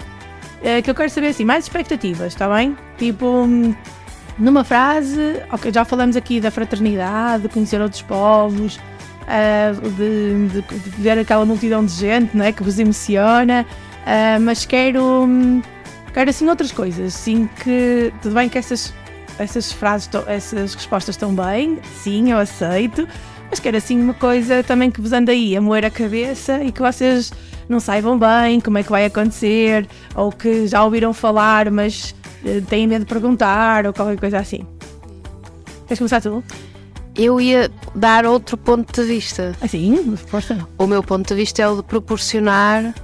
Uh, 0.62 0.82
que 0.82 0.90
eu 0.90 0.94
quero 0.94 1.10
saber 1.10 1.28
assim, 1.28 1.44
mais 1.44 1.64
expectativas, 1.64 2.28
está 2.28 2.48
bem? 2.48 2.74
Tipo, 2.96 3.26
hum, 3.26 3.74
numa 4.38 4.64
frase, 4.64 5.42
ok, 5.52 5.70
já 5.72 5.84
falamos 5.84 6.16
aqui 6.16 6.40
da 6.40 6.50
fraternidade, 6.50 7.42
de 7.44 7.48
conhecer 7.50 7.80
outros 7.80 8.02
povos, 8.02 8.76
uh, 8.76 9.90
de, 9.90 10.48
de, 10.48 10.62
de, 10.62 10.90
ver 11.02 11.18
aquela 11.18 11.44
multidão 11.44 11.84
de 11.84 11.92
gente 11.92 12.36
né, 12.36 12.52
que 12.52 12.62
vos 12.62 12.78
emociona, 12.78 13.66
uh, 14.02 14.40
mas 14.40 14.64
quero, 14.64 15.28
quero 16.16 16.30
assim 16.30 16.48
outras 16.48 16.72
coisas, 16.72 17.14
assim 17.14 17.46
que 17.62 18.10
tudo 18.22 18.34
bem 18.34 18.48
que 18.48 18.56
essas, 18.56 18.90
essas 19.38 19.70
frases, 19.70 20.08
essas 20.26 20.72
respostas 20.72 21.14
estão 21.14 21.34
bem, 21.34 21.78
sim, 22.02 22.30
eu 22.32 22.38
aceito, 22.38 23.06
mas 23.50 23.60
quero 23.60 23.76
assim 23.76 24.00
uma 24.00 24.14
coisa 24.14 24.64
também 24.64 24.90
que 24.90 24.98
vos 24.98 25.12
anda 25.12 25.30
aí 25.32 25.54
a 25.54 25.60
moer 25.60 25.84
a 25.84 25.90
cabeça 25.90 26.64
e 26.64 26.72
que 26.72 26.80
vocês 26.80 27.30
não 27.68 27.78
saibam 27.78 28.18
bem 28.18 28.60
como 28.60 28.78
é 28.78 28.82
que 28.82 28.90
vai 28.90 29.04
acontecer, 29.04 29.86
ou 30.14 30.32
que 30.32 30.66
já 30.66 30.82
ouviram 30.82 31.12
falar, 31.12 31.70
mas 31.70 32.14
uh, 32.42 32.62
têm 32.62 32.86
medo 32.86 33.04
de 33.04 33.12
perguntar, 33.12 33.84
ou 33.84 33.92
qualquer 33.92 34.18
coisa 34.18 34.38
assim. 34.38 34.66
Queres 35.86 35.98
começar 35.98 36.22
tu? 36.22 36.42
Eu 37.14 37.38
ia 37.38 37.70
dar 37.94 38.24
outro 38.24 38.56
ponto 38.56 38.90
de 38.90 39.06
vista. 39.06 39.54
Assim, 39.60 40.16
força. 40.16 40.66
O 40.78 40.86
meu 40.86 41.02
ponto 41.02 41.28
de 41.28 41.34
vista 41.34 41.60
é 41.60 41.68
o 41.68 41.76
de 41.76 41.82
proporcionar 41.82 42.94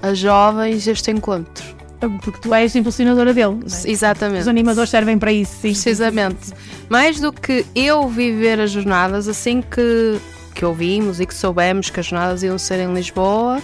a 0.00 0.14
jovens 0.14 0.86
este 0.86 1.10
encontro. 1.10 1.83
Porque 2.22 2.40
tu 2.40 2.54
és 2.54 2.74
impulsionadora 2.74 3.32
dele. 3.32 3.60
É? 3.84 3.90
Exatamente. 3.90 4.42
Os 4.42 4.48
animadores 4.48 4.90
servem 4.90 5.18
para 5.18 5.32
isso, 5.32 5.52
sim. 5.52 5.72
Precisamente. 5.72 6.52
Mais 6.88 7.20
do 7.20 7.32
que 7.32 7.64
eu 7.74 8.08
viver 8.08 8.60
as 8.60 8.70
jornadas, 8.70 9.28
assim 9.28 9.62
que, 9.62 10.18
que 10.54 10.64
ouvimos 10.64 11.20
e 11.20 11.26
que 11.26 11.34
soubemos 11.34 11.90
que 11.90 12.00
as 12.00 12.06
jornadas 12.06 12.42
iam 12.42 12.58
ser 12.58 12.80
em 12.80 12.92
Lisboa, 12.92 13.60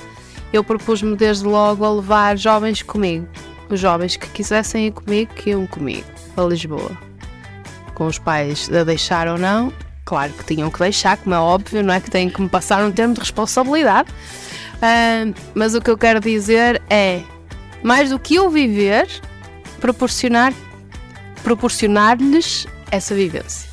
eu 0.52 0.64
propus-me 0.64 1.16
desde 1.16 1.44
logo 1.44 1.84
a 1.84 1.92
levar 1.92 2.36
jovens 2.36 2.82
comigo. 2.82 3.26
Os 3.68 3.78
jovens 3.78 4.16
que 4.16 4.28
quisessem 4.28 4.88
ir 4.88 4.92
comigo, 4.92 5.32
que 5.34 5.50
iam 5.50 5.66
comigo 5.66 6.06
a 6.36 6.42
Lisboa. 6.42 6.90
Com 7.94 8.06
os 8.06 8.18
pais 8.18 8.70
a 8.72 8.82
deixar 8.82 9.28
ou 9.28 9.38
não, 9.38 9.72
claro 10.04 10.32
que 10.32 10.44
tinham 10.44 10.70
que 10.70 10.78
deixar, 10.78 11.16
como 11.18 11.34
é 11.34 11.38
óbvio, 11.38 11.82
não 11.82 11.94
é 11.94 12.00
que 12.00 12.10
têm 12.10 12.28
que 12.28 12.40
me 12.40 12.48
passar 12.48 12.84
um 12.84 12.90
termo 12.90 13.14
de 13.14 13.20
responsabilidade. 13.20 14.10
Uh, 14.10 15.34
mas 15.54 15.74
o 15.74 15.80
que 15.80 15.90
eu 15.90 15.98
quero 15.98 16.18
dizer 16.18 16.82
é 16.88 17.22
mais 17.82 18.10
do 18.10 18.18
que 18.18 18.34
eu 18.34 18.50
viver, 18.50 19.08
proporcionar 19.80 20.52
proporcionar-lhes 21.42 22.66
essa 22.90 23.14
vivência. 23.14 23.70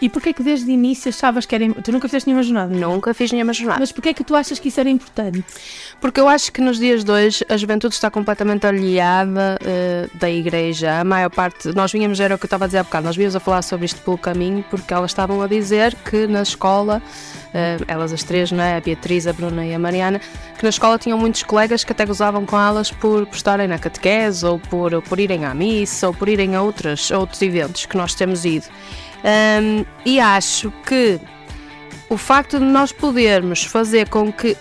E 0.00 0.08
porquê 0.08 0.32
que 0.32 0.42
desde 0.42 0.70
o 0.70 0.70
início 0.70 1.10
achavas 1.10 1.44
que 1.44 1.54
era. 1.54 1.74
Tu 1.74 1.92
nunca 1.92 2.08
fizeste 2.08 2.26
nenhuma 2.26 2.42
jornada? 2.42 2.74
Nunca 2.74 3.12
fiz 3.12 3.30
nenhuma 3.32 3.52
jornada. 3.52 3.80
Mas 3.80 3.92
porquê 3.92 4.14
que 4.14 4.24
tu 4.24 4.34
achas 4.34 4.58
que 4.58 4.68
isso 4.68 4.80
era 4.80 4.88
importante? 4.88 5.44
Porque 6.00 6.18
eu 6.18 6.26
acho 6.26 6.50
que 6.50 6.62
nos 6.62 6.78
dias 6.78 7.04
de 7.04 7.10
hoje 7.10 7.44
a 7.46 7.56
juventude 7.58 7.94
está 7.94 8.10
completamente 8.10 8.66
aliada 8.66 9.58
uh, 9.60 10.18
da 10.18 10.30
igreja. 10.30 10.98
A 10.98 11.04
maior 11.04 11.28
parte. 11.28 11.74
Nós 11.74 11.92
vínhamos, 11.92 12.18
era 12.18 12.34
o 12.34 12.38
que 12.38 12.44
eu 12.44 12.46
estava 12.46 12.64
a 12.64 12.66
dizer 12.66 12.78
há 12.78 12.82
bocado, 12.82 13.04
nós 13.06 13.16
vínhamos 13.16 13.36
a 13.36 13.40
falar 13.40 13.60
sobre 13.60 13.84
isto 13.84 14.00
pelo 14.00 14.16
caminho 14.16 14.64
porque 14.70 14.94
elas 14.94 15.10
estavam 15.10 15.42
a 15.42 15.46
dizer 15.46 15.94
que 15.94 16.26
na 16.26 16.42
escola, 16.42 17.02
uh, 17.48 17.84
elas 17.86 18.12
as 18.14 18.22
três, 18.22 18.50
não 18.50 18.64
é? 18.64 18.78
A 18.78 18.80
Beatriz, 18.80 19.26
a 19.26 19.32
Bruna 19.32 19.66
e 19.66 19.74
a 19.74 19.78
Mariana, 19.78 20.20
que 20.56 20.62
na 20.62 20.70
escola 20.70 20.98
tinham 20.98 21.18
muitos 21.18 21.42
colegas 21.42 21.84
que 21.84 21.92
até 21.92 22.06
gozavam 22.06 22.46
com 22.46 22.58
elas 22.58 22.90
por, 22.90 23.26
por 23.26 23.36
estarem 23.36 23.68
na 23.68 23.78
catequese 23.78 24.46
ou 24.46 24.58
por, 24.58 25.02
por 25.02 25.20
irem 25.20 25.44
à 25.44 25.54
missa 25.54 26.06
ou 26.06 26.14
por 26.14 26.30
irem 26.30 26.54
a 26.54 26.62
outros, 26.62 27.12
a 27.12 27.18
outros 27.18 27.42
eventos 27.42 27.84
que 27.84 27.96
nós 27.96 28.14
temos 28.14 28.46
ido. 28.46 28.66
Um, 29.22 29.84
e 30.06 30.18
acho 30.18 30.72
que 30.86 31.20
o 32.08 32.16
facto 32.16 32.58
de 32.58 32.64
nós 32.64 32.90
podermos 32.90 33.64
fazer 33.64 34.08
com 34.08 34.32
que 34.32 34.56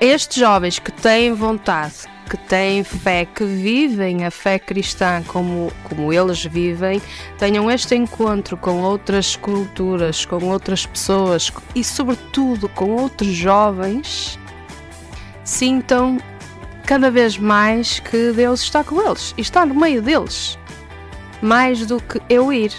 estes 0.00 0.38
jovens 0.38 0.78
que 0.78 0.92
têm 0.92 1.32
vontade, 1.32 1.94
que 2.28 2.36
têm 2.36 2.84
fé, 2.84 3.24
que 3.24 3.44
vivem 3.44 4.24
a 4.24 4.30
fé 4.30 4.58
cristã 4.58 5.22
como, 5.26 5.72
como 5.84 6.12
eles 6.12 6.44
vivem, 6.44 7.02
tenham 7.38 7.70
este 7.70 7.96
encontro 7.96 8.56
com 8.56 8.82
outras 8.82 9.34
culturas, 9.34 10.24
com 10.24 10.44
outras 10.44 10.86
pessoas 10.86 11.52
e, 11.74 11.82
sobretudo, 11.82 12.68
com 12.68 12.90
outros 12.90 13.32
jovens, 13.32 14.38
sintam 15.42 16.18
cada 16.84 17.10
vez 17.10 17.36
mais 17.36 17.98
que 17.98 18.32
Deus 18.32 18.60
está 18.60 18.84
com 18.84 19.00
eles 19.00 19.34
e 19.36 19.40
está 19.40 19.66
no 19.66 19.74
meio 19.74 20.00
deles, 20.00 20.58
mais 21.42 21.84
do 21.86 22.00
que 22.00 22.20
eu 22.28 22.52
ir. 22.52 22.72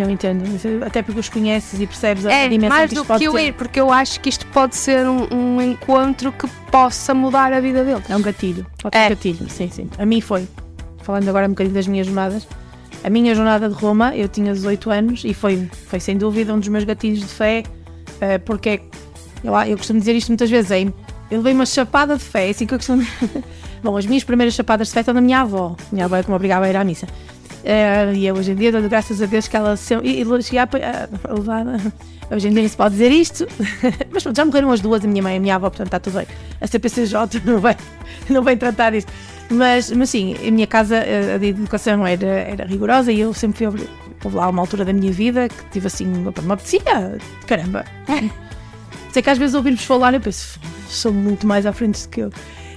Eu 0.00 0.08
entendo. 0.08 0.44
Até 0.86 1.02
porque 1.02 1.20
os 1.20 1.28
conheces 1.28 1.80
e 1.80 1.86
percebes 1.86 2.24
a 2.24 2.32
é, 2.32 2.48
dimensão 2.48 2.76
mais 2.78 2.88
que 2.88 2.94
do 2.94 3.00
isto 3.00 3.06
pode 3.08 3.20
que 3.20 3.28
eu 3.28 3.32
ter. 3.34 3.46
ir, 3.48 3.52
porque 3.54 3.80
eu 3.80 3.92
acho 3.92 4.20
que 4.20 4.28
isto 4.28 4.46
pode 4.46 4.76
ser 4.76 5.06
um, 5.06 5.26
um 5.34 5.60
encontro 5.60 6.32
que 6.32 6.46
possa 6.70 7.12
mudar 7.12 7.52
a 7.52 7.60
vida 7.60 7.84
dele. 7.84 8.02
É 8.08 8.16
um 8.16 8.22
gatilho. 8.22 8.66
Pode 8.82 8.96
ser 8.96 9.02
É. 9.04 9.08
gatilho, 9.10 9.50
sim, 9.50 9.68
sim. 9.70 9.90
A 9.98 10.06
mim 10.06 10.20
foi. 10.20 10.46
Falando 11.02 11.28
agora 11.28 11.46
um 11.46 11.50
bocadinho 11.50 11.74
das 11.74 11.86
minhas 11.86 12.06
jornadas. 12.06 12.46
A 13.04 13.10
minha 13.10 13.34
jornada 13.34 13.68
de 13.68 13.74
Roma, 13.74 14.14
eu 14.16 14.28
tinha 14.28 14.52
18 14.52 14.88
anos 14.90 15.22
e 15.24 15.34
foi, 15.34 15.68
foi 15.88 15.98
sem 15.98 16.16
dúvida 16.16 16.54
um 16.54 16.58
dos 16.60 16.68
meus 16.68 16.84
gatilhos 16.84 17.18
de 17.18 17.26
fé, 17.26 17.64
eh, 18.20 18.38
porque 18.38 18.80
eu, 19.42 19.52
eu 19.66 19.76
costumo 19.76 19.98
dizer 19.98 20.14
isto 20.14 20.28
muitas 20.28 20.48
vezes, 20.48 20.70
é, 20.70 20.82
eu 20.82 21.38
levei 21.38 21.52
uma 21.52 21.66
chapada 21.66 22.16
de 22.16 22.22
fé, 22.22 22.46
é 22.46 22.50
assim 22.50 22.64
que 22.64 22.74
eu 22.74 22.78
costumo. 22.78 23.04
Bom, 23.82 23.96
as 23.96 24.06
minhas 24.06 24.22
primeiras 24.22 24.54
chapadas 24.54 24.86
de 24.88 24.94
fé 24.94 25.00
estão 25.00 25.12
da 25.12 25.20
minha 25.20 25.40
avó. 25.40 25.74
Minha 25.90 26.04
avó 26.04 26.14
é 26.14 26.22
que 26.22 26.28
me 26.30 26.36
obrigava 26.36 26.66
a 26.66 26.70
ir 26.70 26.76
à 26.76 26.84
missa. 26.84 27.08
Eh, 27.64 28.12
e 28.14 28.32
hoje 28.32 28.52
em 28.52 28.54
dia 28.54 28.72
dou 28.72 28.82
graças 28.82 29.22
a 29.22 29.26
Deus 29.26 29.46
que 29.46 29.56
ela 29.56 29.76
sempre. 29.76 30.08
E, 30.08 30.22
e 30.22 30.42
cheguei 30.42 30.60
a, 30.60 31.08
levar. 31.32 31.64
Hoje 32.30 32.48
em 32.48 32.52
dia 32.52 32.62
não 32.62 32.68
se 32.68 32.76
pode 32.76 32.94
dizer 32.94 33.12
isto, 33.12 33.46
mas 34.10 34.22
pronto, 34.22 34.36
já 34.36 34.44
morreram 34.44 34.70
as 34.70 34.80
duas, 34.80 35.04
a 35.04 35.08
minha 35.08 35.22
mãe 35.22 35.34
e 35.34 35.36
a 35.36 35.40
minha 35.40 35.54
avó, 35.54 35.68
portanto 35.68 35.88
está 35.88 36.00
tudo 36.00 36.16
bem. 36.16 36.26
A 36.60 36.66
CPCJ 36.66 37.42
não 37.44 37.58
vai, 37.58 37.76
não 38.30 38.42
vai 38.42 38.56
tratar 38.56 38.92
disso. 38.92 39.06
Mas, 39.50 39.90
mas 39.90 40.08
sim, 40.08 40.34
a 40.36 40.50
minha 40.50 40.66
casa, 40.66 40.96
a, 40.96 41.36
a 41.36 41.44
educação 41.44 42.06
era, 42.06 42.26
era 42.26 42.64
rigorosa 42.64 43.12
e 43.12 43.20
eu 43.20 43.34
sempre 43.34 43.70
fui. 43.70 43.88
Houve 44.24 44.36
lá 44.36 44.48
uma 44.48 44.62
altura 44.62 44.84
da 44.84 44.92
minha 44.92 45.12
vida 45.12 45.48
que 45.48 45.64
tive 45.72 45.88
assim, 45.88 46.26
opa, 46.26 46.40
me 46.40 46.52
apetecia, 46.52 47.18
caramba. 47.46 47.84
Sei 49.12 49.20
que 49.20 49.28
às 49.28 49.36
vezes 49.36 49.54
ouvir-vos 49.54 49.84
falar 49.84 50.14
eu 50.14 50.20
penso, 50.20 50.58
sou 50.88 51.12
muito 51.12 51.46
mais 51.46 51.66
à 51.66 51.72
frente 51.72 52.02
do 52.02 52.08
que 52.08 52.20
eu. 52.20 52.30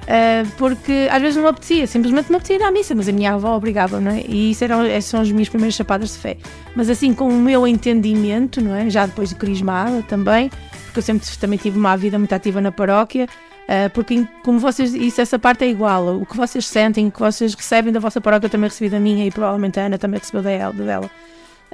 Uh, 0.06 0.48
porque 0.58 1.08
às 1.10 1.20
vezes 1.20 1.36
não 1.36 1.44
me 1.44 1.50
apetecia, 1.50 1.88
simplesmente 1.88 2.30
me 2.30 2.36
apetecia 2.36 2.58
ir 2.58 2.64
à 2.64 2.72
missa, 2.72 2.94
mas 2.94 3.10
a 3.10 3.12
minha 3.12 3.34
avó 3.34 3.56
obrigava, 3.56 4.00
não 4.00 4.12
é? 4.12 4.22
E 4.28 4.52
isso 4.52 4.64
eram, 4.64 4.84
essas 4.84 5.06
são 5.06 5.20
as 5.20 5.32
minhas 5.32 5.50
primeiras 5.50 5.74
chapadas 5.74 6.14
de 6.14 6.20
fé. 6.20 6.38
Mas 6.76 6.90
assim, 6.90 7.12
com 7.14 7.28
o 7.28 7.40
meu 7.40 7.66
entendimento, 7.66 8.62
não 8.62 8.76
é? 8.76 8.88
Já 8.88 9.08
depois 9.08 9.30
de 9.30 9.36
crismada 9.36 10.04
também, 10.04 10.52
porque 10.86 11.00
eu 11.00 11.04
sempre 11.04 11.28
também 11.38 11.58
tive 11.58 11.80
uma 11.80 11.98
vida 11.98 12.20
muito 12.20 12.34
ativa 12.34 12.62
na 12.62 12.72
paróquia, 12.72 13.26
uh, 13.64 13.90
porque 13.96 14.28
como 14.44 14.60
vocês, 14.60 14.94
isso, 14.94 15.20
essa 15.20 15.40
parte 15.40 15.64
é 15.64 15.70
igual, 15.70 16.18
o 16.18 16.26
que 16.26 16.38
vocês 16.38 16.68
sentem, 16.68 17.08
o 17.08 17.12
que 17.12 17.20
vocês 17.20 17.56
recebem 17.56 17.92
da 17.92 18.00
vossa 18.00 18.22
paróquia, 18.22 18.46
eu 18.46 18.52
também 18.52 18.70
recebi 18.70 18.92
da 18.92 19.00
minha 19.00 19.26
e 19.26 19.32
provavelmente 19.32 19.80
a 19.80 19.88
Ana 19.88 19.98
também 19.98 20.20
recebeu 20.20 20.44
dela. 20.44 20.72
dela. 20.72 21.10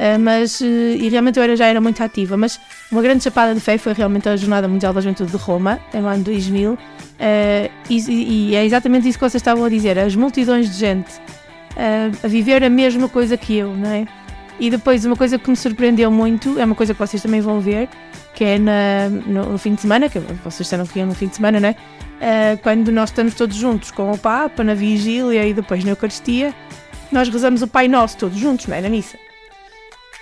Uh, 0.02 0.18
mas, 0.20 0.60
uh, 0.62 0.66
e 0.66 1.10
realmente 1.10 1.38
eu 1.38 1.44
era, 1.44 1.56
já 1.56 1.68
era 1.68 1.80
muito 1.80 2.02
ativa, 2.02 2.36
mas 2.36 2.60
uma 2.92 3.04
grande 3.04 3.24
chapada 3.24 3.54
de 3.54 3.60
fé 3.60 3.78
foi 3.78 3.94
realmente 3.94 4.28
a 4.28 4.36
Jornada 4.36 4.68
Mundial 4.68 4.92
da 4.94 5.00
Juventude 5.00 5.30
de 5.30 5.38
Roma, 5.38 5.80
em 5.94 6.00
ano 6.00 6.24
2000, 6.24 6.74
uh, 6.74 6.78
e, 7.88 8.00
e 8.10 8.56
é 8.56 8.66
exatamente 8.66 9.08
isso 9.08 9.20
que 9.20 9.24
vocês 9.24 9.40
estavam 9.40 9.64
a 9.64 9.70
dizer, 9.70 10.00
as 10.00 10.16
multidões 10.16 10.72
de 10.72 10.76
gente 10.76 11.22
a 12.22 12.28
viver 12.28 12.64
a 12.64 12.70
mesma 12.70 13.08
coisa 13.08 13.38
que 13.38 13.56
eu, 13.58 13.74
não 13.74 13.90
é? 13.90 14.06
E 14.60 14.70
depois 14.70 15.06
uma 15.06 15.16
coisa 15.16 15.40
que 15.40 15.50
me 15.50 15.56
surpreendeu 15.56 16.12
muito, 16.12 16.60
é 16.60 16.66
uma 16.66 16.76
coisa 16.76 16.94
que 16.94 17.00
vocês 17.00 17.22
também 17.22 17.40
vão 17.40 17.62
ver, 17.62 17.88
que 18.34 18.44
é 18.44 18.60
na, 18.60 19.08
no, 19.10 19.54
no 19.54 19.58
fim 19.58 19.74
de 19.74 19.82
semana, 19.82 20.10
que 20.10 20.20
vocês 20.20 20.70
que 20.92 21.00
iam 21.00 21.08
no 21.08 21.16
fim 21.16 21.28
de 21.28 21.38
semana, 21.38 21.60
não 21.60 21.70
é? 21.70 21.72
Uh, 21.72 22.58
quando 22.62 22.92
nós 22.92 23.10
estamos 23.10 23.36
todos 23.36 23.56
juntos 23.56 23.90
com 23.90 24.12
o 24.12 24.18
Papa, 24.18 24.64
na 24.64 24.74
vigília 24.74 25.48
e 25.48 25.54
depois 25.54 25.84
na 25.84 25.92
Eucaristia, 25.92 26.54
nós 27.12 27.30
rezamos 27.30 27.62
o 27.62 27.68
Pai 27.68 27.88
Nosso 27.88 28.18
todos 28.18 28.38
juntos, 28.38 28.68
não 28.68 28.76
é? 28.76 28.82
Na 28.82 28.90
missa. 28.90 29.18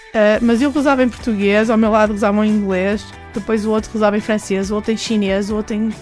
Uh, 0.10 0.42
mas 0.42 0.62
eu 0.62 0.72
rezava 0.72 1.04
em 1.04 1.10
português, 1.10 1.70
ao 1.70 1.78
meu 1.78 1.92
lado 1.92 2.14
rezavam 2.14 2.44
em 2.44 2.50
inglês, 2.50 3.06
depois 3.34 3.66
o 3.66 3.72
outro 3.72 3.92
rezava 3.94 4.18
em 4.18 4.22
francês, 4.22 4.72
o 4.72 4.76
outro 4.76 4.92
em 4.92 4.98
chinês, 4.98 5.52
o 5.52 5.56
outro 5.56 5.76
em, 5.76 5.94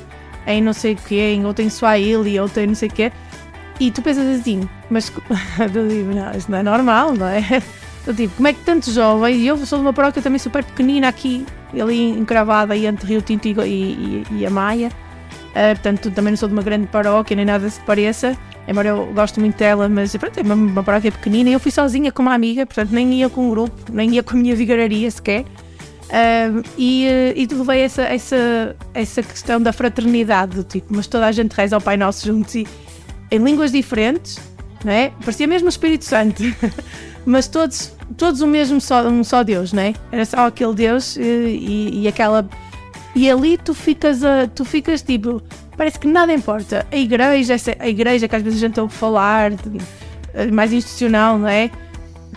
em 0.45 0.61
não 0.61 0.73
sei 0.73 0.93
o 0.93 0.97
quê, 0.97 1.33
em 1.35 1.45
outro 1.45 1.63
em 1.63 1.69
Swahili, 1.69 2.39
outro 2.39 2.61
em 2.61 2.67
não 2.67 2.75
sei 2.75 2.87
o 2.87 2.91
quê. 2.91 3.11
E 3.79 3.91
tu 3.91 4.01
pensas 4.01 4.39
assim, 4.39 4.67
mas 4.89 5.11
eu 5.59 5.87
digo, 5.87 6.13
não, 6.13 6.31
isso 6.31 6.49
não 6.49 6.57
é 6.57 6.63
normal, 6.63 7.13
não 7.13 7.27
é? 7.27 7.41
Eu 8.07 8.13
digo, 8.13 8.31
como 8.37 8.47
é 8.47 8.53
que 8.53 8.61
tantos 8.61 8.93
jovens, 8.93 9.35
e 9.35 9.47
eu 9.47 9.57
sou 9.65 9.79
de 9.79 9.83
uma 9.83 9.91
paróquia 9.91 10.21
também 10.21 10.39
super 10.39 10.63
pequenina 10.63 11.09
aqui, 11.09 11.45
ali 11.73 12.11
encravada 12.11 12.73
aí 12.73 12.85
entre 12.85 13.05
Rio 13.05 13.21
Tinto 13.21 13.45
e, 13.49 13.51
e, 13.51 14.25
e 14.31 14.45
a 14.45 14.49
Maia, 14.49 14.89
Uh, 15.57 15.73
portanto, 15.73 16.11
também 16.11 16.31
não 16.31 16.37
sou 16.37 16.47
de 16.47 16.53
uma 16.53 16.61
grande 16.61 16.85
paróquia, 16.85 17.35
nem 17.35 17.43
nada 17.43 17.67
se 17.67 17.79
pareça, 17.81 18.37
embora 18.67 18.89
eu 18.89 19.13
goste 19.13 19.39
muito 19.39 19.57
dela, 19.57 19.87
mas 19.87 20.15
pronto, 20.15 20.37
é 20.37 20.43
uma, 20.43 20.55
uma 20.55 20.83
paróquia 20.83 21.11
pequenina. 21.11 21.49
Eu 21.49 21.59
fui 21.59 21.71
sozinha 21.71 22.11
com 22.11 22.21
uma 22.21 22.33
amiga, 22.33 22.65
portanto, 22.65 22.91
nem 22.91 23.13
ia 23.13 23.29
com 23.29 23.47
um 23.47 23.49
grupo, 23.49 23.73
nem 23.91 24.15
ia 24.15 24.23
com 24.23 24.35
a 24.35 24.39
minha 24.39 24.55
vigararia 24.55 25.09
sequer. 25.09 25.45
Uh, 26.07 26.63
e, 26.77 27.05
uh, 27.05 27.33
e 27.35 27.47
levei 27.53 27.81
essa, 27.81 28.03
essa, 28.03 28.75
essa 28.93 29.21
questão 29.21 29.61
da 29.61 29.73
fraternidade, 29.73 30.55
do 30.55 30.63
tipo, 30.63 30.87
mas 30.95 31.05
toda 31.05 31.25
a 31.25 31.31
gente 31.31 31.51
reza 31.51 31.75
ao 31.75 31.81
Pai 31.81 31.97
Nosso 31.97 32.25
juntos 32.25 32.55
e 32.55 32.65
em 33.29 33.39
línguas 33.39 33.73
diferentes, 33.73 34.39
não 34.85 34.93
é? 34.93 35.11
Parecia 35.19 35.45
mesmo 35.47 35.65
o 35.65 35.69
Espírito 35.69 36.05
Santo, 36.05 36.41
mas 37.25 37.49
todos, 37.49 37.91
todos 38.15 38.39
o 38.39 38.47
mesmo 38.47 38.79
só, 38.79 39.05
um 39.05 39.21
só 39.21 39.43
Deus, 39.43 39.73
não 39.73 39.83
é? 39.83 39.93
Era 40.09 40.23
só 40.23 40.47
aquele 40.47 40.73
Deus 40.73 41.17
e, 41.17 41.21
e, 41.21 42.01
e 42.03 42.07
aquela 42.07 42.47
e 43.17 43.29
ali 43.29 43.57
tu 43.57 43.73
ficas, 43.73 44.23
a, 44.23 44.47
tu 44.47 44.63
ficas 44.63 45.01
tipo, 45.01 45.41
parece 45.77 45.99
que 45.99 46.07
nada 46.07 46.33
importa. 46.33 46.85
A 46.91 46.97
igreja, 46.97 47.55
a 47.79 47.87
igreja 47.87 48.27
que 48.27 48.35
às 48.35 48.41
vezes 48.41 48.61
a 48.61 48.67
gente 48.67 48.79
ouve 48.79 48.93
falar, 48.93 49.51
mais 50.51 50.73
institucional, 50.73 51.37
não 51.37 51.47
é? 51.47 51.69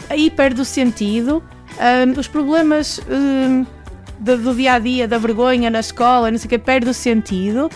Aí 0.08 0.30
perde 0.30 0.60
o 0.60 0.64
sentido. 0.64 1.42
Um, 1.78 2.18
os 2.18 2.28
problemas 2.28 3.00
um, 3.08 3.64
do, 4.18 4.36
do, 4.36 4.54
dia 4.54 4.74
a 4.74 4.78
dia, 4.78 5.08
da 5.08 5.18
vergonha 5.18 5.70
na 5.70 5.80
escola, 5.80 6.30
não 6.30 6.38
sei 6.38 6.46
o 6.46 6.50
que, 6.50 6.58
perde 6.58 6.88
o 6.88 6.94
sentido. 6.94 7.70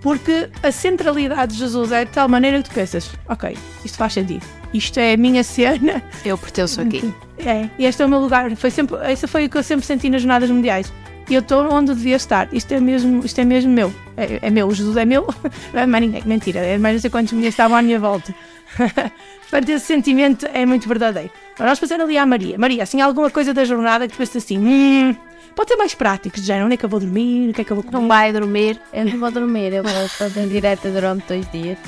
Porque 0.00 0.48
a 0.62 0.70
centralidade 0.70 1.54
de 1.54 1.58
Jesus 1.58 1.90
é 1.90 2.04
de 2.04 2.12
tal 2.12 2.28
maneira 2.28 2.62
que 2.62 2.68
tu 2.68 2.74
pensas: 2.74 3.10
ok, 3.28 3.56
isto 3.84 3.98
faz 3.98 4.12
sentido, 4.12 4.44
isto 4.72 4.98
é 4.98 5.14
a 5.14 5.16
minha 5.16 5.42
cena. 5.42 6.02
Eu 6.24 6.38
pertenço 6.38 6.80
aqui. 6.80 7.12
É, 7.38 7.68
e 7.78 7.84
este 7.84 8.00
é 8.00 8.06
o 8.06 8.08
meu 8.08 8.18
lugar. 8.18 8.56
Foi 8.56 8.70
sempre, 8.70 8.96
esse 9.12 9.26
foi 9.26 9.44
o 9.44 9.50
que 9.50 9.58
eu 9.58 9.62
sempre 9.62 9.84
senti 9.84 10.08
nas 10.08 10.22
jornadas 10.22 10.48
mundiais. 10.48 10.90
E 11.28 11.34
eu 11.34 11.40
estou 11.40 11.72
onde 11.72 11.94
devia 11.94 12.16
estar. 12.16 12.48
Isto 12.52 12.72
é 12.72 12.80
mesmo, 12.80 13.24
isto 13.24 13.40
é 13.40 13.44
mesmo 13.44 13.72
meu. 13.72 13.92
É, 14.16 14.46
é 14.46 14.50
meu, 14.50 14.70
Jesus 14.72 14.96
é 14.96 15.04
meu. 15.04 15.26
Não 15.74 15.80
é 15.80 15.86
mais 15.86 16.04
ninguém. 16.04 16.22
Mentira, 16.24 16.60
é 16.60 16.78
mais 16.78 16.94
não 16.94 17.00
sei 17.00 17.10
quantos 17.10 17.32
mulheres 17.32 17.54
estavam 17.54 17.76
à 17.76 17.82
minha 17.82 17.98
volta. 17.98 18.34
Portanto, 19.50 19.68
esse 19.68 19.86
sentimento 19.86 20.46
é 20.52 20.64
muito 20.64 20.88
verdadeiro. 20.88 21.30
Mas 21.58 21.66
vamos 21.66 21.78
fazer 21.78 22.00
ali 22.00 22.16
à 22.18 22.26
Maria. 22.26 22.58
Maria, 22.58 22.82
assim, 22.82 23.00
alguma 23.00 23.30
coisa 23.30 23.52
da 23.54 23.64
jornada 23.64 24.06
que 24.06 24.16
tu 24.16 24.22
assim, 24.38 24.58
hum, 24.58 25.16
pode 25.54 25.70
ser 25.70 25.76
mais 25.76 25.94
prático, 25.94 26.38
já 26.40 26.62
onde 26.64 26.74
é 26.74 26.76
que 26.76 26.84
eu 26.84 26.88
vou 26.88 27.00
dormir, 27.00 27.50
o 27.50 27.54
que 27.54 27.62
é 27.62 27.64
que 27.64 27.70
eu 27.70 27.76
vou 27.76 27.84
comer? 27.84 27.98
Não 27.98 28.08
vai 28.08 28.32
dormir. 28.32 28.80
Eu 28.92 29.04
não 29.06 29.18
vou 29.18 29.30
dormir, 29.30 29.72
eu 29.72 29.82
vou 29.82 30.08
fazer 30.10 30.46
direta 30.48 30.90
durante 30.90 31.26
dois 31.26 31.50
dias. 31.50 31.78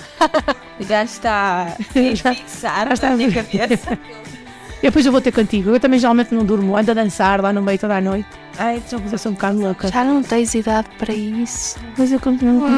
Já 0.81 1.05
está 1.05 1.77
fixado 1.93 2.93
está 2.93 3.11
na 3.11 3.17
minha 3.17 3.33
cabeça. 3.33 3.99
E 4.79 4.83
depois 4.83 5.05
eu 5.05 5.13
vou 5.13 5.21
ter 5.21 5.33
contigo. 5.33 5.71
Eu 5.71 5.81
também 5.81 5.99
geralmente 5.99 6.33
não 6.33 6.45
durmo, 6.45 6.77
ando 6.77 6.91
a 6.91 6.95
dançar 6.95 7.41
lá 7.41 7.53
no 7.53 7.61
meio 7.61 7.79
toda 7.79 7.97
a 7.97 8.01
noite. 8.01 8.29
Ai, 8.59 8.83
eu 9.11 9.19
sou 9.19 9.33
um 9.33 9.35
bocado 9.35 9.61
louca. 9.61 9.89
Já 9.89 10.05
não 10.05 10.23
tens 10.23 10.55
idade 10.55 10.89
para 10.99 11.13
isso. 11.13 11.79
Mas 11.97 12.13
eu 12.13 12.21
continuo. 12.21 12.67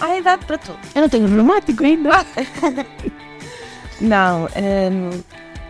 Há 0.00 0.16
idade 0.16 0.44
para 0.46 0.58
tudo. 0.58 0.78
Eu 0.94 1.02
não 1.02 1.08
tenho 1.08 1.26
reumático 1.26 1.84
ainda. 1.84 2.10
não, 4.00 4.46
um, 4.46 5.22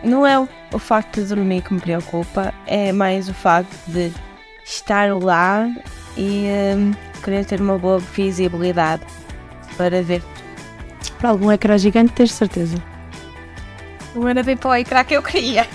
não 0.03 0.25
é 0.25 0.39
o, 0.39 0.47
o 0.71 0.79
facto 0.79 1.21
de 1.21 1.27
dormir 1.27 1.61
que 1.61 1.73
me 1.73 1.79
preocupa, 1.79 2.53
é 2.65 2.91
mais 2.91 3.29
o 3.29 3.33
facto 3.33 3.75
de 3.87 4.11
estar 4.65 5.13
lá 5.15 5.69
e 6.17 6.47
um, 6.75 6.93
querer 7.21 7.45
ter 7.45 7.59
uma 7.59 7.77
boa 7.77 7.99
visibilidade 7.99 9.03
para 9.77 10.01
ver. 10.01 10.23
Para 11.19 11.29
algum 11.29 11.51
ecrã 11.51 11.77
gigante, 11.77 12.13
tens 12.13 12.31
certeza? 12.31 12.92
Não 14.15 14.27
era 14.27 14.43
bem 14.43 14.55
para 14.55 14.69
o 14.69 14.75
ecrã 14.75 15.03
que 15.03 15.15
eu 15.15 15.23
queria. 15.23 15.67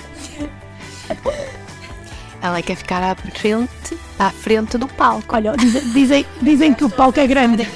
Ela 2.41 2.63
quer 2.63 2.77
ficar 2.77 3.03
à 3.03 3.15
frente, 3.15 3.99
à 4.19 4.31
frente 4.31 4.79
do 4.79 4.87
palco. 4.87 5.35
Olha, 5.35 5.55
dizem, 5.93 6.25
dizem 6.41 6.73
que 6.73 6.85
o 6.85 6.91
palco 6.91 7.19
é 7.19 7.27
grande. 7.27 7.69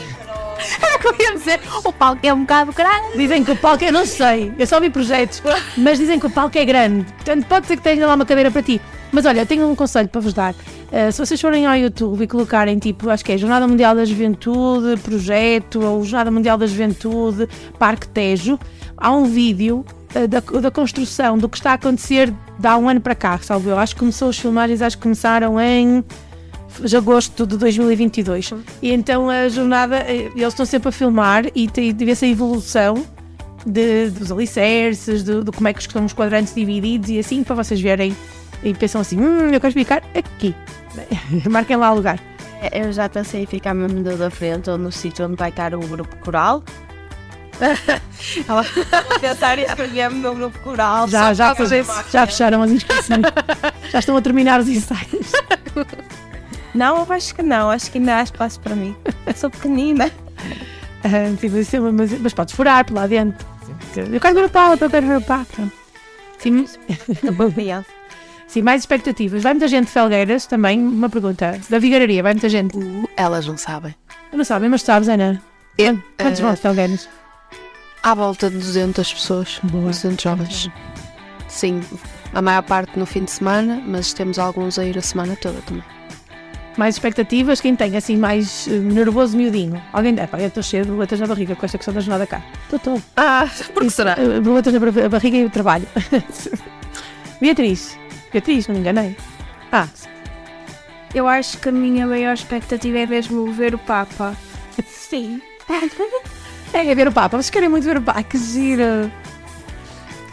Era 0.81 0.97
o 0.97 1.01
que 1.01 1.07
eu 1.09 1.15
ia 1.19 1.35
dizer. 1.35 1.61
O 1.85 1.93
palco 1.93 2.25
é 2.25 2.33
um 2.33 2.43
bocado 2.43 2.73
grande. 2.73 3.17
Dizem 3.17 3.43
que 3.45 3.51
o 3.51 3.57
palco, 3.57 3.85
eu 3.85 3.93
não 3.93 4.07
sei, 4.07 4.53
eu 4.59 4.67
só 4.67 4.79
vi 4.79 4.91
projetos, 4.91 5.43
mas 5.77 5.99
dizem 5.99 6.19
que 6.19 6.27
o 6.27 6.31
palco 6.31 6.57
é 6.57 6.65
grande. 6.65 7.05
Portanto, 7.13 7.47
pode 7.47 7.67
ser 7.67 7.77
que 7.77 7.83
tenha 7.83 8.07
lá 8.07 8.15
uma 8.15 8.25
cadeira 8.25 8.51
para 8.51 8.63
ti. 8.63 8.81
Mas 9.11 9.27
olha, 9.27 9.41
eu 9.41 9.47
tenho 9.47 9.69
um 9.69 9.75
conselho 9.75 10.09
para 10.09 10.21
vos 10.21 10.33
dar. 10.33 10.55
Uh, 10.55 11.13
se 11.13 11.19
vocês 11.19 11.39
forem 11.39 11.67
ao 11.67 11.77
YouTube 11.77 12.23
e 12.23 12.27
colocarem 12.27 12.79
tipo, 12.79 13.11
acho 13.11 13.25
que 13.25 13.33
é 13.33 13.37
Jornada 13.37 13.69
Mundial 13.69 13.95
da 13.95 14.05
Juventude, 14.05 14.99
Projeto, 15.03 15.83
ou 15.83 16.03
Jornada 16.03 16.31
Mundial 16.31 16.57
da 16.57 16.67
Juventude, 16.67 17.47
Parque 17.79 18.09
Tejo, 18.09 18.59
há 18.97 19.11
um 19.11 19.25
vídeo 19.25 19.85
da, 20.29 20.61
da 20.61 20.71
construção, 20.71 21.39
do 21.39 21.49
que 21.49 21.57
está 21.57 21.73
a 21.73 21.75
acontecer 21.75 22.33
de 22.59 22.67
há 22.67 22.77
um 22.77 22.89
ano 22.89 23.01
para 23.01 23.15
cá, 23.15 23.39
salvo 23.39 23.71
eu. 23.71 23.79
Acho 23.79 23.95
que 23.95 24.01
começou 24.01 24.29
os 24.29 24.39
filmagens, 24.39 24.83
acho 24.83 24.97
que 24.97 25.03
começaram 25.03 25.61
em 25.61 26.05
de 26.81 26.97
agosto 26.97 27.47
de 27.47 27.57
2022. 27.57 28.55
E 28.81 28.93
então 28.93 29.29
a 29.29 29.49
jornada, 29.49 29.99
eh, 29.99 30.31
eles 30.35 30.49
estão 30.49 30.65
sempre 30.65 30.89
a 30.89 30.93
filmar 30.93 31.45
e 31.55 31.69
teve 31.69 32.11
essa 32.11 32.27
evolução 32.27 33.05
de, 33.67 34.11
dos 34.11 34.33
alicerces, 34.33 35.23
de, 35.23 35.45
de, 35.45 35.53
como 35.53 35.69
é 35.69 35.73
que 35.73 35.81
estão 35.81 36.05
os 36.05 36.13
quadrantes 36.13 36.55
divididos 36.55 37.11
e 37.11 37.19
assim, 37.19 37.43
para 37.43 37.55
vocês 37.55 37.81
verem 37.81 38.17
e 38.63 38.75
pensam 38.75 39.01
assim: 39.01 39.21
hum, 39.21 39.51
eu 39.53 39.61
quero 39.61 39.73
ficar 39.73 40.03
aqui. 40.15 40.55
Marquem 41.49 41.77
lá 41.77 41.93
o 41.93 41.97
lugar. 41.97 42.21
Eu 42.73 42.93
já 42.93 43.09
pensei 43.09 43.43
em 43.43 43.47
ficar 43.47 43.75
mesmo 43.75 44.03
da 44.03 44.31
frente 44.31 44.71
ou 44.71 44.79
no 44.79 44.93
sítio 44.93 45.27
onde 45.27 45.37
vai 45.37 45.51
estar 45.51 45.75
o 45.75 45.81
grupo 45.81 46.17
coral. 46.19 46.63
Ela... 48.49 48.63
Vou 48.63 49.21
pensar 49.21 49.59
em 49.59 49.63
escrever-me 49.63 50.21
no 50.21 50.35
grupo 50.35 50.59
coral. 50.61 51.09
Já, 51.09 51.33
já, 51.35 51.55
já 52.11 52.27
fecharam 52.27 52.63
as 52.63 52.71
inscrições. 52.71 53.23
já 53.91 53.99
estão 53.99 54.17
a 54.17 54.23
terminar 54.23 54.61
os 54.61 54.69
ensaios. 54.69 55.33
Não, 56.75 56.99
eu 56.99 57.07
acho 57.13 57.35
que 57.35 57.43
não. 57.43 57.71
Acho 57.71 57.91
que 57.91 57.99
ainda 57.99 58.17
há 58.17 58.23
espaço 58.23 58.61
para 58.61 58.75
mim. 58.75 58.97
Eu 59.27 59.35
sou 59.35 59.51
pequenina. 59.51 60.11
Uh, 61.05 61.37
sim, 61.65 61.81
mas, 61.81 61.93
mas, 61.93 62.21
mas 62.21 62.35
podes 62.35 62.55
furar 62.55 62.85
por 62.85 62.95
lá 62.95 63.07
dentro. 63.07 63.47
Eu 63.97 64.21
quero 64.21 64.35
ver 64.35 64.45
o 64.45 64.51
pau, 64.51 64.77
eu 64.81 64.91
quero 64.91 65.07
ver 65.07 65.19
o 65.19 65.23
pau. 65.23 65.45
Sim. 66.39 66.67
Sim, 68.47 68.63
mais 68.63 68.83
expectativas. 68.83 69.43
Vai 69.43 69.53
muita 69.55 69.69
gente 69.69 69.87
de 69.87 69.93
Felgueiras 69.93 70.47
também. 70.47 70.79
Uma 70.79 71.09
pergunta. 71.09 71.59
Da 71.69 71.79
Vigararia, 71.79 72.23
vai 72.23 72.33
muita 72.33 72.49
gente. 72.49 72.77
Uh, 72.77 73.09
elas 73.17 73.47
não 73.47 73.57
sabem. 73.57 73.95
Não 74.33 74.45
sabem, 74.45 74.69
mas 74.69 74.83
sabes, 74.83 75.09
Ana? 75.09 75.43
Eu? 75.79 76.03
Quantos 76.19 76.41
uh, 76.41 76.43
vão 76.43 76.55
de 76.55 76.61
Felgueiras? 76.61 77.09
À 78.03 78.15
volta 78.15 78.51
de 78.51 78.57
200 78.57 79.15
pessoas. 79.15 79.61
Boa. 79.63 79.85
200 79.87 80.23
jovens. 80.23 80.71
Sim, 81.49 81.81
a 82.33 82.41
maior 82.41 82.63
parte 82.63 82.99
no 82.99 83.07
fim 83.07 83.25
de 83.25 83.31
semana, 83.31 83.83
mas 83.87 84.13
temos 84.13 84.39
alguns 84.39 84.79
a 84.79 84.85
ir 84.85 84.97
a 84.97 85.03
semana 85.03 85.37
toda 85.37 85.61
também 85.63 85.85
mais 86.77 86.95
expectativas, 86.95 87.61
quem 87.61 87.77
tem 87.77 87.97
assim 87.97 88.17
mais 88.17 88.67
uh, 88.67 88.71
nervoso 88.71 89.37
miudinho. 89.37 89.83
Alguém 89.93 90.15
deve, 90.15 90.43
eu 90.43 90.47
estou 90.47 90.63
cheio 90.63 90.85
de 90.85 90.89
borboletas 90.89 91.21
na 91.21 91.27
barriga 91.27 91.55
com 91.55 91.65
esta 91.65 91.79
questão 91.79 91.95
da 91.95 92.01
jornada 92.01 92.27
cá. 92.27 92.43
Estou, 92.65 92.77
estou. 92.77 93.03
Ah, 93.17 93.49
porque 93.73 93.87
Isso, 93.87 93.97
será? 93.97 94.17
Uh, 94.19 94.41
borboletas 94.41 94.73
na 94.73 95.09
barriga 95.09 95.37
e 95.37 95.45
o 95.45 95.51
trabalho. 95.51 95.87
Beatriz, 97.41 97.99
Beatriz, 98.33 98.69
não 98.69 98.75
me 98.75 98.81
enganei. 98.81 99.17
Ah. 99.71 99.89
Eu 101.15 101.29
acho 101.29 101.59
que 101.59 101.69
a 101.69 101.73
minha 101.73 102.07
maior 102.07 102.35
expectativa 102.35 102.99
é 102.99 103.07
mesmo 103.07 103.53
ver 103.53 103.75
o 103.75 103.79
Papa. 103.79 104.35
Sim. 104.87 105.43
é, 106.73 106.87
é 106.87 106.95
ver 106.95 107.09
o 107.09 107.13
Papa. 107.13 107.37
Vocês 107.37 107.51
querem 107.51 107.69
muito 107.69 107.85
ver 107.85 107.99
o 107.99 108.03
Papa? 108.03 108.23
Que 108.23 108.39
giro. 108.39 109.11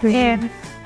É 0.04 0.40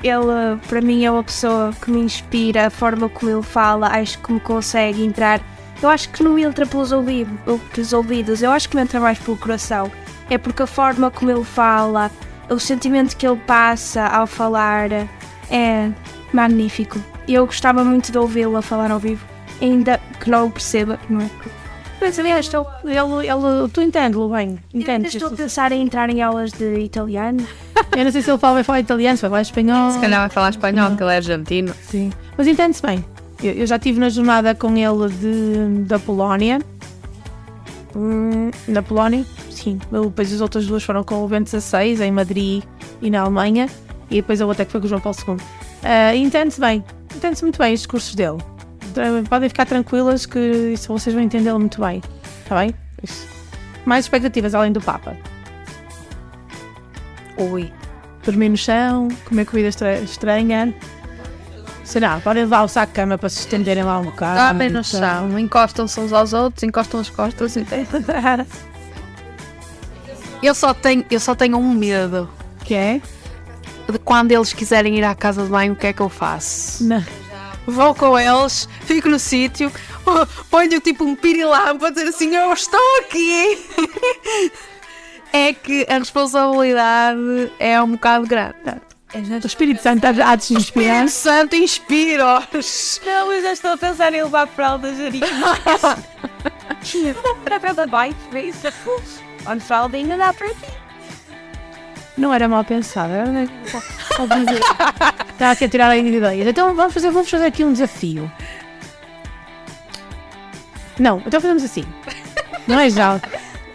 ele 0.04 0.60
para 0.68 0.82
mim 0.82 1.04
é 1.04 1.10
uma 1.10 1.24
pessoa 1.24 1.72
que 1.80 1.90
me 1.90 2.00
inspira, 2.00 2.66
a 2.66 2.70
forma 2.70 3.08
como 3.08 3.30
ele 3.30 3.42
fala, 3.42 3.88
acho 3.88 4.18
que 4.18 4.32
me 4.32 4.40
consegue 4.40 5.02
entrar. 5.02 5.40
Eu 5.82 5.88
acho 5.88 6.10
que 6.10 6.22
não 6.22 6.38
entra 6.38 6.66
pelos 6.66 6.92
ouvidos, 6.92 8.42
eu 8.42 8.50
acho 8.50 8.68
que 8.68 8.76
me 8.76 8.82
entra 8.82 9.00
mais 9.00 9.18
pelo 9.18 9.36
coração. 9.36 9.90
É 10.28 10.36
porque 10.36 10.62
a 10.62 10.66
forma 10.66 11.10
como 11.10 11.30
ele 11.30 11.44
fala, 11.44 12.10
o 12.50 12.58
sentimento 12.58 13.16
que 13.16 13.26
ele 13.26 13.40
passa 13.46 14.06
ao 14.06 14.26
falar 14.26 14.90
é 15.50 15.90
magnífico. 16.32 17.00
Eu 17.26 17.46
gostava 17.46 17.82
muito 17.82 18.12
de 18.12 18.18
ouvi-lo 18.18 18.56
a 18.56 18.62
falar 18.62 18.90
ao 18.90 18.98
vivo, 18.98 19.24
ainda 19.60 19.98
que 20.20 20.28
não 20.28 20.46
o 20.46 20.50
perceba, 20.50 20.98
não 21.08 21.22
é? 21.22 21.30
Mas 22.04 22.18
aliás, 22.18 22.44
estou, 22.44 22.66
ele, 22.84 23.26
ele, 23.26 23.68
tu 23.72 23.80
entendes-lo 23.80 24.28
bem? 24.28 24.58
Entendes? 24.74 25.14
Estou 25.14 25.30
a 25.30 25.32
pensar 25.32 25.72
em 25.72 25.80
entrar 25.80 26.10
em 26.10 26.20
aulas 26.20 26.52
de 26.52 26.80
italiano. 26.80 27.42
Eu 27.96 28.04
não 28.04 28.12
sei 28.12 28.20
se 28.20 28.30
ele 28.30 28.36
fala, 28.36 28.56
vai 28.56 28.62
falar 28.62 28.80
italiano, 28.80 29.16
se 29.16 29.22
vai 29.22 29.30
falar 29.30 29.40
espanhol. 29.40 29.90
Se 29.90 30.00
calhar 30.00 30.20
vai 30.20 30.28
falar 30.28 30.50
espanhol, 30.50 30.88
porque 30.90 31.02
ele 31.02 31.12
é 31.12 31.16
argentino. 31.16 31.74
Sim. 31.88 32.12
Mas 32.36 32.46
entende-se 32.46 32.82
bem. 32.82 33.02
Eu, 33.42 33.52
eu, 33.52 33.66
já 33.66 33.76
estive 33.76 33.98
na 33.98 34.10
jornada 34.10 34.54
com 34.54 34.76
ele 34.76 35.08
de, 35.14 35.84
da 35.86 35.98
Polónia. 35.98 36.60
Hum, 37.96 38.50
na 38.68 38.82
Polónia, 38.82 39.24
sim. 39.48 39.78
Depois 39.90 40.30
as 40.30 40.42
outras 40.42 40.66
duas 40.66 40.82
foram 40.82 41.02
com 41.04 41.24
o 41.24 41.26
Bento 41.26 41.44
16, 41.44 42.02
em 42.02 42.12
Madrid 42.12 42.62
e 43.00 43.08
na 43.08 43.22
Alemanha. 43.22 43.66
E 44.10 44.16
depois 44.16 44.42
a 44.42 44.46
outra 44.46 44.66
que 44.66 44.72
foi 44.72 44.80
com 44.82 44.86
o 44.86 44.90
João 44.90 45.00
Paulo 45.00 45.16
II. 45.26 45.36
Uh, 45.36 46.16
entende-se 46.16 46.60
bem. 46.60 46.84
Entende-se 47.16 47.42
muito 47.42 47.58
bem 47.58 47.72
os 47.72 47.80
discursos 47.80 48.14
dele 48.14 48.36
podem 49.28 49.48
ficar 49.48 49.66
tranquilas 49.66 50.26
que 50.26 50.38
isso 50.72 50.92
vocês 50.92 51.14
vão 51.14 51.22
entendê-lo 51.22 51.58
muito 51.58 51.80
bem. 51.80 52.02
Está 52.42 52.56
bem? 52.56 52.74
Isso. 53.02 53.26
Mais 53.84 54.04
expectativas 54.04 54.54
além 54.54 54.72
do 54.72 54.80
Papa. 54.80 55.16
Oi. 57.36 57.72
Dormir 58.24 58.48
no 58.48 58.56
chão, 58.56 59.08
comer 59.26 59.44
comida 59.44 59.68
estranha. 60.02 60.74
Será? 61.84 62.18
Podem 62.20 62.44
levar 62.44 62.62
o 62.62 62.68
saco 62.68 62.92
de 62.92 62.96
cama 62.96 63.18
para 63.18 63.28
se 63.28 63.40
estenderem 63.40 63.84
lá 63.84 63.98
um 63.98 64.04
bocado. 64.04 64.40
Ah, 64.40 64.54
bem 64.54 64.70
no 64.70 64.82
chão. 64.82 65.38
Encostam-se 65.38 66.00
uns 66.00 66.12
aos 66.12 66.32
outros, 66.32 66.62
encostam 66.62 67.00
as 67.00 67.10
costas. 67.10 67.56
E... 67.56 67.66
eu, 70.42 70.54
só 70.54 70.72
tenho, 70.72 71.04
eu 71.10 71.20
só 71.20 71.34
tenho 71.34 71.58
um 71.58 71.74
medo. 71.74 72.30
Que 72.64 72.74
é? 72.74 73.02
De 73.90 73.98
quando 73.98 74.32
eles 74.32 74.54
quiserem 74.54 74.96
ir 74.96 75.04
à 75.04 75.14
casa 75.14 75.42
de 75.42 75.50
banho, 75.50 75.74
o 75.74 75.76
que 75.76 75.88
é 75.88 75.92
que 75.92 76.00
eu 76.00 76.08
faço? 76.08 76.84
Não 76.84 77.04
vou 77.66 77.94
com 77.94 78.18
eles, 78.18 78.68
fico 78.82 79.08
no 79.08 79.18
sítio, 79.18 79.72
ponho 80.50 80.80
tipo 80.80 81.04
um 81.04 81.14
pirilampo 81.14 81.80
para 81.80 81.90
dizer 81.90 82.08
assim: 82.08 82.34
Eu 82.34 82.52
estou 82.52 82.80
aqui. 83.00 83.58
é 85.32 85.52
que 85.52 85.86
a 85.88 85.98
responsabilidade 85.98 87.52
é 87.58 87.80
um 87.80 87.92
bocado 87.92 88.26
grande. 88.26 88.56
O 89.14 89.46
Espírito 89.46 89.80
Santo 89.80 90.04
há 90.06 90.34
de 90.34 90.44
se 90.44 90.54
inspirar. 90.54 91.02
O 91.02 91.06
Espírito 91.06 91.10
Santo 91.10 91.56
inspira-os. 91.56 93.00
Não, 93.06 93.32
eu 93.32 93.42
já 93.42 93.52
estou 93.52 93.72
a 93.72 93.76
pensar 93.76 94.12
em 94.12 94.24
levar 94.24 94.48
para 94.48 94.74
a 94.74 94.74
da 94.74 97.50
Papel 97.50 97.74
da 97.74 97.86
bike, 97.86 98.16
vê-se 98.32 98.66
Onde 99.46 99.62
fraldinha 99.62 100.16
dá 100.16 100.32
para 100.32 100.48
ti. 100.48 100.83
Não 102.16 102.32
era 102.32 102.48
mal 102.48 102.64
pensado, 102.64 103.12
era. 103.12 103.28
Está 105.32 105.50
aqui 105.50 105.64
a 105.64 105.68
tirar 105.68 105.90
aí 105.90 106.06
ideias. 106.06 106.46
Então 106.46 106.72
vamos 106.74 106.94
fazer, 106.94 107.10
vamos 107.10 107.28
fazer 107.28 107.46
aqui 107.46 107.64
um 107.64 107.72
desafio. 107.72 108.30
Não, 110.98 111.20
então 111.26 111.40
fazemos 111.40 111.64
assim. 111.64 111.84
Não 112.68 112.78
é 112.78 112.88
já. 112.88 113.20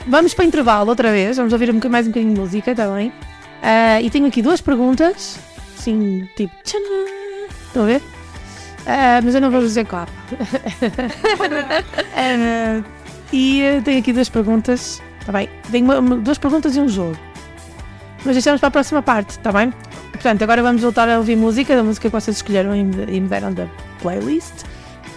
Vamos 0.07 0.33
para 0.33 0.45
intervalo 0.45 0.89
outra 0.89 1.11
vez. 1.11 1.35
Vamos 1.37 1.51
ouvir 1.51 1.69
um, 1.69 1.79
mais 1.89 2.07
um 2.07 2.11
bocadinho 2.11 2.33
de 2.33 2.39
música 2.39 2.73
também. 2.73 3.09
Uh, 3.09 3.99
e 4.01 4.09
tenho 4.09 4.27
aqui 4.27 4.41
duas 4.41 4.61
perguntas. 4.61 5.37
Assim, 5.77 6.27
tipo. 6.35 6.55
Tchanã. 6.63 7.05
Estão 7.67 7.83
a 7.83 7.85
ver? 7.85 8.01
Uh, 8.01 9.21
mas 9.23 9.35
eu 9.35 9.41
não 9.41 9.51
vou 9.51 9.59
dizer 9.59 9.85
qual. 9.85 10.05
uh, 10.05 10.07
e 13.33 13.81
tenho 13.83 13.99
aqui 13.99 14.13
duas 14.13 14.29
perguntas. 14.29 15.01
Está 15.19 15.33
bem? 15.33 15.49
Tenho 15.69 15.85
uma, 15.85 16.15
duas 16.17 16.37
perguntas 16.37 16.73
e 16.75 16.79
um 16.79 16.87
jogo. 16.87 17.17
Mas 18.25 18.35
deixamos 18.35 18.59
para 18.59 18.67
a 18.67 18.71
próxima 18.71 19.01
parte, 19.01 19.31
está 19.31 19.51
bem? 19.51 19.73
Portanto, 20.11 20.43
agora 20.43 20.61
vamos 20.61 20.81
voltar 20.81 21.09
a 21.09 21.17
ouvir 21.17 21.35
música, 21.37 21.75
da 21.75 21.83
música 21.83 22.09
que 22.09 22.13
vocês 22.13 22.37
escolheram 22.37 22.75
e 22.75 22.83
me 22.83 23.27
deram 23.27 23.53
da 23.53 23.67
playlist. 24.01 24.65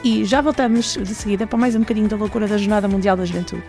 E 0.04 0.24
já 0.24 0.40
voltamos 0.40 0.96
de 0.96 1.14
seguida 1.14 1.46
para 1.46 1.58
mais 1.58 1.74
um 1.74 1.80
bocadinho 1.80 2.08
da 2.08 2.16
loucura 2.16 2.46
da 2.46 2.56
Jornada 2.56 2.88
Mundial 2.88 3.16
da 3.16 3.24
Juventude. 3.24 3.62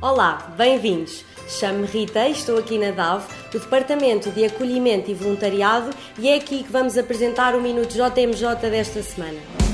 Olá, 0.00 0.52
bem-vindos. 0.56 1.24
Chamo-me 1.48 1.86
Rita 1.86 2.28
e 2.28 2.32
estou 2.32 2.58
aqui 2.58 2.78
na 2.78 2.90
DAV, 2.90 3.24
do 3.50 3.58
Departamento 3.58 4.30
de 4.30 4.44
Acolhimento 4.44 5.10
e 5.10 5.14
Voluntariado, 5.14 5.90
e 6.18 6.28
é 6.28 6.36
aqui 6.36 6.62
que 6.62 6.70
vamos 6.70 6.98
apresentar 6.98 7.54
o 7.54 7.60
Minuto 7.60 7.94
JMJ 7.94 8.70
desta 8.70 9.02
semana. 9.02 9.67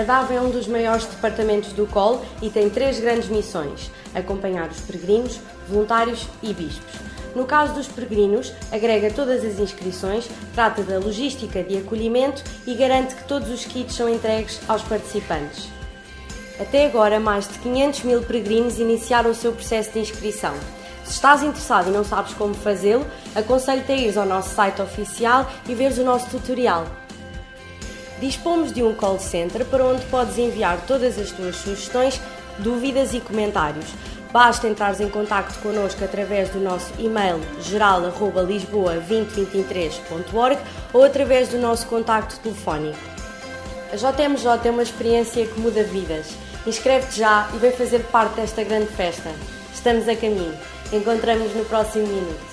A 0.00 0.02
DAV 0.02 0.32
é 0.32 0.40
um 0.40 0.48
dos 0.48 0.66
maiores 0.66 1.04
departamentos 1.04 1.74
do 1.74 1.86
COL 1.86 2.24
e 2.40 2.48
tem 2.48 2.70
três 2.70 2.98
grandes 2.98 3.28
missões: 3.28 3.90
acompanhar 4.14 4.66
os 4.70 4.80
peregrinos, 4.80 5.38
voluntários 5.68 6.26
e 6.42 6.54
bispos. 6.54 6.94
No 7.36 7.44
caso 7.44 7.74
dos 7.74 7.86
peregrinos, 7.86 8.50
agrega 8.72 9.10
todas 9.10 9.44
as 9.44 9.58
inscrições, 9.58 10.26
trata 10.54 10.82
da 10.82 10.98
logística 10.98 11.62
de 11.62 11.76
acolhimento 11.76 12.42
e 12.66 12.74
garante 12.74 13.14
que 13.14 13.24
todos 13.24 13.50
os 13.50 13.66
kits 13.66 13.94
são 13.94 14.08
entregues 14.08 14.58
aos 14.66 14.80
participantes. 14.80 15.68
Até 16.58 16.86
agora, 16.86 17.20
mais 17.20 17.46
de 17.46 17.58
500 17.58 18.02
mil 18.04 18.22
peregrinos 18.22 18.78
iniciaram 18.78 19.32
o 19.32 19.34
seu 19.34 19.52
processo 19.52 19.92
de 19.92 19.98
inscrição. 19.98 20.54
Se 21.04 21.12
estás 21.12 21.42
interessado 21.42 21.90
e 21.90 21.92
não 21.92 22.04
sabes 22.04 22.32
como 22.32 22.54
fazê-lo, 22.54 23.06
aconselho-te 23.34 23.92
a 23.92 23.96
ir 23.96 24.18
ao 24.18 24.24
nosso 24.24 24.54
site 24.54 24.80
oficial 24.80 25.46
e 25.68 25.74
veres 25.74 25.98
o 25.98 26.04
nosso 26.04 26.30
tutorial. 26.30 26.86
Dispomos 28.20 28.72
de 28.72 28.82
um 28.82 28.94
call 28.94 29.18
center 29.18 29.64
para 29.64 29.84
onde 29.84 30.04
podes 30.06 30.36
enviar 30.36 30.84
todas 30.86 31.16
as 31.18 31.30
tuas 31.30 31.54
sugestões, 31.56 32.20
dúvidas 32.58 33.14
e 33.14 33.20
comentários. 33.20 33.86
Basta 34.30 34.68
entrares 34.68 35.00
em 35.00 35.08
contato 35.08 35.58
connosco 35.60 36.04
através 36.04 36.50
do 36.50 36.60
nosso 36.60 36.92
e-mail 36.98 37.40
geral.lisboa2023.org 37.62 40.58
ou 40.92 41.02
através 41.02 41.48
do 41.48 41.58
nosso 41.58 41.86
contacto 41.86 42.38
telefónico. 42.40 42.98
A 43.90 43.96
JMJ 43.96 44.68
é 44.68 44.70
uma 44.70 44.82
experiência 44.82 45.46
que 45.46 45.58
muda 45.58 45.82
vidas. 45.82 46.36
Inscreve-te 46.66 47.18
já 47.18 47.48
e 47.54 47.56
vem 47.56 47.72
fazer 47.72 48.00
parte 48.04 48.36
desta 48.36 48.62
grande 48.62 48.88
festa. 48.88 49.30
Estamos 49.72 50.06
a 50.06 50.14
caminho. 50.14 50.52
Encontramos 50.92 51.56
no 51.56 51.64
próximo 51.64 52.06
minuto. 52.06 52.49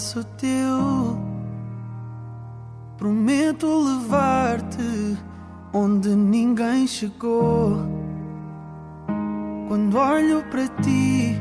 Abraço 0.00 0.24
teu. 0.38 1.18
Prometo 2.96 3.66
levar-te 3.66 5.18
onde 5.72 6.08
ninguém 6.08 6.86
chegou. 6.86 7.76
Quando 9.68 9.96
olho 9.96 10.42
para 10.50 10.66
ti, 10.82 11.38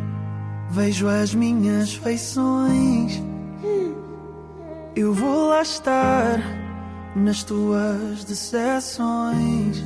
vejo 0.69 1.07
as 1.07 1.33
minhas 1.33 1.93
feições. 1.95 3.23
Eu 4.95 5.13
vou 5.13 5.49
lá 5.49 5.61
estar 5.61 6.39
nas 7.15 7.43
tuas 7.43 8.25
decepções. 8.25 9.81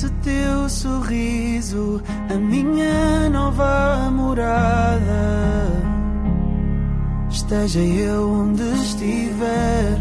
Esse 0.00 0.08
teu 0.22 0.66
sorriso, 0.70 2.00
a 2.30 2.34
minha 2.34 3.28
nova 3.28 4.10
morada. 4.10 5.68
Esteja 7.28 7.80
eu 7.80 8.32
onde 8.32 8.62
estiver, 8.62 9.98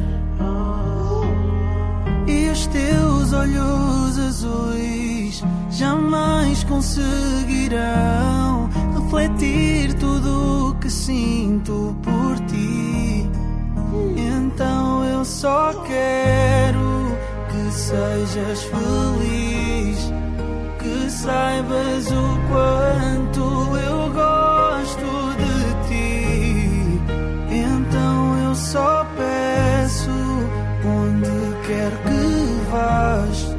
e 2.26 2.50
os 2.50 2.66
teus 2.68 3.34
olhos 3.34 4.20
azuis 4.20 5.44
jamais 5.70 6.64
conseguirão 6.64 8.70
refletir 8.94 9.94
tudo 9.96 10.70
o 10.70 10.76
que 10.76 10.90
sinto 10.90 11.94
por 12.02 12.40
ti. 12.48 13.30
Então 14.16 15.04
eu 15.04 15.26
só 15.26 15.74
quero 15.86 17.18
que 17.52 17.72
sejas 17.74 18.64
feliz, 18.64 19.59
saibas 21.24 22.08
o 22.12 22.26
quanto 22.50 23.44
eu 23.78 24.00
gosto 24.22 25.10
de 25.42 25.56
ti. 25.88 27.02
Então 27.52 28.38
eu 28.46 28.56
só 28.56 29.06
peço, 29.18 30.18
onde 30.86 31.38
quer 31.68 31.92
que 32.08 32.24
vás, 32.72 33.56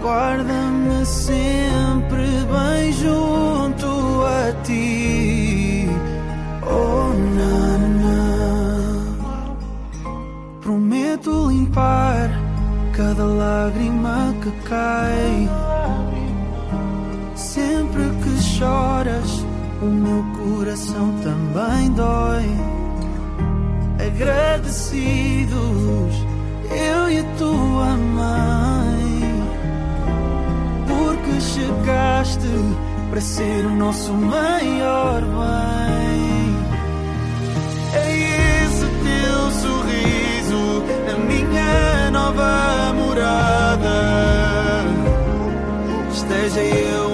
guarda-me 0.00 1.06
sempre 1.06 2.26
bem 2.52 2.92
junto 2.92 4.24
a 4.24 4.52
ti. 4.64 5.88
Oh, 6.62 7.12
Nana, 7.36 8.24
prometo 10.60 11.48
limpar 11.48 12.28
cada 12.92 13.24
lágrima 13.24 14.34
que 14.42 14.50
cai. 14.68 15.75
Sempre 17.56 18.04
que 18.22 18.42
choras, 18.42 19.46
o 19.80 19.86
meu 19.86 20.22
coração 20.36 21.14
também 21.22 21.90
dói. 21.92 22.44
Agradecidos, 24.06 25.56
eu 26.70 27.10
e 27.10 27.22
tua 27.38 27.96
mãe, 27.96 29.42
porque 30.86 31.40
chegaste 31.40 32.46
para 33.08 33.22
ser 33.22 33.64
o 33.64 33.74
nosso 33.74 34.12
maior 34.12 35.22
bem. 35.22 36.56
É 37.94 38.64
esse 38.66 38.84
teu 38.84 39.50
sorriso, 39.62 40.84
a 41.10 41.16
minha 41.20 42.10
nova 42.10 42.92
morada. 42.92 43.96
Esteja 46.12 46.60
eu 46.60 47.05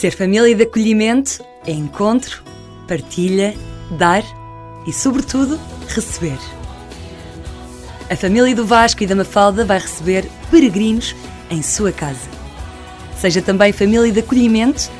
Ser 0.00 0.12
família 0.12 0.54
de 0.54 0.62
acolhimento 0.62 1.44
é 1.66 1.72
encontro, 1.72 2.42
partilha, 2.88 3.54
dar 3.98 4.24
e, 4.86 4.94
sobretudo, 4.94 5.60
receber. 5.88 6.38
A 8.08 8.16
família 8.16 8.54
do 8.54 8.64
Vasco 8.64 9.02
e 9.02 9.06
da 9.06 9.14
Mafalda 9.14 9.62
vai 9.62 9.78
receber 9.78 10.24
peregrinos 10.50 11.14
em 11.50 11.60
sua 11.60 11.92
casa. 11.92 12.30
Seja 13.18 13.42
também 13.42 13.74
família 13.74 14.10
de 14.10 14.20
acolhimento. 14.20 14.90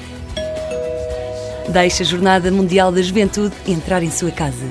Deixe 1.73 2.03
a 2.03 2.07
Jornada 2.07 2.51
Mundial 2.51 2.93
da 2.93 3.01
Juventude 3.01 3.55
entrar 3.67 4.03
em 4.03 4.11
sua 4.11 4.31
casa. 4.31 4.67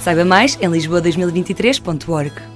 Saiba 0.00 0.24
mais 0.24 0.56
em 0.62 0.68
lisboa2023.org. 0.68 2.55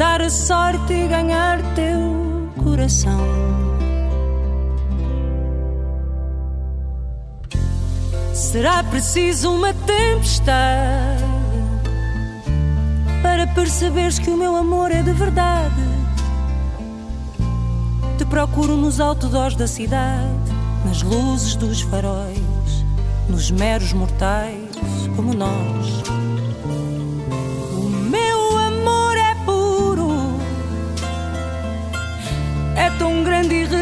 Herdar 0.00 0.22
a 0.22 0.30
sorte 0.30 0.94
e 0.94 1.08
ganhar 1.08 1.58
teu 1.74 2.48
coração 2.64 3.20
Será 8.32 8.82
preciso 8.82 9.52
uma 9.52 9.74
tempestade 9.74 11.22
Para 13.22 13.46
perceberes 13.48 14.18
que 14.18 14.30
o 14.30 14.38
meu 14.38 14.56
amor 14.56 14.90
é 14.90 15.02
de 15.02 15.12
verdade 15.12 15.74
Te 18.16 18.24
procuro 18.24 18.78
nos 18.78 19.00
outdoors 19.00 19.54
da 19.54 19.66
cidade 19.66 20.50
Nas 20.86 21.02
luzes 21.02 21.56
dos 21.56 21.82
faróis 21.82 22.40
Nos 23.28 23.50
meros 23.50 23.92
mortais 23.92 24.70
como 25.14 25.34
nós. 25.34 26.19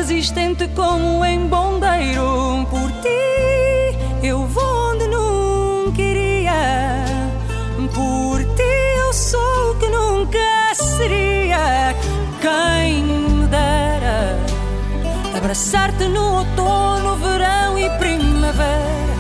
Resistente 0.09 0.67
como 0.69 1.23
em 1.23 1.47
bondeiro. 1.49 2.67
Por 2.71 2.91
ti 3.03 4.27
eu 4.27 4.47
vou 4.47 4.93
onde 4.93 5.07
nunca 5.07 6.01
iria, 6.01 7.05
por 7.95 8.43
ti 8.57 8.73
eu 9.03 9.13
sou 9.13 9.73
o 9.73 9.75
que 9.79 9.89
nunca 9.91 10.75
seria. 10.75 11.95
Quem 12.41 13.05
me 13.05 13.47
dera 13.49 14.39
abraçar-te 15.37 16.09
no 16.09 16.39
outono, 16.39 17.17
verão 17.17 17.79
e 17.79 17.91
primavera. 17.99 19.19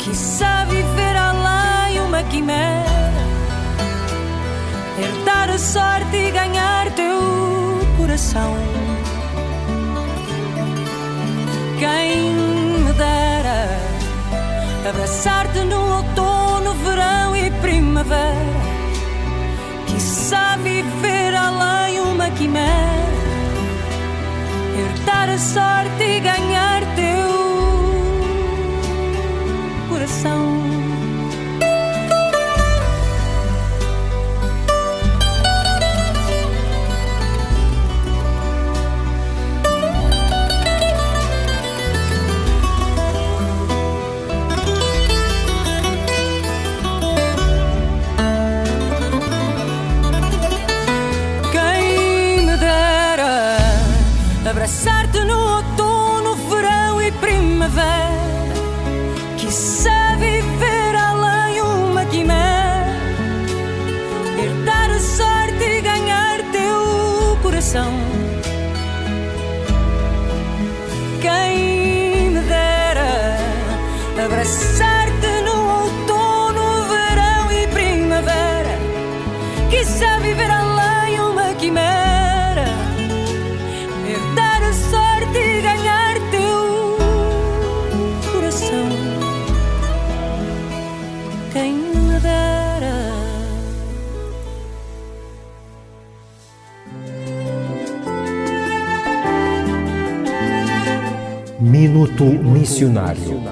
Quiçá 0.00 0.64
viver 0.64 1.16
além 1.16 2.00
uma 2.00 2.22
quimera 2.24 2.88
Herdar 4.98 5.50
a 5.50 5.58
sorte 5.58 6.16
e 6.16 6.30
ganhar 6.30 6.90
teu 6.94 7.20
coração 7.96 8.56
Quem 11.78 12.32
me 12.84 12.92
dera 12.92 13.68
Abraçar-te 14.88 15.60
no 15.60 15.96
outono, 15.96 16.74
verão 16.84 17.36
e 17.36 17.50
primavera 17.62 18.58
Quiçá 19.86 20.56
viver 20.56 21.34
além 21.34 22.00
uma 22.00 22.30
quimera 22.30 23.08
Herdar 24.78 25.30
a 25.30 25.38
sorte 25.38 26.02
e 26.02 26.20
ganhar 26.20 26.82
teu 26.94 27.28
coração. 29.88 30.77
Minuto 101.98 102.22
Missionário. 102.22 103.42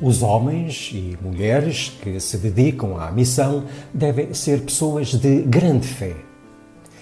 Os 0.00 0.22
homens 0.22 0.90
e 0.94 1.18
mulheres 1.20 1.92
que 2.00 2.18
se 2.18 2.38
dedicam 2.38 2.96
à 2.96 3.12
missão 3.12 3.64
devem 3.92 4.32
ser 4.32 4.62
pessoas 4.62 5.08
de 5.08 5.42
grande 5.42 5.86
fé, 5.86 6.16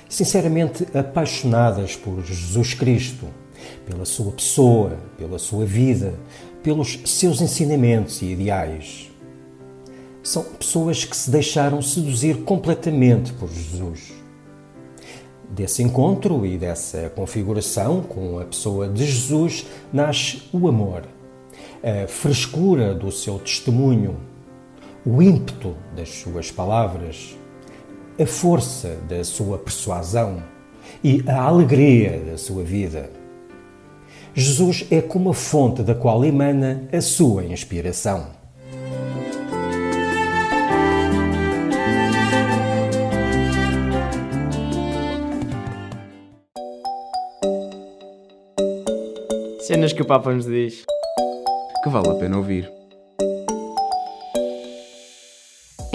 sinceramente 0.08 0.88
apaixonadas 0.92 1.94
por 1.94 2.20
Jesus 2.24 2.74
Cristo, 2.74 3.26
pela 3.86 4.04
sua 4.04 4.32
pessoa, 4.32 4.98
pela 5.16 5.38
sua 5.38 5.64
vida, 5.64 6.14
pelos 6.60 6.98
seus 7.04 7.40
ensinamentos 7.40 8.22
e 8.22 8.32
ideais. 8.32 9.08
São 10.20 10.42
pessoas 10.42 11.04
que 11.04 11.16
se 11.16 11.30
deixaram 11.30 11.80
seduzir 11.80 12.38
completamente 12.38 13.32
por 13.34 13.48
Jesus. 13.48 14.11
Desse 15.52 15.82
encontro 15.82 16.46
e 16.46 16.56
dessa 16.56 17.12
configuração 17.14 18.00
com 18.00 18.38
a 18.38 18.44
pessoa 18.46 18.88
de 18.88 19.04
Jesus 19.04 19.66
nasce 19.92 20.44
o 20.50 20.66
amor, 20.66 21.02
a 21.82 22.08
frescura 22.08 22.94
do 22.94 23.12
seu 23.12 23.38
testemunho, 23.38 24.16
o 25.04 25.20
ímpeto 25.20 25.76
das 25.94 26.08
suas 26.08 26.50
palavras, 26.50 27.36
a 28.18 28.24
força 28.24 28.96
da 29.06 29.22
sua 29.24 29.58
persuasão 29.58 30.42
e 31.04 31.22
a 31.26 31.42
alegria 31.42 32.18
da 32.30 32.38
sua 32.38 32.64
vida. 32.64 33.10
Jesus 34.34 34.86
é 34.90 35.02
como 35.02 35.28
a 35.28 35.34
fonte 35.34 35.82
da 35.82 35.94
qual 35.94 36.24
emana 36.24 36.88
a 36.90 37.02
sua 37.02 37.44
inspiração. 37.44 38.41
Cenas 49.72 49.94
que 49.94 50.02
o 50.02 50.04
Papa 50.04 50.30
nos 50.30 50.44
diz. 50.44 50.84
Que 51.82 51.88
vale 51.88 52.10
a 52.10 52.14
pena 52.14 52.36
ouvir. 52.36 52.70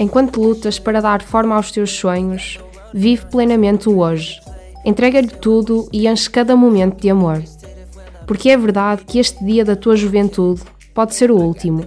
Enquanto 0.00 0.42
lutas 0.42 0.80
para 0.80 1.00
dar 1.00 1.22
forma 1.22 1.54
aos 1.54 1.70
teus 1.70 1.92
sonhos, 1.92 2.58
vive 2.92 3.26
plenamente 3.26 3.88
o 3.88 4.00
hoje. 4.00 4.40
Entrega-lhe 4.84 5.28
tudo 5.28 5.88
e 5.92 6.08
enche 6.08 6.28
cada 6.28 6.56
momento 6.56 7.00
de 7.00 7.08
amor. 7.08 7.40
Porque 8.26 8.50
é 8.50 8.56
verdade 8.56 9.04
que 9.04 9.20
este 9.20 9.44
dia 9.44 9.64
da 9.64 9.76
tua 9.76 9.94
juventude 9.94 10.60
pode 10.92 11.14
ser 11.14 11.30
o 11.30 11.36
último, 11.36 11.84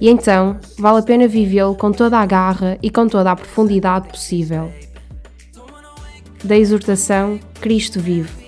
e 0.00 0.08
então 0.08 0.58
vale 0.78 1.00
a 1.00 1.02
pena 1.02 1.28
vivê-lo 1.28 1.74
com 1.74 1.92
toda 1.92 2.16
a 2.16 2.24
garra 2.24 2.78
e 2.82 2.88
com 2.88 3.06
toda 3.06 3.30
a 3.30 3.36
profundidade 3.36 4.08
possível. 4.08 4.72
Da 6.42 6.56
exortação, 6.56 7.38
Cristo 7.60 8.00
vive. 8.00 8.43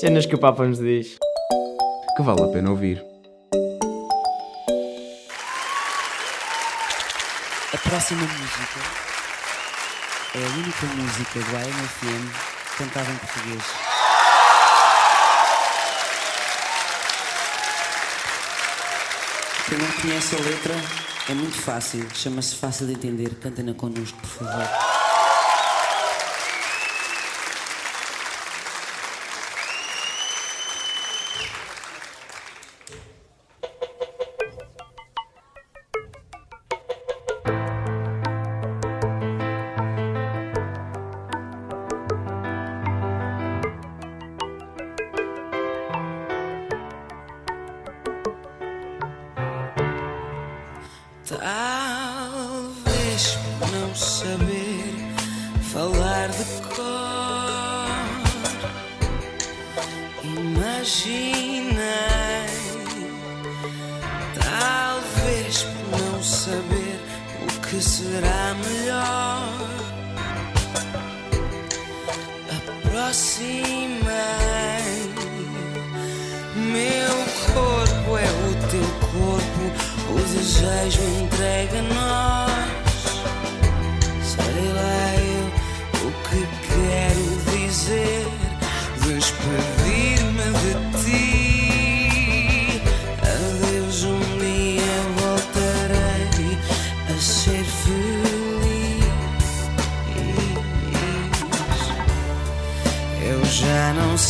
Cenas 0.00 0.26
que 0.26 0.36
o 0.36 0.38
Papa 0.38 0.64
nos 0.64 0.78
diz. 0.78 1.18
Que 2.16 2.22
vale 2.22 2.42
a 2.44 2.46
pena 2.46 2.70
ouvir. 2.70 3.04
A 7.74 7.78
próxima 7.78 8.22
música 8.22 8.78
é 10.36 10.38
a 10.38 10.50
única 10.56 10.86
música 10.94 11.40
do 11.40 11.56
AMFM 11.56 12.30
cantada 12.78 13.10
em 13.10 13.16
português. 13.16 13.64
Quem 19.68 19.78
não 19.78 19.90
conhece 20.00 20.36
a 20.36 20.38
letra 20.38 20.74
é 21.28 21.34
muito 21.34 21.60
fácil, 21.60 22.06
chama-se 22.14 22.54
Fácil 22.54 22.86
de 22.86 22.92
Entender. 22.92 23.30
Cantem-na 23.40 23.74
connosco, 23.74 24.16
por 24.20 24.28
favor. 24.28 25.07
Imaginei. 61.06 61.78
Talvez 64.40 65.62
por 65.62 66.00
não 66.00 66.22
saber 66.22 67.00
o 67.42 67.60
que 67.66 67.80
será 67.80 68.54
melhor, 68.54 69.48
aproximei. 72.86 74.08
Meu 76.56 77.14
corpo 77.54 78.18
é 78.18 78.28
o 78.28 78.54
teu 78.68 78.88
corpo. 79.10 79.64
O 80.10 80.14
desejo 80.34 81.02
entrega 81.02 81.80
a. 81.96 82.37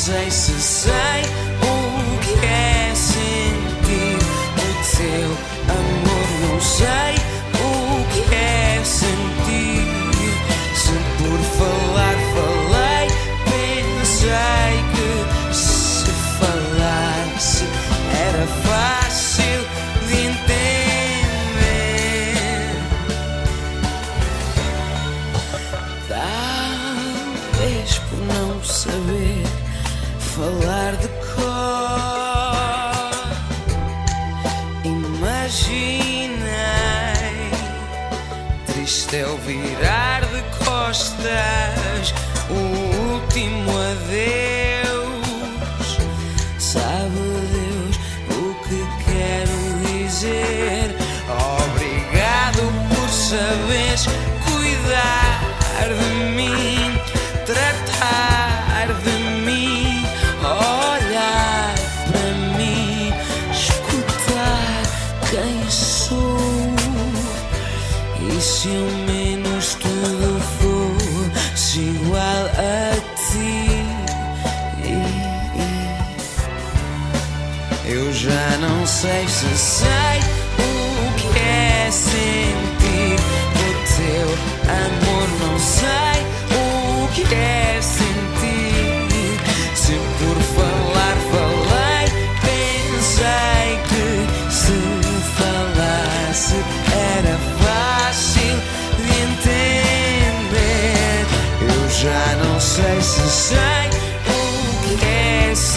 já 0.09 0.25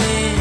é 0.02 0.41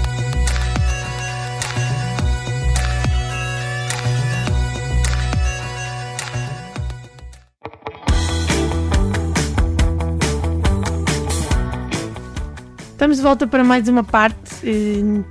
Estamos 13.01 13.17
de 13.17 13.23
volta 13.23 13.47
para 13.47 13.63
mais 13.63 13.87
uma 13.87 14.03
parte 14.03 14.57
eh, 14.63 15.23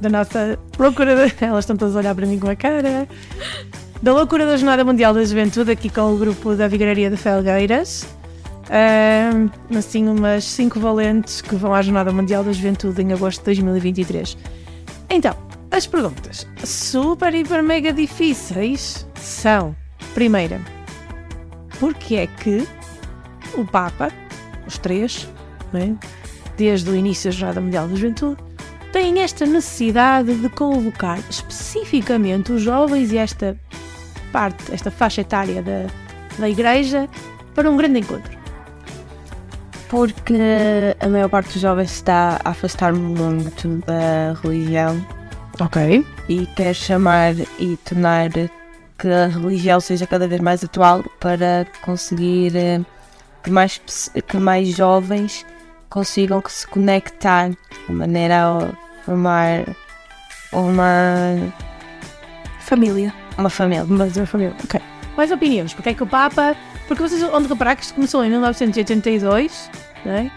da 0.00 0.08
nossa 0.08 0.56
loucura. 0.78 1.16
De... 1.16 1.34
Elas 1.44 1.64
estão 1.64 1.76
todas 1.76 1.96
a 1.96 1.98
olhar 1.98 2.14
para 2.14 2.24
mim 2.24 2.38
com 2.38 2.48
a 2.48 2.54
cara. 2.54 3.08
Da 4.00 4.14
loucura 4.14 4.46
da 4.46 4.56
Jornada 4.56 4.84
Mundial 4.84 5.12
da 5.12 5.24
Juventude, 5.24 5.72
aqui 5.72 5.90
com 5.90 6.02
o 6.02 6.16
grupo 6.16 6.54
da 6.54 6.68
Vigararia 6.68 7.10
de 7.10 7.16
Felgueiras. 7.16 8.06
Ahm, 8.70 9.50
assim, 9.76 10.06
umas 10.06 10.44
cinco 10.44 10.78
valentes 10.78 11.40
que 11.40 11.56
vão 11.56 11.74
à 11.74 11.82
Jornada 11.82 12.12
Mundial 12.12 12.44
da 12.44 12.52
Juventude 12.52 13.02
em 13.02 13.12
agosto 13.12 13.40
de 13.40 13.46
2023. 13.46 14.38
Então, 15.10 15.34
as 15.72 15.88
perguntas 15.88 16.46
super, 16.62 17.34
hiper, 17.34 17.60
mega 17.60 17.92
difíceis 17.92 19.04
são: 19.16 19.74
primeira, 20.14 20.60
porquê 21.80 22.14
é 22.18 22.26
que 22.28 22.64
o 23.54 23.64
Papa, 23.64 24.12
os 24.64 24.78
três, 24.78 25.28
não 25.72 25.80
é? 25.80 26.19
Desde 26.60 26.90
o 26.90 26.94
início 26.94 27.30
da 27.30 27.36
Jornada 27.36 27.60
Mundial 27.60 27.88
da 27.88 27.94
Juventude, 27.94 28.36
têm 28.92 29.20
esta 29.20 29.46
necessidade 29.46 30.34
de 30.34 30.48
convocar 30.50 31.18
especificamente 31.30 32.52
os 32.52 32.60
jovens 32.60 33.10
e 33.12 33.16
esta 33.16 33.58
parte, 34.30 34.70
esta 34.70 34.90
faixa 34.90 35.22
etária 35.22 35.62
da, 35.62 35.86
da 36.38 36.50
Igreja 36.50 37.08
para 37.54 37.70
um 37.70 37.78
grande 37.78 38.00
encontro. 38.00 38.38
Porque 39.88 40.34
a 41.00 41.08
maior 41.08 41.30
parte 41.30 41.54
dos 41.54 41.62
jovens 41.62 41.92
está 41.92 42.38
a 42.44 42.50
afastar 42.50 42.92
muito 42.92 43.68
da 43.86 44.34
religião. 44.42 45.04
Ok. 45.58 46.04
E 46.28 46.46
quer 46.48 46.74
chamar 46.74 47.34
e 47.58 47.78
tornar 47.78 48.28
que 48.98 49.08
a 49.08 49.28
religião 49.28 49.80
seja 49.80 50.06
cada 50.06 50.28
vez 50.28 50.42
mais 50.42 50.62
atual 50.62 51.02
para 51.18 51.66
conseguir 51.82 52.54
eh, 52.54 52.80
que 53.42 53.50
mais, 53.50 53.80
que 54.28 54.36
mais 54.36 54.68
jovens 54.68 55.44
consigam 55.90 56.40
que 56.40 56.50
se 56.50 56.66
conectar 56.66 57.50
de 57.50 57.92
maneira 57.92 58.46
a 58.46 59.04
formar 59.04 59.64
uma 60.52 61.52
família. 62.60 63.12
Uma 63.36 63.50
família. 63.50 63.84
Mas 63.86 64.16
uma 64.16 64.26
família, 64.26 64.54
ok. 64.64 64.80
Mais 65.16 65.30
opiniões, 65.30 65.74
porque 65.74 65.90
é 65.90 65.94
que 65.94 66.02
o 66.02 66.06
Papa. 66.06 66.56
Porque 66.88 67.02
vocês 67.02 67.22
onde 67.22 67.48
reparar 67.48 67.76
que 67.76 67.82
isto 67.82 67.94
começou 67.94 68.24
em 68.24 68.30
1982, 68.30 69.70
não 70.04 70.12
é? 70.12 70.30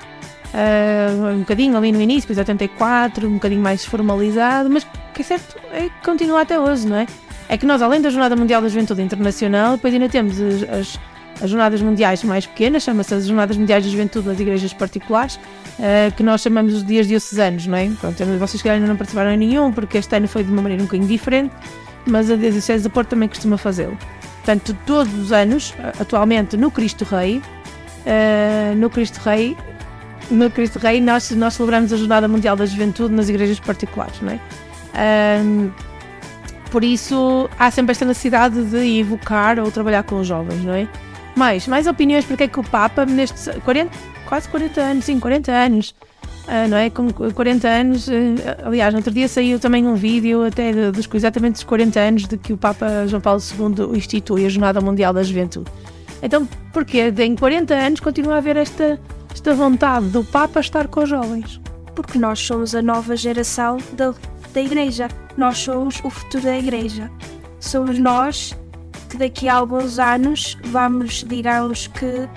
Ah, 0.54 1.32
um 1.34 1.40
bocadinho 1.40 1.76
ali 1.76 1.92
no 1.92 2.00
início, 2.00 2.28
depois 2.28 2.38
84, 2.38 3.28
um 3.28 3.34
bocadinho 3.34 3.62
mais 3.62 3.84
formalizado, 3.84 4.70
mas 4.70 4.84
o 4.84 4.88
que 5.14 5.22
é 5.22 5.26
certo 5.26 5.58
é 5.72 5.90
que 5.90 6.06
continua 6.06 6.42
até 6.42 6.60
hoje, 6.60 6.88
não 6.88 6.98
é? 6.98 7.08
É 7.50 7.58
que 7.58 7.66
nós, 7.66 7.82
além 7.82 8.00
da 8.02 8.10
Jornada 8.10 8.36
Mundial 8.36 8.62
da 8.62 8.68
Juventude 8.68 9.02
Internacional, 9.02 9.76
depois 9.76 9.94
ainda 9.94 10.08
temos 10.08 10.40
as, 10.40 10.64
as, 10.70 11.00
as 11.42 11.50
jornadas 11.50 11.82
mundiais 11.82 12.24
mais 12.24 12.46
pequenas, 12.46 12.84
chama-se 12.84 13.14
as 13.14 13.26
Jornadas 13.26 13.58
Mundiais 13.58 13.84
da 13.84 13.90
Juventude 13.90 14.28
das 14.28 14.40
Igrejas 14.40 14.74
Particulares, 14.74 15.40
ah, 15.80 16.12
que 16.16 16.24
nós 16.24 16.42
chamamos 16.42 16.74
os 16.74 16.86
dias 16.86 17.08
diocesanos, 17.08 17.68
não 17.68 17.78
é? 17.78 17.90
Pronto, 18.00 18.24
vocês 18.40 18.62
que 18.62 18.70
ainda 18.70 18.88
não 18.88 18.96
participaram 18.96 19.32
em 19.32 19.38
nenhum, 19.38 19.72
porque 19.72 19.98
este 19.98 20.16
ano 20.16 20.28
foi 20.28 20.44
de 20.44 20.52
uma 20.52 20.62
maneira 20.62 20.84
um 20.84 20.86
bocadinho 20.86 21.08
diferente, 21.08 21.54
mas 22.06 22.30
a 22.30 22.36
Diocese 22.36 22.84
de 22.84 22.90
Porto 22.90 23.10
também 23.10 23.28
costuma 23.28 23.58
fazê-lo. 23.58 23.98
Portanto, 24.38 24.78
todos 24.86 25.14
os 25.14 25.32
anos, 25.32 25.74
atualmente 26.00 26.58
no 26.58 26.70
Cristo 26.70 27.06
Rei, 27.06 27.38
uh, 27.38 28.76
no 28.76 28.90
Cristo 28.90 29.18
Rei, 29.18 29.56
no 30.30 30.50
Cristo 30.52 30.80
Rei, 30.80 31.00
nós, 31.00 31.32
nós 31.32 31.54
celebramos 31.54 31.94
a 31.94 31.98
Jornada 31.98 32.28
Mundial 32.28 32.56
da 32.56 32.66
Juventude 32.66 33.14
nas 33.14 33.30
igrejas 33.30 33.60
particulares, 33.60 34.20
não 34.22 34.34
é? 34.34 34.40
Por 36.72 36.84
isso, 36.84 37.50
há 37.58 37.70
sempre 37.70 37.92
esta 37.92 38.04
necessidade 38.04 38.64
de 38.64 39.00
evocar 39.00 39.60
ou 39.60 39.72
trabalhar 39.72 40.04
com 40.04 40.20
os 40.20 40.28
jovens, 40.28 40.64
não 40.64 40.74
é? 40.74 40.88
Mais, 41.36 41.68
mais 41.68 41.88
opiniões 41.88 42.26
porque 42.26 42.44
é 42.44 42.48
que 42.48 42.60
o 42.60 42.64
Papa, 42.64 43.06
nestes 43.06 43.50
40, 43.64 43.92
quase 44.28 44.48
40 44.50 44.82
anos, 44.82 45.06
sim, 45.06 45.20
40 45.20 45.52
anos, 45.52 45.96
uh, 46.48 46.68
não 46.70 46.78
é? 46.78 46.90
Com 46.90 47.12
40 47.12 47.68
anos, 47.68 48.08
uh, 48.08 48.12
aliás, 48.66 48.94
no 48.94 49.00
outro 49.00 49.14
dia 49.14 49.28
saiu 49.28 49.60
também 49.60 49.88
um 49.88 49.96
vídeo 49.96 50.46
até 50.46 50.72
de, 50.72 50.92
dos, 50.92 51.10
exatamente 51.14 51.54
dos 51.56 51.64
40 51.64 52.00
anos 52.00 52.28
de 52.28 52.38
que 52.38 52.54
o 52.54 52.58
Papa 52.58 53.08
João 53.08 53.22
Paulo 53.22 53.42
II 53.42 53.98
institui 53.98 54.46
a 54.46 54.50
Jornada 54.50 54.80
Mundial 54.80 55.14
da 55.14 55.24
Juventude. 55.24 55.70
Então, 56.22 56.48
porquê? 56.72 57.14
Em 57.20 57.36
40 57.36 57.74
anos 57.74 58.00
continua 58.00 58.36
a 58.36 58.38
haver 58.38 58.56
esta, 58.56 59.00
esta 59.32 59.54
vontade 59.54 60.08
do 60.08 60.24
Papa 60.24 60.62
estar 60.62 60.88
com 60.88 61.02
os 61.02 61.10
jovens. 61.10 61.60
Porque 61.96 62.18
nós 62.18 62.40
somos 62.40 62.74
a 62.74 62.82
nova 62.82 63.16
geração 63.16 63.78
da, 63.92 64.14
da 64.54 64.62
Igreja. 64.62 65.10
Nós 65.36 65.58
somos 65.58 66.00
o 66.04 66.10
futuro 66.10 66.44
da 66.44 66.58
Igreja. 66.58 67.12
Somos 67.60 68.00
nós 68.00 68.56
que 69.14 69.18
daqui 69.18 69.48
a 69.48 69.54
alguns 69.54 70.00
anos 70.00 70.58
vamos, 70.66 71.24
digamos 71.24 71.86
que, 71.86 72.28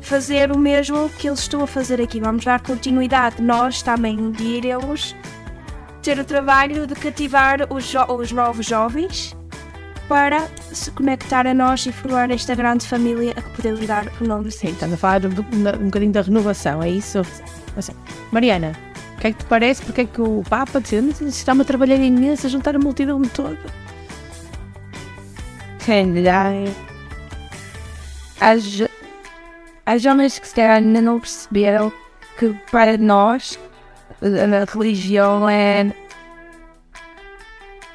fazer 0.00 0.50
o 0.50 0.58
mesmo 0.58 1.10
que 1.10 1.28
eles 1.28 1.40
estão 1.40 1.62
a 1.62 1.66
fazer 1.66 2.00
aqui. 2.00 2.18
Vamos 2.18 2.42
dar 2.42 2.58
continuidade. 2.62 3.42
Nós 3.42 3.82
também 3.82 4.18
um 4.18 4.30
dia 4.30 4.56
iremos 4.56 5.14
ter 6.02 6.18
o 6.18 6.24
trabalho 6.24 6.86
de 6.86 6.94
cativar 6.94 7.70
os, 7.70 7.92
os 8.08 8.32
novos 8.32 8.64
jovens 8.64 9.36
para 10.08 10.48
se 10.72 10.90
conectar 10.90 11.46
a 11.46 11.52
nós 11.52 11.84
e 11.84 11.92
formar 11.92 12.30
esta 12.30 12.54
grande 12.54 12.86
família 12.86 13.32
a 13.36 13.42
que 13.42 13.50
podemos 13.50 13.86
dar 13.86 14.06
o 14.20 14.24
nome 14.24 14.44
de 14.44 14.52
Sim, 14.52 14.70
estamos 14.70 14.94
a 14.94 14.96
falar 14.96 15.20
um, 15.26 15.28
um 15.28 15.84
bocadinho 15.84 16.12
da 16.12 16.22
renovação, 16.22 16.82
é 16.82 16.88
isso? 16.88 17.20
Assim, 17.76 17.92
Mariana, 18.32 18.72
o 19.16 19.20
que 19.20 19.26
é 19.26 19.32
que 19.32 19.38
te 19.38 19.44
parece? 19.44 19.82
Porque 19.82 20.00
é 20.00 20.04
que 20.06 20.20
o 20.20 20.42
Papa 20.48 20.82
está-me 21.20 21.60
a 21.60 21.64
trabalhar 21.64 21.96
imenso, 21.96 22.46
a 22.46 22.50
juntar 22.50 22.74
a 22.74 22.78
multidão 22.78 23.20
toda? 23.22 23.58
Sei 25.90 26.06
As, 28.40 28.62
as 29.84 30.04
homens 30.04 30.38
que 30.38 30.46
se 30.46 30.54
calhar 30.54 30.76
ainda 30.76 31.02
não 31.02 31.18
perceberam 31.18 31.92
que 32.38 32.54
para 32.70 32.96
nós 32.96 33.58
a 34.22 34.72
religião 34.72 35.50
é 35.50 35.92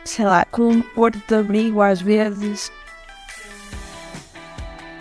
sei 0.04 0.26
lá, 0.26 0.44
com 0.52 0.72
um 0.72 0.82
porto 0.82 1.22
de 1.26 1.36
abrigo 1.36 1.82
às 1.82 2.02
vezes. 2.02 2.70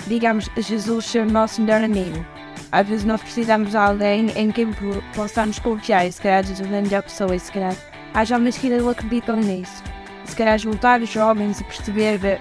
Digamos, 0.06 0.48
Jesus 0.56 1.04
ser 1.04 1.26
o 1.26 1.30
nosso 1.32 1.62
melhor 1.62 1.82
amigo. 1.82 2.24
Às 2.70 2.86
vezes 2.86 3.04
nós 3.04 3.20
precisamos 3.20 3.70
de 3.70 3.76
alguém 3.76 4.30
em 4.36 4.52
quem 4.52 4.68
possamos 5.16 5.58
confiar 5.58 6.06
e 6.06 6.12
se 6.12 6.22
calhar 6.22 6.44
Jesus 6.44 6.70
é 6.70 6.78
a 6.78 6.82
melhor 6.82 7.02
pessoa 7.02 7.34
e 7.34 7.40
se 7.40 7.50
calhar 7.50 7.74
há 8.14 8.24
jovens 8.24 8.56
que 8.56 8.68
ainda 8.68 8.80
não 8.80 8.90
acreditam 8.90 9.34
nisso. 9.34 9.82
Se 10.24 10.36
calhar 10.36 10.58
juntar 10.58 11.00
os 11.00 11.10
jovens 11.10 11.60
e 11.60 11.64
perceber 11.64 12.40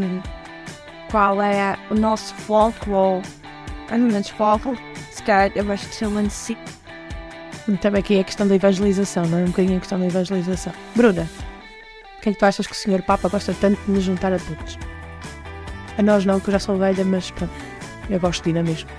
um, 0.00 0.20
qual 1.10 1.40
é 1.42 1.76
o 1.90 1.94
nosso 1.94 2.34
foco 2.34 2.90
ou 2.90 3.22
pelo 3.88 4.04
menos 4.04 4.28
foco, 4.30 4.76
se 5.10 5.22
calhar 5.22 5.52
eu 5.54 5.70
acho 5.70 5.88
que 5.88 5.94
chama 5.94 6.22
de 6.22 6.32
si. 6.32 6.56
Também 7.80 8.00
aqui 8.00 8.16
é 8.16 8.20
a 8.20 8.24
questão 8.24 8.48
da 8.48 8.54
evangelização, 8.54 9.24
não 9.26 9.38
é? 9.38 9.42
Um 9.42 9.46
bocadinho 9.46 9.76
a 9.76 9.80
questão 9.80 9.98
da 9.98 10.06
evangelização. 10.06 10.72
Bruna, 10.96 11.28
o 12.18 12.20
que 12.20 12.30
é 12.30 12.32
que 12.32 12.38
tu 12.38 12.44
achas 12.44 12.66
que 12.66 12.72
o 12.72 12.76
Senhor 12.76 13.02
Papa 13.02 13.28
gosta 13.28 13.54
tanto 13.60 13.80
de 13.84 13.92
nos 13.92 14.02
juntar 14.02 14.32
a 14.32 14.38
todos? 14.38 14.78
A 15.96 16.02
nós 16.02 16.24
não, 16.24 16.40
que 16.40 16.48
eu 16.48 16.52
já 16.52 16.58
sou 16.58 16.76
velha, 16.76 17.04
mas 17.04 17.30
pronto, 17.30 17.52
eu 18.08 18.18
gosto 18.18 18.42
de 18.44 18.50
ir 18.50 18.52
na 18.54 18.62
mesma. 18.62 18.90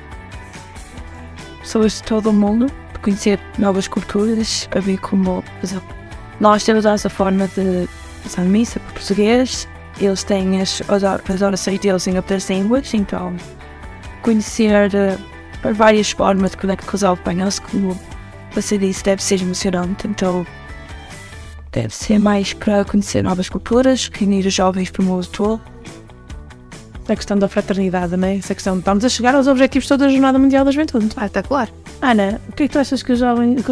Pessoas 1.60 1.94
de 1.94 2.04
todo 2.04 2.30
o 2.30 2.34
mundo, 2.34 2.68
de 2.94 3.00
conhecer 3.00 3.40
novas 3.58 3.88
culturas, 3.88 4.70
a 4.76 4.80
ver 4.80 4.98
como, 5.00 5.42
por 5.42 5.64
exemplo, 5.64 5.96
nós 6.40 6.64
temos 6.64 6.86
a 6.86 6.92
nossa 6.92 7.10
forma 7.10 7.48
de 7.48 7.88
passar 8.22 8.44
missa 8.46 8.80
por 8.80 8.94
português, 8.94 9.68
eles 10.00 10.24
têm 10.24 10.62
as, 10.62 10.82
as 10.88 11.42
orações 11.42 11.80
deles 11.80 12.08
em 12.08 12.16
outras 12.16 12.50
línguas, 12.50 12.94
então 12.94 13.36
conhecer 14.22 14.92
uh, 14.94 15.74
várias 15.74 16.12
formas 16.12 16.52
de 16.52 16.58
conectar 16.58 16.90
com 16.90 16.96
os 16.96 17.04
alpanhos, 17.04 17.60
como 17.60 18.00
você 18.54 18.78
disse, 18.78 19.04
deve 19.04 19.24
ser 19.24 19.42
emocionante, 19.42 20.08
então 20.08 20.46
deve 21.72 21.94
ser 21.96 22.20
mais 22.20 22.54
para 22.54 22.84
conhecer 22.84 23.24
novas 23.24 23.50
culturas, 23.50 24.10
reunir 24.14 24.46
os 24.46 24.54
jovens 24.54 24.92
para 24.92 25.02
o 25.02 25.06
mundo 25.06 25.28
todo. 25.28 25.62
A 27.08 27.16
questão 27.16 27.38
da 27.38 27.48
fraternidade, 27.48 28.16
não 28.16 28.28
é? 28.28 28.38
Essa 28.38 28.54
questão, 28.54 28.78
estamos 28.78 29.04
a 29.04 29.10
chegar 29.10 29.36
aos 29.36 29.48
objetivos 29.48 29.88
toda 29.88 30.06
a 30.06 30.10
Jornada 30.10 30.38
Mundial 30.38 30.64
da 30.64 30.72
Juventude. 30.72 31.10
Ah, 31.18 31.26
está 31.26 31.42
claro. 31.44 31.72
Ana, 32.02 32.40
o 32.48 32.52
que 32.54 32.64
é 32.64 32.68
que 32.68 32.74
tu 32.74 32.80
achas 32.80 33.04
que 33.04 33.12
os 33.12 33.20
jovens. 33.20 33.64
Que... 33.66 33.72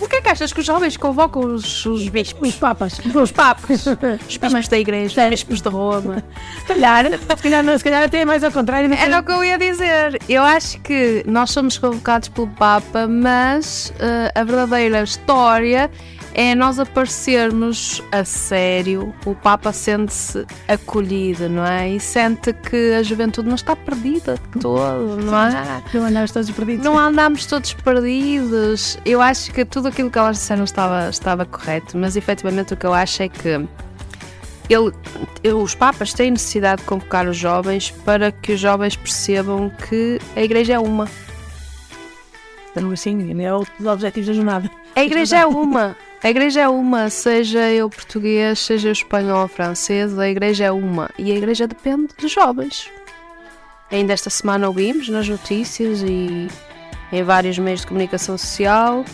O 0.00 0.08
que 0.08 0.16
é 0.16 0.20
que 0.20 0.28
achas 0.28 0.52
que 0.52 0.60
os 0.60 0.66
jovens 0.66 0.96
convocam 0.96 1.42
os, 1.42 1.86
os 1.86 2.08
bispos? 2.08 2.50
Os 2.50 2.56
papas. 2.56 3.00
Os 3.14 3.32
papas. 3.32 3.86
Os 4.28 4.36
bispos 4.36 4.68
da 4.68 4.78
igreja, 4.78 5.24
os 5.24 5.30
bispos 5.30 5.62
de 5.62 5.68
Roma. 5.68 6.22
Se 6.60 6.66
calhar, 6.66 7.06
se 7.18 7.42
calhar, 7.42 7.62
não, 7.64 7.78
se 7.78 7.84
calhar 7.84 8.02
até 8.02 8.20
é 8.20 8.24
mais 8.24 8.44
ao 8.44 8.52
contrário. 8.52 8.92
Era 8.92 9.20
o 9.20 9.22
que 9.22 9.32
eu 9.32 9.42
ia 9.42 9.58
dizer. 9.58 10.20
Eu 10.28 10.42
acho 10.42 10.78
que 10.80 11.24
nós 11.26 11.50
somos 11.50 11.78
convocados 11.78 12.28
pelo 12.28 12.48
Papa, 12.48 13.06
mas 13.06 13.92
uh, 13.96 14.38
a 14.38 14.44
verdadeira 14.44 15.02
história 15.02 15.90
é 16.34 16.54
nós 16.54 16.80
aparecermos 16.80 18.02
a 18.10 18.24
sério, 18.24 19.14
o 19.24 19.34
Papa 19.36 19.72
sente-se 19.72 20.44
acolhido, 20.66 21.48
não 21.48 21.64
é? 21.64 21.90
E 21.90 22.00
sente 22.00 22.52
que 22.52 22.92
a 22.94 23.02
juventude 23.04 23.46
não 23.46 23.54
está 23.54 23.76
perdida 23.76 24.34
de 24.52 24.58
todo, 24.58 25.16
não 25.22 25.38
é? 25.38 25.82
Não 25.94 26.04
andamos 26.04 26.32
todos 26.32 26.50
perdidos. 26.50 26.84
Não 26.84 26.98
andamos 26.98 27.46
todos 27.46 27.72
perdidos. 27.72 28.98
Eu 29.04 29.20
acho 29.20 29.52
que 29.52 29.64
tudo 29.64 29.88
aquilo 29.88 30.10
que 30.10 30.18
elas 30.18 30.36
disseram 30.38 30.64
estava, 30.64 31.08
estava 31.08 31.46
correto, 31.46 31.96
mas 31.96 32.16
efetivamente 32.16 32.74
o 32.74 32.76
que 32.76 32.84
eu 32.84 32.92
acho 32.92 33.22
é 33.22 33.28
que 33.28 33.64
ele, 34.68 34.92
os 35.52 35.74
Papas 35.74 36.12
têm 36.12 36.32
necessidade 36.32 36.82
de 36.82 36.88
convocar 36.88 37.28
os 37.28 37.36
jovens 37.36 37.90
para 37.90 38.32
que 38.32 38.52
os 38.52 38.60
jovens 38.60 38.96
percebam 38.96 39.70
que 39.88 40.18
a 40.34 40.42
Igreja 40.42 40.74
é 40.74 40.78
uma. 40.78 41.08
Então, 42.72 42.90
assim, 42.90 43.40
é 43.40 43.54
o 43.54 43.64
dos 43.78 43.86
objetivos 43.86 44.26
da 44.26 44.32
jornada. 44.32 44.70
A 44.96 45.04
Igreja 45.04 45.36
é 45.38 45.46
uma. 45.46 45.96
A 46.24 46.30
igreja 46.30 46.62
é 46.62 46.68
uma, 46.68 47.10
seja 47.10 47.70
eu 47.70 47.90
português, 47.90 48.58
seja 48.58 48.88
eu 48.88 48.92
espanhol 48.92 49.42
ou 49.42 49.48
francês, 49.48 50.18
a 50.18 50.26
igreja 50.26 50.64
é 50.64 50.72
uma. 50.72 51.10
E 51.18 51.30
a 51.30 51.34
igreja 51.34 51.66
depende 51.66 52.14
dos 52.18 52.32
jovens. 52.32 52.90
Ainda 53.92 54.14
esta 54.14 54.30
semana 54.30 54.66
ouvimos 54.66 55.10
nas 55.10 55.28
notícias 55.28 56.02
e 56.02 56.48
em 57.12 57.22
vários 57.22 57.58
meios 57.58 57.82
de 57.82 57.88
comunicação 57.88 58.38
social 58.38 59.04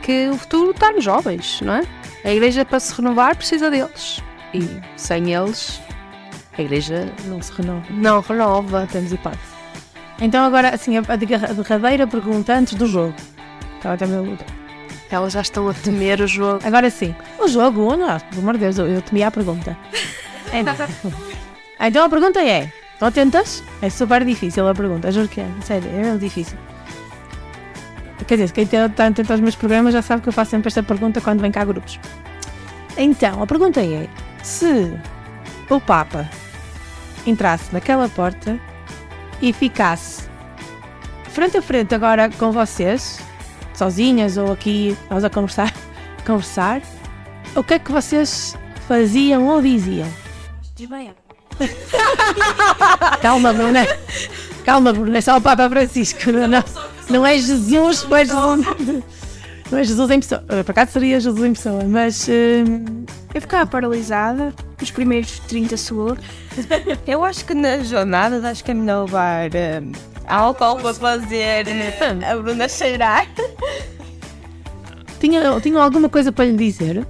que 0.00 0.30
o 0.30 0.38
futuro 0.38 0.70
está 0.70 0.90
nos 0.90 1.04
jovens, 1.04 1.60
não 1.60 1.74
é? 1.74 1.82
A 2.24 2.32
igreja 2.32 2.64
para 2.64 2.80
se 2.80 2.94
renovar 2.94 3.36
precisa 3.36 3.70
deles. 3.70 4.22
E 4.54 4.66
sem 4.96 5.34
eles, 5.34 5.82
a 6.56 6.62
igreja 6.62 7.12
não 7.26 7.42
se 7.42 7.52
renova. 7.52 7.84
Não 7.90 8.20
renova. 8.22 8.88
Temos 8.90 9.12
hipótese. 9.12 9.52
Então 10.18 10.42
agora, 10.42 10.70
assim, 10.70 10.96
a 10.96 11.02
derradeira 11.02 12.06
pergunta 12.06 12.54
antes 12.54 12.72
do 12.72 12.86
jogo. 12.86 13.14
Estava 13.76 13.96
até 13.96 14.06
elas 15.14 15.32
já 15.32 15.40
estão 15.40 15.68
a 15.68 15.74
temer 15.74 16.20
o 16.20 16.26
jogo. 16.26 16.60
Agora 16.64 16.90
sim. 16.90 17.14
O 17.38 17.48
jogo, 17.48 17.96
não, 17.96 18.18
pelo 18.20 18.42
amor 18.42 18.54
de 18.54 18.60
Deus, 18.60 18.78
eu, 18.78 18.86
eu 18.86 19.02
temia 19.02 19.28
a 19.28 19.30
pergunta. 19.30 19.76
É, 20.52 20.60
então 21.88 22.04
a 22.04 22.08
pergunta 22.08 22.42
é: 22.42 22.72
estão 22.92 23.08
atentas? 23.08 23.62
É 23.80 23.88
super 23.88 24.24
difícil 24.24 24.68
a 24.68 24.74
pergunta, 24.74 25.10
juro 25.10 25.28
que 25.28 25.40
é. 25.40 25.48
Sério, 25.62 25.88
é 25.88 26.10
muito 26.10 26.20
difícil. 26.20 26.58
Quer 28.26 28.36
dizer, 28.36 28.52
quem 28.52 28.64
está 28.64 28.84
atento 28.84 29.32
aos 29.32 29.40
meus 29.40 29.54
programas 29.54 29.92
já 29.92 30.00
sabe 30.00 30.22
que 30.22 30.28
eu 30.28 30.32
faço 30.32 30.52
sempre 30.52 30.68
esta 30.68 30.82
pergunta 30.82 31.20
quando 31.20 31.40
vem 31.40 31.50
cá 31.50 31.64
grupos. 31.64 31.98
Então, 32.96 33.42
a 33.42 33.46
pergunta 33.46 33.80
é: 33.80 34.08
se 34.42 34.98
o 35.68 35.80
Papa 35.80 36.28
entrasse 37.26 37.72
naquela 37.72 38.08
porta 38.08 38.58
e 39.42 39.52
ficasse 39.52 40.28
frente 41.28 41.56
a 41.56 41.62
frente 41.62 41.94
agora 41.94 42.30
com 42.30 42.52
vocês, 42.52 43.18
sozinhas 43.74 44.36
ou 44.36 44.52
aqui 44.52 44.96
nós 45.10 45.24
a 45.24 45.30
conversar, 45.30 45.72
conversar, 46.26 46.82
o 47.54 47.62
que 47.62 47.74
é 47.74 47.78
que 47.78 47.92
vocês 47.92 48.56
faziam 48.88 49.46
ou 49.48 49.60
diziam? 49.60 50.08
Calma, 53.22 53.52
Bruna. 53.52 53.86
Calma, 54.64 54.92
Bruna. 54.92 55.18
É 55.18 55.20
só 55.20 55.36
o 55.36 55.40
Papa 55.40 55.68
Francisco. 55.68 56.32
Não, 56.32 56.48
não, 56.48 56.64
não 57.08 57.26
é 57.26 57.38
Jesus, 57.38 58.04
não 58.04 58.16
é 58.16 58.24
Jesus. 58.24 58.66
Não 59.70 59.78
é 59.78 59.84
Jesus 59.84 60.10
em 60.10 60.20
pessoa. 60.20 60.40
Por 60.40 60.70
acaso 60.70 60.92
seria 60.92 61.20
Jesus 61.20 61.44
em 61.44 61.52
pessoa, 61.52 61.84
mas. 61.84 62.28
Uh... 62.28 63.04
Eu 63.34 63.40
ficava 63.40 63.66
paralisada 63.68 64.54
nos 64.80 64.92
primeiros 64.92 65.40
30 65.40 65.76
segundos. 65.76 66.24
Eu 67.04 67.24
acho 67.24 67.44
que 67.44 67.52
na 67.52 67.78
jornada 67.78 68.48
acho 68.48 68.62
que 68.62 68.70
é 68.70 68.74
melhor 68.74 69.06
levar. 69.06 69.50
Uh 70.24 70.32
álcool 70.32 70.80
para 70.80 70.94
fazer 70.94 71.66
a 72.26 72.36
Bruna 72.36 72.68
cheirar. 72.68 73.26
Tinha, 75.20 75.60
tinha 75.60 75.80
alguma 75.80 76.08
coisa 76.08 76.32
para 76.32 76.44
lhe 76.46 76.56
dizer? 76.56 77.06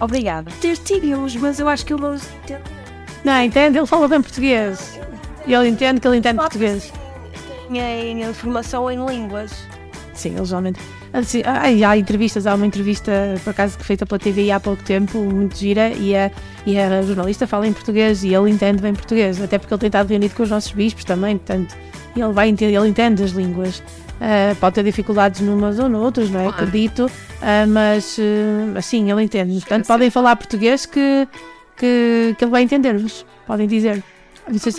Obrigada. 0.00 0.50
Tertírios, 0.60 1.34
mas 1.36 1.58
eu 1.58 1.68
acho 1.68 1.84
que 1.84 1.92
ele 1.92 2.02
não 2.02 2.14
os 2.14 2.22
entende. 2.44 2.62
Não, 3.24 3.42
entende? 3.42 3.78
Ele 3.78 3.86
fala 3.86 4.06
bem 4.06 4.22
português. 4.22 4.98
E 5.46 5.54
ele 5.54 5.68
entende 5.68 6.00
que 6.00 6.06
ele 6.06 6.18
entende 6.18 6.38
português. 6.38 6.92
Em 7.70 8.22
informação 8.22 8.90
em 8.90 9.04
línguas. 9.04 9.52
Sim, 10.14 10.36
ele 10.36 10.44
geralmente. 10.44 10.80
Assim, 11.12 11.42
há, 11.44 11.90
há 11.90 11.96
entrevistas, 11.96 12.46
há 12.46 12.54
uma 12.54 12.66
entrevista 12.66 13.12
por 13.42 13.50
acaso 13.50 13.78
feita 13.78 14.04
pela 14.04 14.18
TVI 14.18 14.52
há 14.52 14.60
pouco 14.60 14.82
tempo, 14.82 15.18
muito 15.18 15.56
gira, 15.56 15.88
e 15.90 16.14
a, 16.14 16.30
e 16.66 16.78
a 16.78 17.02
jornalista 17.02 17.46
fala 17.46 17.66
em 17.66 17.72
português 17.72 18.24
e 18.24 18.34
ele 18.34 18.50
entende 18.50 18.82
bem 18.82 18.92
português, 18.92 19.40
até 19.40 19.58
porque 19.58 19.72
ele 19.72 19.80
tem 19.80 19.88
estado 19.88 20.08
reunido 20.08 20.34
com 20.34 20.42
os 20.42 20.50
nossos 20.50 20.72
bispos 20.72 21.04
também, 21.04 21.38
portanto, 21.38 21.74
ele 22.14 22.32
vai 22.32 22.48
entender, 22.48 22.74
ele 22.74 22.88
entende 22.88 23.22
as 23.22 23.30
línguas. 23.30 23.82
Uh, 24.18 24.54
pode 24.56 24.74
ter 24.74 24.82
dificuldades 24.82 25.40
numas 25.40 25.78
ou 25.78 25.88
noutras, 25.88 26.28
não 26.28 26.40
é? 26.40 26.48
Acredito, 26.48 27.06
uh, 27.06 27.68
mas 27.68 28.18
uh, 28.18 28.76
assim, 28.76 29.08
ele 29.10 29.22
entende. 29.22 29.60
Portanto, 29.60 29.86
podem 29.86 30.10
falar 30.10 30.34
português 30.34 30.86
que, 30.86 31.28
que, 31.76 32.34
que 32.36 32.44
ele 32.44 32.50
vai 32.50 32.62
entender-vos. 32.62 33.24
Podem 33.46 33.68
dizer. 33.68 34.02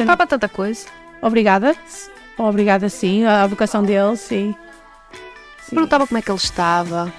Fala 0.05 0.27
tanta 0.27 0.49
coisa. 0.49 0.85
Obrigada. 1.21 1.73
Obrigada, 2.37 2.89
sim. 2.89 3.23
A 3.23 3.47
vocação 3.47 3.81
dele, 3.81 4.17
sim. 4.17 4.53
Perguntava 5.69 6.07
como 6.07 6.17
é 6.17 6.21
que 6.21 6.31
ele 6.31 6.37
estava. 6.37 7.13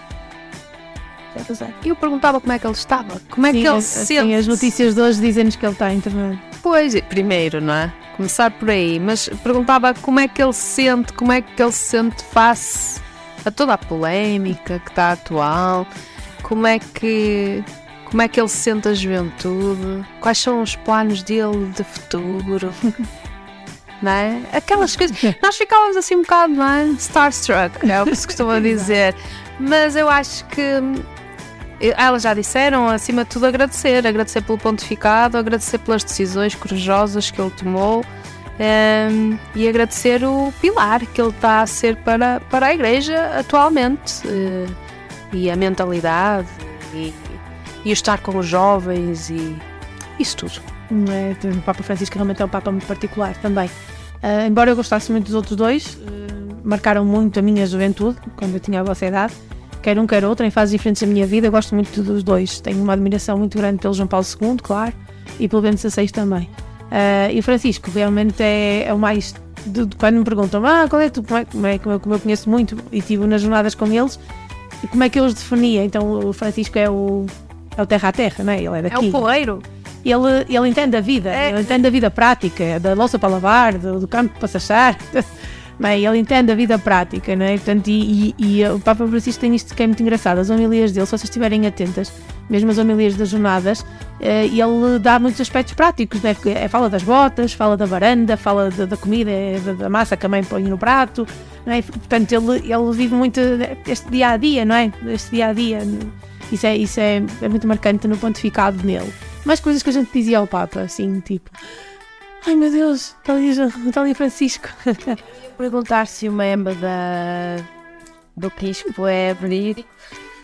Eu 1.85 1.95
perguntava 1.95 2.41
como 2.41 2.53
é 2.53 2.59
que 2.59 2.67
ele 2.67 2.75
estava. 2.75 3.21
Como 3.31 3.47
é 3.47 3.53
sim, 3.53 3.61
que 3.61 3.67
ele 3.67 3.77
as, 3.77 3.85
se 3.85 4.07
sim, 4.07 4.17
sente. 4.17 4.35
as 4.35 4.47
notícias 4.47 4.95
de 4.95 5.01
hoje 5.01 5.21
dizem-nos 5.21 5.57
que 5.57 5.65
ele 5.65 5.73
está 5.73 5.93
internado. 5.93 6.39
Pois, 6.63 7.01
primeiro, 7.03 7.61
não 7.61 7.73
é? 7.73 7.93
Começar 8.17 8.51
por 8.51 8.71
aí. 8.71 8.99
Mas 8.99 9.29
perguntava 9.43 9.95
como 9.95 10.19
é 10.19 10.27
que 10.27 10.43
ele 10.43 10.53
se 10.53 10.83
sente, 10.83 11.13
como 11.13 11.33
é 11.33 11.41
que 11.41 11.63
ele 11.63 11.73
se 11.73 11.85
sente 11.91 12.23
face 12.25 13.01
a 13.45 13.51
toda 13.51 13.75
a 13.75 13.79
polémica 13.79 14.79
que 14.81 14.91
está 14.91 15.13
atual. 15.13 15.87
Como 16.43 16.67
é 16.67 16.79
que. 16.79 17.63
Como 18.05 18.23
é 18.23 18.29
que 18.29 18.41
ele 18.41 18.49
se 18.49 18.57
sente 18.57 18.89
a 18.89 18.95
juventude? 18.95 20.05
Quais 20.21 20.39
são 20.39 20.63
os 20.63 20.75
planos 20.75 21.23
dele 21.23 21.67
de 21.77 21.85
futuro? 21.85 22.73
não 24.03 24.13
é? 24.13 24.43
Aquelas 24.53 24.97
coisas. 24.97 25.17
Nós 25.43 25.57
ficávamos 25.57 25.97
assim 25.97 26.17
um 26.17 26.23
bocado, 26.23 26.55
não 26.55 26.69
é? 26.69 26.85
Starstruck, 26.99 27.89
é 27.89 28.03
o 28.03 28.07
que 28.07 28.17
se 28.17 28.27
costuma 28.27 28.59
dizer. 28.61 29.15
Mas 29.59 29.97
eu 29.97 30.09
acho 30.09 30.45
que. 30.47 30.63
Elas 31.97 32.23
já 32.25 32.35
disseram, 32.35 32.89
acima 32.89 33.25
de 33.25 33.31
tudo, 33.31 33.47
agradecer. 33.47 34.07
Agradecer 34.07 34.43
pelo 34.43 34.59
pontificado, 34.59 35.39
agradecer 35.39 35.79
pelas 35.79 36.05
decisões 36.05 36.55
corajosas 36.55 37.31
que 37.31 37.41
ele 37.41 37.51
tomou 37.51 38.05
um, 38.61 39.39
e 39.55 39.67
agradecer 39.67 40.23
o 40.23 40.53
pilar 40.61 41.01
que 41.07 41.19
ele 41.19 41.31
está 41.31 41.63
a 41.63 41.67
ser 41.67 41.97
para, 41.97 42.41
para 42.51 42.67
a 42.67 42.75
Igreja 42.75 43.39
atualmente. 43.39 44.27
Uh, 44.27 44.91
e 45.33 45.51
a 45.51 45.57
mentalidade 45.57 46.49
e, 46.93 47.15
e 47.85 47.93
estar 47.93 48.19
com 48.19 48.37
os 48.37 48.47
jovens 48.47 49.31
e 49.31 49.57
isso 50.19 50.37
tudo. 50.37 50.80
É, 50.91 51.49
o 51.49 51.63
Papa 51.63 51.83
Francisco 51.83 52.15
realmente 52.17 52.43
é 52.43 52.45
um 52.45 52.49
Papa 52.49 52.71
muito 52.71 52.87
particular 52.87 53.35
também. 53.37 53.69
Uh, 54.23 54.47
embora 54.47 54.71
eu 54.71 54.77
gostasse 54.77 55.11
muito 55.11 55.27
dos 55.27 55.35
outros 55.35 55.57
dois, 55.57 55.95
uh, 55.95 56.61
marcaram 56.63 57.05
muito 57.05 57.39
a 57.39 57.43
minha 57.43 57.67
juventude, 57.67 58.19
quando 58.37 58.55
eu 58.55 58.61
tinha 58.61 58.81
a 58.81 58.83
vossa 58.83 59.07
idade, 59.07 59.33
quer 59.83 59.99
um, 59.99 60.07
quer 60.07 60.25
outro, 60.25 60.45
em 60.45 60.51
fases 60.51 60.73
diferentes 60.73 61.01
da 61.03 61.09
minha 61.09 61.27
vida, 61.27 61.47
eu 61.47 61.51
gosto 61.51 61.75
muito 61.75 62.03
dos 62.03 62.23
dois. 62.23 62.61
Tenho 62.61 62.83
uma 62.83 62.93
admiração 62.93 63.39
muito 63.39 63.57
grande 63.57 63.79
pelo 63.79 63.95
João 63.95 64.07
Paulo 64.07 64.27
II, 64.41 64.57
claro, 64.63 64.93
e 65.39 65.49
pelo 65.49 65.63
Bento 65.63 65.79
XVI 65.79 66.09
também. 66.11 66.49
Uh, 66.91 67.33
e 67.33 67.39
o 67.39 67.43
Francisco 67.43 67.91
realmente 67.91 68.43
é, 68.43 68.85
é 68.87 68.93
o 68.93 68.99
mais. 68.99 69.35
De, 69.65 69.87
de, 69.87 69.97
quando 69.97 70.17
me 70.17 70.25
perguntam, 70.25 70.65
ah, 70.65 70.87
qual 70.89 71.01
é 71.01 71.09
tu? 71.09 71.23
Como 71.23 71.39
é, 71.39 71.45
como, 71.45 71.67
é, 71.67 71.79
como, 71.79 71.95
eu, 71.95 72.01
como 72.01 72.15
eu 72.15 72.21
conheço 72.21 72.49
muito 72.49 72.77
e 72.91 72.99
estive 72.99 73.27
nas 73.27 73.43
jornadas 73.43 73.75
com 73.75 73.87
eles, 73.87 74.19
como 74.91 75.05
é 75.05 75.09
que 75.09 75.21
eu 75.21 75.25
os 75.25 75.35
definia? 75.35 75.85
Então 75.85 76.29
o 76.29 76.33
Francisco 76.33 76.79
é 76.79 76.89
o, 76.89 77.27
é 77.77 77.83
o 77.83 77.87
terra 77.87 78.09
a 78.09 78.13
terra, 78.13 78.43
não 78.43 78.53
é? 78.53 78.59
Ele 78.59 78.79
é 78.79 78.83
daqui. 78.83 78.97
É 78.97 78.99
o 78.99 79.11
poeiro. 79.11 79.63
Ele, 80.05 80.47
ele 80.49 80.69
entende 80.69 80.97
a 80.97 81.01
vida, 81.01 81.31
É. 81.31 81.51
ele 81.51 81.61
entende 81.61 81.87
a 81.87 81.91
vida 81.91 82.11
prática, 82.11 82.81
da 82.81 82.95
louça 82.95 83.19
para 83.19 83.29
lavar, 83.29 83.77
do, 83.77 84.01
do 84.01 84.09
campo 84.09 84.39
para 84.39 84.49
sachar. 84.49 84.97
Bem, 85.79 86.05
ele 86.05 86.19
entende 86.19 86.53
a 86.53 86.55
vida 86.55 86.79
prática, 86.79 87.35
não 87.35 87.47
é? 87.47 87.53
Portanto, 87.57 87.89
e, 87.89 88.35
e, 88.39 88.59
e 88.61 88.69
o 88.69 88.79
Papa 88.79 89.07
Francisco 89.07 89.41
tem 89.41 89.55
isto 89.55 89.75
que 89.75 89.83
é 89.83 89.87
muito 89.87 90.03
engraçado. 90.03 90.37
As 90.37 90.51
homilias 90.51 90.93
dele, 90.93 91.07
se 91.07 91.11
vocês 91.11 91.25
estiverem 91.25 91.67
atentas, 91.67 92.13
mesmo 92.51 92.71
as 92.71 92.77
homilias 92.77 93.17
das 93.17 93.31
jornadas, 93.31 93.83
eh, 94.21 94.45
ele 94.45 94.99
dá 95.01 95.19
muitos 95.19 95.41
aspectos 95.41 95.73
práticos, 95.73 96.21
né? 96.21 96.35
Porque, 96.35 96.51
eh, 96.51 96.69
fala 96.69 96.91
das 96.91 97.03
botas, 97.03 97.55
fala 97.55 97.79
da 97.79 97.87
varanda, 97.87 98.37
fala 98.37 98.71
da, 98.71 98.85
da 98.85 98.97
comida, 98.99 99.31
eh, 99.31 99.59
da, 99.65 99.73
da 99.73 99.89
massa 99.89 100.19
que 100.19 100.27
a 100.27 100.29
mãe 100.29 100.45
põe 100.45 100.63
no 100.65 100.77
prato, 100.77 101.27
não 101.65 101.73
é? 101.73 101.81
Portanto, 101.81 102.31
ele, 102.31 102.71
ele 102.71 102.93
vive 102.93 103.15
muito 103.15 103.41
este 103.87 104.11
dia 104.11 104.31
a 104.33 104.37
dia, 104.37 104.67
não 104.67 104.75
é? 104.75 104.93
Este 105.07 105.37
dia 105.37 105.47
a 105.49 105.53
dia. 105.55 105.81
Isso 106.53 106.67
é, 106.67 106.77
isso 106.77 107.01
é, 107.01 107.23
é 107.41 107.49
muito 107.49 107.67
marcante 107.67 108.07
no 108.07 108.19
pontificado 108.19 108.85
nele. 108.85 109.11
Mais 109.45 109.61
coisas 109.61 109.83
que 109.83 109.91
a 109.91 109.93
gente 109.93 110.13
dizia 110.13 110.39
ao 110.39 110.47
Papa, 110.47 110.81
assim, 110.81 111.21
tipo. 111.21 111.51
Ai 112.47 112.55
meu 112.57 112.71
Deus, 112.71 113.15
está 113.21 113.35
ali, 113.35 113.51
está 113.51 114.01
ali 114.01 114.15
Francisco. 114.15 114.69
Perguntar 115.59 116.07
se 116.07 116.29
o 116.29 116.33
membro 116.33 116.75
da, 116.75 117.57
do 118.37 118.51
Quispo 118.51 119.07
é 119.07 119.35
verídico. 119.35 119.89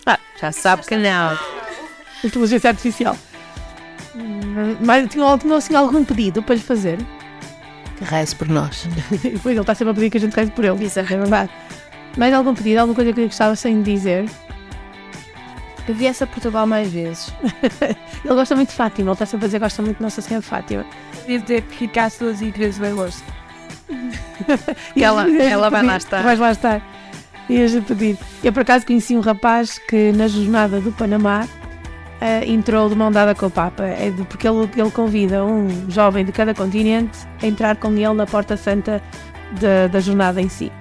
Ah, 0.05 0.18
já 0.39 0.52
sabe 0.52 0.82
que 0.82 0.97
não. 0.97 1.39
Inteligência 2.23 2.70
artificial. 2.70 3.16
Mas 4.81 5.09
tinha, 5.09 5.39
tinha 5.39 5.56
assim, 5.56 5.74
algum 5.74 6.05
pedido 6.05 6.43
para 6.43 6.55
lhe 6.55 6.60
fazer? 6.60 6.98
Que 7.97 8.05
reze 8.05 8.35
por 8.36 8.48
nós. 8.48 8.86
pois 9.43 9.55
ele 9.55 9.60
está 9.60 9.74
sempre 9.74 9.93
a 9.93 9.94
pedir 9.94 10.10
que 10.10 10.18
a 10.18 10.20
gente 10.20 10.35
reze 10.35 10.51
por 10.51 10.64
ele. 10.64 10.85
Isso 10.85 10.98
é 10.98 11.02
verdade. 11.02 11.51
Mais 12.16 12.32
algum 12.35 12.55
pedido, 12.55 12.78
alguma 12.78 12.94
coisa 12.94 13.12
que 13.12 13.20
eu 13.20 13.27
gostava 13.27 13.56
sem 13.56 13.82
dizer? 13.82 14.27
Que 15.87 15.93
viesse 15.93 16.25
a 16.25 16.27
Portugal 16.27 16.67
mais 16.67 16.91
vezes. 16.91 17.33
ele 18.25 18.35
gosta 18.35 18.57
muito 18.57 18.71
de 18.71 18.75
Fátima, 18.75 19.11
ele 19.11 19.13
está 19.13 19.25
sempre 19.25 19.47
a 19.47 19.49
dizer 19.49 19.59
que 19.59 19.65
gosta 19.65 19.83
muito 19.83 19.97
de 19.97 20.03
Nossa 20.03 20.21
Senhora 20.21 20.43
de 20.43 20.49
Fátima. 20.49 20.85
Devia 21.21 21.41
ter 21.41 21.63
que 21.63 21.77
ficar 21.77 22.11
duas 22.19 22.41
igrejas 22.43 22.79
bem 22.79 22.95
gosto. 22.95 23.25
E 24.95 25.05
ela, 25.05 25.31
ela 25.41 25.71
vai 25.71 25.85
lá 25.85 25.97
estar. 25.97 26.23
Vais 26.23 26.39
lá 26.39 26.53
estar. 26.53 26.83
Ias 27.49 27.77
a 27.77 27.81
pedir. 27.81 28.19
Eu 28.43 28.53
por 28.53 28.63
acaso 28.63 28.85
conheci 28.85 29.17
um 29.17 29.21
rapaz 29.21 29.79
que 29.79 30.11
na 30.13 30.27
jornada 30.27 30.81
do 30.81 30.91
Panamá 30.91 31.47
uh, 32.21 32.45
entrou 32.45 32.89
de 32.89 32.97
mão 32.97 33.11
dada 33.11 33.35
com 33.35 33.47
o 33.47 33.51
Papa. 33.51 33.85
É 33.85 34.11
de, 34.11 34.25
porque 34.25 34.49
ele, 34.49 34.69
ele 34.77 34.91
convida 34.91 35.45
um 35.45 35.89
jovem 35.89 36.25
de 36.25 36.33
cada 36.33 36.53
continente 36.55 37.19
a 37.41 37.47
entrar 37.47 37.77
com 37.77 37.93
ele 37.93 38.15
na 38.15 38.27
Porta 38.27 38.57
Santa 38.57 39.01
da, 39.61 39.87
da 39.87 40.01
jornada 40.01 40.41
em 40.41 40.49
si. 40.49 40.73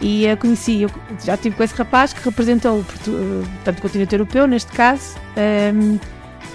E 0.00 0.24
eu 0.24 0.36
conheci, 0.36 0.82
eu 0.82 0.90
já 1.22 1.34
estive 1.34 1.54
com 1.54 1.62
esse 1.62 1.74
rapaz 1.74 2.12
que 2.12 2.24
representou 2.24 2.80
o 2.80 2.84
portanto, 2.84 3.78
o 3.78 3.82
continente 3.82 4.14
europeu, 4.14 4.46
neste 4.46 4.72
caso, 4.72 5.14
um, 5.74 5.98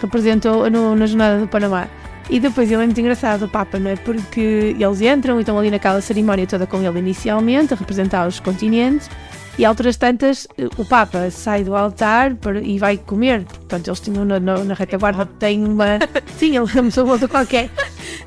representou 0.01 0.69
no, 0.69 0.95
na 0.95 1.05
jornada 1.05 1.39
do 1.39 1.47
Panamá. 1.47 1.87
E 2.27 2.39
depois 2.39 2.71
ele 2.71 2.81
é 2.81 2.85
muito 2.87 2.99
engraçado, 2.99 3.45
o 3.45 3.47
Papa, 3.47 3.77
não 3.77 3.91
é? 3.91 3.95
Porque 3.95 4.75
eles 4.79 5.01
entram 5.01 5.37
e 5.37 5.41
estão 5.41 5.59
ali 5.59 5.69
naquela 5.69 6.01
cerimónia 6.01 6.47
toda 6.47 6.65
com 6.65 6.81
ele 6.81 6.97
inicialmente, 6.97 7.73
a 7.73 7.77
representar 7.77 8.27
os 8.27 8.39
continentes, 8.39 9.09
e 9.57 9.65
outras 9.65 9.95
tantas, 9.95 10.47
o 10.77 10.83
Papa 10.83 11.29
sai 11.31 11.63
do 11.63 11.75
altar 11.75 12.35
e 12.61 12.77
vai 12.77 12.97
comer. 12.97 13.45
Portanto, 13.45 13.87
eles 13.87 13.99
tinham 14.01 14.25
na, 14.25 14.39
na, 14.39 14.63
na 14.63 14.73
retaguarda, 14.73 15.25
tem 15.25 15.63
uma. 15.63 15.99
Sim, 16.37 16.57
ele 16.57 16.69
é 16.75 17.01
uma 17.01 17.11
outra 17.11 17.27
qualquer. 17.27 17.69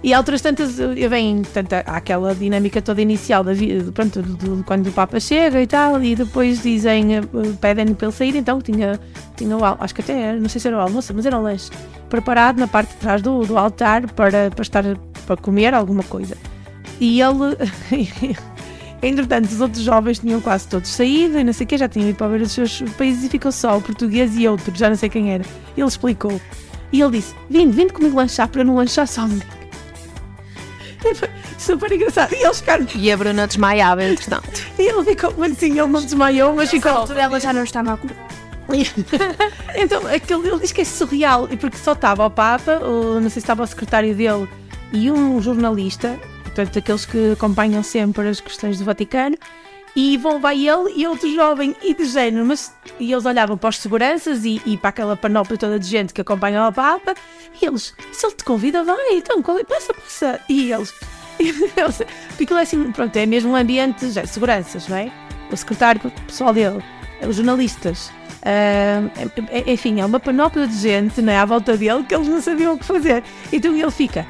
E 0.03 0.15
outras 0.15 0.41
tantas, 0.41 0.77
vem, 0.77 1.43
portanto, 1.43 1.73
há 1.75 1.97
aquela 1.97 2.35
dinâmica 2.35 2.81
toda 2.81 3.03
inicial 3.03 3.45
da 3.45 3.53
vida, 3.53 3.91
pronto, 3.93 4.23
do, 4.23 4.37
do, 4.37 4.65
quando 4.65 4.87
o 4.87 4.93
Papa 4.93 5.21
chega 5.21 5.61
e 5.61 5.67
tal, 5.67 6.03
e 6.03 6.15
depois 6.15 6.63
dizem, 6.63 7.21
pedem 7.61 7.95
para 7.95 8.07
ele 8.07 8.17
sair, 8.17 8.37
então 8.37 8.61
tinha, 8.61 8.99
tinha 9.37 9.57
o 9.57 9.65
acho 9.65 9.95
que 9.95 10.01
até 10.01 10.21
era, 10.21 10.39
não 10.39 10.49
sei 10.49 10.61
se 10.61 10.69
era 10.69 10.77
o 10.77 10.81
almoço, 10.81 11.13
mas 11.15 11.27
era 11.27 11.37
o 11.37 11.43
lanche, 11.43 11.71
preparado 12.09 12.59
na 12.59 12.69
parte 12.69 12.91
de 12.91 12.97
trás 12.97 13.21
do, 13.21 13.45
do 13.45 13.59
altar 13.59 14.07
para, 14.13 14.51
para 14.51 14.63
estar 14.63 14.85
para 15.27 15.37
comer 15.37 15.75
alguma 15.75 16.03
coisa. 16.05 16.37
E 17.01 17.21
ele. 17.21 17.57
Entretanto, 19.03 19.47
os 19.47 19.61
outros 19.61 19.83
jovens 19.83 20.19
tinham 20.19 20.41
quase 20.41 20.66
todos 20.66 20.91
saído 20.91 21.39
e 21.39 21.45
não 21.45 21.53
sei 21.53 21.65
o 21.65 21.69
que, 21.69 21.79
já 21.79 21.89
tinham 21.89 22.09
ido 22.09 22.16
para 22.16 22.29
ver 22.29 22.43
os 22.43 22.53
seus 22.53 22.83
países 22.97 23.25
e 23.25 23.29
ficou 23.29 23.53
só 23.53 23.77
o 23.77 23.81
português 23.81 24.37
e 24.37 24.49
outro, 24.49 24.73
já 24.75 24.89
não 24.89 24.97
sei 24.97 25.09
quem 25.09 25.33
era. 25.33 25.45
Ele 25.77 25.87
explicou. 25.87 26.41
E 26.93 27.01
ele 27.01 27.19
disse: 27.19 27.35
Vinde, 27.49 27.77
vinde 27.77 27.93
comigo 27.93 28.16
lanchar 28.16 28.49
para 28.49 28.65
não 28.65 28.77
lanchar 28.77 29.07
sozinho. 29.07 29.43
Super 31.59 31.93
engraçado. 31.93 32.33
E 32.35 32.45
eles 32.45 32.61
ficaram. 32.61 32.87
E 32.95 33.12
a 33.12 33.16
Bruna 33.16 33.47
desmaiava, 33.47 34.03
entretanto. 34.03 34.66
E 34.79 34.83
ele 34.83 35.05
ficou, 35.05 35.35
mas 35.37 35.57
sim, 35.59 35.79
ele 35.79 35.87
não 35.87 36.03
desmaiou, 36.03 36.55
mas 36.55 36.70
ficou. 36.70 36.91
A 36.91 37.20
ela 37.20 37.39
já 37.39 37.53
não 37.53 37.62
estava 37.62 37.93
a 37.93 37.97
comer. 37.97 38.16
então, 39.77 40.07
aquele, 40.07 40.49
ele 40.49 40.61
diz 40.61 40.73
que 40.73 40.83
é 40.83 40.85
surreal, 40.85 41.49
e 41.51 41.57
porque 41.57 41.77
só 41.77 41.93
estava 41.93 42.27
o 42.27 42.31
Papa, 42.31 42.79
ou 42.83 43.15
não 43.15 43.23
sei 43.23 43.31
se 43.31 43.39
estava 43.41 43.62
o 43.62 43.66
secretário 43.66 44.15
dele 44.15 44.49
e 44.93 45.11
um 45.11 45.41
jornalista, 45.41 46.19
portanto, 46.59 46.79
aqueles 46.79 47.07
que 47.07 47.33
acompanham 47.33 47.83
sempre 47.85 48.29
as 48.29 48.41
questões 48.41 48.79
do 48.79 48.85
Vaticano, 48.85 49.37
e 49.95 50.17
vão, 50.17 50.41
vai 50.41 50.69
ele 50.69 50.93
e 50.97 51.07
outro 51.07 51.33
jovem 51.33 51.75
e 51.83 51.95
de 51.95 52.05
género, 52.05 52.45
mas 52.45 52.75
e 52.99 53.13
eles 53.13 53.25
olhavam 53.25 53.57
para 53.57 53.71
os 53.71 53.79
seguranças 53.79 54.45
e, 54.45 54.61
e 54.67 54.77
para 54.77 54.91
aquela 54.91 55.17
panóplia 55.17 55.57
toda 55.57 55.79
de 55.79 55.87
gente 55.87 56.13
que 56.13 56.21
acompanha 56.21 56.67
o 56.67 56.73
Papa, 56.73 57.15
e 57.61 57.65
eles, 57.65 57.95
se 58.13 58.27
ele 58.27 58.35
te 58.35 58.45
convida, 58.45 58.83
vai, 58.83 58.97
então, 59.13 59.39
é? 59.39 59.65
passa, 59.65 59.95
passa, 59.95 60.41
e 60.49 60.73
eles, 60.73 60.93
porque 62.29 62.43
aquilo 62.43 62.59
é 62.59 62.63
assim, 62.63 62.91
pronto, 62.91 63.17
é 63.17 63.25
mesmo 63.25 63.53
um 63.53 63.57
ambiente, 63.57 64.11
já, 64.11 64.27
seguranças, 64.27 64.89
não 64.89 64.97
é? 64.97 65.13
O 65.53 65.57
secretário, 65.57 66.01
pessoal 66.27 66.53
dele, 66.53 66.83
os 67.27 67.37
jornalistas. 67.37 68.11
é- 68.43 69.03
é- 69.51 69.73
enfim, 69.73 70.01
é 70.01 70.05
uma 70.05 70.19
panóplia 70.19 70.67
de 70.67 70.77
gente 70.77 71.23
né, 71.23 71.39
à 71.39 71.45
volta 71.45 71.77
dele 71.77 72.03
que 72.03 72.15
eles 72.15 72.27
não 72.27 72.41
sabiam 72.41 72.75
o 72.75 72.79
que 72.79 72.85
fazer. 72.85 73.23
Então 73.53 73.75
ele 73.75 73.91
fica 73.91 74.27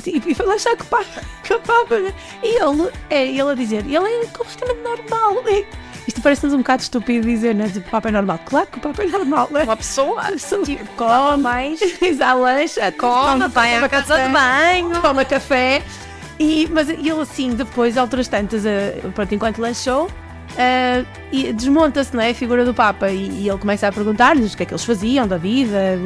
assim, 0.00 0.22
e 0.26 0.34
foi 0.34 0.46
lá 0.46 0.56
que 0.56 0.84
Papa, 0.84 1.04
que 1.42 1.54
o 1.54 1.60
Papa 1.60 1.98
né? 1.98 2.12
e 2.42 2.62
ele, 2.62 2.90
é 3.10 3.26
ele 3.26 3.50
a 3.50 3.54
dizer, 3.54 3.84
ele 3.86 3.96
é 3.96 4.26
completamente 4.26 4.82
normal. 4.82 5.42
né? 5.44 5.64
Isto 6.06 6.22
parece-nos 6.22 6.54
um 6.54 6.58
bocado 6.58 6.82
estúpido 6.82 7.26
dizer, 7.26 7.54
né? 7.54 7.68
Tipo, 7.68 7.88
o 7.88 7.90
Papa 7.90 8.08
é 8.08 8.12
normal. 8.12 8.38
Claro 8.44 8.66
que 8.68 8.78
o 8.78 8.80
Papa 8.80 9.02
é 9.02 9.06
normal, 9.06 9.48
né? 9.50 9.64
Uma 9.64 9.76
pessoa. 9.76 10.22
Tipo, 10.64 10.84
come 10.96 11.42
mais, 11.42 11.80
exala 12.00 12.52
lancha, 12.54 12.92
Come, 12.92 13.48
vai 13.48 13.76
à 13.76 13.88
casa 13.88 14.16
de 14.16 14.28
banho. 14.32 15.00
toma 15.00 15.24
café. 15.24 15.82
E, 16.38 16.68
mas 16.70 16.88
ele 16.88 17.10
assim, 17.10 17.54
depois, 17.54 17.96
outras 17.96 18.28
tantas, 18.28 18.64
eh, 18.64 19.00
pronto, 19.14 19.34
enquanto 19.34 19.58
lanchou, 19.58 20.08
eh, 20.56 21.02
e 21.32 21.52
desmonta-se, 21.52 22.14
não 22.14 22.22
é? 22.22 22.30
A 22.30 22.34
figura 22.34 22.64
do 22.64 22.72
Papa. 22.74 23.10
E, 23.10 23.28
e 23.42 23.48
ele 23.48 23.58
começa 23.58 23.88
a 23.88 23.92
perguntar-lhes 23.92 24.54
o 24.54 24.56
que 24.56 24.62
é 24.62 24.66
que 24.66 24.72
eles 24.74 24.84
faziam 24.84 25.26
da 25.26 25.38
vida. 25.38 25.98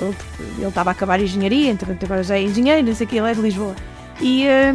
Ele 0.00 0.66
estava 0.68 0.90
a 0.90 0.92
acabar 0.92 1.20
engenharia, 1.20 1.70
entretanto 1.70 2.04
agora 2.04 2.22
já 2.22 2.36
é 2.36 2.42
engenheiro, 2.42 2.86
não 2.86 2.94
sei 2.94 3.06
o 3.06 3.10
que, 3.10 3.16
ele 3.16 3.30
é 3.30 3.34
de 3.34 3.40
Lisboa. 3.40 3.74
E, 4.20 4.46
eh, 4.46 4.72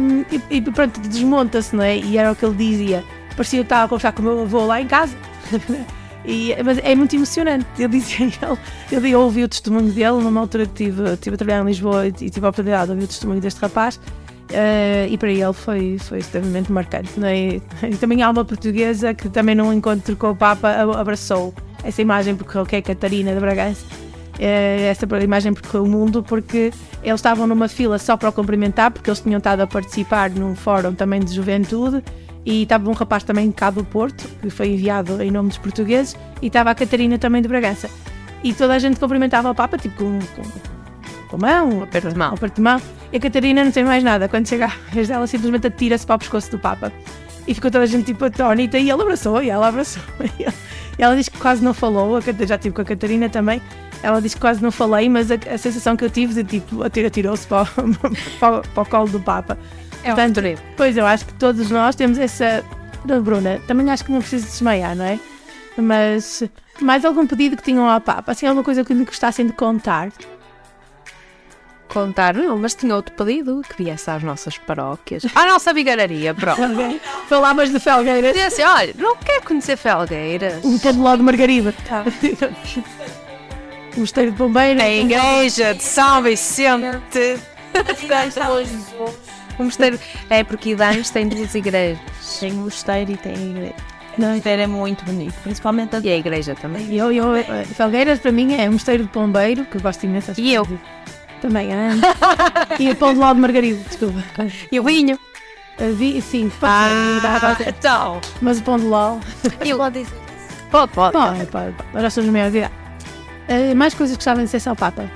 e, 0.50 0.56
e 0.56 0.60
pronto, 0.62 1.00
desmonta-se, 1.00 1.74
não 1.74 1.82
é? 1.82 1.96
E 1.98 2.16
era 2.18 2.30
o 2.32 2.36
que 2.36 2.44
ele 2.44 2.54
dizia. 2.54 3.04
Parecia 3.36 3.60
que 3.60 3.64
estava 3.64 3.84
a 3.84 3.88
conversar 3.88 4.12
com 4.12 4.22
o 4.22 4.24
meu 4.24 4.42
avô 4.42 4.64
lá 4.66 4.80
em 4.80 4.86
casa. 4.86 5.14
E, 6.24 6.54
mas 6.64 6.78
é 6.84 6.94
muito 6.94 7.16
emocionante. 7.16 7.66
Eu 7.76 7.88
dizia 7.88 8.26
ele, 8.92 9.10
eu, 9.10 9.20
ouvi 9.22 9.42
o 9.42 9.48
testemunho 9.48 9.90
dele 9.90 10.22
numa 10.22 10.40
altura 10.40 10.66
que 10.66 10.84
estive, 10.84 11.14
estive 11.14 11.34
a 11.34 11.36
trabalhar 11.36 11.62
em 11.62 11.66
Lisboa 11.66 12.06
e, 12.06 12.10
e 12.10 12.30
tive 12.30 12.46
a 12.46 12.48
oportunidade 12.48 12.84
de 12.86 12.90
ouvir 12.92 13.04
o 13.04 13.08
testemunho 13.08 13.40
deste 13.40 13.60
rapaz. 13.60 13.98
eh, 14.52 15.08
e 15.10 15.18
para 15.18 15.32
ele 15.32 15.52
foi, 15.52 15.98
foi 15.98 16.18
extremamente 16.18 16.70
marcante. 16.70 17.18
Não 17.18 17.26
é? 17.26 17.60
E 17.90 17.96
também 17.96 18.22
há 18.22 18.30
uma 18.30 18.44
portuguesa 18.44 19.12
que 19.14 19.28
também 19.28 19.56
num 19.56 19.72
encontro 19.72 20.14
com 20.14 20.30
o 20.30 20.36
Papa 20.36 20.68
a- 20.68 21.00
abraçou 21.00 21.52
essa 21.82 22.00
imagem 22.00 22.36
percorreu, 22.36 22.66
que 22.66 22.76
é 22.76 22.78
a 22.78 22.82
Catarina 22.82 23.34
de 23.34 23.40
Bragança. 23.40 23.84
Eh, 24.44 24.88
essa 24.90 25.06
imagem 25.22 25.54
percorreu 25.54 25.84
o 25.84 25.88
mundo 25.88 26.20
porque 26.20 26.72
eles 27.00 27.20
estavam 27.20 27.46
numa 27.46 27.68
fila 27.68 27.96
só 27.96 28.16
para 28.16 28.28
o 28.28 28.32
cumprimentar, 28.32 28.90
porque 28.90 29.08
eles 29.08 29.20
tinham 29.20 29.38
estado 29.38 29.60
a 29.60 29.68
participar 29.68 30.30
num 30.30 30.56
fórum 30.56 30.92
também 30.94 31.20
de 31.20 31.32
juventude 31.32 32.02
e 32.44 32.64
estava 32.64 32.90
um 32.90 32.92
rapaz 32.92 33.22
também 33.22 33.52
cá 33.52 33.70
do 33.70 33.84
Porto, 33.84 34.28
que 34.40 34.50
foi 34.50 34.70
enviado 34.70 35.22
em 35.22 35.30
nome 35.30 35.50
dos 35.50 35.58
portugueses, 35.58 36.16
e 36.42 36.48
estava 36.48 36.72
a 36.72 36.74
Catarina 36.74 37.16
também 37.18 37.40
de 37.40 37.46
Bragança. 37.46 37.88
E 38.42 38.52
toda 38.52 38.74
a 38.74 38.80
gente 38.80 38.98
cumprimentava 38.98 39.48
o 39.48 39.54
Papa, 39.54 39.78
tipo 39.78 39.94
com, 39.96 40.18
com, 40.18 40.42
com 41.28 41.36
a 41.36 41.38
mão, 41.38 41.78
um 41.78 41.82
aperto 41.84 42.08
de 42.08 42.18
mão. 42.18 42.32
Um 42.32 42.34
aperto 42.34 42.56
de 42.56 42.62
mão. 42.62 42.82
E 43.12 43.18
a 43.18 43.20
Catarina 43.20 43.62
não 43.62 43.70
tem 43.70 43.84
mais 43.84 44.02
nada. 44.02 44.28
Quando 44.28 44.48
chega 44.48 44.66
a 44.66 44.92
vez 44.92 45.06
dela, 45.06 45.24
simplesmente 45.28 45.68
atira-se 45.68 46.04
para 46.04 46.16
o 46.16 46.18
pescoço 46.18 46.50
do 46.50 46.58
Papa. 46.58 46.92
E 47.46 47.54
ficou 47.54 47.70
toda 47.70 47.84
a 47.84 47.86
gente 47.86 48.06
tipo 48.06 48.24
atónita 48.24 48.76
e 48.76 48.90
ele 48.90 49.02
abraçou, 49.02 49.40
e 49.40 49.50
ela 49.50 49.68
abraçou. 49.68 50.02
E 50.98 51.02
ela 51.02 51.16
disse 51.16 51.30
que 51.30 51.38
quase 51.38 51.64
não 51.64 51.72
falou, 51.72 52.20
já 52.20 52.32
estive 52.32 52.74
com 52.74 52.82
a 52.82 52.84
Catarina 52.84 53.26
também. 53.26 53.62
Ela 54.02 54.20
disse 54.20 54.34
que 54.34 54.40
quase 54.40 54.62
não 54.62 54.72
falei, 54.72 55.08
mas 55.08 55.30
a, 55.30 55.34
a 55.34 55.56
sensação 55.58 55.96
que 55.96 56.04
eu 56.04 56.10
tive 56.10 56.34
de 56.42 56.44
tipo, 56.60 56.82
atirou-se 56.82 57.46
para, 57.46 57.66
para, 58.40 58.58
o- 58.58 58.62
para 58.68 58.82
o 58.82 58.86
colo 58.86 59.08
do 59.08 59.20
Papa. 59.20 59.56
É 60.02 60.12
um 60.12 60.16
Portanto, 60.16 60.40
Pois 60.76 60.96
eu 60.96 61.06
acho 61.06 61.24
que 61.26 61.34
todos 61.34 61.70
nós 61.70 61.94
temos 61.94 62.18
essa. 62.18 62.64
Bruna, 63.04 63.60
também 63.66 63.90
acho 63.90 64.04
que 64.04 64.12
não 64.12 64.20
preciso 64.20 64.46
desmaiar, 64.46 64.94
não 64.96 65.04
é? 65.04 65.18
Mas 65.76 66.42
mais 66.80 67.04
algum 67.04 67.26
pedido 67.26 67.56
que 67.56 67.62
tinham 67.62 67.88
ao 67.88 68.00
Papa? 68.00 68.32
Assim, 68.32 68.46
alguma 68.46 68.64
coisa 68.64 68.84
que 68.84 68.92
lhe 68.92 69.04
gostassem 69.04 69.46
de 69.46 69.52
contar? 69.52 70.10
Contar, 71.88 72.34
não, 72.34 72.56
mas 72.56 72.74
tinha 72.74 72.94
outro 72.96 73.14
pedido 73.14 73.60
que 73.68 73.82
viesse 73.84 74.10
às 74.10 74.22
nossas 74.22 74.56
paróquias. 74.56 75.24
À 75.34 75.44
nossa 75.46 75.74
vigararia, 75.74 76.32
pronto. 76.32 76.62
Ok. 76.62 77.00
Falavas 77.28 77.70
de 77.70 77.78
Felgueiras. 77.78 78.32
Dizia 78.32 78.46
assim: 78.46 78.62
olha, 78.62 78.94
não 78.96 79.14
quer 79.16 79.42
conhecer 79.42 79.76
Felgueiras? 79.76 80.64
Um 80.64 80.78
paneló 80.78 81.14
de 81.16 81.22
Margarida. 81.22 81.74
O 83.96 84.00
mosteiro 84.00 84.30
de 84.30 84.36
Bombeiro. 84.36 84.80
A 84.80 84.88
igreja 84.88 85.74
de 85.74 85.82
São 85.82 86.22
Vicente. 86.22 87.38
O 89.58 89.64
mosteiro. 89.64 89.98
É 90.30 90.42
porque 90.42 90.70
Idanes 90.70 91.10
tem 91.10 91.28
duas 91.28 91.54
igrejas. 91.54 92.00
Tem 92.40 92.52
mosteiro 92.52 93.12
e 93.12 93.16
tem 93.16 93.34
igreja. 93.34 93.74
Não, 94.16 94.28
o 94.28 94.34
mosteiro 94.34 94.62
é 94.62 94.66
muito 94.66 95.04
bonito, 95.04 95.34
principalmente 95.42 95.96
a... 95.96 96.00
E 96.00 96.08
a 96.10 96.16
igreja 96.16 96.54
também. 96.54 96.86
E 96.86 96.98
eu, 96.98 97.12
eu, 97.12 97.34
eh, 97.34 97.64
Felgueiras 97.74 98.18
para 98.18 98.32
mim 98.32 98.54
é 98.54 98.68
um 98.68 98.72
mosteiro 98.72 99.04
de 99.04 99.08
Pombeiro, 99.08 99.64
que 99.64 99.76
eu 99.76 99.80
gosto 99.80 100.04
imenso. 100.04 100.32
E 100.36 100.52
eu? 100.52 100.66
Também, 101.40 101.70
ah. 101.72 101.92
e 102.78 102.90
o 102.90 102.96
pão 102.96 103.14
de 103.14 103.20
ló 103.20 103.32
de 103.32 103.40
Margarida, 103.40 103.82
desculpa. 103.88 104.22
E 104.70 104.78
o 104.78 104.84
vinho? 104.84 105.18
vi, 105.96 106.20
sim, 106.20 106.50
pode 106.60 106.72
Ah, 106.72 107.56
então. 107.66 108.20
Mas 108.40 108.58
o 108.58 108.62
pão 108.62 108.78
de 108.78 108.84
ló. 108.84 109.18
Eu... 109.64 109.78
Pode 109.78 110.06
Pode, 110.70 110.92
pode. 110.92 111.12
Pode, 111.12 111.46
pode. 111.46 111.72
pode. 111.72 112.02
Nós 112.02 112.14
somos 112.14 112.30
maiores 112.30 112.52
de 112.52 112.58
idade. 112.60 112.81
Eh, 113.48 113.74
mais 113.74 113.94
coisas 113.94 114.16
que 114.16 114.20
gostavam 114.20 114.44
de 114.44 114.50
ser 114.50 114.68
ao 114.68 114.76
Papa? 114.76 115.10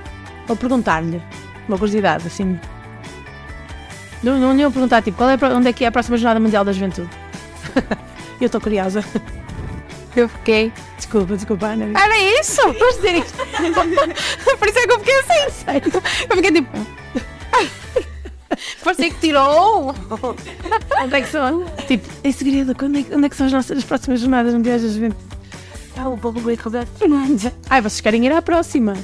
Ou 0.49 0.57
perguntar-lhe. 0.57 1.23
Uma 1.69 1.79
curiosidade, 1.79 2.27
assim. 2.27 2.59
Não, 4.23 4.39
não 4.39 4.57
iam 4.59 4.73
perguntar, 4.73 5.03
tipo, 5.03 5.17
qual 5.17 5.31
é, 5.31 5.37
onde 5.55 5.69
é 5.69 5.73
que 5.73 5.85
é 5.85 5.89
a 5.89 5.93
próxima 5.93 6.17
Jornada 6.17 6.41
Mundial 6.41 6.65
da 6.65 6.73
Juventude? 6.73 7.11
eu 8.41 8.47
estou 8.47 8.61
curiosa. 8.61 9.05
Eu 10.17 10.31
fiquei. 10.31 10.73
Desculpa, 10.97 11.37
desculpa, 11.37 11.67
Ana. 11.67 11.99
Era 11.99 12.19
isso? 12.41 12.63
Vamos 12.73 12.97
dizer 12.97 13.17
isto. 13.17 13.37
Por 14.59 14.67
isso 14.67 14.79
é 14.79 14.87
que 14.87 14.93
eu 14.93 14.99
fiquei 14.99 15.15
assim. 15.19 15.91
Eu 16.31 16.37
fiquei 16.37 16.53
tipo. 16.53 16.87
Parecia 18.83 19.11
que 19.11 19.21
tirou. 19.21 19.95
Onde 21.03 21.15
é 21.15 21.21
que 21.21 21.29
são? 21.29 21.67
Tipo, 21.87 22.09
em 22.25 22.33
segredo, 22.33 22.75
quando 22.75 22.97
é, 22.97 23.05
onde 23.15 23.27
é 23.27 23.29
que 23.29 23.37
são 23.37 23.47
as 23.47 23.53
nossas 23.53 23.85
próximas 23.85 24.21
jornadas 24.21 24.55
mundiais 24.55 24.81
da 24.83 24.89
juventude? 24.89 25.36
Ah, 25.97 26.09
o 26.09 26.17
Bobo 26.17 26.41
Rui 26.41 26.55
Roberto 26.57 26.89
Fernandes. 26.99 27.51
Ai, 27.71 27.81
vocês 27.81 28.01
querem 28.01 28.25
ir 28.27 28.33
à 28.33 28.43
próxima? 28.43 28.95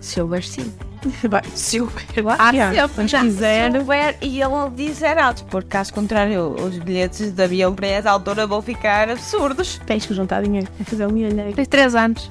Se 0.00 0.20
houver 0.20 0.44
sim. 0.44 0.72
Vai. 1.28 1.42
Se 1.54 1.80
houver. 1.80 2.04
Ah, 2.38 2.50
yeah. 2.50 2.88
se 2.88 3.18
quiser. 3.18 3.72
Se 3.72 3.78
houver, 3.78 4.16
e 4.20 4.40
ele 4.42 4.70
diz 4.74 5.02
era 5.02 5.26
alto, 5.26 5.44
porque 5.44 5.68
caso 5.68 5.92
contrário, 5.94 6.54
os 6.60 6.78
bilhetes 6.78 7.30
de 7.32 7.42
avião 7.42 7.74
para 7.74 7.86
essa 7.86 8.10
altura 8.10 8.46
vão 8.46 8.60
ficar 8.60 9.08
absurdos. 9.08 9.80
Tens 9.86 10.04
que 10.04 10.12
juntar 10.12 10.42
dinheiro 10.42 10.68
para 10.76 10.84
fazer 10.84 11.06
um 11.06 11.10
milho. 11.10 11.54
Tens 11.54 11.68
três 11.68 11.94
anos. 11.94 12.30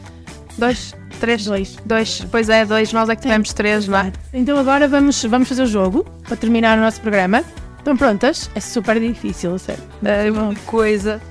Dois. 0.57 0.93
Três. 1.19 1.45
Dois. 1.45 1.77
Dois. 1.85 2.25
Pois 2.29 2.49
é, 2.49 2.65
dois. 2.65 2.93
Nós 2.93 3.09
é 3.09 3.15
que 3.15 3.21
tivemos 3.21 3.53
três, 3.53 3.87
é? 3.89 4.11
Então 4.33 4.57
agora 4.57 4.87
vamos, 4.87 5.23
vamos 5.23 5.47
fazer 5.47 5.63
o 5.63 5.67
jogo 5.67 6.03
para 6.27 6.35
terminar 6.35 6.77
o 6.77 6.81
nosso 6.81 7.01
programa. 7.01 7.43
Estão 7.77 7.95
prontas? 7.95 8.49
É 8.53 8.59
super 8.59 8.99
difícil, 8.99 9.57
sério. 9.57 9.83
É 10.03 10.29
uma 10.29 10.53
coisa. 10.65 11.21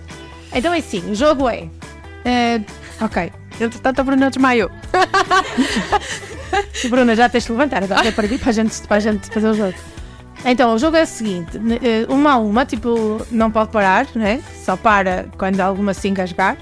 Então 0.52 0.72
é 0.72 0.78
assim, 0.78 1.10
o 1.10 1.14
jogo 1.14 1.48
é. 1.48 1.68
É, 2.26 2.60
ok. 3.00 3.32
Entretanto, 3.60 4.00
a 4.00 4.04
Bruna 4.04 4.28
desmaiou. 4.28 4.70
Bruna, 6.90 7.14
já 7.14 7.28
tens 7.28 7.44
de 7.44 7.52
levantar 7.52 7.84
agora 7.84 8.10
para 8.10 8.26
ir 8.26 8.38
para 8.38 8.50
a 8.50 8.52
gente, 8.52 8.80
para 8.82 8.96
a 8.96 9.00
gente 9.00 9.28
fazer 9.28 9.48
o 9.48 9.54
jogo. 9.54 9.74
Então, 10.44 10.74
o 10.74 10.78
jogo 10.78 10.96
é 10.96 11.04
o 11.04 11.06
seguinte: 11.06 11.56
eh, 11.82 12.04
uma 12.08 12.32
a 12.32 12.36
uma, 12.36 12.66
tipo, 12.66 13.24
não 13.30 13.50
pode 13.50 13.70
parar, 13.70 14.06
né? 14.14 14.42
Só 14.64 14.76
para 14.76 15.26
quando 15.38 15.60
alguma 15.60 15.94
se 15.94 16.08
engasgar. 16.08 16.56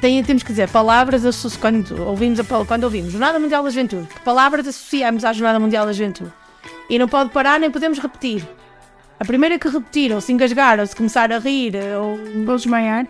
Tem, 0.00 0.22
temos 0.24 0.42
que 0.42 0.48
dizer 0.50 0.68
palavras 0.68 1.22
quando 1.60 2.04
ouvimos, 2.04 2.40
a, 2.40 2.44
quando 2.66 2.82
ouvimos 2.82 3.12
Jornada 3.12 3.38
Mundial 3.38 3.62
da 3.62 3.70
Juventude, 3.70 4.08
que 4.08 4.20
palavras 4.20 4.66
associamos 4.66 5.24
à 5.24 5.32
Jornada 5.32 5.60
Mundial 5.60 5.86
da 5.86 5.92
Juventude. 5.92 6.32
E 6.90 6.98
não 6.98 7.06
pode 7.06 7.30
parar 7.30 7.60
nem 7.60 7.70
podemos 7.70 8.00
repetir. 8.00 8.44
A 9.22 9.24
primeira 9.24 9.56
que 9.56 9.68
repetir, 9.68 10.12
ou 10.12 10.20
se 10.20 10.32
engasgar, 10.32 10.80
ou 10.80 10.86
se 10.86 10.96
começar 10.96 11.30
a 11.30 11.38
rir, 11.38 11.76
ou. 11.96 12.18
Vou 12.44 12.56
desmaiar. 12.56 13.06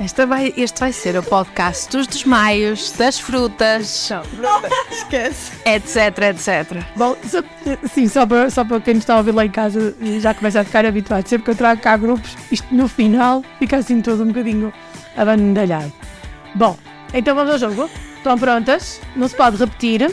Esta 0.00 0.26
vai, 0.26 0.52
este 0.56 0.80
vai 0.80 0.92
ser 0.92 1.16
o 1.16 1.22
podcast 1.22 1.96
dos 1.96 2.08
desmaios, 2.08 2.90
das 2.98 3.20
frutas, 3.20 4.10
Esquece. 4.90 5.52
etc, 5.64 6.18
etc. 6.30 6.82
Bom, 6.96 7.16
só, 7.24 7.38
sim, 7.94 8.08
só 8.08 8.26
para, 8.26 8.50
só 8.50 8.64
para 8.64 8.80
quem 8.80 8.94
nos 8.94 9.04
está 9.04 9.14
a 9.14 9.18
ouvir 9.18 9.30
lá 9.30 9.46
em 9.46 9.50
casa 9.50 9.94
já 10.18 10.34
começa 10.34 10.60
a 10.60 10.64
ficar 10.64 10.84
habituado, 10.84 11.28
sempre 11.28 11.44
que 11.44 11.50
eu 11.52 11.56
trago 11.56 11.80
cá 11.80 11.96
grupos, 11.96 12.36
isto 12.50 12.74
no 12.74 12.88
final 12.88 13.44
fica 13.60 13.76
assim 13.76 14.02
todo 14.02 14.24
um 14.24 14.28
bocadinho 14.28 14.72
abandalhado. 15.16 15.92
Bom, 16.56 16.76
então 17.14 17.36
vamos 17.36 17.52
ao 17.52 17.70
jogo. 17.70 17.88
Estão 18.16 18.36
prontas? 18.36 19.00
Não 19.14 19.28
se 19.28 19.36
pode 19.36 19.56
repetir 19.56 20.12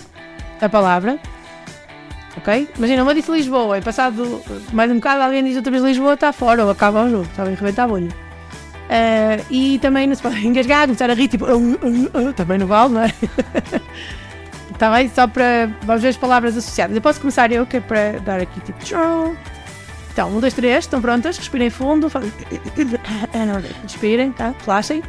a 0.62 0.70
palavra. 0.70 1.20
Ok? 2.38 2.68
Imagina, 2.78 3.04
uma 3.04 3.16
disse 3.16 3.32
Lisboa 3.32 3.78
e 3.78 3.82
passado 3.82 4.42
mais 4.74 4.92
um 4.92 4.96
bocado 4.96 5.22
alguém 5.24 5.44
diz 5.44 5.56
outra 5.56 5.72
vez 5.72 5.84
Lisboa, 5.84 6.16
está 6.16 6.34
fora 6.34 6.64
ou 6.66 6.70
acaba 6.72 7.04
o 7.04 7.10
jogo, 7.10 7.24
está 7.24 7.46
bem, 7.46 7.56
rebenta 7.56 7.84
a 7.84 7.88
bolha. 7.88 8.10
Eh, 8.90 9.40
e 9.50 9.80
também 9.80 10.06
não 10.06 10.14
se 10.16 10.22
pode 10.22 10.36
engasgar, 10.46 10.86
começar 10.86 11.10
a 11.10 11.14
rir, 11.14 11.28
tipo, 11.30 11.46
"Ah, 11.46 11.50
ah, 11.54 12.30
ah", 12.30 12.34
também 12.34 12.58
não 12.58 12.68
vale, 12.68 12.94
não 12.94 13.02
é? 13.02 13.14
Está 14.72 14.92
bem? 14.94 15.10
Só 15.10 15.28
para. 15.28 15.70
Vamos 15.84 16.02
ver 16.04 16.10
as 16.10 16.18
palavras 16.18 16.56
associadas. 16.58 16.96
Eu 16.96 17.02
posso 17.02 17.20
começar 17.22 17.52
eu, 17.52 17.66
que 17.66 17.78
é 17.78 17.80
para 17.80 18.20
dar 18.20 18.40
aqui 18.42 18.60
tipo. 18.62 18.78
tchau. 18.84 19.36
Então, 20.12 20.30
um, 20.30 20.40
dois, 20.40 20.54
três, 20.54 20.86
estão 20.86 21.02
prontas? 21.02 21.38
Respirem 21.38 21.70
fundo. 21.70 22.10
fazem- 22.10 22.32
Respirem, 23.84 24.32
tá? 24.34 24.54
Relaxem. 24.66 25.02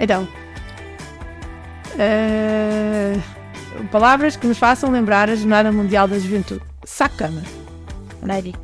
Então. 0.00 0.26
eh, 1.98 3.16
palavras 3.90 4.36
que 4.36 4.46
nos 4.46 4.58
façam 4.58 4.90
lembrar 4.90 5.28
a 5.28 5.36
Jornada 5.36 5.72
Mundial 5.72 6.08
da 6.08 6.18
Juventude. 6.18 6.62
Sacama. 6.84 7.42
Ready. 8.22 8.54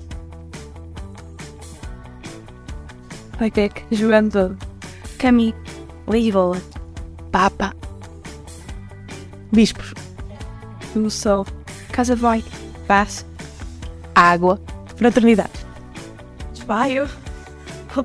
Paipeque, 3.38 3.84
Juventude. 3.90 4.56
Cami. 5.18 5.54
Lisboa. 6.08 6.60
Papa. 7.30 7.74
Bispos. 9.52 9.92
Do 10.94 11.10
Sol. 11.10 11.46
Casa 11.92 12.16
Vai. 12.16 12.44
Paz. 12.86 13.26
Água. 14.14 14.60
Fraternidade. 14.96 15.66
Desvaio. 16.52 17.08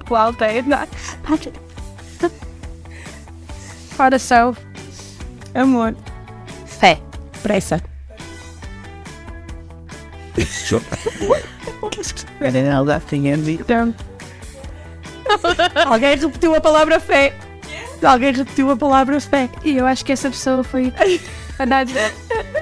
O 0.09 0.15
Alteira. 0.15 0.87
Coração. 3.97 4.55
Amor. 5.53 5.95
Fé. 6.81 6.97
Pressa. 7.43 7.79
Alguém 15.85 16.17
repetiu 16.17 16.55
a 16.55 16.59
palavra 16.59 16.99
fé. 16.99 17.35
Alguém 18.03 18.33
repetiu 18.33 18.71
a 18.71 18.75
palavra 18.75 19.21
fé. 19.21 19.47
E 19.63 19.77
eu 19.77 19.85
acho 19.85 20.03
que 20.03 20.11
essa 20.11 20.31
pessoa 20.31 20.63
foi 20.63 20.91
a 21.59 21.65
Nádia. 21.67 22.11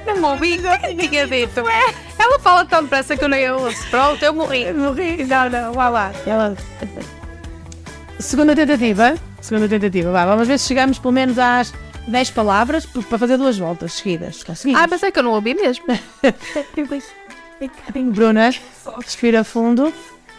Não 0.06 0.32
ouvi, 0.32 0.60
tinha 1.00 1.26
dito. 1.26 1.64
Ela 2.20 2.40
fala 2.40 2.66
tão 2.66 2.84
depressa 2.84 3.16
que 3.16 3.24
eu 3.24 3.30
nem 3.30 3.50
ouço. 3.50 3.90
Pronto, 3.90 4.22
eu 4.22 4.34
morri. 4.34 4.70
Morri. 4.74 5.24
Não, 5.24 5.50
não, 5.50 5.72
vá 5.72 5.88
lá. 5.88 6.12
Ela... 6.28 6.58
Segunda 8.20 8.54
tentativa. 8.54 9.16
Segunda 9.40 9.70
tentativa. 9.70 10.12
Vá, 10.12 10.26
vamos 10.26 10.46
ver 10.46 10.60
se 10.60 10.68
chegamos 10.68 11.00
pelo 11.00 11.14
menos 11.14 11.40
às 11.40 11.74
10 12.10 12.32
palavras 12.32 12.86
para 12.86 13.18
fazer 13.18 13.38
duas 13.38 13.58
voltas 13.58 13.94
seguidas. 13.94 14.44
Conseguimos? 14.44 14.82
Ah, 14.82 14.88
mas 14.90 15.04
é 15.04 15.12
que 15.12 15.20
eu 15.20 15.24
não 15.24 15.32
ouvi 15.32 15.54
mesmo. 15.54 15.86
Bruna, 18.14 18.52
respira 19.04 19.44
fundo. 19.44 19.94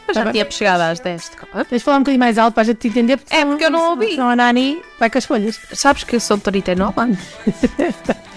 Eu 0.09 0.15
já 0.15 0.25
Tá 0.25 0.33
tinha 0.33 0.51
chegado 0.51 0.81
às 0.81 1.01
10. 1.01 1.33
Tens 1.69 1.81
de 1.81 1.85
falar 1.85 1.99
um 1.99 2.01
bocadinho 2.01 2.19
mais 2.19 2.39
alto 2.39 2.55
para 2.55 2.63
a 2.63 2.67
gente 2.67 2.79
te 2.79 2.89
entender. 2.89 3.17
Porque 3.17 3.35
é 3.35 3.45
porque 3.45 3.65
eu 3.65 3.71
não 3.71 3.91
ouvi. 3.91 4.11
Senão 4.11 4.29
a 4.29 4.37
Nani 4.37 4.83
vai 4.99 5.09
com 5.09 5.19
as 5.19 5.25
folhas. 5.25 5.59
Sabes 5.73 6.05
que 6.05 6.17
eu 6.17 6.21
sou 6.21 6.37
de 6.37 6.43
39 6.45 7.01
anos. 7.01 7.19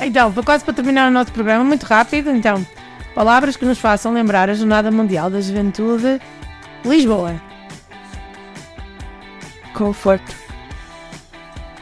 Então, 0.00 0.32
quase 0.44 0.64
para 0.64 0.74
terminar 0.74 1.08
o 1.08 1.10
nosso 1.10 1.32
programa, 1.32 1.64
muito 1.64 1.82
rápido. 1.82 2.30
Então, 2.30 2.64
palavras 3.16 3.56
que 3.56 3.64
nos 3.64 3.80
façam 3.80 4.12
lembrar 4.12 4.48
a 4.48 4.54
Jornada 4.54 4.92
Mundial 4.92 5.28
da 5.28 5.40
Juventude. 5.40 6.20
Lisboa. 6.84 7.34
Conforto. 9.74 10.36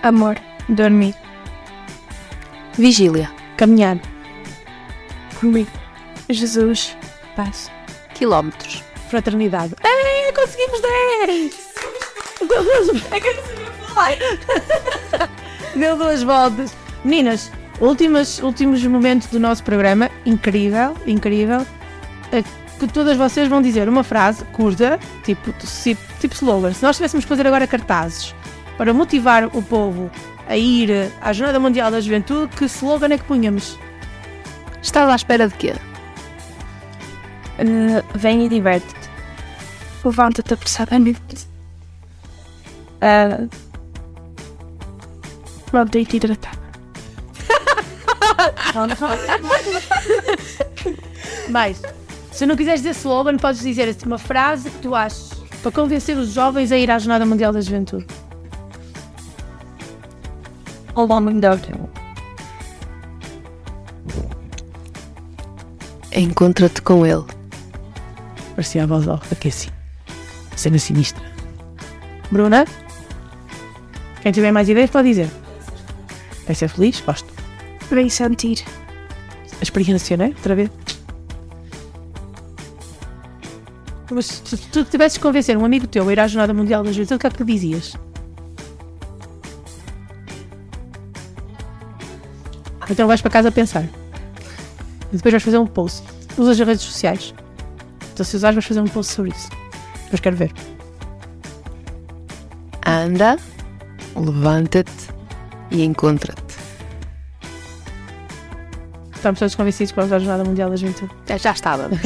Amor. 0.03 0.39
Dormir. 0.69 1.15
Vigília. 2.79 3.31
Caminhar. 3.57 3.99
Comigo. 5.41 5.71
Jesus. 6.29 6.97
Paz. 7.35 7.71
Quilómetros. 8.15 8.83
Fraternidade. 9.09 9.75
Ei, 9.85 10.33
conseguimos 10.33 10.81
10! 10.81 11.67
Deu 12.41 12.65
duas... 12.65 13.13
É 13.13 13.21
que 13.21 13.29
eu 13.29 13.35
não 13.37 13.43
sabia 13.45 13.73
falar. 13.73 15.31
Deu 15.77 15.97
duas 15.97 16.23
voltas. 16.23 16.75
Meninas, 17.05 17.53
últimas, 17.81 18.41
últimos 18.43 18.85
momentos 18.85 19.29
do 19.29 19.39
nosso 19.39 19.63
programa. 19.63 20.11
Incrível, 20.25 20.97
incrível. 21.07 21.65
Eh, 22.33 22.43
Que 22.81 22.87
todas 22.89 23.17
vocês 23.17 23.49
vão 23.49 23.63
dizer 23.63 23.89
uma 23.89 24.03
frase 24.03 24.45
curta, 24.47 24.99
tipo, 25.25 25.53
tipo, 25.53 26.01
tipo 26.21 26.35
slogan. 26.35 26.73
Se 26.75 26.83
nós 26.83 26.97
tivéssemos 26.97 27.25
que 27.25 27.29
fazer 27.29 27.47
agora 27.47 27.67
cartazes 27.67 28.35
para 28.77 28.93
motivar 28.93 29.47
o 29.57 29.63
povo 29.63 30.11
a 30.47 30.57
ir 30.57 31.11
à 31.21 31.33
Jornada 31.33 31.59
Mundial 31.59 31.91
da 31.91 32.01
Juventude, 32.01 32.55
que 32.57 32.67
slogan 32.67 33.13
é 33.13 33.19
que 33.19 33.25
punhamos? 33.25 33.77
Estás 34.83 35.09
à 35.09 35.17
espera 35.17 35.49
de 35.49 35.55
quê? 35.55 35.75
Uh, 37.59 38.19
vem 38.19 38.47
e 38.47 38.49
diverte-te. 38.49 39.11
Levanta-te 40.05 40.55
apressadamente. 40.55 41.49
Uh, 43.03 43.49
Mantém-te 45.73 46.17
hidratado. 46.17 46.59
Mais, 51.51 51.83
se 52.31 52.47
não 52.47 52.57
quiseres 52.57 52.83
dizer 52.83 52.95
slogan, 52.95 53.37
podes 53.37 53.61
dizer 53.61 53.89
assim, 53.89 54.07
uma 54.07 54.19
frase 54.19 54.71
que 54.71 54.79
tu 54.79 54.95
achas 54.95 55.31
para 55.63 55.73
convencer 55.73 56.17
os 56.17 56.33
jovens 56.33 56.71
a 56.71 56.79
ir 56.79 56.91
à 56.91 56.99
Jornada 56.99 57.27
Mundial 57.27 57.53
da 57.53 57.61
Juventude. 57.61 58.07
Hold 60.97 61.11
on, 61.11 61.27
Window. 61.27 61.59
Encontra-te 66.11 66.81
com 66.81 67.05
ele. 67.05 67.25
Parecia 68.53 68.85
a 68.85 68.87
voz 68.87 69.07
off, 69.07 69.31
aqui 69.31 69.49
assim. 69.49 69.69
Cena 70.57 70.79
sinistra. 70.79 71.23
Bruna? 72.31 72.65
Quem 74.23 74.33
tiver 74.33 74.51
mais 74.51 74.71
ideias 74.71 74.89
pode 74.89 75.09
dizer. 75.09 75.31
Vai 76.47 76.55
ser 76.55 76.69
feliz? 76.69 76.99
Gosto. 77.01 77.31
Vem 77.91 78.09
sentir. 78.09 78.65
A 79.61 79.63
experiência, 79.63 80.17
não 80.17 80.25
é? 80.25 80.29
Outra 80.29 80.55
vez. 80.55 80.71
Mas 84.11 84.27
se 84.27 84.57
tu 84.57 84.83
tivesses 84.87 85.19
convencer 85.19 85.59
um 85.59 85.65
amigo 85.67 85.87
teu 85.87 86.09
a 86.09 86.13
ir 86.13 86.21
à 86.21 86.27
Jornada 86.27 86.55
Mundial 86.55 86.83
da 86.83 86.91
Juventude, 86.91 87.17
o 87.17 87.19
que 87.19 87.27
é 87.27 87.31
que 87.31 87.43
lhe 87.43 87.53
dizias? 87.53 87.95
Então 92.89 93.07
vais 93.07 93.21
para 93.21 93.31
casa 93.31 93.51
pensar. 93.51 93.85
E 95.13 95.17
depois 95.17 95.33
vais 95.33 95.43
fazer 95.43 95.59
um 95.59 95.67
post. 95.67 96.03
Usas 96.37 96.61
as 96.61 96.67
redes 96.67 96.85
sociais. 96.85 97.35
Então 98.13 98.25
se 98.25 98.37
usares 98.37 98.55
vais 98.55 98.65
fazer 98.65 98.81
um 98.81 98.87
post 98.87 99.13
sobre 99.13 99.31
isso. 99.31 99.49
Depois 100.05 100.21
quero 100.21 100.37
ver. 100.37 100.53
Anda, 102.87 103.37
levanta-te 104.15 105.09
e 105.71 105.83
encontra-te. 105.83 106.57
Estamos 109.15 109.41
todos 109.41 109.55
convencidos 109.57 109.91
que 109.91 109.97
vamos 109.97 110.13
à 110.13 110.19
Jornada 110.21 110.45
Mundial 110.45 110.71
da 110.71 110.77
Juventude. 110.77 111.11
Já 111.27 111.51
estávamos. 111.53 111.99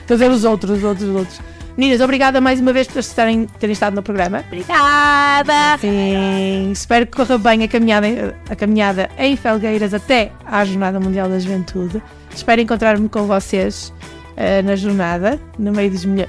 Estou 0.00 0.14
a 0.14 0.18
dizer 0.18 0.30
os 0.30 0.44
outros, 0.44 0.78
os 0.78 0.84
outros, 0.84 1.08
os 1.08 1.16
outros. 1.16 1.40
Meninas, 1.78 2.00
obrigada 2.00 2.40
mais 2.40 2.58
uma 2.58 2.72
vez 2.72 2.88
por 2.88 2.98
estarem, 2.98 3.46
terem 3.46 3.72
estado 3.72 3.94
no 3.94 4.02
programa. 4.02 4.42
Obrigada! 4.48 5.78
Sim, 5.80 6.72
espero 6.72 7.06
que 7.06 7.12
corra 7.12 7.38
bem 7.38 7.62
a 7.62 7.68
caminhada, 7.68 8.36
a 8.50 8.56
caminhada 8.56 9.08
em 9.16 9.36
Felgueiras 9.36 9.94
até 9.94 10.32
à 10.44 10.64
Jornada 10.64 10.98
Mundial 10.98 11.28
da 11.28 11.38
Juventude. 11.38 12.02
Espero 12.34 12.60
encontrar-me 12.60 13.08
com 13.08 13.28
vocês 13.28 13.92
eh, 14.36 14.60
na 14.60 14.74
jornada, 14.74 15.40
no 15.56 15.70
meio 15.70 15.88
dos 15.88 16.04
milhões. 16.04 16.28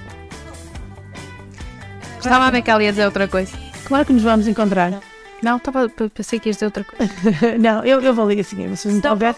Estava 2.20 2.46
a 2.46 2.52
ver 2.52 2.62
que 2.62 2.70
ela 2.70 2.84
ia 2.84 2.92
dizer 2.92 3.06
outra 3.06 3.28
coisa. 3.28 3.58
Claro 3.86 4.06
que 4.06 4.14
nos 4.14 4.22
vamos 4.22 4.48
encontrar. 4.48 5.00
Não, 5.42 5.58
estava, 5.58 5.90
pensei 6.14 6.40
que 6.40 6.50
ias 6.50 6.58
dizer 6.58 6.66
outra 6.66 6.84
coisa. 6.84 7.12
não, 7.58 7.84
eu, 7.84 8.00
eu 8.02 8.14
vou 8.14 8.26
ali 8.26 8.40
assim, 8.40 8.68
vocês 8.68 8.94
não 8.94 8.98
estão 8.98 9.14
a 9.14 9.16
ver. 9.16 9.34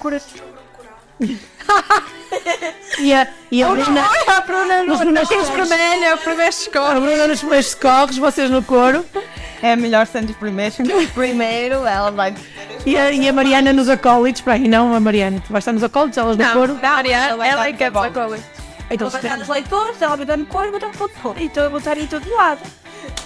E 2.99 3.13
a, 3.13 3.27
e 3.51 3.63
a 3.63 3.67
Bruna. 3.69 4.05
Olha, 4.09 4.37
a 4.37 4.41
Bruna 4.41 4.83
nos 4.83 4.99
no- 4.99 5.05
primeiros 5.05 5.29
nos 5.29 5.49
corres. 5.49 5.67
primeiros- 5.69 6.21
primeiros 6.21 6.69
A 6.75 6.99
Bruna 6.99 7.27
nos 7.27 7.39
primeiros 7.39 7.75
corres, 7.75 8.17
vocês 8.17 8.49
no 8.49 8.63
coro. 8.63 9.05
É 9.61 9.75
melhor 9.75 10.07
sendo 10.07 10.33
primeiro. 10.33 10.73
primeiro, 11.13 11.85
ela 11.85 12.09
vai. 12.11 12.33
E 12.85 12.97
a, 12.97 13.11
e 13.11 13.27
a 13.27 13.33
Mariana 13.33 13.73
nos 13.73 13.89
acólitos. 13.89 14.41
Para 14.41 14.53
aí, 14.53 14.67
não 14.67 14.93
a 14.95 14.99
Mariana. 14.99 15.41
Tu 15.45 15.51
vais 15.51 15.61
estar 15.61 15.71
nos 15.73 15.83
acólitos, 15.83 16.17
elas 16.17 16.37
no 16.37 16.45
coro. 16.51 16.79
Mariana, 16.81 17.45
ela 17.45 17.67
é 17.67 17.73
que 17.73 17.83
é 17.83 17.89
bom. 17.89 18.05
Então, 18.89 19.07
Ela 19.07 19.09
vai 19.09 19.21
estar 19.21 19.37
nos 19.37 19.47
leitores, 19.47 20.01
ela 20.01 20.15
vai 20.17 20.25
dar 20.25 20.37
no 20.37 20.45
cor, 20.45 20.69
vai 20.69 20.79
dar 20.79 20.87
no 20.87 20.93
ponto. 20.93 21.39
E 21.39 21.45
estou 21.45 21.65
a 21.65 21.69
botar 21.69 21.97
em 21.97 22.07
todo 22.07 22.29
lado. 22.35 22.59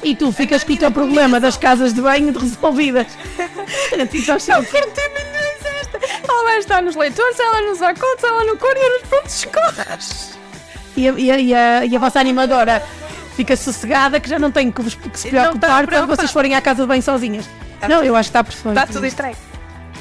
E 0.03 0.15
tu 0.15 0.31
ficas 0.31 0.63
com 0.63 0.73
o 0.73 0.77
teu 0.77 0.91
problema 0.91 1.39
das 1.39 1.57
casas 1.57 1.91
de 1.93 2.01
banho 2.01 2.31
resolvidas. 2.37 3.07
Eu 3.91 4.07
quero 4.07 4.91
ter 4.91 5.11
esta. 5.11 5.55
Ela 6.27 6.43
vai 6.43 6.59
estar 6.59 6.81
nos 6.81 6.95
leitores, 6.95 7.39
ela 7.39 7.61
nos 7.61 7.81
acordes, 7.81 8.23
ela 8.23 8.43
no 8.45 8.57
cor 8.57 8.73
e 8.76 8.89
nos 8.89 9.09
pontos 9.09 9.39
de 9.39 9.47
corras. 9.47 10.38
E 10.97 11.09
a, 11.09 11.11
e, 11.13 11.31
a, 11.31 11.39
e, 11.39 11.53
a, 11.53 11.85
e 11.85 11.95
a 11.95 11.99
vossa 11.99 12.19
animadora 12.19 12.81
fica 13.35 13.55
sossegada 13.55 14.19
que 14.19 14.30
já 14.30 14.39
não 14.39 14.51
tem 14.51 14.72
que, 14.72 14.81
vos, 14.81 14.95
que 14.95 15.19
se 15.19 15.27
está 15.27 15.49
preocupar 15.49 15.88
quando 15.88 16.07
vocês 16.07 16.31
forem 16.31 16.55
à 16.55 16.61
casa 16.61 16.84
de 16.84 16.88
banho 16.88 17.01
sozinhas. 17.01 17.45
Não, 17.88 18.03
eu 18.03 18.15
acho 18.15 18.31
que 18.31 18.38
está 18.38 18.43
perfeito. 18.43 18.69
Está 18.69 18.88
tudo 18.88 19.05
estranho. 19.05 19.35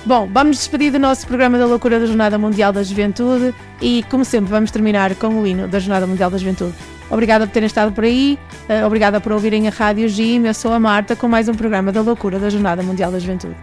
Bom, 0.06 0.28
vamos 0.30 0.58
despedir 0.58 0.92
do 0.92 0.98
nosso 0.98 1.26
programa 1.26 1.56
da 1.58 1.64
loucura 1.66 1.98
da 1.98 2.06
Jornada 2.06 2.36
Mundial 2.36 2.72
da 2.72 2.82
Juventude 2.82 3.54
e, 3.80 4.04
como 4.10 4.24
sempre, 4.24 4.50
vamos 4.50 4.70
terminar 4.70 5.14
com 5.14 5.28
o 5.28 5.46
hino 5.46 5.66
da 5.66 5.78
Jornada 5.78 6.06
Mundial 6.06 6.30
da 6.30 6.36
Juventude. 6.36 6.74
Obrigada 7.10 7.46
por 7.46 7.52
terem 7.52 7.66
estado 7.66 7.90
por 7.90 8.04
aí, 8.04 8.38
eh, 8.68 8.84
obrigada 8.84 9.20
por 9.20 9.32
ouvirem 9.32 9.66
a 9.66 9.70
Rádio 9.70 10.08
Jim. 10.08 10.46
Eu 10.46 10.52
sou 10.52 10.72
a 10.72 10.80
Marta 10.80 11.16
com 11.16 11.26
mais 11.26 11.48
um 11.48 11.54
programa 11.54 11.90
da 11.90 12.02
loucura 12.02 12.38
da 12.38 12.50
Jornada 12.50 12.82
Mundial 12.82 13.10
da 13.10 13.18
Juventude. 13.18 13.56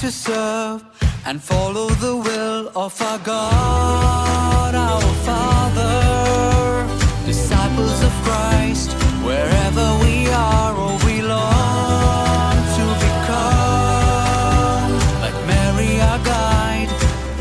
To 0.00 0.10
serve 0.10 0.82
and 1.26 1.42
follow 1.42 1.88
the 1.88 2.16
will 2.16 2.70
of 2.74 3.02
our 3.02 3.18
God, 3.18 4.74
our 4.74 5.02
Father. 5.28 6.86
Disciples 7.26 8.02
of 8.02 8.12
Christ, 8.24 8.92
wherever 9.22 9.98
we 10.02 10.26
are 10.28 10.74
or 10.74 10.96
we 11.04 11.20
long 11.20 12.56
to 12.76 12.84
become 13.06 14.90
like 15.20 15.38
Mary, 15.46 16.00
our 16.00 16.18
guide, 16.24 16.90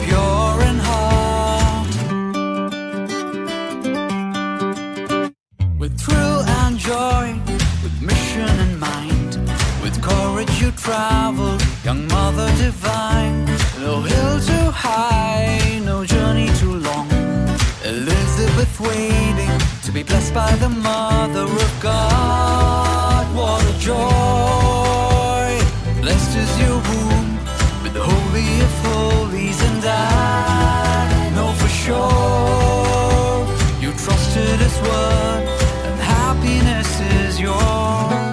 pure 0.04 0.62
in 0.70 0.78
heart. 0.90 1.94
With 5.80 5.98
thrill 5.98 6.42
and 6.60 6.78
joy, 6.78 7.40
with 7.84 8.02
mission 8.02 8.50
in 8.60 8.78
mind, 8.78 9.40
with 9.82 10.02
courage 10.04 10.62
you 10.62 10.72
travel, 10.72 11.39
young 12.40 12.58
divine. 12.58 13.46
No 13.86 14.02
hill 14.02 14.40
too 14.50 14.68
high, 14.86 15.82
no 15.84 16.06
journey 16.06 16.50
too 16.62 16.76
long. 16.88 17.08
Elizabeth 17.84 18.74
waiting 18.80 19.56
to 19.86 19.92
be 19.92 20.04
blessed 20.04 20.34
by 20.34 20.52
the 20.64 20.70
mother 20.70 21.48
of 21.66 21.72
God. 21.82 23.24
What 23.40 23.62
a 23.74 23.76
joy! 23.90 25.50
Blessed 26.04 26.34
is 26.44 26.52
your 26.64 26.78
womb 26.90 27.30
with 27.84 27.94
the 27.98 28.04
holy 28.12 28.50
of 28.68 28.74
holies, 28.88 29.60
and 29.70 29.84
I 29.86 31.32
know 31.36 31.50
for 31.62 31.72
sure 31.84 33.40
you 33.84 33.90
trusted 34.04 34.58
His 34.66 34.78
word, 34.88 35.44
and 35.88 35.98
happiness 36.16 36.92
is 37.18 37.40
yours. 37.40 38.29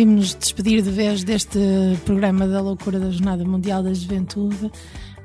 Vimos-nos 0.00 0.34
despedir 0.34 0.80
de 0.80 0.90
vez 0.90 1.22
deste 1.22 1.58
programa 2.06 2.48
da 2.48 2.62
loucura 2.62 2.98
da 2.98 3.10
Jornada 3.10 3.44
Mundial 3.44 3.82
da 3.82 3.92
Juventude. 3.92 4.72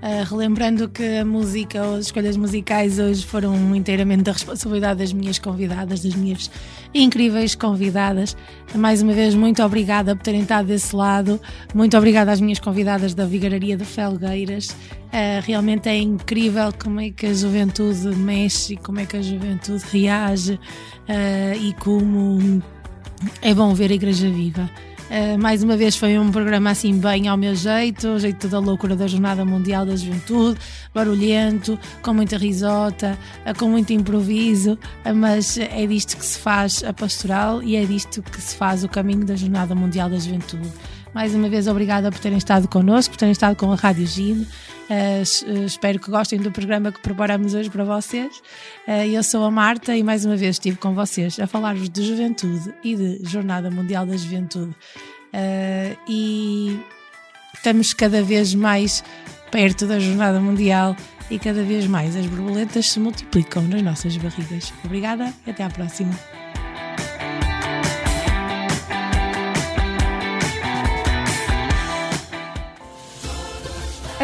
Ah, 0.02 0.26
relembrando 0.30 0.90
que 0.90 1.02
a 1.18 1.24
música 1.24 1.82
as 1.82 2.08
escolhas 2.08 2.36
musicais 2.36 3.00
hoje 3.00 3.26
foram 3.26 3.74
inteiramente 3.74 4.24
da 4.24 4.34
responsabilidade 4.34 5.00
das 5.00 5.14
minhas 5.14 5.40
convidadas, 5.40 6.02
das 6.02 6.14
minhas 6.14 6.52
incríveis 6.94 7.56
convidadas. 7.56 8.36
Mais 8.76 9.02
uma 9.02 9.14
vez, 9.14 9.34
muito 9.34 9.64
obrigada 9.64 10.14
por 10.14 10.24
terem 10.24 10.42
estado 10.42 10.68
desse 10.68 10.94
lado. 10.94 11.40
Muito 11.74 11.98
obrigada 11.98 12.34
às 12.34 12.42
minhas 12.42 12.60
convidadas 12.60 13.14
da 13.14 13.26
Vigararia 13.26 13.78
de 13.78 13.86
Felgueiras. 13.86 14.76
Ah, 15.14 15.40
realmente 15.42 15.88
é 15.88 15.98
incrível 15.98 16.74
como 16.78 17.00
é 17.00 17.12
que 17.12 17.28
a 17.28 17.34
juventude 17.34 18.08
mexe, 18.18 18.76
como 18.76 19.00
é 19.00 19.06
que 19.06 19.16
a 19.16 19.22
juventude 19.22 19.86
reage 19.90 20.60
ah, 21.08 21.56
e 21.56 21.72
como 21.76 22.62
é 23.42 23.54
bom 23.54 23.74
ver 23.74 23.92
a 23.92 23.96
Igreja 23.96 24.30
Viva. 24.30 24.70
Uh, 25.06 25.38
mais 25.40 25.62
uma 25.62 25.78
vez 25.78 25.96
foi 25.96 26.18
um 26.18 26.32
programa 26.32 26.72
assim 26.72 26.98
bem 27.00 27.28
ao 27.28 27.38
meu 27.38 27.54
jeito, 27.54 28.08
o 28.08 28.20
jeito 28.20 28.48
da 28.48 28.58
loucura 28.58 28.96
da 28.96 29.06
Jornada 29.06 29.46
Mundial 29.46 29.86
da 29.86 29.96
Juventude, 29.96 30.60
barulhento, 30.92 31.78
com 32.02 32.12
muita 32.12 32.38
risota, 32.38 33.18
uh, 33.46 33.58
com 33.58 33.70
muito 33.70 33.94
improviso, 33.94 34.74
uh, 35.06 35.14
mas 35.14 35.60
é 35.60 35.86
disto 35.86 36.18
que 36.18 36.26
se 36.26 36.40
faz 36.40 36.84
a 36.84 36.92
pastoral 36.92 37.62
e 37.62 37.76
é 37.76 37.86
disto 37.86 38.24
que 38.24 38.42
se 38.42 38.56
faz 38.56 38.84
o 38.84 38.90
caminho 38.90 39.24
da 39.24 39.36
Jornada 39.36 39.76
Mundial 39.76 40.10
da 40.10 40.18
Juventude. 40.18 40.72
Mais 41.16 41.34
uma 41.34 41.48
vez, 41.48 41.66
obrigada 41.66 42.12
por 42.12 42.20
terem 42.20 42.38
estado 42.38 42.68
connosco, 42.68 43.14
por 43.14 43.18
terem 43.20 43.32
estado 43.32 43.56
com 43.56 43.72
a 43.72 43.76
Rádio 43.76 44.04
es- 44.04 45.42
uh, 45.44 45.64
espero 45.66 45.98
que 45.98 46.12
gostem 46.12 46.38
do 46.40 46.52
programa 46.52 46.92
que 46.92 47.00
preparamos 47.00 47.54
hoje 47.54 47.70
para 47.70 47.86
vocês. 47.86 48.36
Uh, 48.86 48.92
eu 49.10 49.24
sou 49.24 49.46
a 49.46 49.50
Marta 49.50 49.96
e 49.96 50.04
mais 50.04 50.26
uma 50.26 50.36
vez 50.36 50.58
estive 50.58 50.76
com 50.78 50.94
vocês 50.94 51.40
a 51.40 51.48
falar-vos 51.48 51.90
de 51.90 52.04
juventude 52.06 52.74
e 52.84 52.98
de 52.98 53.20
Jornada 53.24 53.72
Mundial 53.72 54.06
da 54.06 54.18
Juventude. 54.18 54.76
Uh, 55.34 55.98
e 56.06 56.78
estamos 57.54 57.94
cada 57.94 58.22
vez 58.22 58.54
mais 58.54 59.02
perto 59.50 59.88
da 59.88 59.98
Jornada 59.98 60.42
Mundial 60.42 60.98
e 61.32 61.40
cada 61.40 61.64
vez 61.64 61.88
mais 61.88 62.14
as 62.14 62.26
borboletas 62.26 62.92
se 62.92 63.00
multiplicam 63.00 63.64
nas 63.64 63.82
nossas 63.82 64.18
barrigas. 64.18 64.74
Obrigada 64.84 65.34
e 65.48 65.52
até 65.52 65.64
à 65.64 65.70
próxima. 65.70 66.12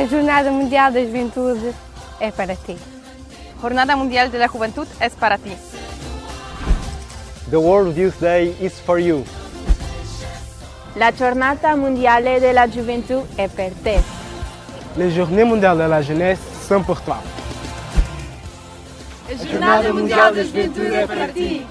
A 0.02 0.07
Jornada 0.07 0.49
Mundial 0.49 0.91
da 0.91 0.99
Juventude 0.99 1.76
é 2.19 2.32
para 2.32 2.56
ti. 2.56 2.76
Jornada 3.61 3.95
Mundial 3.95 4.32
de 4.32 4.40
la 4.40 4.48
Juventud 4.48 4.88
es 4.99 5.14
para 5.14 5.38
ti. 5.38 5.56
The 7.52 7.57
World 7.57 7.95
Youth 7.95 8.19
Day 8.19 8.56
is 8.60 8.80
for 8.80 8.98
you. 8.99 9.23
La 10.95 11.11
Jornada 11.11 11.76
Mundial 11.76 12.23
de 12.23 12.52
la 12.52 12.65
Juventud 12.65 13.26
é 13.38 13.48
per 13.48 13.73
te. 13.84 13.99
Les 14.98 15.11
Journées 15.14 15.45
Mondiales 15.45 15.78
de 15.78 15.88
la 15.88 16.02
Jeunesse 16.02 16.40
sont 16.68 16.84
pour 16.84 16.99
toi. 17.02 17.19
A 19.30 19.36
Jornada 19.36 19.94
Mundial 19.94 20.34
da 20.34 20.44
Juventude 20.44 20.95
é 20.95 21.06
para 21.06 21.28
ti. 21.28 21.68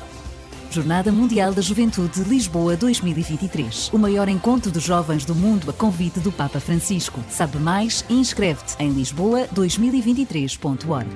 Jornada 0.70 1.10
Mundial 1.10 1.52
da 1.52 1.60
Juventude 1.60 2.22
Lisboa 2.22 2.76
2023. 2.76 3.90
O 3.92 3.98
maior 3.98 4.28
encontro 4.28 4.70
de 4.70 4.78
jovens 4.78 5.24
do 5.24 5.34
mundo 5.34 5.68
a 5.68 5.72
convite 5.72 6.20
do 6.20 6.30
Papa 6.30 6.60
Francisco. 6.60 7.18
Sabe 7.28 7.59
mais 7.59 8.05
inscreve-te 8.09 8.76
em 8.78 8.92
lisboa2023.org. 8.92 11.09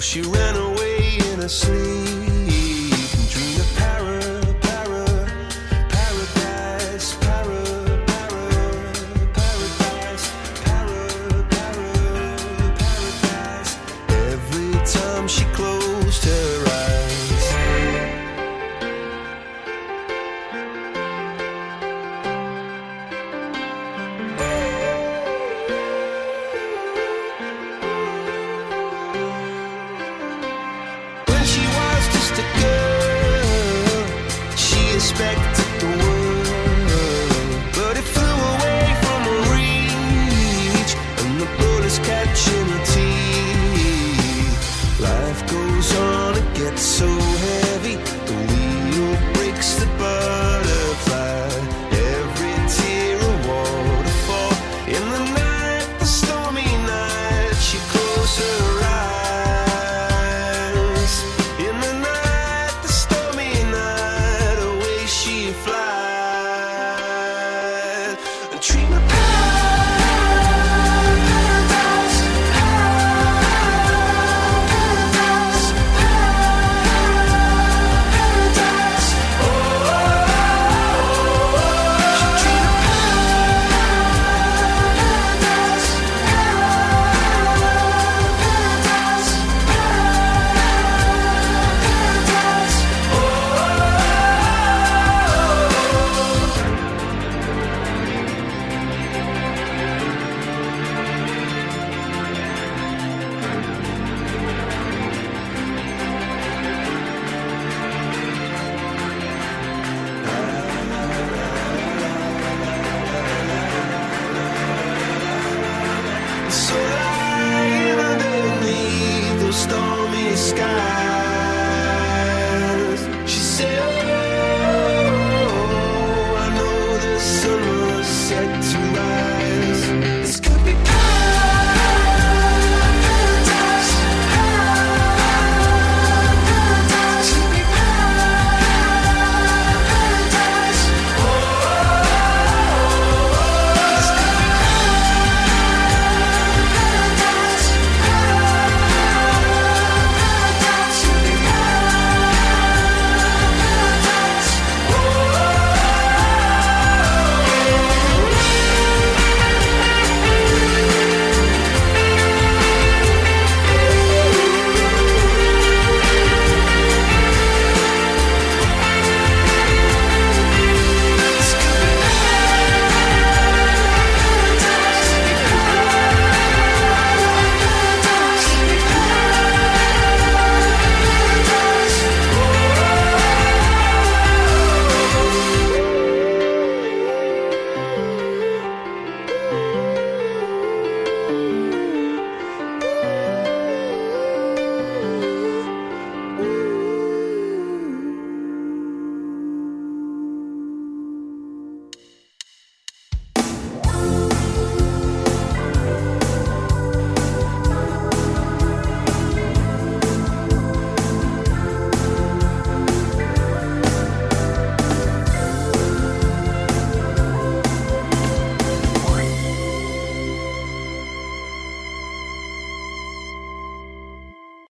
she 0.00 0.22
ran 0.22 0.56
away 0.56 1.18
in 1.30 1.42
her 1.42 1.48
sleep 1.48 2.19